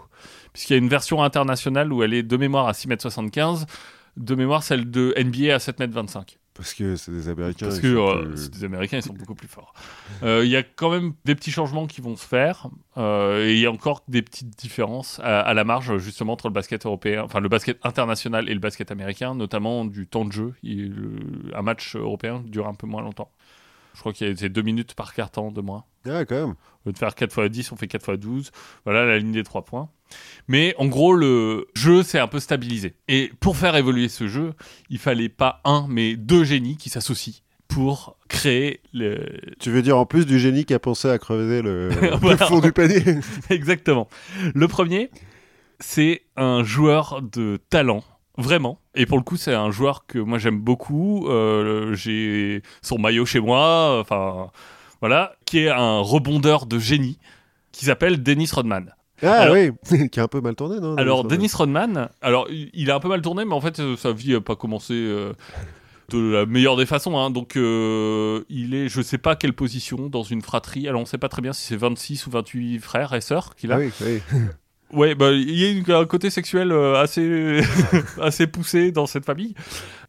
Puisqu'il 0.54 0.74
y 0.74 0.76
a 0.76 0.80
une 0.80 0.88
version 0.88 1.22
internationale 1.22 1.92
où 1.92 2.04
elle 2.04 2.14
est 2.14 2.24
de 2.24 2.38
mémoire 2.38 2.68
à 2.70 2.72
6m75, 2.72 3.66
de 4.16 4.36
mémoire 4.36 4.64
celle 4.64 4.90
de 4.90 5.14
NBA 5.18 5.54
à 5.56 5.58
7m25. 5.58 6.38
Parce 6.56 6.74
que 6.74 6.96
c'est 6.96 7.12
des 7.12 7.28
Américains. 7.28 7.66
Parce 7.68 7.80
que 7.80 7.94
sont 7.96 8.08
euh, 8.18 8.24
plus- 8.24 8.38
c'est 8.38 8.54
des 8.54 8.64
Américains, 8.64 8.98
ils 8.98 9.04
sont 9.04 9.14
beaucoup 9.14 9.36
plus 9.36 9.48
forts. 9.50 9.74
Euh, 10.24 10.42
Il 10.46 10.50
y 10.50 10.56
a 10.56 10.64
quand 10.64 10.90
même 10.90 11.14
des 11.26 11.36
petits 11.36 11.52
changements 11.52 11.86
qui 11.86 12.00
vont 12.02 12.16
se 12.16 12.26
faire. 12.26 12.70
euh, 12.98 13.46
et 13.46 13.54
il 13.56 13.60
y 13.60 13.66
a 13.66 13.72
encore 13.72 14.04
des 14.08 14.22
petites 14.22 14.58
différences 14.58 15.20
à, 15.22 15.42
à 15.42 15.54
la 15.54 15.66
marge, 15.66 15.98
justement, 15.98 16.32
entre 16.34 16.48
le 16.48 16.54
basket 16.54 16.86
européen, 16.86 17.24
enfin 17.24 17.42
le 17.42 17.50
basket 17.50 17.78
international 17.86 18.50
et 18.50 18.54
le 18.54 18.62
basket 18.62 18.90
américain, 18.90 19.36
notamment 19.36 19.84
du 19.84 20.08
temps 20.08 20.24
de 20.24 20.32
jeu. 20.32 20.54
Il- 20.64 21.52
un 21.54 21.62
match 21.62 21.96
européen 21.98 22.42
dure 22.46 22.68
un 22.68 22.74
peu 22.74 22.88
moins 22.88 23.02
longtemps. 23.02 23.30
Je 23.96 24.00
crois 24.00 24.14
qu'il 24.14 24.28
y 24.28 24.32
a 24.32 24.36
c'est 24.36 24.50
deux 24.50 24.62
minutes 24.62 24.94
par 24.94 25.14
quart-temps 25.14 25.52
de 25.52 25.62
moins. 25.62 25.86
Ah, 26.08 26.26
quand 26.26 26.36
même. 26.36 26.56
Au 26.86 26.90
lieu 26.90 26.94
de 26.94 26.98
faire 26.98 27.16
4 27.16 27.46
x 27.46 27.52
10, 27.52 27.72
on 27.72 27.76
fait 27.78 27.88
4 27.88 28.14
x 28.14 28.20
12. 28.20 28.52
Voilà 28.84 29.06
la 29.06 29.18
ligne 29.18 29.32
des 29.32 29.44
3 29.44 29.64
points. 29.66 29.90
Mais 30.48 30.76
en 30.78 30.86
gros, 30.86 31.14
le 31.14 31.68
jeu 31.76 32.04
s'est 32.04 32.20
un 32.20 32.28
peu 32.28 32.40
stabilisé. 32.40 32.96
Et 33.08 33.32
pour 33.40 33.58
faire 33.58 33.76
évoluer 33.76 34.10
ce 34.10 34.28
jeu, 34.28 34.54
il 34.90 35.00
fallait 35.00 35.30
pas 35.30 35.62
un, 35.64 35.88
mais 35.90 36.16
deux 36.16 36.44
génies 36.44 36.78
qui 36.78 36.90
s'associent 36.90 37.42
pour 37.68 38.18
créer 38.28 38.82
le... 38.94 39.40
Tu 39.60 39.72
veux 39.72 39.82
dire 39.82 39.98
en 39.98 40.06
plus 40.06 40.26
du 40.26 40.40
génie 40.40 40.66
qui 40.66 40.74
a 40.74 40.80
pensé 40.80 41.10
à 41.10 41.18
creuser 41.18 41.62
le, 41.62 41.90
le 42.22 42.38
fond 42.38 42.60
du 42.60 42.72
panier 42.72 43.02
Exactement. 43.50 44.08
Le 44.54 44.68
premier, 44.68 45.10
c'est 45.80 46.22
un 46.36 46.64
joueur 46.64 47.22
de 47.22 47.60
talent. 47.70 48.04
Vraiment. 48.38 48.80
Et 48.96 49.06
pour 49.06 49.18
le 49.18 49.24
coup, 49.24 49.38
c'est 49.38 49.54
un 49.54 49.72
joueur 49.72 50.06
que 50.08 50.20
moi 50.20 50.38
j'aime 50.38 50.60
beaucoup. 50.60 51.28
Euh, 51.30 51.94
J'ai 51.96 52.62
son 52.82 52.98
maillot 52.98 53.26
chez 53.26 53.40
moi. 53.40 54.00
Enfin, 54.00 54.52
voilà. 55.02 55.34
Qui 55.46 55.60
est 55.60 55.70
un 55.70 56.00
rebondeur 56.00 56.66
de 56.66 56.80
génie. 56.80 57.18
qui 57.72 57.86
s'appelle 57.86 58.24
Dennis 58.24 58.50
Rodman. 58.54 58.94
Ah 59.22 59.32
Alors- 59.42 59.56
oui, 59.56 60.10
qui 60.10 60.20
a 60.20 60.24
un 60.24 60.28
peu 60.28 60.42
mal 60.42 60.56
tourné, 60.56 60.80
non 60.80 60.96
Alors, 60.98 61.24
Dennis 61.24 61.52
Rodman, 61.54 62.10
alors 62.22 62.48
il 62.52 62.92
a 62.92 62.96
un 62.96 63.00
peu 63.00 63.08
mal 63.10 63.22
tourné, 63.22 63.46
mais 63.46 63.54
en 63.54 63.62
fait, 63.62 63.80
euh, 63.80 63.96
sa 63.96 64.12
vie 64.12 64.34
n'a 64.34 64.42
pas 64.42 64.56
commencé 64.58 64.94
euh, 64.94 65.32
de 66.10 66.20
la 66.20 66.46
meilleure 66.46 66.76
des 66.76 66.86
façons. 66.86 67.18
hein. 67.18 67.30
Donc, 67.32 67.56
euh, 67.56 68.44
il 68.50 68.76
est, 68.76 68.90
je 68.90 69.02
sais 69.02 69.18
pas 69.18 69.36
quelle 69.38 69.54
position 69.54 70.08
dans 70.10 70.24
une 70.24 70.42
fratrie. 70.42 70.88
Alors, 70.90 71.02
on 71.02 71.06
sait 71.06 71.18
pas 71.18 71.30
très 71.30 71.42
bien 71.42 71.54
si 71.54 71.66
c'est 71.66 71.76
26 71.78 72.28
ou 72.28 72.32
28 72.32 72.80
frères 72.80 73.14
et 73.14 73.22
sœurs 73.22 73.56
qu'il 73.56 73.72
a. 73.72 73.76
Ah 73.76 73.80
oui, 73.80 73.92
oui. 74.02 74.22
Ouais, 74.96 75.14
bah, 75.16 75.32
il 75.32 75.52
y 75.58 75.66
a 75.66 75.70
une- 75.72 75.92
un 75.92 76.06
côté 76.06 76.30
sexuel 76.30 76.72
euh, 76.72 76.96
assez, 77.02 77.60
assez 78.22 78.48
poussé 78.48 78.92
dans 78.92 79.06
cette 79.06 79.26
famille. 79.26 79.54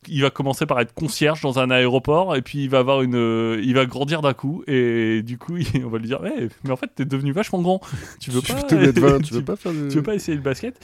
Il 0.08 0.22
va 0.22 0.30
commencer 0.30 0.66
par 0.66 0.78
être 0.80 0.94
concierge 0.94 1.40
dans 1.40 1.58
un 1.58 1.70
aéroport 1.70 2.36
et 2.36 2.42
puis 2.42 2.62
il 2.64 2.70
va 2.70 2.78
avoir 2.78 3.02
une, 3.02 3.16
euh, 3.16 3.60
il 3.64 3.74
va 3.74 3.86
grandir 3.86 4.22
d'un 4.22 4.34
coup 4.34 4.62
et 4.68 5.22
du 5.22 5.38
coup 5.38 5.56
il- 5.74 5.84
on 5.84 5.88
va 5.88 5.98
lui 5.98 6.06
dire, 6.06 6.20
mais 6.22 6.70
en 6.70 6.76
fait 6.76 6.90
t'es 6.94 7.04
devenu 7.04 7.32
vachement 7.32 7.60
grand. 7.60 7.80
Tu 8.20 8.30
veux 8.30 8.40
Tu 8.40 8.52
pas 8.52 8.62
te 8.62 8.74
mettre 8.76 9.00
20, 9.00 9.20
tu 9.20 9.34
veux 9.34 9.42
pas 9.44 9.56
faire 9.56 9.72
de... 9.72 9.88
tu 9.88 9.96
veux 9.96 10.02
pas 10.02 10.14
essayer 10.14 10.36
le 10.36 10.42
basket? 10.42 10.78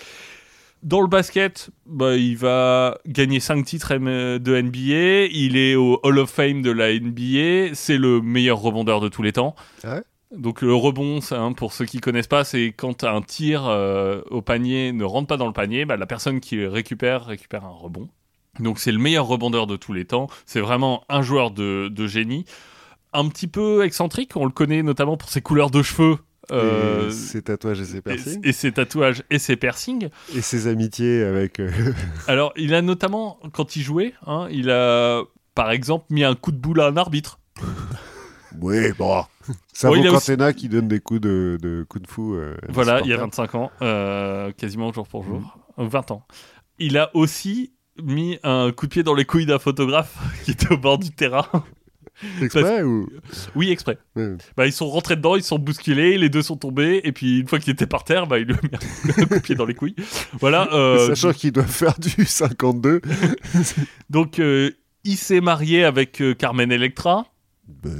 Dans 0.82 1.00
le 1.00 1.06
basket, 1.06 1.70
bah, 1.86 2.16
il 2.16 2.36
va 2.36 2.98
gagner 3.06 3.38
5 3.38 3.64
titres 3.64 3.94
de 3.94 4.60
NBA. 4.60 5.28
Il 5.32 5.56
est 5.56 5.76
au 5.76 6.00
Hall 6.02 6.18
of 6.18 6.28
Fame 6.28 6.60
de 6.62 6.72
la 6.72 6.92
NBA. 6.92 7.72
C'est 7.74 7.96
le 7.98 8.20
meilleur 8.20 8.58
rebondeur 8.58 9.00
de 9.00 9.08
tous 9.08 9.22
les 9.22 9.30
temps. 9.30 9.54
Ah 9.84 9.94
ouais? 9.94 10.02
Donc 10.36 10.62
le 10.62 10.74
rebond, 10.74 11.20
ça, 11.20 11.40
hein, 11.40 11.52
pour 11.52 11.72
ceux 11.72 11.84
qui 11.84 12.00
connaissent 12.00 12.26
pas, 12.26 12.44
c'est 12.44 12.72
quand 12.76 13.04
un 13.04 13.20
tir 13.22 13.66
euh, 13.66 14.22
au 14.30 14.40
panier 14.42 14.92
ne 14.92 15.04
rentre 15.04 15.26
pas 15.28 15.36
dans 15.36 15.46
le 15.46 15.52
panier, 15.52 15.84
bah, 15.84 15.96
la 15.96 16.06
personne 16.06 16.40
qui 16.40 16.56
le 16.56 16.68
récupère 16.68 17.26
récupère 17.26 17.64
un 17.64 17.70
rebond. 17.70 18.08
Donc 18.60 18.78
c'est 18.78 18.92
le 18.92 18.98
meilleur 18.98 19.26
rebondeur 19.26 19.66
de 19.66 19.76
tous 19.76 19.92
les 19.92 20.04
temps. 20.04 20.28
C'est 20.46 20.60
vraiment 20.60 21.04
un 21.08 21.22
joueur 21.22 21.50
de, 21.50 21.88
de 21.88 22.06
génie. 22.06 22.44
Un 23.12 23.28
petit 23.28 23.46
peu 23.46 23.84
excentrique, 23.84 24.32
on 24.36 24.44
le 24.46 24.50
connaît 24.52 24.82
notamment 24.82 25.16
pour 25.18 25.28
ses 25.28 25.42
couleurs 25.42 25.70
de 25.70 25.82
cheveux. 25.82 26.16
euh, 26.50 27.08
Et 27.08 27.12
ses 27.12 27.42
tatouages 27.42 27.80
et 27.80 27.84
ses 27.84 27.96
et, 27.98 28.00
piercings. 28.02 28.40
et 28.42 28.52
ses 28.52 28.72
tatouages 28.72 29.22
et 29.30 29.38
ses 29.38 29.56
piercings. 29.56 30.08
Et 30.34 30.40
ses 30.40 30.66
amitiés 30.66 31.22
avec... 31.22 31.60
euh, 31.60 31.70
Alors, 32.26 32.52
il 32.56 32.74
a 32.74 32.80
notamment, 32.82 33.38
quand 33.52 33.76
il 33.76 33.82
jouait, 33.82 34.14
hein, 34.26 34.48
il 34.50 34.70
a, 34.70 35.22
par 35.54 35.70
exemple, 35.70 36.06
mis 36.10 36.24
un 36.24 36.34
coup 36.34 36.52
de 36.52 36.56
boule 36.56 36.80
à 36.80 36.86
un 36.86 36.96
arbitre. 36.96 37.38
Oui, 38.60 38.92
bon. 38.98 39.24
Ça 39.72 39.88
Bon, 39.88 39.94
vaut 39.94 40.00
il 40.00 40.06
a 40.06 40.10
quand 40.10 40.16
aussi- 40.18 40.36
t'en 40.36 40.44
as 40.44 40.52
qui 40.52 40.68
donne 40.68 40.88
des 40.88 41.00
coups 41.00 41.20
de, 41.20 41.58
de 41.60 41.86
de 41.92 42.06
fou. 42.06 42.34
euh, 42.34 42.56
Voilà, 42.68 43.00
il 43.00 43.08
y 43.08 43.12
a 43.12 43.16
supporters. 43.16 43.46
25 43.46 43.54
ans, 43.56 43.70
euh, 43.82 44.52
quasiment 44.52 44.92
jour 44.92 45.06
pour 45.08 45.24
jour. 45.24 45.58
Euh, 45.78 45.86
20 45.86 46.10
ans. 46.10 46.26
Il 46.78 46.96
a 46.98 47.10
aussi 47.14 47.72
mis 48.02 48.38
un 48.42 48.72
coup 48.72 48.86
de 48.86 48.90
pied 48.92 49.02
dans 49.02 49.14
les 49.14 49.24
couilles 49.24 49.46
d'un 49.46 49.58
photographe 49.58 50.16
qui 50.44 50.52
était 50.52 50.72
au 50.72 50.78
bord 50.78 50.98
du 50.98 51.10
terrain. 51.10 51.46
Exprès 52.40 52.82
ou... 52.84 53.08
oui, 53.56 53.70
exprès. 53.72 53.98
Ouais. 54.14 54.36
Bah, 54.56 54.66
ils 54.66 54.72
sont 54.72 54.86
rentrés 54.88 55.16
dedans, 55.16 55.34
ils 55.34 55.42
se 55.42 55.48
sont 55.48 55.58
bousculés, 55.58 56.18
les 56.18 56.28
deux 56.28 56.42
sont 56.42 56.56
tombés, 56.56 57.00
et 57.02 57.10
puis 57.10 57.40
une 57.40 57.48
fois 57.48 57.58
qu'il 57.58 57.72
était 57.72 57.86
par 57.86 58.04
terre, 58.04 58.26
bah, 58.28 58.38
il 58.38 58.44
lui 58.46 58.54
a 58.54 58.58
mis 58.62 58.70
un 59.22 59.24
coup 59.26 59.34
de 59.34 59.40
pied 59.40 59.54
dans 59.56 59.64
les 59.64 59.74
couilles. 59.74 59.96
Voilà. 60.38 60.72
euh, 60.72 61.08
Sachant 61.08 61.32
qu'ils 61.32 61.50
doivent 61.52 61.66
faire 61.66 61.98
du 61.98 62.24
52. 62.24 63.00
donc, 64.10 64.38
il 64.38 65.16
s'est 65.16 65.40
marié 65.40 65.84
avec 65.84 66.22
Carmen 66.38 66.70
Electra. 66.70 67.26
Bah, 67.66 67.90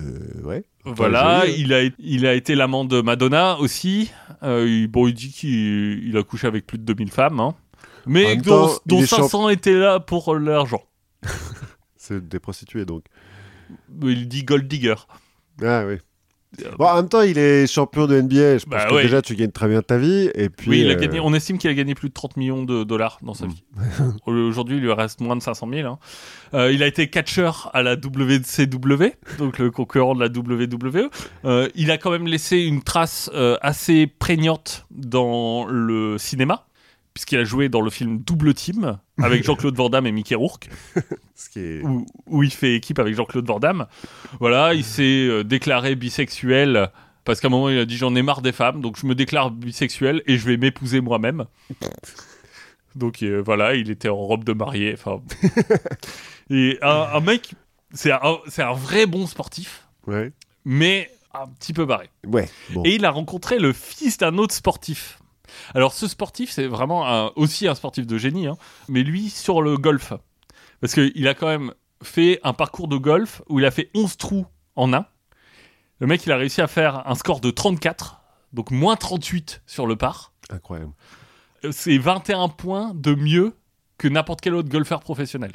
ouais. 0.44 0.64
Voilà, 0.84 1.44
il 1.46 1.72
a, 1.72 1.82
il 1.98 2.26
a 2.26 2.34
été 2.34 2.54
l'amant 2.54 2.84
de 2.84 3.00
Madonna 3.00 3.56
aussi. 3.59 4.10
Euh, 4.42 4.66
il- 4.68 4.88
bon, 4.88 5.06
il 5.06 5.14
dit 5.14 5.30
qu'il 5.30 6.09
il 6.09 6.16
a 6.16 6.22
couché 6.24 6.46
avec 6.48 6.66
plus 6.66 6.78
de 6.78 6.84
2000 6.84 7.10
femmes. 7.10 7.38
hein. 7.40 7.54
Mais 8.06 8.34
dont, 8.36 8.66
temps, 8.66 8.72
dont 8.86 8.98
il 8.98 9.04
est 9.04 9.06
champ- 9.06 9.22
500 9.22 9.48
étaient 9.50 9.74
là 9.74 10.00
pour 10.00 10.34
l'argent. 10.36 10.82
C'est 11.96 12.26
des 12.26 12.40
prostituées 12.40 12.84
donc. 12.84 13.04
Il 14.02 14.26
dit 14.26 14.42
gold 14.42 14.66
digger. 14.66 14.96
Ah 15.62 15.84
oui. 15.86 15.98
Bon, 16.78 16.84
en 16.86 16.96
même 16.96 17.08
temps, 17.08 17.22
il 17.22 17.38
est 17.38 17.66
champion 17.66 18.06
de 18.06 18.20
NBA. 18.20 18.58
Je 18.58 18.64
pense 18.64 18.72
Bah 18.74 18.86
que 18.88 18.94
ouais. 18.94 19.02
déjà, 19.04 19.22
tu 19.22 19.34
gagnes 19.34 19.50
très 19.52 19.68
bien 19.68 19.80
ta 19.80 19.96
vie. 19.96 20.30
Et 20.34 20.50
puis, 20.50 20.68
oui, 20.70 20.80
il 20.80 20.90
a 20.90 20.92
euh, 20.92 20.96
gagné, 21.00 21.18
on 21.18 21.32
estime 21.32 21.56
qu'il 21.56 21.70
a 21.70 21.74
gagné 21.74 21.94
plus 21.94 22.08
de 22.10 22.14
30 22.14 22.36
millions 22.36 22.62
de 22.64 22.84
dollars 22.84 23.18
dans 23.22 23.32
sa 23.34 23.46
Mm. 23.46 23.50
vie. 23.50 23.62
Aujourd'hui, 24.26 24.76
il 24.76 24.82
lui 24.82 24.92
reste 24.92 25.20
moins 25.20 25.34
de 25.36 25.42
500 25.42 25.66
000. 25.72 25.88
hein. 25.88 25.98
Euh, 26.54 26.70
il 26.70 26.82
a 26.82 26.86
été 26.86 27.08
catcheur 27.08 27.70
à 27.72 27.82
la 27.82 27.94
WCW, 27.96 29.14
donc 29.38 29.58
le 29.58 29.70
concurrent 29.70 30.14
de 30.14 30.20
la 30.20 30.26
WWE. 30.28 31.08
Euh, 31.46 31.68
il 31.74 31.90
a 31.90 31.96
quand 31.98 32.10
même 32.10 32.26
laissé 32.26 32.58
une 32.58 32.82
trace 32.82 33.30
euh, 33.34 33.56
assez 33.62 34.06
prégnante 34.06 34.86
dans 34.90 35.64
le 35.66 36.18
cinéma, 36.18 36.66
puisqu'il 37.14 37.38
a 37.38 37.44
joué 37.44 37.68
dans 37.70 37.80
le 37.80 37.90
film 37.90 38.18
Double 38.18 38.52
Team 38.54 38.98
avec 39.23 39.44
Jean-Claude 39.44 39.77
Van 39.77 39.89
Damme 39.89 40.07
et 40.07 40.12
Mickey 40.12 40.35
Rourke, 40.35 40.69
ce 41.35 41.49
qui 41.51 41.61
est... 41.61 41.82
où, 41.82 42.07
où 42.27 42.43
il 42.43 42.53
fait 42.53 42.74
équipe 42.74 42.99
avec 42.99 43.15
Jean-Claude 43.15 43.47
Van 43.47 43.61
Damme. 43.61 43.86
Voilà, 44.40 44.74
il 44.74 44.85
s'est 44.85 45.27
euh, 45.27 45.44
déclaré 45.44 45.94
bisexuel. 45.94 46.90
Parce 47.24 47.40
qu'à 47.40 47.47
un 47.47 47.51
moment, 47.51 47.69
il 47.69 47.78
a 47.78 47.85
dit 47.85 47.97
j'en 47.97 48.15
ai 48.16 48.23
marre 48.23 48.43
des 48.43 48.51
femmes, 48.53 48.81
donc 48.81 48.99
je 48.99 49.07
me 49.07 49.15
déclare 49.15 49.51
bisexuel 49.53 50.23
et 50.27 50.39
je 50.39 50.47
vais 50.47 50.57
m'épouser 50.57 51.01
moi-même. 51.01 51.44
Donc 52.94 53.23
euh, 53.23 53.43
voilà, 53.44 53.74
il 53.74 53.90
était 53.90 54.09
en 54.09 54.16
robe 54.16 54.44
de 54.44 54.53
mariée. 54.53 54.94
Enfin, 54.94 55.23
et 56.51 56.78
un, 56.82 57.09
un 57.15 57.20
mec, 57.20 57.55
c'est 57.94 58.11
un, 58.12 58.73
vrai 58.74 59.07
bon 59.07 59.27
sportif, 59.27 59.86
Ouais. 60.07 60.32
mais 60.65 61.11
un 61.32 61.47
petit 61.47 61.73
peu 61.73 61.86
barré. 61.86 62.11
Ouais. 62.27 62.49
Bon. 62.70 62.82
Et 62.85 62.97
il 62.97 63.05
a 63.05 63.11
rencontré 63.11 63.59
le 63.59 63.73
fils 63.73 64.19
d'un 64.19 64.36
autre 64.36 64.55
sportif. 64.55 65.19
Alors 65.74 65.92
ce 65.92 66.06
sportif, 66.08 66.50
c'est 66.50 66.66
vraiment 66.66 67.06
un- 67.08 67.32
aussi 67.36 67.68
un 67.68 67.74
sportif 67.74 68.06
de 68.06 68.18
génie, 68.18 68.46
hein, 68.46 68.56
mais 68.88 69.02
lui 69.02 69.30
sur 69.30 69.62
le 69.62 69.76
golf. 69.76 70.12
Parce 70.80 70.94
qu'il 70.94 71.28
a 71.28 71.34
quand 71.34 71.46
même 71.46 71.72
fait 72.02 72.40
un 72.42 72.52
parcours 72.52 72.88
de 72.88 72.96
golf 72.96 73.42
où 73.48 73.60
il 73.60 73.64
a 73.64 73.70
fait 73.70 73.90
11 73.94 74.16
trous 74.16 74.46
en 74.76 74.92
un. 74.92 75.06
Le 76.00 76.06
mec, 76.08 76.26
il 76.26 76.32
a 76.32 76.36
réussi 76.36 76.60
à 76.60 76.66
faire 76.66 77.06
un 77.08 77.14
score 77.14 77.40
de 77.40 77.50
34, 77.52 78.20
donc 78.52 78.70
moins 78.72 78.96
38 78.96 79.62
sur 79.66 79.86
le 79.86 79.94
par. 79.96 80.32
Incroyable. 80.50 80.92
C'est 81.70 81.96
21 81.98 82.48
points 82.48 82.92
de 82.94 83.14
mieux 83.14 83.54
que 83.98 84.08
n'importe 84.08 84.40
quel 84.40 84.54
autre 84.56 84.68
golfeur 84.68 84.98
professionnel. 85.00 85.52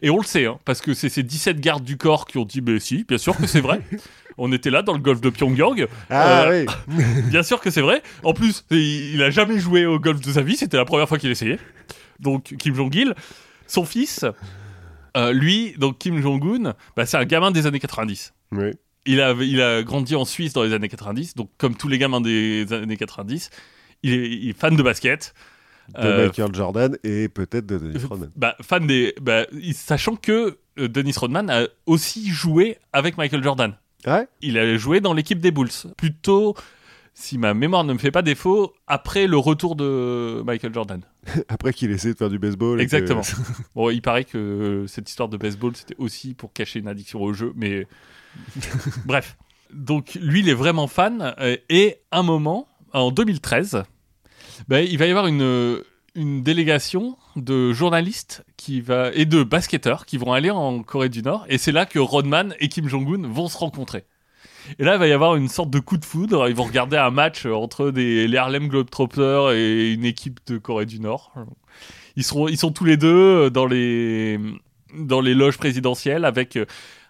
Et 0.00 0.10
on 0.10 0.18
le 0.18 0.24
sait, 0.24 0.46
hein, 0.46 0.58
parce 0.64 0.80
que 0.80 0.94
c'est 0.94 1.08
ces 1.08 1.22
17 1.22 1.60
gardes 1.60 1.84
du 1.84 1.96
corps 1.96 2.26
qui 2.26 2.38
ont 2.38 2.44
dit, 2.44 2.60
mais 2.62 2.78
si, 2.80 3.04
bien 3.04 3.18
sûr 3.18 3.36
que 3.36 3.46
c'est 3.46 3.60
vrai. 3.60 3.80
on 4.38 4.50
était 4.52 4.70
là 4.70 4.82
dans 4.82 4.94
le 4.94 4.98
golf 4.98 5.20
de 5.20 5.28
Pyongyang. 5.30 5.86
Ah 6.08 6.44
Euh, 6.44 6.64
oui. 6.88 7.04
Bien 7.30 7.42
sûr 7.42 7.60
que 7.60 7.70
c'est 7.70 7.82
vrai. 7.82 8.02
En 8.22 8.32
plus, 8.32 8.64
il, 8.70 9.14
il 9.14 9.22
a 9.22 9.30
jamais 9.30 9.58
joué 9.58 9.84
au 9.84 9.98
golf 9.98 10.20
de 10.20 10.32
sa 10.32 10.40
vie. 10.42 10.56
C'était 10.56 10.78
la 10.78 10.86
première 10.86 11.06
fois 11.08 11.18
qu'il 11.18 11.30
essayait. 11.30 11.58
Donc 12.18 12.54
Kim 12.58 12.74
Jong-il, 12.74 13.14
son 13.66 13.84
fils, 13.84 14.24
euh, 15.16 15.32
lui, 15.32 15.74
donc 15.78 15.98
Kim 15.98 16.20
Jong-un, 16.20 16.74
bah, 16.96 17.04
c'est 17.04 17.16
un 17.16 17.24
gamin 17.24 17.50
des 17.50 17.66
années 17.66 17.80
90. 17.80 18.32
Oui. 18.52 18.70
Il 19.04 19.20
a, 19.20 19.32
il 19.32 19.60
a 19.60 19.82
grandi 19.82 20.14
en 20.14 20.24
Suisse 20.24 20.52
dans 20.52 20.62
les 20.62 20.72
années 20.72 20.88
90. 20.88 21.34
Donc 21.34 21.50
comme 21.58 21.76
tous 21.76 21.88
les 21.88 21.98
gamins 21.98 22.20
des 22.20 22.72
années 22.72 22.96
90, 22.96 23.50
il 24.04 24.14
est, 24.14 24.30
il 24.30 24.50
est 24.50 24.58
fan 24.58 24.76
de 24.76 24.82
basket. 24.82 25.34
De 25.88 25.98
Euh, 26.06 26.26
Michael 26.26 26.54
Jordan 26.54 26.96
et 27.04 27.28
peut-être 27.28 27.66
de 27.66 27.78
Dennis 27.78 28.04
Rodman. 28.04 28.30
bah, 28.36 28.56
fan 28.62 28.86
des, 28.86 29.14
bah, 29.20 29.44
sachant 29.74 30.16
que 30.16 30.58
euh, 30.78 30.88
Dennis 30.88 31.14
Rodman 31.16 31.50
a 31.50 31.66
aussi 31.86 32.28
joué 32.30 32.78
avec 32.92 33.16
Michael 33.18 33.42
Jordan. 33.42 33.74
Ouais. 34.06 34.26
Il 34.40 34.58
a 34.58 34.76
joué 34.76 35.00
dans 35.00 35.12
l'équipe 35.14 35.38
des 35.38 35.50
Bulls. 35.50 35.68
Plutôt, 35.96 36.54
si 37.14 37.36
ma 37.38 37.52
mémoire 37.54 37.84
ne 37.84 37.92
me 37.92 37.98
fait 37.98 38.10
pas 38.10 38.22
défaut, 38.22 38.72
après 38.86 39.26
le 39.26 39.36
retour 39.36 39.76
de 39.76 40.42
Michael 40.46 40.72
Jordan. 40.74 41.02
Après 41.48 41.72
qu'il 41.72 41.90
essaie 41.92 42.12
de 42.14 42.18
faire 42.18 42.30
du 42.30 42.38
baseball. 42.40 42.78
que- 42.78 42.82
Exactement. 42.82 43.22
Bon, 43.76 43.90
il 43.90 44.02
paraît 44.02 44.24
que 44.24 44.38
euh, 44.38 44.86
cette 44.88 45.08
histoire 45.08 45.28
de 45.28 45.36
baseball, 45.36 45.76
c'était 45.76 45.94
aussi 45.98 46.34
pour 46.34 46.52
cacher 46.52 46.80
une 46.80 46.88
addiction 46.88 47.20
au 47.22 47.32
jeu, 47.32 47.52
mais 47.54 47.86
bref. 49.06 49.36
Donc 49.72 50.14
lui, 50.20 50.40
il 50.40 50.48
est 50.48 50.54
vraiment 50.54 50.86
fan. 50.86 51.34
et 51.68 51.98
un 52.10 52.22
moment, 52.22 52.66
en 52.92 53.10
2013, 53.10 53.84
ben, 54.68 54.86
il 54.88 54.98
va 54.98 55.06
y 55.06 55.10
avoir 55.10 55.26
une, 55.26 55.82
une 56.14 56.42
délégation 56.42 57.16
de 57.36 57.72
journalistes 57.72 58.44
qui 58.56 58.80
va, 58.80 59.10
et 59.14 59.24
de 59.24 59.42
basketteurs 59.42 60.06
qui 60.06 60.18
vont 60.18 60.32
aller 60.32 60.50
en 60.50 60.82
Corée 60.82 61.08
du 61.08 61.22
Nord. 61.22 61.44
Et 61.48 61.58
c'est 61.58 61.72
là 61.72 61.86
que 61.86 61.98
Rodman 61.98 62.54
et 62.60 62.68
Kim 62.68 62.88
Jong-un 62.88 63.28
vont 63.28 63.48
se 63.48 63.58
rencontrer. 63.58 64.04
Et 64.78 64.84
là, 64.84 64.94
il 64.94 64.98
va 64.98 65.08
y 65.08 65.12
avoir 65.12 65.34
une 65.36 65.48
sorte 65.48 65.70
de 65.70 65.80
coup 65.80 65.96
de 65.96 66.04
foudre. 66.04 66.48
Ils 66.48 66.54
vont 66.54 66.64
regarder 66.64 66.96
un 66.96 67.10
match 67.10 67.46
entre 67.46 67.90
des, 67.90 68.28
les 68.28 68.36
Harlem 68.36 68.68
Globetrotters 68.68 69.52
et 69.52 69.92
une 69.92 70.04
équipe 70.04 70.40
de 70.46 70.58
Corée 70.58 70.86
du 70.86 71.00
Nord. 71.00 71.32
Ils, 72.16 72.22
seront, 72.24 72.48
ils 72.48 72.58
sont 72.58 72.70
tous 72.70 72.84
les 72.84 72.96
deux 72.96 73.50
dans 73.50 73.66
les, 73.66 74.38
dans 74.96 75.20
les 75.20 75.34
loges 75.34 75.58
présidentielles 75.58 76.24
avec 76.24 76.58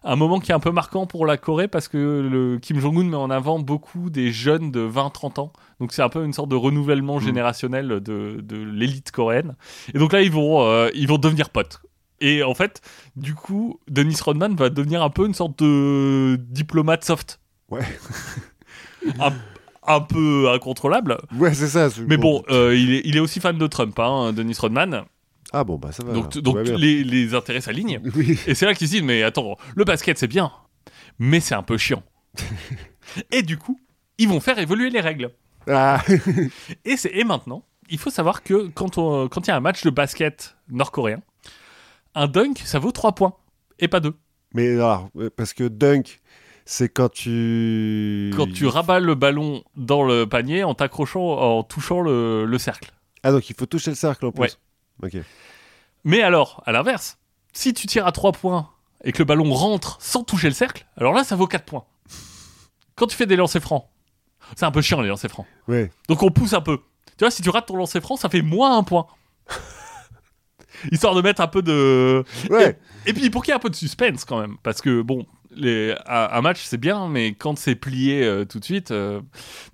un 0.04 0.16
moment 0.16 0.40
qui 0.40 0.50
est 0.50 0.54
un 0.54 0.60
peu 0.60 0.70
marquant 0.72 1.06
pour 1.06 1.26
la 1.26 1.36
Corée 1.36 1.68
parce 1.68 1.88
que 1.88 1.96
le 1.96 2.58
Kim 2.58 2.80
Jong-un 2.80 3.04
met 3.04 3.16
en 3.16 3.30
avant 3.30 3.58
beaucoup 3.58 4.10
des 4.10 4.32
jeunes 4.32 4.70
de 4.72 4.80
20-30 4.86 5.40
ans. 5.40 5.52
Donc 5.80 5.92
c'est 5.92 6.02
un 6.02 6.08
peu 6.08 6.24
une 6.24 6.32
sorte 6.32 6.48
de 6.48 6.56
renouvellement 6.56 7.18
Mm. 7.18 7.22
générationnel 7.22 7.88
de, 8.00 8.40
de 8.42 8.56
l'élite 8.56 9.10
coréenne. 9.12 9.54
Et 9.94 9.98
donc 9.98 10.12
là, 10.12 10.22
ils 10.22 10.30
vont, 10.32 10.62
euh, 10.62 10.88
ils 10.94 11.06
vont 11.08 11.18
devenir 11.18 11.50
potes. 11.50 11.80
Et 12.20 12.42
en 12.42 12.54
fait, 12.54 12.80
du 13.16 13.34
coup, 13.34 13.80
Dennis 13.88 14.18
Rodman 14.24 14.54
va 14.54 14.70
devenir 14.70 15.02
un 15.02 15.10
peu 15.10 15.26
une 15.26 15.34
sorte 15.34 15.58
de 15.62 16.36
diplomate 16.40 17.04
soft. 17.04 17.40
Ouais. 17.70 17.82
un, 19.20 19.32
un 19.86 20.00
peu 20.00 20.48
incontrôlable. 20.52 21.18
Ouais, 21.36 21.52
c'est 21.54 21.66
ça. 21.68 21.88
Mais 22.06 22.16
bon, 22.16 22.42
euh, 22.50 22.76
il, 22.76 22.94
est, 22.94 23.02
il 23.04 23.16
est 23.16 23.20
aussi 23.20 23.40
fan 23.40 23.58
de 23.58 23.66
Trump, 23.66 23.98
hein, 23.98 24.32
Dennis 24.32 24.56
Rodman. 24.60 25.02
Ah 25.52 25.64
bon, 25.64 25.76
bah 25.76 25.92
ça 25.92 26.02
va. 26.04 26.12
Donc, 26.12 26.54
les, 26.78 27.04
les 27.04 27.34
intérêts 27.34 27.60
s'alignent. 27.60 28.00
Oui. 28.16 28.38
Et 28.46 28.54
c'est 28.54 28.66
là 28.66 28.74
qu'ils 28.74 28.88
se 28.88 28.92
disent, 28.94 29.02
mais 29.02 29.22
attends, 29.22 29.56
le 29.76 29.84
basket 29.84 30.18
c'est 30.18 30.26
bien, 30.28 30.50
mais 31.18 31.40
c'est 31.40 31.54
un 31.54 31.62
peu 31.62 31.76
chiant. 31.78 32.02
Et 33.30 33.42
du 33.42 33.58
coup, 33.58 33.78
ils 34.18 34.28
vont 34.28 34.40
faire 34.40 34.58
évoluer 34.58 34.90
les 34.90 35.00
règles. 35.00 35.30
Ah, 35.68 36.02
Et, 36.84 36.96
c'est- 36.96 37.12
et 37.14 37.24
maintenant, 37.24 37.64
il 37.90 37.98
faut 37.98 38.10
savoir 38.10 38.42
que 38.42 38.68
quand 38.68 38.98
on- 38.98 39.28
quand 39.28 39.46
il 39.46 39.50
y 39.50 39.52
a 39.52 39.56
un 39.56 39.60
match 39.60 39.82
de 39.84 39.90
basket 39.90 40.56
nord-coréen, 40.70 41.20
un 42.14 42.26
dunk, 42.26 42.58
ça 42.64 42.78
vaut 42.78 42.92
3 42.92 43.12
points 43.14 43.34
et 43.78 43.88
pas 43.88 44.00
2. 44.00 44.14
mais 44.54 44.72
alors, 44.74 45.08
euh, 45.16 45.30
parce 45.34 45.52
que 45.54 45.64
dunk, 45.68 46.20
c'est 46.64 46.88
quand 46.88 47.10
tu. 47.10 48.30
Quand 48.36 48.50
tu 48.52 48.66
rabats 48.66 49.00
le 49.00 49.14
ballon 49.14 49.64
dans 49.76 50.02
le 50.04 50.26
panier 50.26 50.62
en 50.64 50.74
t'accrochant, 50.74 51.22
en 51.38 51.62
touchant 51.62 52.00
le, 52.00 52.44
le 52.46 52.58
cercle. 52.58 52.92
Ah, 53.22 53.32
donc 53.32 53.48
il 53.50 53.56
faut 53.56 53.66
toucher 53.66 53.90
le 53.90 53.96
cercle 53.96 54.26
en 54.26 54.32
plus. 54.32 54.40
Ouais. 54.42 54.50
Ok. 55.02 55.16
Mais 56.04 56.22
alors, 56.22 56.62
à 56.66 56.72
l'inverse, 56.72 57.18
si 57.52 57.74
tu 57.74 57.86
tires 57.86 58.06
à 58.06 58.12
3 58.12 58.32
points 58.32 58.70
et 59.04 59.12
que 59.12 59.18
le 59.18 59.24
ballon 59.24 59.52
rentre 59.52 59.96
sans 60.00 60.24
toucher 60.24 60.48
le 60.48 60.54
cercle, 60.54 60.86
alors 60.96 61.12
là, 61.12 61.24
ça 61.24 61.36
vaut 61.36 61.46
4 61.46 61.64
points. 61.64 61.84
Quand 62.96 63.06
tu 63.06 63.16
fais 63.16 63.26
des 63.26 63.36
lancers 63.36 63.62
francs, 63.62 63.86
c'est 64.56 64.64
un 64.64 64.70
peu 64.70 64.82
chiant 64.82 65.00
les 65.00 65.08
lancers 65.08 65.30
francs. 65.30 65.46
Ouais. 65.68 65.90
Donc 66.08 66.22
on 66.22 66.30
pousse 66.30 66.52
un 66.52 66.60
peu. 66.60 66.78
Tu 67.18 67.24
vois, 67.24 67.30
si 67.30 67.42
tu 67.42 67.50
rates 67.50 67.66
ton 67.66 67.76
lancer 67.76 68.00
franc, 68.00 68.16
ça 68.16 68.28
fait 68.28 68.42
moins 68.42 68.76
un 68.76 68.82
point. 68.82 69.06
Histoire 70.90 71.14
de 71.14 71.22
mettre 71.22 71.40
un 71.40 71.46
peu 71.48 71.62
de. 71.62 72.24
Ouais. 72.50 72.78
Et 73.06 73.12
puis 73.12 73.30
pour 73.30 73.42
qu'il 73.44 73.50
y 73.50 73.52
ait 73.52 73.56
un 73.56 73.60
peu 73.60 73.70
de 73.70 73.74
suspense 73.76 74.24
quand 74.24 74.40
même. 74.40 74.56
Parce 74.62 74.80
que 74.80 75.02
bon, 75.02 75.26
les... 75.50 75.94
un 76.06 76.28
un 76.32 76.40
match 76.40 76.62
c'est 76.64 76.78
bien, 76.78 77.08
mais 77.08 77.34
quand 77.34 77.58
c'est 77.58 77.74
plié 77.74 78.24
euh, 78.24 78.44
tout 78.44 78.58
de 78.58 78.64
suite. 78.64 78.90
euh, 78.90 79.20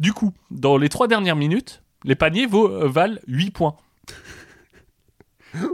Du 0.01 0.13
coup, 0.13 0.33
dans 0.51 0.77
les 0.77 0.89
trois 0.89 1.07
dernières 1.09 1.37
minutes, 1.37 1.83
les 2.05 2.15
paniers 2.15 2.47
vaut- 2.47 2.69
euh, 2.71 2.89
valent 2.89 3.19
8 3.27 3.51
points. 3.53 3.77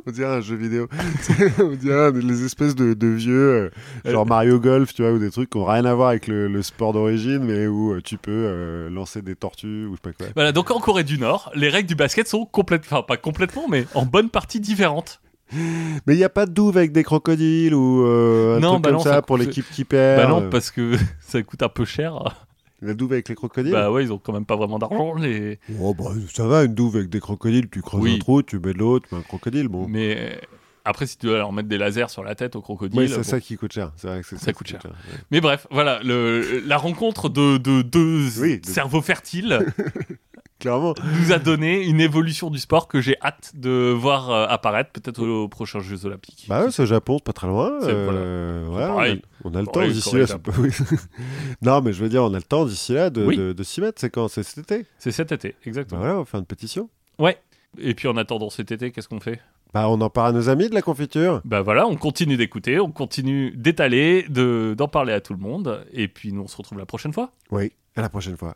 On 0.06 0.10
dirait 0.10 0.36
un 0.36 0.40
jeu 0.40 0.56
vidéo. 0.56 0.88
On 1.58 1.74
dirait 1.74 2.12
les 2.12 2.44
espèces 2.44 2.74
de, 2.74 2.94
de 2.94 3.06
vieux, 3.08 3.70
euh, 4.06 4.10
genre 4.10 4.26
Mario 4.26 4.60
Golf, 4.60 4.94
tu 4.94 5.02
vois, 5.02 5.12
ou 5.12 5.18
des 5.18 5.30
trucs 5.30 5.50
qui 5.50 5.58
n'ont 5.58 5.64
rien 5.64 5.84
à 5.84 5.94
voir 5.94 6.08
avec 6.10 6.26
le, 6.28 6.48
le 6.48 6.62
sport 6.62 6.92
d'origine, 6.92 7.40
mais 7.44 7.66
où 7.66 7.92
euh, 7.92 8.00
tu 8.02 8.16
peux 8.16 8.30
euh, 8.32 8.88
lancer 8.90 9.20
des 9.22 9.34
tortues 9.34 9.86
ou 9.86 9.92
je 9.92 9.96
sais 9.96 10.00
pas 10.02 10.12
quoi. 10.12 10.26
Voilà, 10.34 10.52
donc 10.52 10.70
en 10.70 10.78
Corée 10.80 11.04
du 11.04 11.18
Nord, 11.18 11.50
les 11.54 11.68
règles 11.68 11.88
du 11.88 11.94
basket 11.96 12.28
sont 12.28 12.44
complètement. 12.46 12.98
Enfin, 12.98 13.04
pas 13.06 13.16
complètement, 13.16 13.66
mais 13.68 13.86
en 13.94 14.06
bonne 14.06 14.30
partie 14.30 14.60
différentes. 14.60 15.20
Mais 15.52 16.14
il 16.14 16.16
n'y 16.16 16.24
a 16.24 16.28
pas 16.30 16.46
de 16.46 16.52
douve 16.52 16.76
avec 16.78 16.92
des 16.92 17.04
crocodiles 17.04 17.74
ou 17.74 18.04
un 18.06 18.58
Non, 18.60 18.72
truc 18.72 18.82
bah 18.82 18.88
comme 18.90 18.98
non, 18.98 19.04
ça 19.04 19.12
ça 19.14 19.22
pour 19.22 19.36
l'équipe 19.38 19.66
qui 19.70 19.84
perd. 19.84 20.22
bah 20.22 20.28
non, 20.28 20.48
parce 20.50 20.70
que 20.70 20.96
ça 21.20 21.42
coûte 21.42 21.62
un 21.62 21.68
peu 21.68 21.84
cher. 21.84 22.43
La 22.84 22.94
douve 22.94 23.12
avec 23.12 23.28
les 23.28 23.34
crocodiles 23.34 23.72
Bah 23.72 23.90
ouais, 23.90 24.04
ils 24.04 24.12
ont 24.12 24.18
quand 24.18 24.32
même 24.32 24.44
pas 24.46 24.56
vraiment 24.56 24.78
d'argent. 24.78 25.14
Les... 25.14 25.58
Oh, 25.80 25.94
bah, 25.94 26.10
ça 26.32 26.46
va, 26.46 26.64
une 26.64 26.74
douve 26.74 26.96
avec 26.96 27.08
des 27.08 27.20
crocodiles, 27.20 27.68
tu 27.70 27.80
creuses 27.82 28.02
Oui. 28.02 28.14
un 28.16 28.18
trou, 28.18 28.42
tu 28.42 28.58
mets 28.58 28.72
de 28.72 28.78
l'eau, 28.78 29.00
tu 29.00 29.06
mets 29.14 29.20
un 29.20 29.22
crocodile, 29.24 29.68
bon. 29.68 29.86
Mais 29.88 30.16
euh, 30.18 30.36
après, 30.84 31.06
si 31.06 31.16
tu 31.16 31.26
dois 31.26 31.38
leur 31.38 31.52
mettre 31.52 31.68
des 31.68 31.78
lasers 31.78 32.10
sur 32.10 32.22
la 32.22 32.34
tête 32.34 32.56
au 32.56 32.60
crocodile. 32.60 32.98
Oui, 33.00 33.08
c'est 33.08 33.16
bon. 33.16 33.22
ça 33.22 33.40
qui 33.40 33.56
coûte 33.56 33.72
cher. 33.72 33.92
Vrai 34.02 34.20
que 34.22 34.36
Ça 34.36 34.52
coûte 34.52 34.66
cher. 34.68 34.80
ouais. 34.84 34.90
Mais 35.30 35.40
bref, 35.40 35.66
voilà, 35.70 36.00
le, 36.04 36.62
la 36.66 36.76
rencontre 36.76 37.28
de, 37.30 37.56
de 37.56 37.80
deux 37.82 38.24
de- 38.58 38.66
cerveaux 38.66 39.00
fertiles 39.02 39.60
Clairement. 40.64 40.94
nous 41.20 41.32
a 41.32 41.38
donné 41.38 41.84
une 41.84 42.00
évolution 42.00 42.50
du 42.50 42.58
sport 42.58 42.88
que 42.88 43.00
j'ai 43.00 43.16
hâte 43.22 43.52
de 43.54 43.90
voir 43.92 44.30
euh, 44.30 44.46
apparaître, 44.48 44.90
peut-être 44.90 45.22
aux 45.26 45.48
prochains 45.48 45.80
Jeux 45.80 46.06
Olympiques. 46.06 46.46
Bah 46.48 46.64
ouais, 46.64 46.70
c'est 46.70 46.82
au 46.82 46.86
Japon, 46.86 47.16
c'est 47.18 47.24
pas 47.24 47.32
très 47.32 47.46
loin. 47.46 47.78
C'est- 47.82 47.88
euh, 47.90 48.64
voilà, 48.68 48.86
on, 48.88 48.90
a, 48.92 48.94
pareil. 48.96 49.22
on 49.44 49.54
a 49.54 49.60
le 49.60 49.66
temps 49.66 49.72
Pareil, 49.72 49.92
d'ici 49.92 50.16
là. 50.16 50.26
c'est 50.26 50.38
pas- 50.38 50.52
oui. 50.58 50.70
non, 51.62 51.80
mais 51.82 51.92
je 51.92 52.02
veux 52.02 52.08
dire, 52.08 52.22
on 52.24 52.32
a 52.34 52.38
le 52.38 52.42
temps 52.42 52.64
d'ici 52.64 52.92
là 52.94 53.10
de, 53.10 53.24
Oui. 53.24 53.36
de, 53.36 53.52
de 53.52 53.62
s'y 53.62 53.80
mettre. 53.80 54.00
C'est 54.00 54.10
quand? 54.10 54.28
C'est 54.28 54.42
cet 54.42 54.70
été? 54.70 54.86
C'est 54.98 55.12
cet 55.12 55.32
été, 55.32 55.50
Bah 55.50 55.56
exactement. 55.66 56.00
voilà, 56.00 56.16
on 56.16 56.18
va 56.20 56.24
faire 56.24 56.40
une 56.40 56.46
pétition. 56.46 56.88
Ouais. 57.18 57.38
Et 57.78 57.94
puis 57.94 58.08
en 58.08 58.16
attendant 58.16 58.50
cet 58.50 58.70
été, 58.72 58.90
qu'est-ce 58.90 59.08
qu'on 59.08 59.20
fait? 59.20 59.40
Bah, 59.72 59.88
on 59.88 60.00
en 60.00 60.08
parle 60.10 60.28
à 60.28 60.32
nos 60.32 60.48
amis 60.48 60.68
de 60.68 60.74
la 60.74 60.82
confiture. 60.82 61.40
Bah 61.44 61.60
voilà, 61.60 61.86
on 61.88 61.96
continue 61.96 62.36
d'écouter, 62.36 62.78
on 62.78 62.92
continue 62.92 63.50
d'étaler, 63.56 64.24
de- 64.28 64.74
d'en 64.78 64.86
parler 64.86 65.12
à 65.12 65.20
tout 65.20 65.32
le 65.34 65.40
monde, 65.40 65.84
et 65.92 66.06
puis 66.06 66.32
nous 66.32 66.42
on 66.42 66.46
se 66.46 66.56
retrouve 66.56 66.78
la 66.78 66.86
prochaine 66.86 67.12
fois. 67.12 67.32
Oui, 67.50 67.72
à 67.96 68.00
la 68.02 68.08
prochaine 68.08 68.36
fois. 68.36 68.54